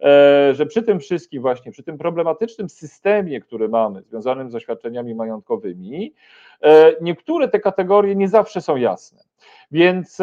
e, 0.00 0.54
że 0.54 0.66
przy 0.66 0.82
tym 0.82 1.00
wszystkim 1.00 1.42
właśnie, 1.42 1.72
przy 1.72 1.82
tym 1.82 1.98
problematycznym 1.98 2.68
systemie, 2.68 3.40
który 3.40 3.68
mamy, 3.68 4.02
związanym 4.02 4.50
z 4.50 4.54
oświadczeniami 4.54 5.14
majątkowymi, 5.14 6.14
e, 6.62 6.94
niektóre 7.00 7.48
te 7.48 7.60
kategorie 7.60 8.14
nie 8.14 8.28
zawsze 8.28 8.60
są 8.60 8.76
jasne. 8.76 9.22
Więc 9.70 10.18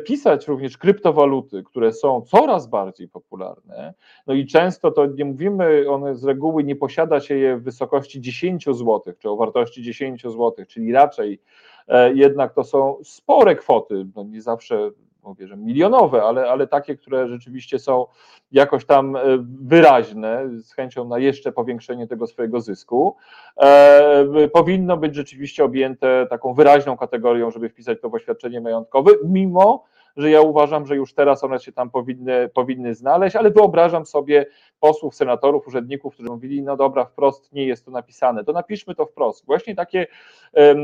wpisać 0.00 0.48
również 0.48 0.78
kryptowaluty, 0.78 1.62
które 1.62 1.92
są 1.92 2.22
coraz 2.22 2.66
bardziej 2.66 3.08
popularne, 3.08 3.94
no 4.26 4.34
i 4.34 4.46
często 4.46 4.90
to 4.90 5.06
nie 5.06 5.24
mówimy, 5.24 5.84
one 5.90 6.16
z 6.16 6.24
reguły 6.24 6.64
nie 6.64 6.76
posiada 6.76 7.20
się 7.20 7.36
je 7.36 7.56
w 7.56 7.62
wysokości 7.62 8.20
10 8.20 8.64
zł, 8.64 9.00
czy 9.18 9.30
o 9.30 9.36
wartości 9.36 9.82
10 9.82 10.22
zł, 10.22 10.52
czyli 10.68 10.92
raczej 10.92 11.38
E, 11.38 11.71
jednak 12.14 12.54
to 12.54 12.64
są 12.64 12.96
spore 13.04 13.56
kwoty, 13.56 14.06
no 14.16 14.24
nie 14.24 14.42
zawsze 14.42 14.90
mówię, 15.22 15.48
że 15.48 15.56
milionowe, 15.56 16.22
ale, 16.22 16.50
ale 16.50 16.66
takie, 16.66 16.96
które 16.96 17.28
rzeczywiście 17.28 17.78
są 17.78 18.06
jakoś 18.52 18.84
tam 18.84 19.16
e, 19.16 19.20
wyraźne, 19.60 20.48
z 20.60 20.72
chęcią 20.72 21.08
na 21.08 21.18
jeszcze 21.18 21.52
powiększenie 21.52 22.06
tego 22.06 22.26
swojego 22.26 22.60
zysku, 22.60 23.16
e, 23.56 24.48
powinno 24.52 24.96
być 24.96 25.14
rzeczywiście 25.14 25.64
objęte 25.64 26.26
taką 26.30 26.54
wyraźną 26.54 26.96
kategorią, 26.96 27.50
żeby 27.50 27.68
wpisać 27.68 28.00
to 28.00 28.10
w 28.10 28.14
oświadczenie 28.14 28.60
majątkowe, 28.60 29.10
mimo 29.24 29.84
że 30.16 30.30
ja 30.30 30.40
uważam, 30.40 30.86
że 30.86 30.96
już 30.96 31.14
teraz 31.14 31.44
one 31.44 31.58
się 31.58 31.72
tam 31.72 31.90
powinny, 31.90 32.48
powinny 32.48 32.94
znaleźć, 32.94 33.36
ale 33.36 33.50
wyobrażam 33.50 34.06
sobie 34.06 34.46
posłów, 34.80 35.14
senatorów, 35.14 35.66
urzędników, 35.66 36.14
którzy 36.14 36.28
mówili, 36.28 36.62
no 36.62 36.76
dobra, 36.76 37.04
wprost 37.04 37.52
nie 37.52 37.66
jest 37.66 37.84
to 37.84 37.90
napisane, 37.90 38.44
to 38.44 38.52
napiszmy 38.52 38.94
to 38.94 39.06
wprost. 39.06 39.46
Właśnie 39.46 39.74
takie 39.74 40.06
um, 40.52 40.78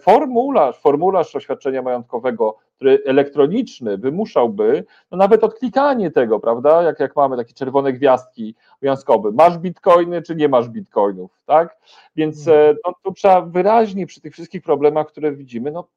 formularz, 0.00 0.78
formularz 0.78 1.36
oświadczenia 1.36 1.82
majątkowego, 1.82 2.56
który 2.76 3.02
elektroniczny 3.06 3.98
wymuszałby 3.98 4.84
no 5.10 5.18
nawet 5.18 5.44
odklikanie 5.44 6.10
tego, 6.10 6.40
prawda, 6.40 6.82
jak, 6.82 7.00
jak 7.00 7.16
mamy 7.16 7.36
takie 7.36 7.54
czerwone 7.54 7.92
gwiazdki 7.92 8.54
obowiązkowe, 8.76 9.30
masz 9.32 9.58
bitcoiny, 9.58 10.22
czy 10.22 10.36
nie 10.36 10.48
masz 10.48 10.68
bitcoinów, 10.68 11.30
tak? 11.46 11.76
Więc 12.16 12.48
mhm. 12.48 12.76
no, 12.86 12.94
tu 13.02 13.12
trzeba 13.12 13.40
wyraźnie 13.40 14.06
przy 14.06 14.20
tych 14.20 14.32
wszystkich 14.32 14.62
problemach, 14.62 15.06
które 15.06 15.32
widzimy, 15.32 15.70
no 15.70 15.88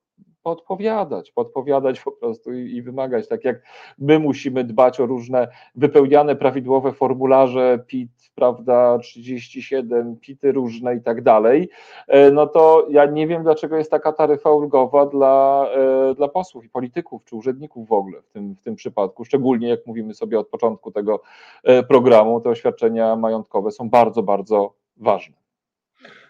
podpowiadać, 0.43 1.31
podpowiadać 1.31 1.99
po 1.99 2.11
prostu 2.11 2.53
i, 2.53 2.75
i, 2.75 2.81
wymagać. 2.81 3.27
Tak 3.27 3.43
jak 3.43 3.61
my 3.97 4.19
musimy 4.19 4.63
dbać 4.63 4.99
o 4.99 5.05
różne 5.05 5.47
wypełniane 5.75 6.35
prawidłowe 6.35 6.91
formularze 6.91 7.83
PIT, 7.87 8.11
prawda, 8.35 8.97
37, 8.97 10.17
PITy 10.17 10.51
różne 10.51 10.95
i 10.95 11.01
tak 11.01 11.21
dalej, 11.21 11.69
e, 12.07 12.31
no 12.31 12.47
to 12.47 12.87
ja 12.89 13.05
nie 13.05 13.27
wiem, 13.27 13.43
dlaczego 13.43 13.77
jest 13.77 13.91
taka 13.91 14.11
taryfa 14.11 14.51
ulgowa 14.51 15.05
dla, 15.05 15.67
e, 15.75 16.15
dla 16.15 16.27
posłów 16.27 16.65
i 16.65 16.69
polityków, 16.69 17.23
czy 17.23 17.35
urzędników 17.35 17.87
w 17.87 17.91
ogóle 17.91 18.21
w 18.21 18.29
tym, 18.29 18.55
w 18.55 18.61
tym 18.61 18.75
przypadku, 18.75 19.25
szczególnie 19.25 19.67
jak 19.69 19.79
mówimy 19.85 20.13
sobie 20.13 20.39
od 20.39 20.47
początku 20.47 20.91
tego 20.91 21.21
e, 21.63 21.83
programu, 21.83 22.41
te 22.41 22.49
oświadczenia 22.49 23.15
majątkowe 23.15 23.71
są 23.71 23.89
bardzo, 23.89 24.23
bardzo 24.23 24.73
ważne. 24.97 25.42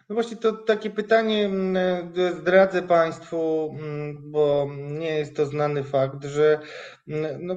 No 0.09 0.13
właśnie 0.13 0.37
to 0.37 0.53
takie 0.53 0.89
pytanie 0.89 1.45
mm, 1.45 1.77
e, 2.17 2.33
zdradzę 2.33 2.81
Państwu, 2.81 3.69
mm, 3.79 4.31
bo 4.31 4.67
nie 4.77 5.17
jest 5.17 5.35
to 5.35 5.45
znany 5.45 5.83
fakt, 5.83 6.23
że 6.23 6.59
mm, 7.07 7.45
no, 7.45 7.55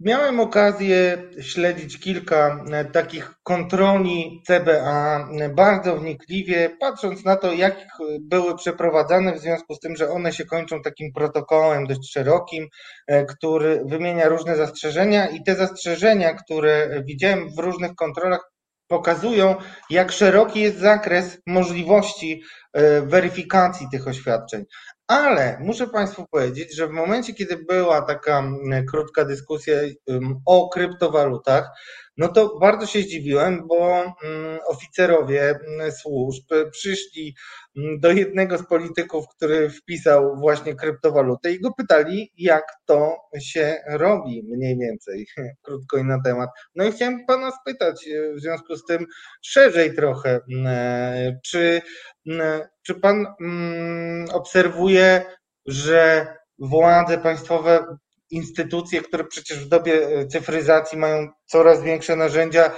miałem 0.00 0.40
okazję 0.40 1.22
śledzić 1.40 2.00
kilka 2.00 2.64
e, 2.72 2.84
takich 2.84 3.34
kontroli 3.42 4.42
CBA 4.46 5.28
bardzo 5.54 5.96
wnikliwie, 5.96 6.76
patrząc 6.80 7.24
na 7.24 7.36
to, 7.36 7.52
jak 7.52 7.86
były 8.20 8.56
przeprowadzane, 8.56 9.32
w 9.32 9.40
związku 9.40 9.74
z 9.74 9.80
tym, 9.80 9.96
że 9.96 10.10
one 10.10 10.32
się 10.32 10.44
kończą 10.44 10.82
takim 10.82 11.12
protokołem 11.12 11.86
dość 11.86 12.12
szerokim, 12.12 12.68
e, 13.06 13.24
który 13.24 13.82
wymienia 13.84 14.28
różne 14.28 14.56
zastrzeżenia 14.56 15.28
i 15.28 15.42
te 15.42 15.54
zastrzeżenia, 15.54 16.34
które 16.34 17.02
widziałem 17.04 17.50
w 17.54 17.58
różnych 17.58 17.94
kontrolach, 17.94 18.50
pokazują, 18.90 19.56
jak 19.90 20.12
szeroki 20.12 20.60
jest 20.60 20.78
zakres 20.78 21.38
możliwości 21.46 22.42
weryfikacji 23.02 23.86
tych 23.92 24.08
oświadczeń. 24.08 24.64
Ale 25.06 25.58
muszę 25.60 25.86
Państwu 25.86 26.26
powiedzieć, 26.30 26.76
że 26.76 26.86
w 26.86 26.90
momencie, 26.90 27.34
kiedy 27.34 27.56
była 27.56 28.02
taka 28.02 28.42
krótka 28.90 29.24
dyskusja 29.24 29.74
o 30.46 30.68
kryptowalutach, 30.68 31.70
no 32.16 32.28
to 32.28 32.58
bardzo 32.58 32.86
się 32.86 33.02
zdziwiłem, 33.02 33.66
bo 33.68 34.04
oficerowie 34.66 35.58
służb 36.02 36.44
przyszli 36.70 37.34
do 37.98 38.10
jednego 38.10 38.58
z 38.58 38.66
polityków, 38.66 39.24
który 39.28 39.70
wpisał 39.70 40.36
właśnie 40.36 40.74
kryptowalutę 40.74 41.52
i 41.52 41.60
go 41.60 41.72
pytali, 41.72 42.32
jak 42.38 42.64
to 42.86 43.16
się 43.40 43.76
robi 43.88 44.42
mniej 44.56 44.78
więcej, 44.78 45.26
krótko 45.64 45.98
i 45.98 46.04
na 46.04 46.22
temat. 46.22 46.50
No 46.74 46.84
i 46.84 46.92
chciałem 46.92 47.26
Pana 47.26 47.50
spytać 47.50 48.08
e, 48.08 48.34
w 48.34 48.40
związku 48.40 48.76
z 48.76 48.84
tym 48.84 49.06
szerzej 49.42 49.94
trochę, 49.94 50.40
e, 50.66 51.38
czy, 51.44 51.80
czy 52.82 52.94
Pan 52.94 53.26
obserwuje, 54.32 55.24
że 55.66 56.26
władze 56.58 57.18
państwowe 57.18 57.86
instytucje, 58.30 59.02
które 59.02 59.24
przecież 59.24 59.64
w 59.64 59.68
dobie 59.68 60.08
e, 60.08 60.26
cyfryzacji 60.26 60.98
mają 60.98 61.28
coraz 61.46 61.82
większe 61.82 62.16
narzędzia, 62.16 62.70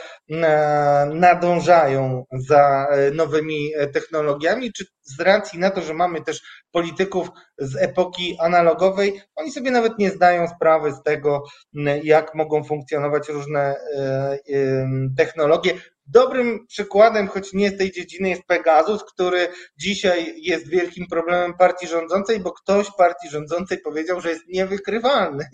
nadążają 1.14 2.24
za 2.32 2.86
e, 2.90 3.10
nowymi 3.10 3.70
e, 3.76 3.86
technologiami, 3.86 4.72
czy 4.72 4.84
z 5.02 5.20
racji 5.20 5.58
na 5.58 5.70
to, 5.70 5.82
że 5.82 5.94
mamy 5.94 6.22
też 6.22 6.40
polityków 6.70 7.28
z 7.58 7.76
epoki 7.76 8.36
analogowej, 8.40 9.20
oni 9.36 9.52
sobie 9.52 9.70
nawet 9.70 9.98
nie 9.98 10.10
zdają 10.10 10.48
sprawy 10.48 10.92
z 10.92 11.02
tego, 11.02 11.42
jak 12.02 12.34
mogą 12.34 12.64
funkcjonować 12.64 13.28
różne 13.28 13.76
technologie. 15.16 15.74
Dobrym 16.12 16.66
przykładem, 16.66 17.28
choć 17.28 17.52
nie 17.52 17.70
z 17.70 17.78
tej 17.78 17.92
dziedziny, 17.92 18.28
jest 18.28 18.42
Pegasus, 18.46 19.04
który 19.04 19.48
dzisiaj 19.76 20.34
jest 20.42 20.68
wielkim 20.68 21.06
problemem 21.06 21.54
partii 21.54 21.86
rządzącej, 21.86 22.40
bo 22.40 22.52
ktoś 22.52 22.86
partii 22.98 23.28
rządzącej 23.28 23.78
powiedział, 23.78 24.20
że 24.20 24.30
jest 24.30 24.48
niewykrywalny. 24.48 25.44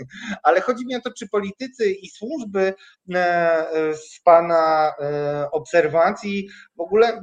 Ale 0.43 0.60
chodzi 0.60 0.86
mi 0.86 0.97
o 0.97 1.01
to, 1.01 1.10
czy 1.18 1.28
politycy 1.28 1.90
i 1.90 2.09
służby 2.09 2.74
e, 3.14 3.94
z 3.94 4.20
Pana 4.24 4.93
e, 5.01 5.51
obserwacji 5.51 6.48
w 6.76 6.80
ogóle 6.80 7.20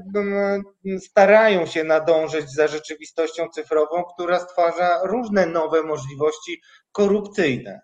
starają 1.00 1.66
się 1.66 1.84
nadążyć 1.84 2.52
za 2.52 2.68
rzeczywistością 2.68 3.50
cyfrową, 3.50 4.04
która 4.14 4.40
stwarza 4.40 5.00
różne 5.04 5.46
nowe 5.46 5.84
możliwości 5.84 6.62
korupcyjne. 6.92 7.82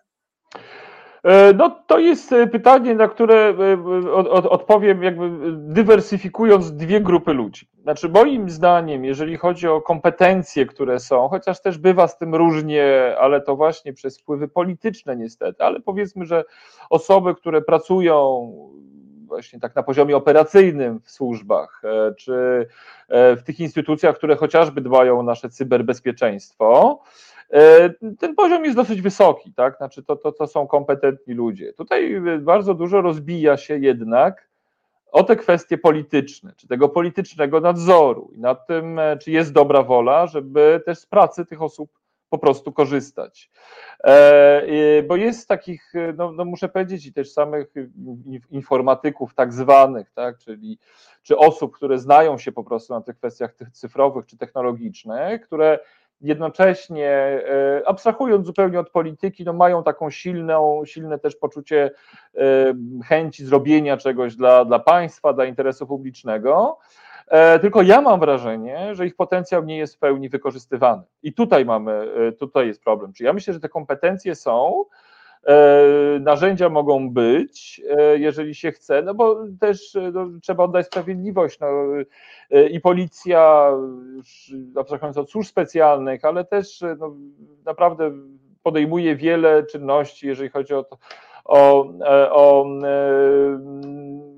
E, 1.22 1.52
no 1.52 1.70
to 1.86 1.98
jest 1.98 2.32
e, 2.32 2.46
pytanie, 2.46 2.94
na 2.94 3.08
które 3.08 3.34
e, 3.34 4.32
odpowiem 4.32 5.02
jakby 5.02 5.30
dywersyfikując 5.52 6.72
dwie 6.72 7.00
grupy 7.00 7.32
ludzi. 7.32 7.66
Znaczy 7.82 8.08
moim 8.08 8.50
zdaniem, 8.50 9.04
jeżeli 9.04 9.36
chodzi 9.36 9.68
o 9.68 9.80
kompetencje, 9.80 10.66
które 10.66 11.00
są, 11.00 11.28
chociaż 11.28 11.62
też 11.62 11.78
bywa 11.78 12.08
z 12.08 12.18
tym 12.18 12.34
różnie, 12.34 13.16
ale 13.20 13.40
to 13.40 13.56
właśnie 13.56 13.92
przez 13.92 14.18
wpływy 14.18 14.48
polityczne 14.48 15.16
niestety, 15.16 15.64
ale 15.64 15.80
powiedzmy, 15.80 16.24
że 16.24 16.44
osoby, 16.90 17.34
które 17.34 17.62
pracują 17.62 18.52
właśnie 19.26 19.60
tak 19.60 19.76
na 19.76 19.82
poziomie 19.82 20.16
operacyjnym 20.16 21.00
w 21.00 21.10
służbach, 21.10 21.82
czy 22.18 22.66
w 23.08 23.40
tych 23.44 23.60
instytucjach, 23.60 24.16
które 24.16 24.36
chociażby 24.36 24.80
dbają 24.80 25.20
o 25.20 25.22
nasze 25.22 25.48
cyberbezpieczeństwo, 25.48 27.00
ten 28.18 28.34
poziom 28.34 28.64
jest 28.64 28.76
dosyć 28.76 29.02
wysoki, 29.02 29.52
tak? 29.52 29.76
Znaczy 29.76 30.02
to, 30.02 30.16
to, 30.16 30.32
to 30.32 30.46
są 30.46 30.66
kompetentni 30.66 31.34
ludzie. 31.34 31.72
Tutaj 31.72 32.20
bardzo 32.40 32.74
dużo 32.74 33.00
rozbija 33.00 33.56
się 33.56 33.78
jednak 33.78 34.48
o 35.12 35.24
te 35.24 35.36
kwestie 35.36 35.78
polityczne, 35.78 36.52
czy 36.56 36.68
tego 36.68 36.88
politycznego 36.88 37.60
nadzoru 37.60 38.30
i 38.34 38.40
nad 38.40 38.66
tym, 38.66 38.98
e, 38.98 39.16
czy 39.16 39.30
jest 39.30 39.52
dobra 39.52 39.82
wola, 39.82 40.26
żeby 40.26 40.82
też 40.86 40.98
z 40.98 41.06
pracy 41.06 41.46
tych 41.46 41.62
osób 41.62 41.90
po 42.28 42.38
prostu 42.38 42.72
korzystać. 42.72 43.50
E, 44.04 45.02
bo 45.08 45.16
jest 45.16 45.48
takich, 45.48 45.92
no, 46.16 46.32
no 46.32 46.44
muszę 46.44 46.68
powiedzieć, 46.68 47.06
i 47.06 47.12
też 47.12 47.32
samych 47.32 47.74
informatyków 48.50 49.34
tak 49.34 49.52
zwanych, 49.52 50.10
tak, 50.10 50.38
czyli 50.38 50.78
czy 51.22 51.36
osób, 51.36 51.76
które 51.76 51.98
znają 51.98 52.38
się 52.38 52.52
po 52.52 52.64
prostu 52.64 52.94
na 52.94 53.00
tych 53.00 53.16
kwestiach 53.16 53.54
cyfrowych 53.72 54.26
czy 54.26 54.36
technologicznych, 54.36 55.40
które 55.40 55.78
jednocześnie 56.22 57.08
e, 57.08 57.82
abstrahując 57.86 58.46
zupełnie 58.46 58.80
od 58.80 58.90
polityki, 58.90 59.44
no 59.44 59.52
mają 59.52 59.82
taką 59.82 60.10
silną, 60.10 60.82
silne 60.84 61.18
też 61.18 61.36
poczucie 61.36 61.90
e, 62.36 62.40
chęci 63.04 63.44
zrobienia 63.44 63.96
czegoś 63.96 64.36
dla, 64.36 64.64
dla 64.64 64.78
państwa, 64.78 65.32
dla 65.32 65.44
interesu 65.44 65.86
publicznego. 65.86 66.78
E, 67.28 67.58
tylko 67.58 67.82
ja 67.82 68.00
mam 68.00 68.20
wrażenie, 68.20 68.94
że 68.94 69.06
ich 69.06 69.16
potencjał 69.16 69.64
nie 69.64 69.78
jest 69.78 69.94
w 69.94 69.98
pełni 69.98 70.28
wykorzystywany. 70.28 71.02
I 71.22 71.32
tutaj 71.32 71.64
mamy, 71.64 72.12
tutaj 72.38 72.66
jest 72.66 72.84
problem. 72.84 73.12
Czyli 73.12 73.26
ja 73.26 73.32
myślę, 73.32 73.54
że 73.54 73.60
te 73.60 73.68
kompetencje 73.68 74.34
są, 74.34 74.84
narzędzia 76.20 76.68
mogą 76.68 77.10
być, 77.10 77.80
jeżeli 78.14 78.54
się 78.54 78.72
chce, 78.72 79.02
no 79.02 79.14
bo 79.14 79.44
też 79.60 79.96
no, 80.12 80.28
trzeba 80.42 80.64
oddać 80.64 80.86
sprawiedliwość. 80.86 81.60
No, 81.60 81.68
i 82.70 82.80
policja, 82.80 83.72
abstrahując 84.76 85.18
od 85.18 85.30
służb 85.30 85.48
specjalnych, 85.48 86.24
ale 86.24 86.44
też 86.44 86.84
no, 86.98 87.16
naprawdę 87.64 88.10
podejmuje 88.62 89.16
wiele 89.16 89.62
czynności, 89.66 90.26
jeżeli 90.26 90.48
chodzi 90.48 90.74
o 90.74 90.84
to, 90.84 90.98
o, 91.44 91.92
o, 92.30 92.66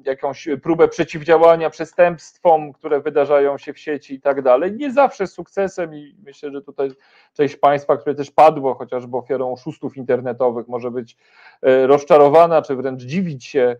jakąś 0.06 0.48
próbę 0.62 0.88
przeciwdziałania 0.88 1.70
przestępstwom, 1.70 2.72
które 2.72 3.00
wydarzają 3.00 3.58
się 3.58 3.72
w 3.72 3.78
sieci 3.78 4.14
i 4.14 4.20
tak 4.20 4.42
dalej. 4.42 4.72
Nie 4.72 4.92
zawsze 4.92 5.26
z 5.26 5.32
sukcesem 5.32 5.94
i 5.94 6.16
myślę, 6.24 6.50
że 6.50 6.62
tutaj 6.62 6.90
część 7.32 7.56
państwa, 7.56 7.96
które 7.96 8.14
też 8.14 8.30
padło 8.30 8.74
chociażby 8.74 9.16
ofiarą 9.16 9.52
oszustów 9.52 9.96
internetowych, 9.96 10.68
może 10.68 10.90
być 10.90 11.16
e, 11.62 11.86
rozczarowana, 11.86 12.62
czy 12.62 12.76
wręcz 12.76 13.02
dziwić 13.02 13.44
się 13.44 13.60
e, 13.60 13.76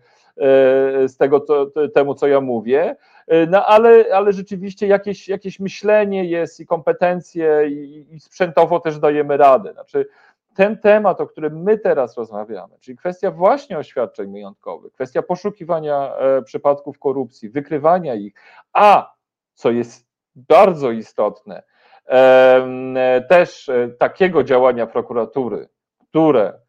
z 1.07 1.17
tego 1.17 1.39
to, 1.39 1.71
temu, 1.93 2.15
co 2.15 2.27
ja 2.27 2.41
mówię. 2.41 2.95
E, 3.27 3.45
no 3.45 3.65
ale, 3.65 4.05
ale 4.13 4.33
rzeczywiście 4.33 4.87
jakieś, 4.87 5.27
jakieś 5.27 5.59
myślenie 5.59 6.25
jest 6.25 6.59
i 6.59 6.65
kompetencje 6.65 7.67
i, 7.69 8.05
i 8.11 8.19
sprzętowo 8.19 8.79
też 8.79 8.99
dajemy 8.99 9.37
radę. 9.37 9.73
Znaczy, 9.73 10.07
ten 10.55 10.77
temat, 10.77 11.21
o 11.21 11.27
którym 11.27 11.63
my 11.63 11.77
teraz 11.77 12.17
rozmawiamy, 12.17 12.79
czyli 12.79 12.97
kwestia 12.97 13.31
właśnie 13.31 13.77
oświadczeń 13.77 14.31
majątkowych, 14.31 14.93
kwestia 14.93 15.21
poszukiwania 15.21 16.15
e, 16.15 16.41
przypadków 16.41 16.99
korupcji, 16.99 17.49
wykrywania 17.49 18.15
ich, 18.15 18.33
a 18.73 19.15
co 19.53 19.71
jest 19.71 20.07
bardzo 20.35 20.91
istotne, 20.91 21.63
e, 22.05 23.25
też 23.29 23.69
e, 23.69 23.89
takiego 23.99 24.43
działania 24.43 24.87
prokuratury, 24.87 25.69
które 26.09 26.65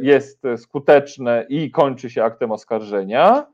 jest 0.00 0.42
skuteczne 0.56 1.46
i 1.48 1.70
kończy 1.70 2.10
się 2.10 2.24
aktem 2.24 2.52
oskarżenia, 2.52 3.46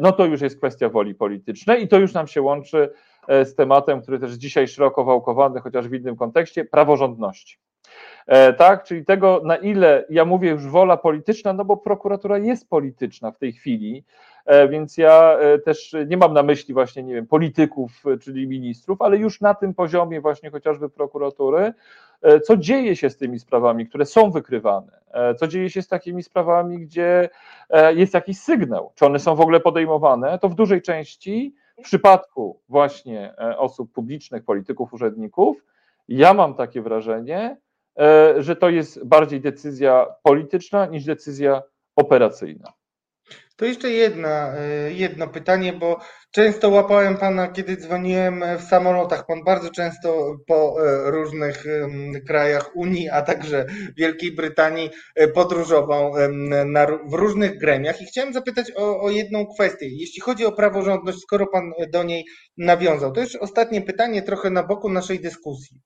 no 0.00 0.12
to 0.12 0.24
już 0.24 0.40
jest 0.40 0.58
kwestia 0.58 0.88
woli 0.88 1.14
politycznej 1.14 1.82
i 1.82 1.88
to 1.88 1.98
już 1.98 2.14
nam 2.14 2.26
się 2.26 2.42
łączy 2.42 2.92
z 3.28 3.54
tematem, 3.54 4.02
który 4.02 4.18
też 4.18 4.32
dzisiaj 4.32 4.68
szeroko 4.68 5.04
wałkowany, 5.04 5.60
chociaż 5.60 5.88
w 5.88 5.94
innym 5.94 6.16
kontekście, 6.16 6.64
praworządności. 6.64 7.58
E, 8.26 8.52
tak, 8.52 8.84
czyli 8.84 9.04
tego, 9.04 9.40
na 9.44 9.56
ile 9.56 10.04
ja 10.10 10.24
mówię 10.24 10.50
już 10.50 10.66
wola 10.66 10.96
polityczna, 10.96 11.52
no 11.52 11.64
bo 11.64 11.76
prokuratura 11.76 12.38
jest 12.38 12.68
polityczna 12.68 13.30
w 13.30 13.38
tej 13.38 13.52
chwili, 13.52 14.04
Więc 14.70 14.98
ja 14.98 15.38
też 15.64 15.96
nie 16.06 16.16
mam 16.16 16.32
na 16.32 16.42
myśli 16.42 16.74
właśnie, 16.74 17.02
nie 17.02 17.14
wiem, 17.14 17.26
polityków, 17.26 18.02
czyli 18.20 18.48
ministrów, 18.48 19.02
ale 19.02 19.16
już 19.16 19.40
na 19.40 19.54
tym 19.54 19.74
poziomie 19.74 20.20
właśnie 20.20 20.50
chociażby 20.50 20.90
prokuratury, 20.90 21.72
co 22.44 22.56
dzieje 22.56 22.96
się 22.96 23.10
z 23.10 23.16
tymi 23.16 23.38
sprawami, 23.38 23.86
które 23.86 24.06
są 24.06 24.30
wykrywane, 24.30 24.92
co 25.38 25.46
dzieje 25.46 25.70
się 25.70 25.82
z 25.82 25.88
takimi 25.88 26.22
sprawami, 26.22 26.78
gdzie 26.78 27.28
jest 27.94 28.14
jakiś 28.14 28.38
sygnał, 28.38 28.92
czy 28.94 29.06
one 29.06 29.18
są 29.18 29.34
w 29.34 29.40
ogóle 29.40 29.60
podejmowane, 29.60 30.38
to 30.38 30.48
w 30.48 30.54
dużej 30.54 30.82
części 30.82 31.54
w 31.78 31.82
przypadku 31.82 32.60
właśnie 32.68 33.34
osób 33.56 33.92
publicznych, 33.92 34.44
polityków, 34.44 34.92
urzędników, 34.92 35.64
ja 36.08 36.34
mam 36.34 36.54
takie 36.54 36.82
wrażenie, 36.82 37.40
e, 37.40 37.56
że 38.38 38.56
to 38.56 38.68
jest 38.70 39.04
bardziej 39.04 39.40
decyzja 39.40 40.06
polityczna 40.22 40.86
niż 40.86 41.04
decyzja 41.04 41.62
operacyjna. 41.96 42.72
To 43.56 43.64
jeszcze 43.64 43.90
jedna, 43.90 44.54
e, 44.56 44.92
jedno 44.92 45.28
pytanie, 45.28 45.72
bo 45.72 46.00
często 46.30 46.68
łapałem 46.68 47.16
Pana, 47.16 47.48
kiedy 47.48 47.76
dzwoniłem 47.76 48.44
w 48.58 48.62
samolotach. 48.62 49.26
Pan 49.26 49.44
bardzo 49.44 49.70
często 49.70 50.36
po 50.46 50.76
e, 50.86 51.10
różnych 51.10 51.64
krajach 52.26 52.76
Unii, 52.76 53.08
a 53.08 53.22
także 53.22 53.66
Wielkiej 53.96 54.32
Brytanii 54.32 54.90
podróżował 55.34 56.12
na, 56.66 56.86
w 56.86 57.12
różnych 57.12 57.58
gremiach 57.58 58.02
i 58.02 58.06
chciałem 58.06 58.32
zapytać 58.32 58.72
o, 58.76 59.00
o 59.00 59.10
jedną 59.10 59.46
kwestię. 59.46 59.86
Jeśli 59.88 60.20
chodzi 60.20 60.46
o 60.46 60.52
praworządność, 60.52 61.18
skoro 61.18 61.46
Pan 61.46 61.72
do 61.92 62.02
niej 62.02 62.24
nawiązał, 62.56 63.12
to 63.12 63.20
już 63.20 63.36
ostatnie 63.36 63.82
pytanie, 63.82 64.22
trochę 64.22 64.50
na 64.50 64.62
boku 64.62 64.88
naszej 64.88 65.20
dyskusji. 65.20 65.80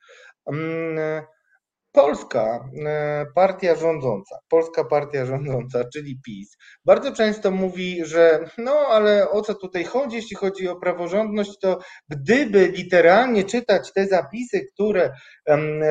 Polska 1.92 2.68
e, 2.86 3.26
partia 3.34 3.74
rządząca, 3.74 4.38
polska 4.48 4.84
partia 4.84 5.26
rządząca, 5.26 5.84
czyli 5.92 6.20
PiS, 6.26 6.56
bardzo 6.84 7.12
często 7.12 7.50
mówi, 7.50 8.04
że 8.04 8.50
no 8.58 8.72
ale 8.72 9.30
o 9.30 9.42
co 9.42 9.54
tutaj 9.54 9.84
chodzi, 9.84 10.16
jeśli 10.16 10.36
chodzi 10.36 10.68
o 10.68 10.76
praworządność, 10.76 11.58
to 11.60 11.78
gdyby 12.08 12.68
literalnie 12.68 13.44
czytać 13.44 13.92
te 13.92 14.06
zapisy, 14.06 14.66
które 14.74 15.12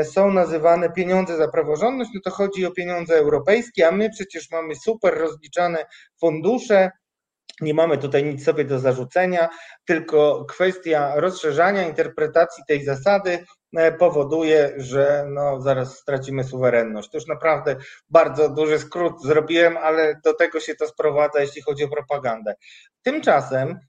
są 0.03 0.31
nazywane 0.31 0.89
pieniądze 0.89 1.37
za 1.37 1.47
praworządność, 1.47 2.11
no 2.15 2.21
to 2.23 2.31
chodzi 2.31 2.65
o 2.65 2.71
pieniądze 2.71 3.15
europejskie, 3.15 3.87
a 3.87 3.91
my 3.91 4.09
przecież 4.09 4.51
mamy 4.51 4.75
super 4.75 5.17
rozliczane 5.17 5.85
fundusze, 6.19 6.91
nie 7.61 7.73
mamy 7.73 7.97
tutaj 7.97 8.23
nic 8.23 8.43
sobie 8.43 8.65
do 8.65 8.79
zarzucenia, 8.79 9.49
tylko 9.85 10.45
kwestia 10.45 11.13
rozszerzania 11.15 11.87
interpretacji 11.87 12.63
tej 12.67 12.83
zasady 12.83 13.45
powoduje, 13.99 14.73
że 14.77 15.25
no, 15.29 15.61
zaraz 15.61 15.97
stracimy 15.97 16.43
suwerenność. 16.43 17.09
To 17.09 17.17
już 17.17 17.27
naprawdę 17.27 17.75
bardzo 18.09 18.49
duży 18.49 18.79
skrót 18.79 19.23
zrobiłem, 19.23 19.77
ale 19.77 20.19
do 20.23 20.33
tego 20.33 20.59
się 20.59 20.75
to 20.75 20.87
sprowadza, 20.87 21.39
jeśli 21.39 21.61
chodzi 21.61 21.83
o 21.83 21.89
propagandę. 21.89 22.55
Tymczasem 23.01 23.79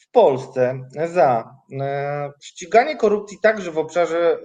w 0.00 0.10
Polsce 0.10 0.80
za 1.12 1.54
e, 1.80 2.32
ściganie 2.42 2.96
korupcji 2.96 3.38
także 3.42 3.70
w 3.70 3.78
obszarze 3.78 4.38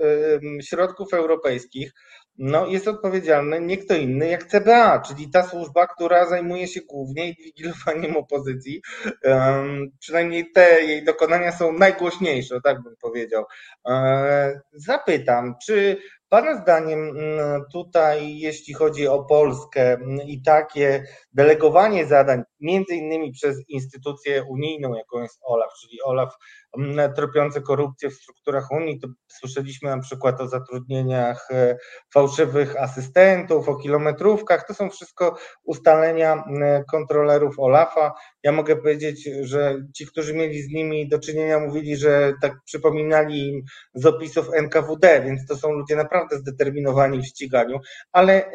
e, 0.59 0.63
środków 0.63 1.13
europejskich 1.13 1.93
no, 2.39 2.67
jest 2.67 2.87
odpowiedzialny 2.87 3.61
nie 3.61 3.77
kto 3.77 3.95
inny 3.95 4.27
jak 4.27 4.43
CBA, 4.43 4.99
czyli 4.99 5.29
ta 5.29 5.43
służba, 5.43 5.87
która 5.87 6.25
zajmuje 6.25 6.67
się 6.67 6.81
głównie 6.81 7.29
inwigilowaniem 7.29 8.17
opozycji. 8.17 8.81
Um, 9.23 9.91
przynajmniej 9.99 10.51
te 10.51 10.81
jej 10.81 11.03
dokonania 11.03 11.51
są 11.51 11.73
najgłośniejsze, 11.73 12.61
tak 12.63 12.83
bym 12.83 12.95
powiedział. 13.01 13.45
E, 13.87 14.61
zapytam, 14.73 15.55
czy 15.65 15.97
Pana 16.29 16.61
zdaniem 16.61 16.99
mm, 16.99 17.63
tutaj, 17.73 18.37
jeśli 18.37 18.73
chodzi 18.73 19.07
o 19.07 19.23
Polskę 19.23 19.93
mm, 19.93 20.21
i 20.21 20.41
takie 20.41 21.03
delegowanie 21.33 22.05
zadań, 22.05 22.41
między 22.59 22.95
innymi 22.95 23.31
przez 23.31 23.57
instytucję 23.67 24.43
unijną, 24.43 24.93
jaką 24.93 25.21
jest 25.21 25.39
OLAF, 25.43 25.71
czyli 25.81 26.01
OLAF 26.01 26.33
mm, 26.77 27.13
tropiący 27.13 27.61
korupcję 27.61 28.09
w 28.09 28.13
strukturach 28.13 28.71
Unii, 28.71 28.99
to 28.99 29.07
słyszeliśmy 29.27 29.89
na 29.89 29.99
przykład 29.99 30.41
o 30.41 30.47
zatrudnieniach 30.47 31.51
e, 31.51 31.77
fałszywych 32.13 32.81
asystentów, 32.81 33.69
o 33.69 33.75
kilometrówkach, 33.75 34.67
to 34.67 34.73
są 34.73 34.89
wszystko 34.89 35.37
ustalenia 35.63 36.43
kontrolerów 36.91 37.59
OLAFa. 37.59 38.13
Ja 38.43 38.51
mogę 38.51 38.75
powiedzieć, 38.75 39.29
że 39.41 39.75
ci, 39.95 40.07
którzy 40.07 40.33
mieli 40.33 40.61
z 40.61 40.69
nimi 40.69 41.09
do 41.09 41.19
czynienia, 41.19 41.59
mówili, 41.59 41.97
że 41.97 42.33
tak 42.41 42.53
przypominali 42.65 43.47
im 43.47 43.61
z 43.93 44.05
opisów 44.05 44.47
NKWD, 44.53 45.21
więc 45.25 45.47
to 45.47 45.55
są 45.57 45.71
ludzie 45.71 45.95
naprawdę 45.95 46.37
zdeterminowani 46.37 47.21
w 47.21 47.25
ściganiu, 47.25 47.79
ale 48.11 48.51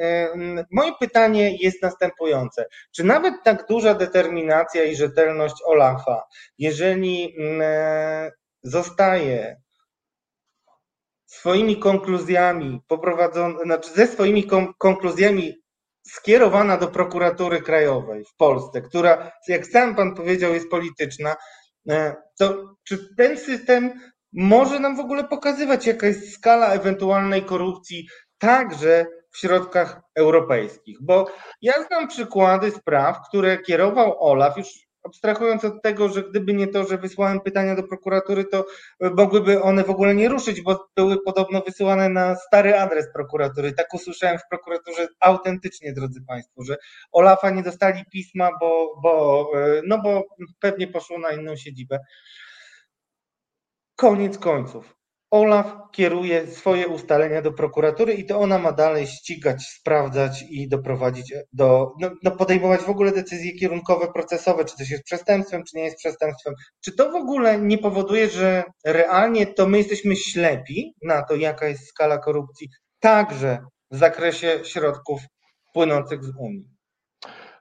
moje 0.70 0.92
pytanie 1.00 1.56
jest 1.60 1.82
następujące. 1.82 2.66
Czy 2.96 3.04
nawet 3.04 3.34
tak 3.44 3.66
duża 3.68 3.94
determinacja 3.94 4.84
i 4.84 4.96
rzetelność 4.96 5.54
Olafa, 5.64 6.22
jeżeli 6.58 7.36
zostaje 8.62 9.56
swoimi 11.26 11.76
konkluzjami 11.76 12.80
poprowadzona, 12.88 13.58
znaczy 13.64 13.90
ze 13.90 14.06
swoimi 14.06 14.48
konkluzjami 14.78 15.63
skierowana 16.06 16.76
do 16.76 16.88
prokuratury 16.88 17.62
krajowej 17.62 18.24
w 18.24 18.36
Polsce, 18.36 18.82
która, 18.82 19.32
jak 19.48 19.66
sam 19.66 19.94
pan 19.94 20.14
powiedział, 20.14 20.54
jest 20.54 20.70
polityczna, 20.70 21.36
e, 21.88 22.16
to 22.38 22.74
czy 22.84 23.14
ten 23.16 23.38
system 23.38 23.92
może 24.32 24.80
nam 24.80 24.96
w 24.96 25.00
ogóle 25.00 25.24
pokazywać, 25.24 25.86
jaka 25.86 26.06
jest 26.06 26.34
skala 26.34 26.68
ewentualnej 26.68 27.42
korupcji 27.42 28.08
także 28.38 29.06
w 29.30 29.38
środkach 29.38 30.00
europejskich. 30.14 30.98
Bo 31.02 31.26
ja 31.62 31.72
znam 31.86 32.08
przykłady 32.08 32.70
spraw, 32.70 33.18
które 33.28 33.58
kierował 33.58 34.16
Olaf, 34.20 34.56
już 34.56 34.68
abstrahując 35.04 35.64
od 35.64 35.82
tego, 35.82 36.08
że 36.08 36.22
gdyby 36.22 36.54
nie 36.54 36.66
to, 36.66 36.84
że 36.84 36.98
wysłałem 36.98 37.40
pytania 37.40 37.74
do 37.76 37.82
prokuratury, 37.82 38.44
to 38.44 38.66
mogłyby 39.00 39.62
one 39.62 39.84
w 39.84 39.90
ogóle 39.90 40.14
nie 40.14 40.28
ruszyć, 40.28 40.62
bo 40.62 40.88
były 40.96 41.22
podobno 41.22 41.60
wysyłane 41.60 42.08
na 42.08 42.36
stary 42.36 42.78
adres 42.78 43.12
prokuratury. 43.12 43.72
Tak 43.72 43.94
usłyszałem 43.94 44.38
w 44.38 44.48
prokuraturze 44.50 45.08
autentycznie, 45.20 45.92
drodzy 45.92 46.20
Państwo, 46.28 46.64
że 46.64 46.76
Olafa 47.12 47.50
nie 47.50 47.62
dostali 47.62 48.04
pisma, 48.12 48.50
bo, 48.60 49.00
bo, 49.02 49.50
no 49.86 50.02
bo 50.02 50.24
pewnie 50.60 50.88
poszło 50.88 51.18
na 51.18 51.32
inną 51.32 51.56
siedzibę. 51.56 51.98
Koniec 53.96 54.38
końców. 54.38 55.03
Olaf 55.34 55.90
kieruje 55.92 56.46
swoje 56.46 56.88
ustalenia 56.88 57.42
do 57.42 57.52
prokuratury 57.52 58.14
i 58.14 58.26
to 58.26 58.38
ona 58.40 58.58
ma 58.58 58.72
dalej 58.72 59.06
ścigać, 59.06 59.62
sprawdzać 59.66 60.44
i 60.50 60.68
doprowadzić 60.68 61.34
do, 61.52 61.92
no, 62.00 62.10
no 62.22 62.30
podejmować 62.30 62.80
w 62.80 62.88
ogóle 62.88 63.12
decyzje 63.12 63.52
kierunkowe, 63.52 64.12
procesowe, 64.12 64.64
czy 64.64 64.76
coś 64.76 64.90
jest 64.90 65.04
przestępstwem, 65.04 65.62
czy 65.64 65.76
nie 65.76 65.84
jest 65.84 65.96
przestępstwem. 65.96 66.54
Czy 66.84 66.96
to 66.96 67.10
w 67.10 67.14
ogóle 67.14 67.58
nie 67.58 67.78
powoduje, 67.78 68.28
że 68.30 68.64
realnie 68.84 69.46
to 69.46 69.66
my 69.66 69.78
jesteśmy 69.78 70.16
ślepi 70.16 70.94
na 71.02 71.22
to, 71.22 71.36
jaka 71.36 71.68
jest 71.68 71.86
skala 71.86 72.18
korupcji, 72.18 72.68
także 73.00 73.58
w 73.90 73.96
zakresie 73.96 74.60
środków 74.64 75.20
płynących 75.72 76.24
z 76.24 76.32
Unii? 76.38 76.73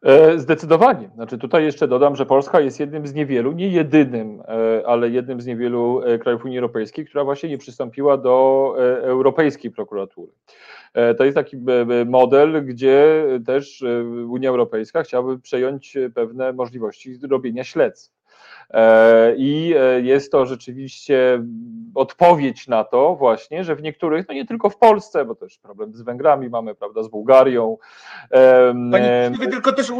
E, 0.03 0.39
zdecydowanie. 0.39 1.09
Znaczy 1.15 1.37
tutaj 1.37 1.63
jeszcze 1.63 1.87
dodam, 1.87 2.15
że 2.15 2.25
Polska 2.25 2.59
jest 2.59 2.79
jednym 2.79 3.07
z 3.07 3.13
niewielu, 3.13 3.51
nie 3.51 3.67
jedynym, 3.67 4.41
e, 4.47 4.87
ale 4.87 5.09
jednym 5.09 5.41
z 5.41 5.45
niewielu 5.45 6.01
e, 6.01 6.19
krajów 6.19 6.45
Unii 6.45 6.57
Europejskiej, 6.57 7.05
która 7.05 7.23
właśnie 7.23 7.49
nie 7.49 7.57
przystąpiła 7.57 8.17
do 8.17 8.75
Europejskiej 9.01 9.71
Prokuratury. 9.71 10.31
To 11.17 11.23
jest 11.23 11.35
taki 11.35 11.57
model, 12.05 12.65
gdzie 12.65 13.25
też 13.45 13.83
Unia 14.27 14.49
Europejska 14.49 15.03
chciałaby 15.03 15.39
przejąć 15.39 15.97
pewne 16.15 16.53
możliwości 16.53 17.19
robienia 17.29 17.63
śledztw. 17.63 18.22
E, 18.73 19.35
I 19.37 19.73
e, 19.77 20.01
jest 20.01 20.31
to 20.31 20.45
rzeczywiście 20.45 21.43
odpowiedź 21.95 22.67
na 22.67 22.83
to 22.83 23.15
właśnie, 23.15 23.63
że 23.63 23.75
w 23.75 23.81
niektórych, 23.81 24.25
no 24.27 24.33
nie 24.33 24.45
tylko 24.45 24.69
w 24.69 24.77
Polsce, 24.77 25.25
bo 25.25 25.35
też 25.35 25.57
problem 25.57 25.93
z 25.93 26.01
Węgrami 26.01 26.49
mamy, 26.49 26.75
prawda, 26.75 27.03
z 27.03 27.07
Bułgarią. 27.07 27.77
Panie 28.91 29.31
tylko 29.51 29.73
też 29.73 29.91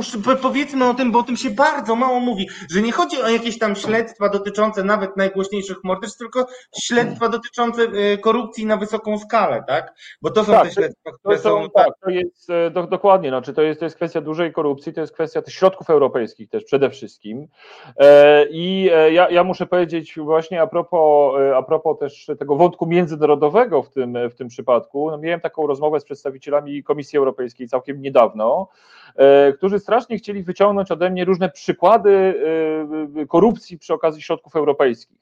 powiedzmy 0.42 0.90
o 0.90 0.94
tym, 0.94 1.12
bo 1.12 1.20
o 1.20 1.24
tym 1.24 1.38
się 1.38 1.50
bardzo 1.50 1.96
mało 1.96 2.20
mówi, 2.20 2.48
że 2.72 2.82
nie 2.82 2.92
chodzi 2.92 3.22
o 3.22 3.30
jakieś 3.30 3.60
tam 3.60 3.76
śledztwa 3.76 4.30
dotyczące 4.30 4.84
nawet 4.84 5.18
najgłośniejszych 5.18 5.78
morderstw, 5.84 6.20
tylko 6.20 6.48
śledztwa 6.82 7.30
dotyczące 7.30 7.82
e, 7.82 8.18
korupcji 8.18 8.66
na 8.66 8.78
wysoką 8.78 9.20
skalę, 9.20 9.64
tak? 9.68 9.94
Bo 10.22 10.30
to 10.30 10.44
są 10.44 10.52
tak, 10.52 10.68
te 10.68 10.74
śledztwa, 10.74 11.12
które 11.12 11.38
to, 11.38 11.44
są... 11.44 11.70
Tak, 11.70 11.90
to 12.04 12.10
jest 12.10 12.48
do, 12.72 12.88
dokładnie, 12.88 13.30
znaczy 13.30 13.54
to 13.54 13.62
jest, 13.62 13.80
to 13.80 13.86
jest 13.86 13.96
kwestia 13.96 14.22
dużej 14.22 14.54
korupcji, 14.54 14.94
to 14.94 15.02
jest 15.02 15.14
kwestia 15.14 15.42
tych 15.42 15.54
środków 15.54 15.90
europejskich 15.90 16.50
też 16.50 16.64
przede 16.64 16.90
wszystkim. 16.90 17.48
I 18.50 18.63
e, 18.94 19.14
ja, 19.14 19.30
ja 19.30 19.44
muszę 19.44 19.66
powiedzieć 19.66 20.20
właśnie 20.20 20.62
a 20.62 20.68
propos, 20.68 21.36
e, 21.42 21.58
a 21.58 21.64
propos 21.64 22.00
też 22.00 22.26
tego 22.40 22.56
wątku 22.56 22.86
międzynarodowego 22.86 23.84
w 23.84 23.90
tym, 23.90 24.18
w 24.30 24.36
tym 24.36 24.48
przypadku, 24.48 25.12
no 25.12 25.18
miałem 25.18 25.40
taką 25.40 25.68
rozmowę 25.68 26.00
z 26.00 26.04
przedstawicielami 26.04 26.84
Komisji 26.84 27.18
Europejskiej 27.18 27.68
całkiem 27.68 28.02
niedawno, 28.02 28.68
e, 29.16 29.54
którzy 29.54 29.80
strasznie 29.80 30.18
chcieli 30.18 30.44
wyciągnąć 30.44 30.92
ode 30.92 31.10
mnie 31.10 31.26
różne 31.26 31.50
przykłady 31.50 32.34
korupcji 33.30 33.80
przy 33.80 33.94
okazji 33.94 34.22
środków 34.22 34.56
europejskich. 34.56 35.18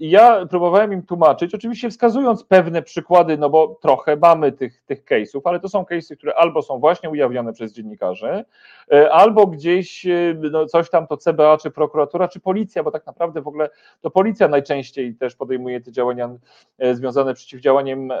Ja 0.00 0.46
próbowałem 0.46 0.92
im 0.92 1.02
tłumaczyć, 1.02 1.54
oczywiście 1.54 1.90
wskazując 1.90 2.44
pewne 2.44 2.82
przykłady, 2.82 3.38
no 3.38 3.50
bo 3.50 3.78
trochę 3.82 4.16
mamy 4.16 4.52
tych, 4.52 4.82
tych 4.82 5.04
case'ów, 5.04 5.40
ale 5.44 5.60
to 5.60 5.68
są 5.68 5.82
case'y, 5.82 6.16
które 6.16 6.34
albo 6.34 6.62
są 6.62 6.78
właśnie 6.78 7.10
ujawnione 7.10 7.52
przez 7.52 7.72
dziennikarzy, 7.72 8.44
e, 8.92 9.12
albo 9.12 9.46
gdzieś 9.46 10.06
e, 10.06 10.34
no 10.50 10.66
coś 10.66 10.90
tam 10.90 11.06
to 11.06 11.16
CBA, 11.16 11.58
czy 11.58 11.70
prokuratura, 11.70 12.28
czy 12.28 12.40
policja, 12.40 12.82
bo 12.82 12.90
tak 12.90 13.06
naprawdę 13.06 13.42
w 13.42 13.48
ogóle 13.48 13.70
to 14.00 14.10
policja 14.10 14.48
najczęściej 14.48 15.14
też 15.14 15.34
podejmuje 15.34 15.80
te 15.80 15.92
działania 15.92 16.30
e, 16.78 16.94
związane 16.94 17.34
z 17.34 17.36
przeciwdziałaniem 17.36 18.12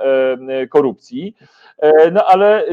korupcji. 0.70 1.36
No 2.12 2.24
ale 2.24 2.64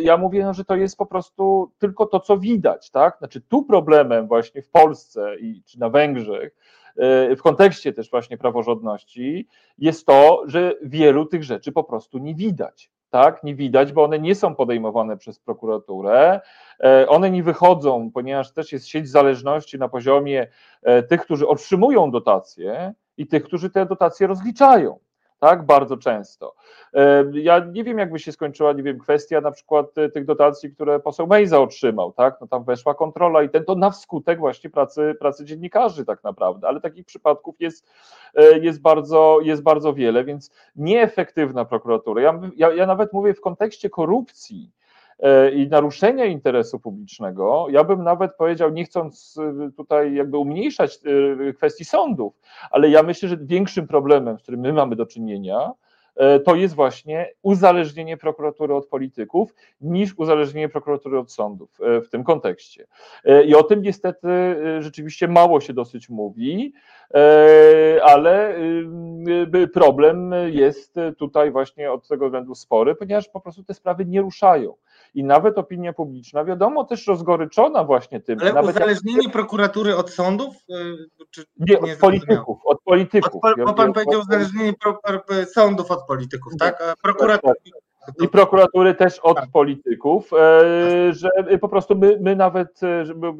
ja 0.00 0.16
mówię, 0.16 0.44
no, 0.44 0.54
że 0.54 0.64
to 0.64 0.76
jest 0.76 0.96
po 0.96 1.06
prostu 1.06 1.70
tylko 1.78 2.06
to, 2.06 2.20
co 2.20 2.38
widać, 2.38 2.90
tak? 2.90 3.18
Znaczy 3.18 3.40
tu 3.40 3.62
problemem 3.62 4.26
właśnie 4.26 4.62
w 4.62 4.70
Polsce 4.70 5.36
i 5.40 5.62
czy 5.62 5.80
na 5.80 5.90
Węgrzech 5.90 6.52
w 7.36 7.42
kontekście 7.42 7.92
też 7.92 8.10
właśnie 8.10 8.38
praworządności 8.38 9.46
jest 9.78 10.06
to, 10.06 10.42
że 10.46 10.74
wielu 10.82 11.26
tych 11.26 11.44
rzeczy 11.44 11.72
po 11.72 11.84
prostu 11.84 12.18
nie 12.18 12.34
widać. 12.34 12.90
Tak, 13.10 13.44
nie 13.44 13.54
widać, 13.54 13.92
bo 13.92 14.04
one 14.04 14.18
nie 14.18 14.34
są 14.34 14.54
podejmowane 14.54 15.16
przez 15.16 15.38
prokuraturę. 15.38 16.40
E, 16.84 17.08
one 17.08 17.30
nie 17.30 17.42
wychodzą, 17.42 18.10
ponieważ 18.14 18.52
też 18.52 18.72
jest 18.72 18.88
sieć 18.88 19.08
zależności 19.08 19.78
na 19.78 19.88
poziomie 19.88 20.46
e, 20.82 21.02
tych, 21.02 21.20
którzy 21.20 21.48
otrzymują 21.48 22.10
dotacje 22.10 22.94
i 23.16 23.26
tych, 23.26 23.44
którzy 23.44 23.70
te 23.70 23.86
dotacje 23.86 24.26
rozliczają 24.26 24.98
tak, 25.38 25.66
bardzo 25.66 25.96
często. 25.96 26.54
E, 26.94 27.24
ja 27.32 27.58
nie 27.58 27.84
wiem, 27.84 27.98
jakby 27.98 28.18
się 28.18 28.32
skończyła, 28.32 28.72
nie 28.72 28.82
wiem, 28.82 28.98
kwestia 28.98 29.40
na 29.40 29.50
przykład 29.50 29.98
e, 29.98 30.08
tych 30.08 30.24
dotacji, 30.24 30.70
które 30.70 31.00
poseł 31.00 31.26
Mejza 31.26 31.60
otrzymał, 31.60 32.12
tak, 32.12 32.36
no 32.40 32.46
tam 32.46 32.64
weszła 32.64 32.94
kontrola 32.94 33.42
i 33.42 33.48
ten 33.48 33.64
to 33.64 33.74
na 33.74 33.90
wskutek 33.90 34.38
właśnie 34.38 34.70
pracy, 34.70 35.16
pracy 35.20 35.44
dziennikarzy 35.44 36.04
tak 36.04 36.24
naprawdę, 36.24 36.68
ale 36.68 36.80
takich 36.80 37.06
przypadków 37.06 37.56
jest, 37.60 37.90
e, 38.34 38.58
jest, 38.58 38.80
bardzo, 38.80 39.38
jest 39.42 39.62
bardzo 39.62 39.94
wiele, 39.94 40.24
więc 40.24 40.50
nieefektywna 40.76 41.64
prokuratura. 41.64 42.22
Ja, 42.22 42.40
ja, 42.56 42.72
ja 42.72 42.86
nawet 42.86 43.12
mówię 43.12 43.34
w 43.34 43.40
kontekście 43.40 43.90
korupcji, 43.90 44.70
i 45.52 45.68
naruszenia 45.68 46.24
interesu 46.24 46.80
publicznego, 46.80 47.66
ja 47.70 47.84
bym 47.84 48.02
nawet 48.04 48.36
powiedział, 48.36 48.70
nie 48.70 48.84
chcąc 48.84 49.38
e, 49.66 49.70
tutaj 49.76 50.14
jakby 50.14 50.38
umniejszać 50.38 50.98
e, 51.48 51.52
kwestii 51.52 51.84
sądów, 51.84 52.34
ale 52.70 52.90
ja 52.90 53.02
myślę, 53.02 53.28
że 53.28 53.36
większym 53.40 53.86
problemem, 53.86 54.38
z 54.38 54.42
którym 54.42 54.60
my 54.60 54.72
mamy 54.72 54.96
do 54.96 55.06
czynienia, 55.06 55.72
to 56.44 56.54
jest 56.54 56.74
właśnie 56.74 57.30
uzależnienie 57.42 58.16
prokuratury 58.16 58.74
od 58.74 58.86
polityków 58.86 59.54
niż 59.80 60.14
uzależnienie 60.16 60.68
prokuratury 60.68 61.18
od 61.18 61.32
sądów 61.32 61.78
w 61.80 62.08
tym 62.10 62.24
kontekście. 62.24 62.86
I 63.46 63.54
o 63.54 63.62
tym 63.62 63.82
niestety 63.82 64.28
rzeczywiście 64.80 65.28
mało 65.28 65.60
się 65.60 65.72
dosyć 65.72 66.08
mówi, 66.08 66.72
ale 68.02 68.54
problem 69.72 70.34
jest 70.46 70.94
tutaj 71.18 71.50
właśnie 71.50 71.92
od 71.92 72.08
tego 72.08 72.26
względu 72.26 72.54
spory, 72.54 72.94
ponieważ 72.94 73.28
po 73.28 73.40
prostu 73.40 73.64
te 73.64 73.74
sprawy 73.74 74.04
nie 74.04 74.20
ruszają 74.20 74.74
i 75.16 75.24
nawet 75.24 75.58
opinia 75.58 75.92
publiczna, 75.92 76.44
wiadomo, 76.44 76.84
też 76.84 77.06
rozgoryczona 77.06 77.84
właśnie 77.84 78.20
tym. 78.20 78.38
Ale 78.40 78.52
nawet 78.52 78.76
uzależnienie 78.76 79.22
jak... 79.22 79.32
prokuratury 79.32 79.96
od 79.96 80.10
sądów? 80.10 80.54
Y, 80.70 81.26
czy 81.30 81.44
nie, 81.58 81.80
od 81.80 81.98
polityków, 82.00 82.58
od 82.64 82.82
polityków. 82.82 83.44
Od, 83.44 83.56
bo 83.66 83.74
pan 83.74 83.92
powiedział 83.92 84.20
uzależnienie 84.20 84.72
sądów 85.54 85.90
od 85.90 86.06
polityków, 86.06 86.52
tak? 86.58 86.96
Prokuratury. 87.02 87.54
I 88.22 88.28
prokuratury 88.28 88.94
też 88.94 89.18
od 89.18 89.36
tak. 89.36 89.50
polityków, 89.52 90.32
e, 90.32 90.36
że 91.12 91.28
po 91.60 91.68
prostu 91.68 91.96
my, 91.96 92.18
my 92.20 92.36
nawet, 92.36 92.80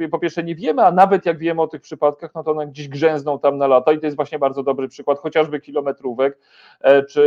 e, 0.02 0.08
po 0.08 0.18
pierwsze 0.18 0.42
nie 0.42 0.54
wiemy, 0.54 0.84
a 0.84 0.92
nawet 0.92 1.26
jak 1.26 1.38
wiemy 1.38 1.62
o 1.62 1.66
tych 1.66 1.80
przypadkach, 1.80 2.34
no 2.34 2.44
to 2.44 2.50
one 2.50 2.66
gdzieś 2.66 2.88
grzęzną 2.88 3.38
tam 3.38 3.58
na 3.58 3.66
lata 3.66 3.92
i 3.92 3.98
to 3.98 4.06
jest 4.06 4.16
właśnie 4.16 4.38
bardzo 4.38 4.62
dobry 4.62 4.88
przykład, 4.88 5.18
chociażby 5.18 5.60
kilometrówek, 5.60 6.38
e, 6.80 7.02
czy 7.02 7.26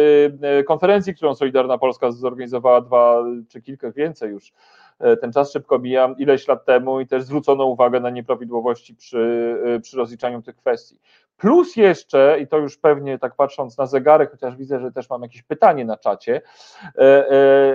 konferencji, 0.67 1.15
którą 1.15 1.35
Solidarna 1.35 1.77
Polska 1.77 2.11
zorganizowała 2.11 2.81
dwa, 2.81 3.23
czy 3.47 3.61
kilka 3.61 3.91
więcej 3.91 4.31
już, 4.31 4.53
ten 5.21 5.31
czas 5.33 5.51
szybko 5.51 5.79
mija, 5.79 6.15
ileś 6.17 6.47
lat 6.47 6.65
temu 6.65 6.99
i 6.99 7.07
też 7.07 7.23
zwrócono 7.23 7.65
uwagę 7.65 7.99
na 7.99 8.09
nieprawidłowości 8.09 8.95
przy, 8.95 9.55
przy 9.81 9.97
rozliczaniu 9.97 10.41
tych 10.41 10.55
kwestii. 10.55 10.99
Plus 11.39 11.75
jeszcze, 11.75 12.37
i 12.41 12.47
to 12.47 12.57
już 12.57 12.77
pewnie 12.77 13.19
tak 13.19 13.35
patrząc 13.35 13.77
na 13.77 13.85
zegarek, 13.85 14.31
chociaż 14.31 14.55
widzę, 14.55 14.79
że 14.79 14.91
też 14.91 15.09
mam 15.09 15.21
jakieś 15.21 15.43
pytanie 15.43 15.85
na 15.85 15.97
czacie, 15.97 16.41
e, 16.97 17.01
e, 17.01 17.31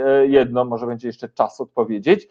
e, 0.07 0.27
jedno, 0.27 0.65
może 0.65 0.87
będzie 0.87 1.09
jeszcze 1.09 1.29
czas 1.29 1.61
odpowiedzieć. 1.61 2.29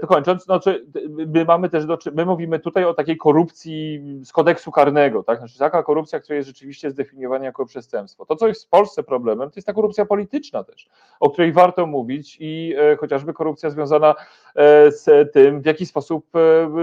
To 0.00 0.06
kończąc, 0.06 0.48
no, 0.48 0.60
czy 0.60 0.86
my 1.26 1.44
mamy 1.44 1.68
też, 1.68 1.86
do, 1.86 1.98
my 2.12 2.26
mówimy 2.26 2.58
tutaj 2.58 2.84
o 2.84 2.94
takiej 2.94 3.16
korupcji 3.16 4.02
z 4.24 4.32
kodeksu 4.32 4.70
karnego, 4.70 5.22
tak? 5.22 5.38
Znaczy 5.38 5.58
taka 5.58 5.82
korupcja, 5.82 6.20
która 6.20 6.36
jest 6.36 6.48
rzeczywiście 6.48 6.90
zdefiniowana 6.90 7.44
jako 7.44 7.66
przestępstwo. 7.66 8.26
To, 8.26 8.36
co 8.36 8.48
jest 8.48 8.64
w 8.64 8.68
Polsce 8.68 9.02
problemem, 9.02 9.50
to 9.50 9.54
jest 9.56 9.66
ta 9.66 9.72
korupcja 9.72 10.04
polityczna 10.04 10.64
też, 10.64 10.88
o 11.20 11.30
której 11.30 11.52
warto 11.52 11.86
mówić 11.86 12.36
i 12.40 12.74
chociażby 12.98 13.32
korupcja 13.32 13.70
związana 13.70 14.14
z 14.88 15.32
tym, 15.32 15.60
w 15.60 15.66
jaki 15.66 15.86
sposób 15.86 16.26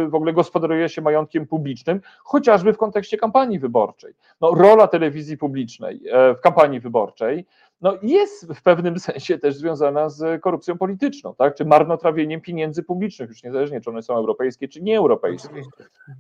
w 0.08 0.16
ogóle 0.16 0.34
gospodaruje 0.34 0.90
się 0.90 1.02
majątkiem 1.02 1.48
publicznym, 1.48 2.02
chociażby 2.24 2.74
w 2.74 2.78
kontekście 2.78 3.18
kampanii 3.18 3.60
wyborczej. 3.60 3.67
No, 4.42 4.52
rola 4.56 4.88
telewizji 4.88 5.38
publicznej 5.38 6.02
e, 6.12 6.36
w 6.36 6.42
kampanii 6.42 6.80
wyborczej 6.80 7.46
no, 7.82 7.94
jest 8.02 8.54
w 8.54 8.62
pewnym 8.62 9.00
sensie 9.10 9.38
też 9.38 9.56
związana 9.56 10.10
z 10.10 10.42
korupcją 10.42 10.78
polityczną, 10.78 11.36
tak? 11.36 11.56
czy 11.56 11.66
marnotrawieniem 11.66 12.42
pieniędzy 12.42 12.84
publicznych, 12.84 13.30
już 13.30 13.44
niezależnie 13.44 13.82
czy 13.82 13.90
one 13.90 14.02
są 14.04 14.16
europejskie, 14.16 14.68
czy 14.68 14.82
nieeuropejskie. 14.82 15.62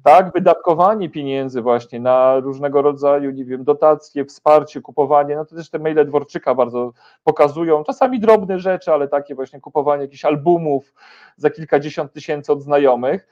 Tak, 0.03 0.33
wydatkowanie 0.33 1.09
pieniędzy 1.09 1.61
właśnie 1.61 1.99
na 1.99 2.39
różnego 2.39 2.81
rodzaju, 2.81 3.31
nie 3.31 3.45
wiem, 3.45 3.63
dotacje, 3.63 4.25
wsparcie, 4.25 4.81
kupowanie, 4.81 5.35
no 5.35 5.45
to 5.45 5.55
też 5.55 5.69
te 5.69 5.79
maile 5.79 6.05
Dworczyka 6.05 6.55
bardzo 6.55 6.93
pokazują, 7.23 7.83
czasami 7.83 8.19
drobne 8.19 8.59
rzeczy, 8.59 8.91
ale 8.91 9.07
takie 9.07 9.35
właśnie 9.35 9.61
kupowanie 9.61 10.01
jakichś 10.01 10.25
albumów 10.25 10.93
za 11.37 11.49
kilkadziesiąt 11.49 12.13
tysięcy 12.13 12.51
od 12.51 12.61
znajomych, 12.61 13.27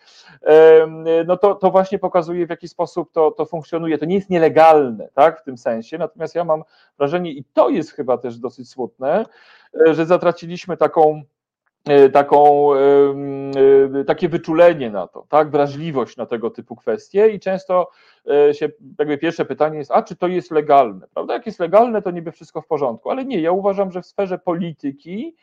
no 1.26 1.38
to, 1.38 1.56
to 1.56 1.72
właśnie 1.72 2.00
pokazuje 2.00 2.48
w 2.48 2.50
jaki 2.50 2.68
sposób 2.68 3.12
to, 3.12 3.32
to 3.32 3.46
funkcjonuje. 3.46 3.98
To 3.98 4.06
nie 4.06 4.16
jest 4.16 4.30
nielegalne, 4.30 5.10
tak, 5.14 5.42
w 5.42 5.44
tym 5.44 5.58
sensie, 5.58 5.98
natomiast 5.98 6.36
ja 6.36 6.44
mam 6.44 6.64
wrażenie 6.98 7.32
i 7.32 7.44
to 7.54 7.70
jest 7.70 7.92
chyba 7.92 8.15
też 8.18 8.38
dosyć 8.38 8.70
smutne, 8.70 9.26
e, 9.88 9.94
że 9.94 10.06
zatraciliśmy 10.06 10.78
taką 10.78 11.24
e, 11.88 12.10
taką, 12.10 12.70
e, 12.74 14.04
takie 14.08 14.30
wyczulenie 14.30 14.92
na 14.92 15.08
to, 15.08 15.26
tak, 15.30 15.52
wrażliwość 15.52 16.18
na 16.18 16.26
tego 16.26 16.50
typu 16.50 16.76
kwestie 16.76 17.30
i 17.30 17.40
często 17.40 17.92
się, 18.52 18.70
jakby 19.00 19.18
pierwsze 19.18 19.46
pytanie 19.46 19.78
jest, 19.78 19.92
a 19.92 20.04
czy 20.04 20.16
to 20.16 20.28
jest 20.28 20.52
legalne, 20.52 21.08
prawda, 21.14 21.34
jak 21.34 21.46
jest 21.46 21.60
legalne, 21.60 22.02
to 22.02 22.12
niby 22.12 22.32
wszystko 22.32 22.62
w 22.62 22.68
porządku, 22.68 23.10
ale 23.10 23.26
nie, 23.26 23.42
ja 23.42 23.52
uważam, 23.52 23.92
że 23.92 24.02
w 24.02 24.06
sferze 24.06 24.38
polityki 24.38 25.36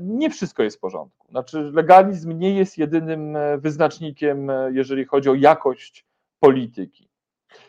nie 0.00 0.30
wszystko 0.30 0.62
jest 0.62 0.76
w 0.76 0.80
porządku, 0.80 1.28
znaczy 1.30 1.70
legalizm 1.74 2.38
nie 2.38 2.54
jest 2.54 2.78
jedynym 2.78 3.36
wyznacznikiem, 3.58 4.52
jeżeli 4.72 5.04
chodzi 5.04 5.30
o 5.30 5.34
jakość 5.34 6.06
polityki. 6.40 7.08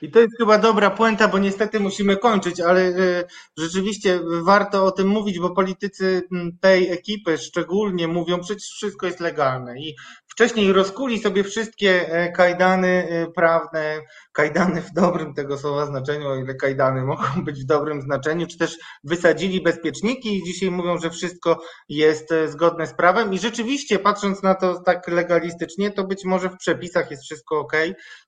I 0.01 0.11
to 0.11 0.19
jest 0.19 0.37
chyba 0.37 0.57
dobra 0.57 0.89
puenta, 0.89 1.27
bo 1.27 1.39
niestety 1.39 1.79
musimy 1.79 2.17
kończyć, 2.17 2.59
ale 2.59 2.81
e, 2.81 3.23
rzeczywiście 3.57 4.19
warto 4.43 4.85
o 4.85 4.91
tym 4.91 5.07
mówić, 5.07 5.39
bo 5.39 5.49
politycy 5.49 6.21
tej 6.61 6.91
ekipy 6.91 7.37
szczególnie 7.37 8.07
mówią, 8.07 8.39
przecież 8.39 8.69
wszystko 8.69 9.05
jest 9.05 9.19
legalne 9.19 9.79
i 9.79 9.95
wcześniej 10.35 10.73
rozkuli 10.73 11.19
sobie 11.19 11.43
wszystkie 11.43 12.09
e, 12.09 12.31
kajdany 12.31 13.07
e, 13.09 13.31
prawne, 13.31 14.01
kajdany 14.31 14.81
w 14.81 14.91
dobrym 14.93 15.33
tego 15.33 15.57
słowa 15.57 15.85
znaczeniu, 15.85 16.27
o 16.27 16.35
ile 16.35 16.55
kajdany 16.55 17.03
mogą 17.05 17.43
być 17.45 17.63
w 17.63 17.65
dobrym 17.65 18.01
znaczeniu, 18.01 18.47
czy 18.47 18.57
też 18.57 18.77
wysadzili 19.03 19.61
bezpieczniki 19.61 20.37
i 20.37 20.43
dzisiaj 20.43 20.71
mówią, 20.71 20.97
że 20.97 21.09
wszystko 21.09 21.61
jest 21.89 22.31
e, 22.31 22.47
zgodne 22.47 22.87
z 22.87 22.93
prawem 22.93 23.33
i 23.33 23.39
rzeczywiście 23.39 23.99
patrząc 23.99 24.43
na 24.43 24.55
to 24.55 24.81
tak 24.81 25.07
legalistycznie, 25.07 25.91
to 25.91 26.03
być 26.03 26.25
może 26.25 26.49
w 26.49 26.57
przepisach 26.57 27.11
jest 27.11 27.23
wszystko 27.23 27.59
ok, 27.59 27.73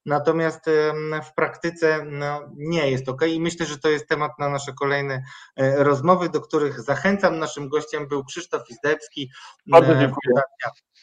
natomiast 0.06 0.66
w 1.30 1.34
praktyce 1.36 2.06
no, 2.06 2.42
nie 2.58 2.92
jest 2.92 3.10
ok 3.10 3.22
i 3.28 3.42
myślę, 3.42 3.66
że 3.66 3.78
to 3.78 3.90
jest 3.90 4.08
temat 4.08 4.32
na 4.40 4.50
nasze 4.50 4.74
kolejne 4.80 5.24
rozmowy, 5.58 6.30
do 6.30 6.42
których 6.42 6.82
zachęcam. 6.82 7.40
Naszym 7.40 7.70
gościem 7.70 8.08
był 8.08 8.26
Krzysztof 8.26 8.62
Izdebski. 8.70 9.32
Bardzo 9.68 9.96
dziękuję. 9.96 10.42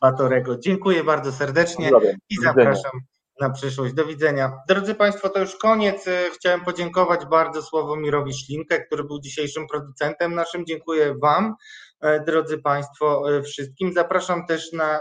Batorego. 0.00 0.58
Dziękuję 0.58 1.04
bardzo 1.04 1.32
serdecznie 1.32 1.90
i 2.30 2.36
zapraszam 2.42 2.92
na 3.40 3.50
przyszłość. 3.50 3.94
Do 3.94 4.04
widzenia. 4.04 4.52
Drodzy 4.68 4.94
Państwo, 4.94 5.28
to 5.28 5.40
już 5.40 5.56
koniec. 5.56 6.04
Chciałem 6.34 6.64
podziękować 6.64 7.26
bardzo 7.26 7.62
Sławomirowi 7.62 8.32
Szlinkę, 8.34 8.80
który 8.80 9.04
był 9.04 9.20
dzisiejszym 9.20 9.66
producentem 9.66 10.34
naszym. 10.34 10.66
Dziękuję 10.66 11.14
Wam, 11.22 11.54
drodzy 12.26 12.58
Państwo, 12.58 13.22
wszystkim. 13.44 13.92
Zapraszam 13.92 14.46
też 14.46 14.72
na 14.72 15.00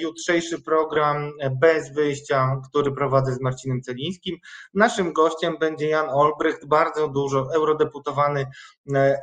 jutrzejszy 0.00 0.62
program 0.62 1.32
Bez 1.60 1.94
Wyjścia, 1.94 2.60
który 2.68 2.92
prowadzę 2.92 3.32
z 3.32 3.40
Marcinem 3.40 3.82
Celińskim. 3.82 4.36
Naszym 4.74 5.12
gościem 5.12 5.56
będzie 5.60 5.88
Jan 5.88 6.10
Olbrycht, 6.10 6.66
bardzo 6.66 7.08
dużo 7.08 7.48
eurodeputowany 7.54 8.46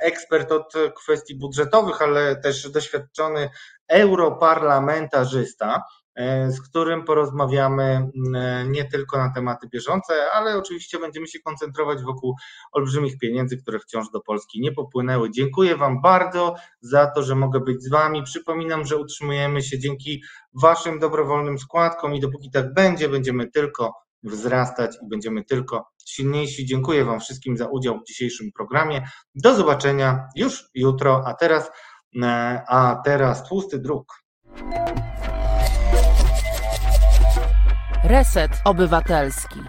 ekspert 0.01 0.51
od 0.51 0.73
kwestii 0.95 1.35
budżetowych, 1.35 2.01
ale 2.01 2.35
też 2.35 2.71
doświadczony 2.71 3.49
europarlamentarzysta. 3.89 5.83
e, 6.15 6.51
z 6.51 6.61
którym 6.61 7.03
porozmawiamy 7.03 8.09
nie 8.67 8.85
tylko 8.85 9.17
na 9.17 9.33
tematy 9.35 9.67
bieżące, 9.67 10.13
ale 10.33 10.57
oczywiście 10.57 10.99
będziemy 10.99 11.27
się 11.27 11.39
koncentrować 11.39 12.03
wokół 12.03 12.35
olbrzymich 12.71 13.17
pieniędzy, 13.17 13.57
które 13.57 13.79
wciąż 13.79 14.11
do 14.11 14.21
Polski 14.21 14.61
nie 14.61 14.71
popłynęły. 14.71 15.31
Dziękuję 15.31 15.77
Wam 15.77 16.01
bardzo 16.01 16.55
za 16.81 17.07
to, 17.07 17.23
że 17.23 17.35
mogę 17.35 17.59
być 17.59 17.83
z 17.83 17.89
Wami. 17.89 18.23
Przypominam, 18.23 18.85
że 18.85 18.97
utrzymujemy 18.97 19.61
się 19.61 19.79
dzięki 19.79 20.23
Waszym 20.61 20.99
dobrowolnym 20.99 21.59
składkom 21.59 22.15
i 22.15 22.19
dopóki 22.19 22.51
tak 22.51 22.73
będzie, 22.73 23.09
będziemy 23.09 23.51
tylko 23.51 23.93
wzrastać 24.23 24.95
i 25.03 25.09
będziemy 25.09 25.43
tylko 25.43 25.89
silniejsi. 26.05 26.65
Dziękuję 26.65 27.05
Wam 27.05 27.19
wszystkim 27.19 27.57
za 27.57 27.67
udział 27.67 27.99
w 27.99 28.07
dzisiejszym 28.07 28.51
programie. 28.51 29.07
Do 29.35 29.55
zobaczenia 29.55 30.27
już 30.35 30.69
jutro, 30.73 31.23
a 31.25 31.33
teraz, 31.33 31.71
a 32.67 33.01
teraz 33.05 33.43
tłusty 33.43 33.79
druk. 33.79 34.23
Reset 38.03 38.51
Obywatelski. 38.65 39.59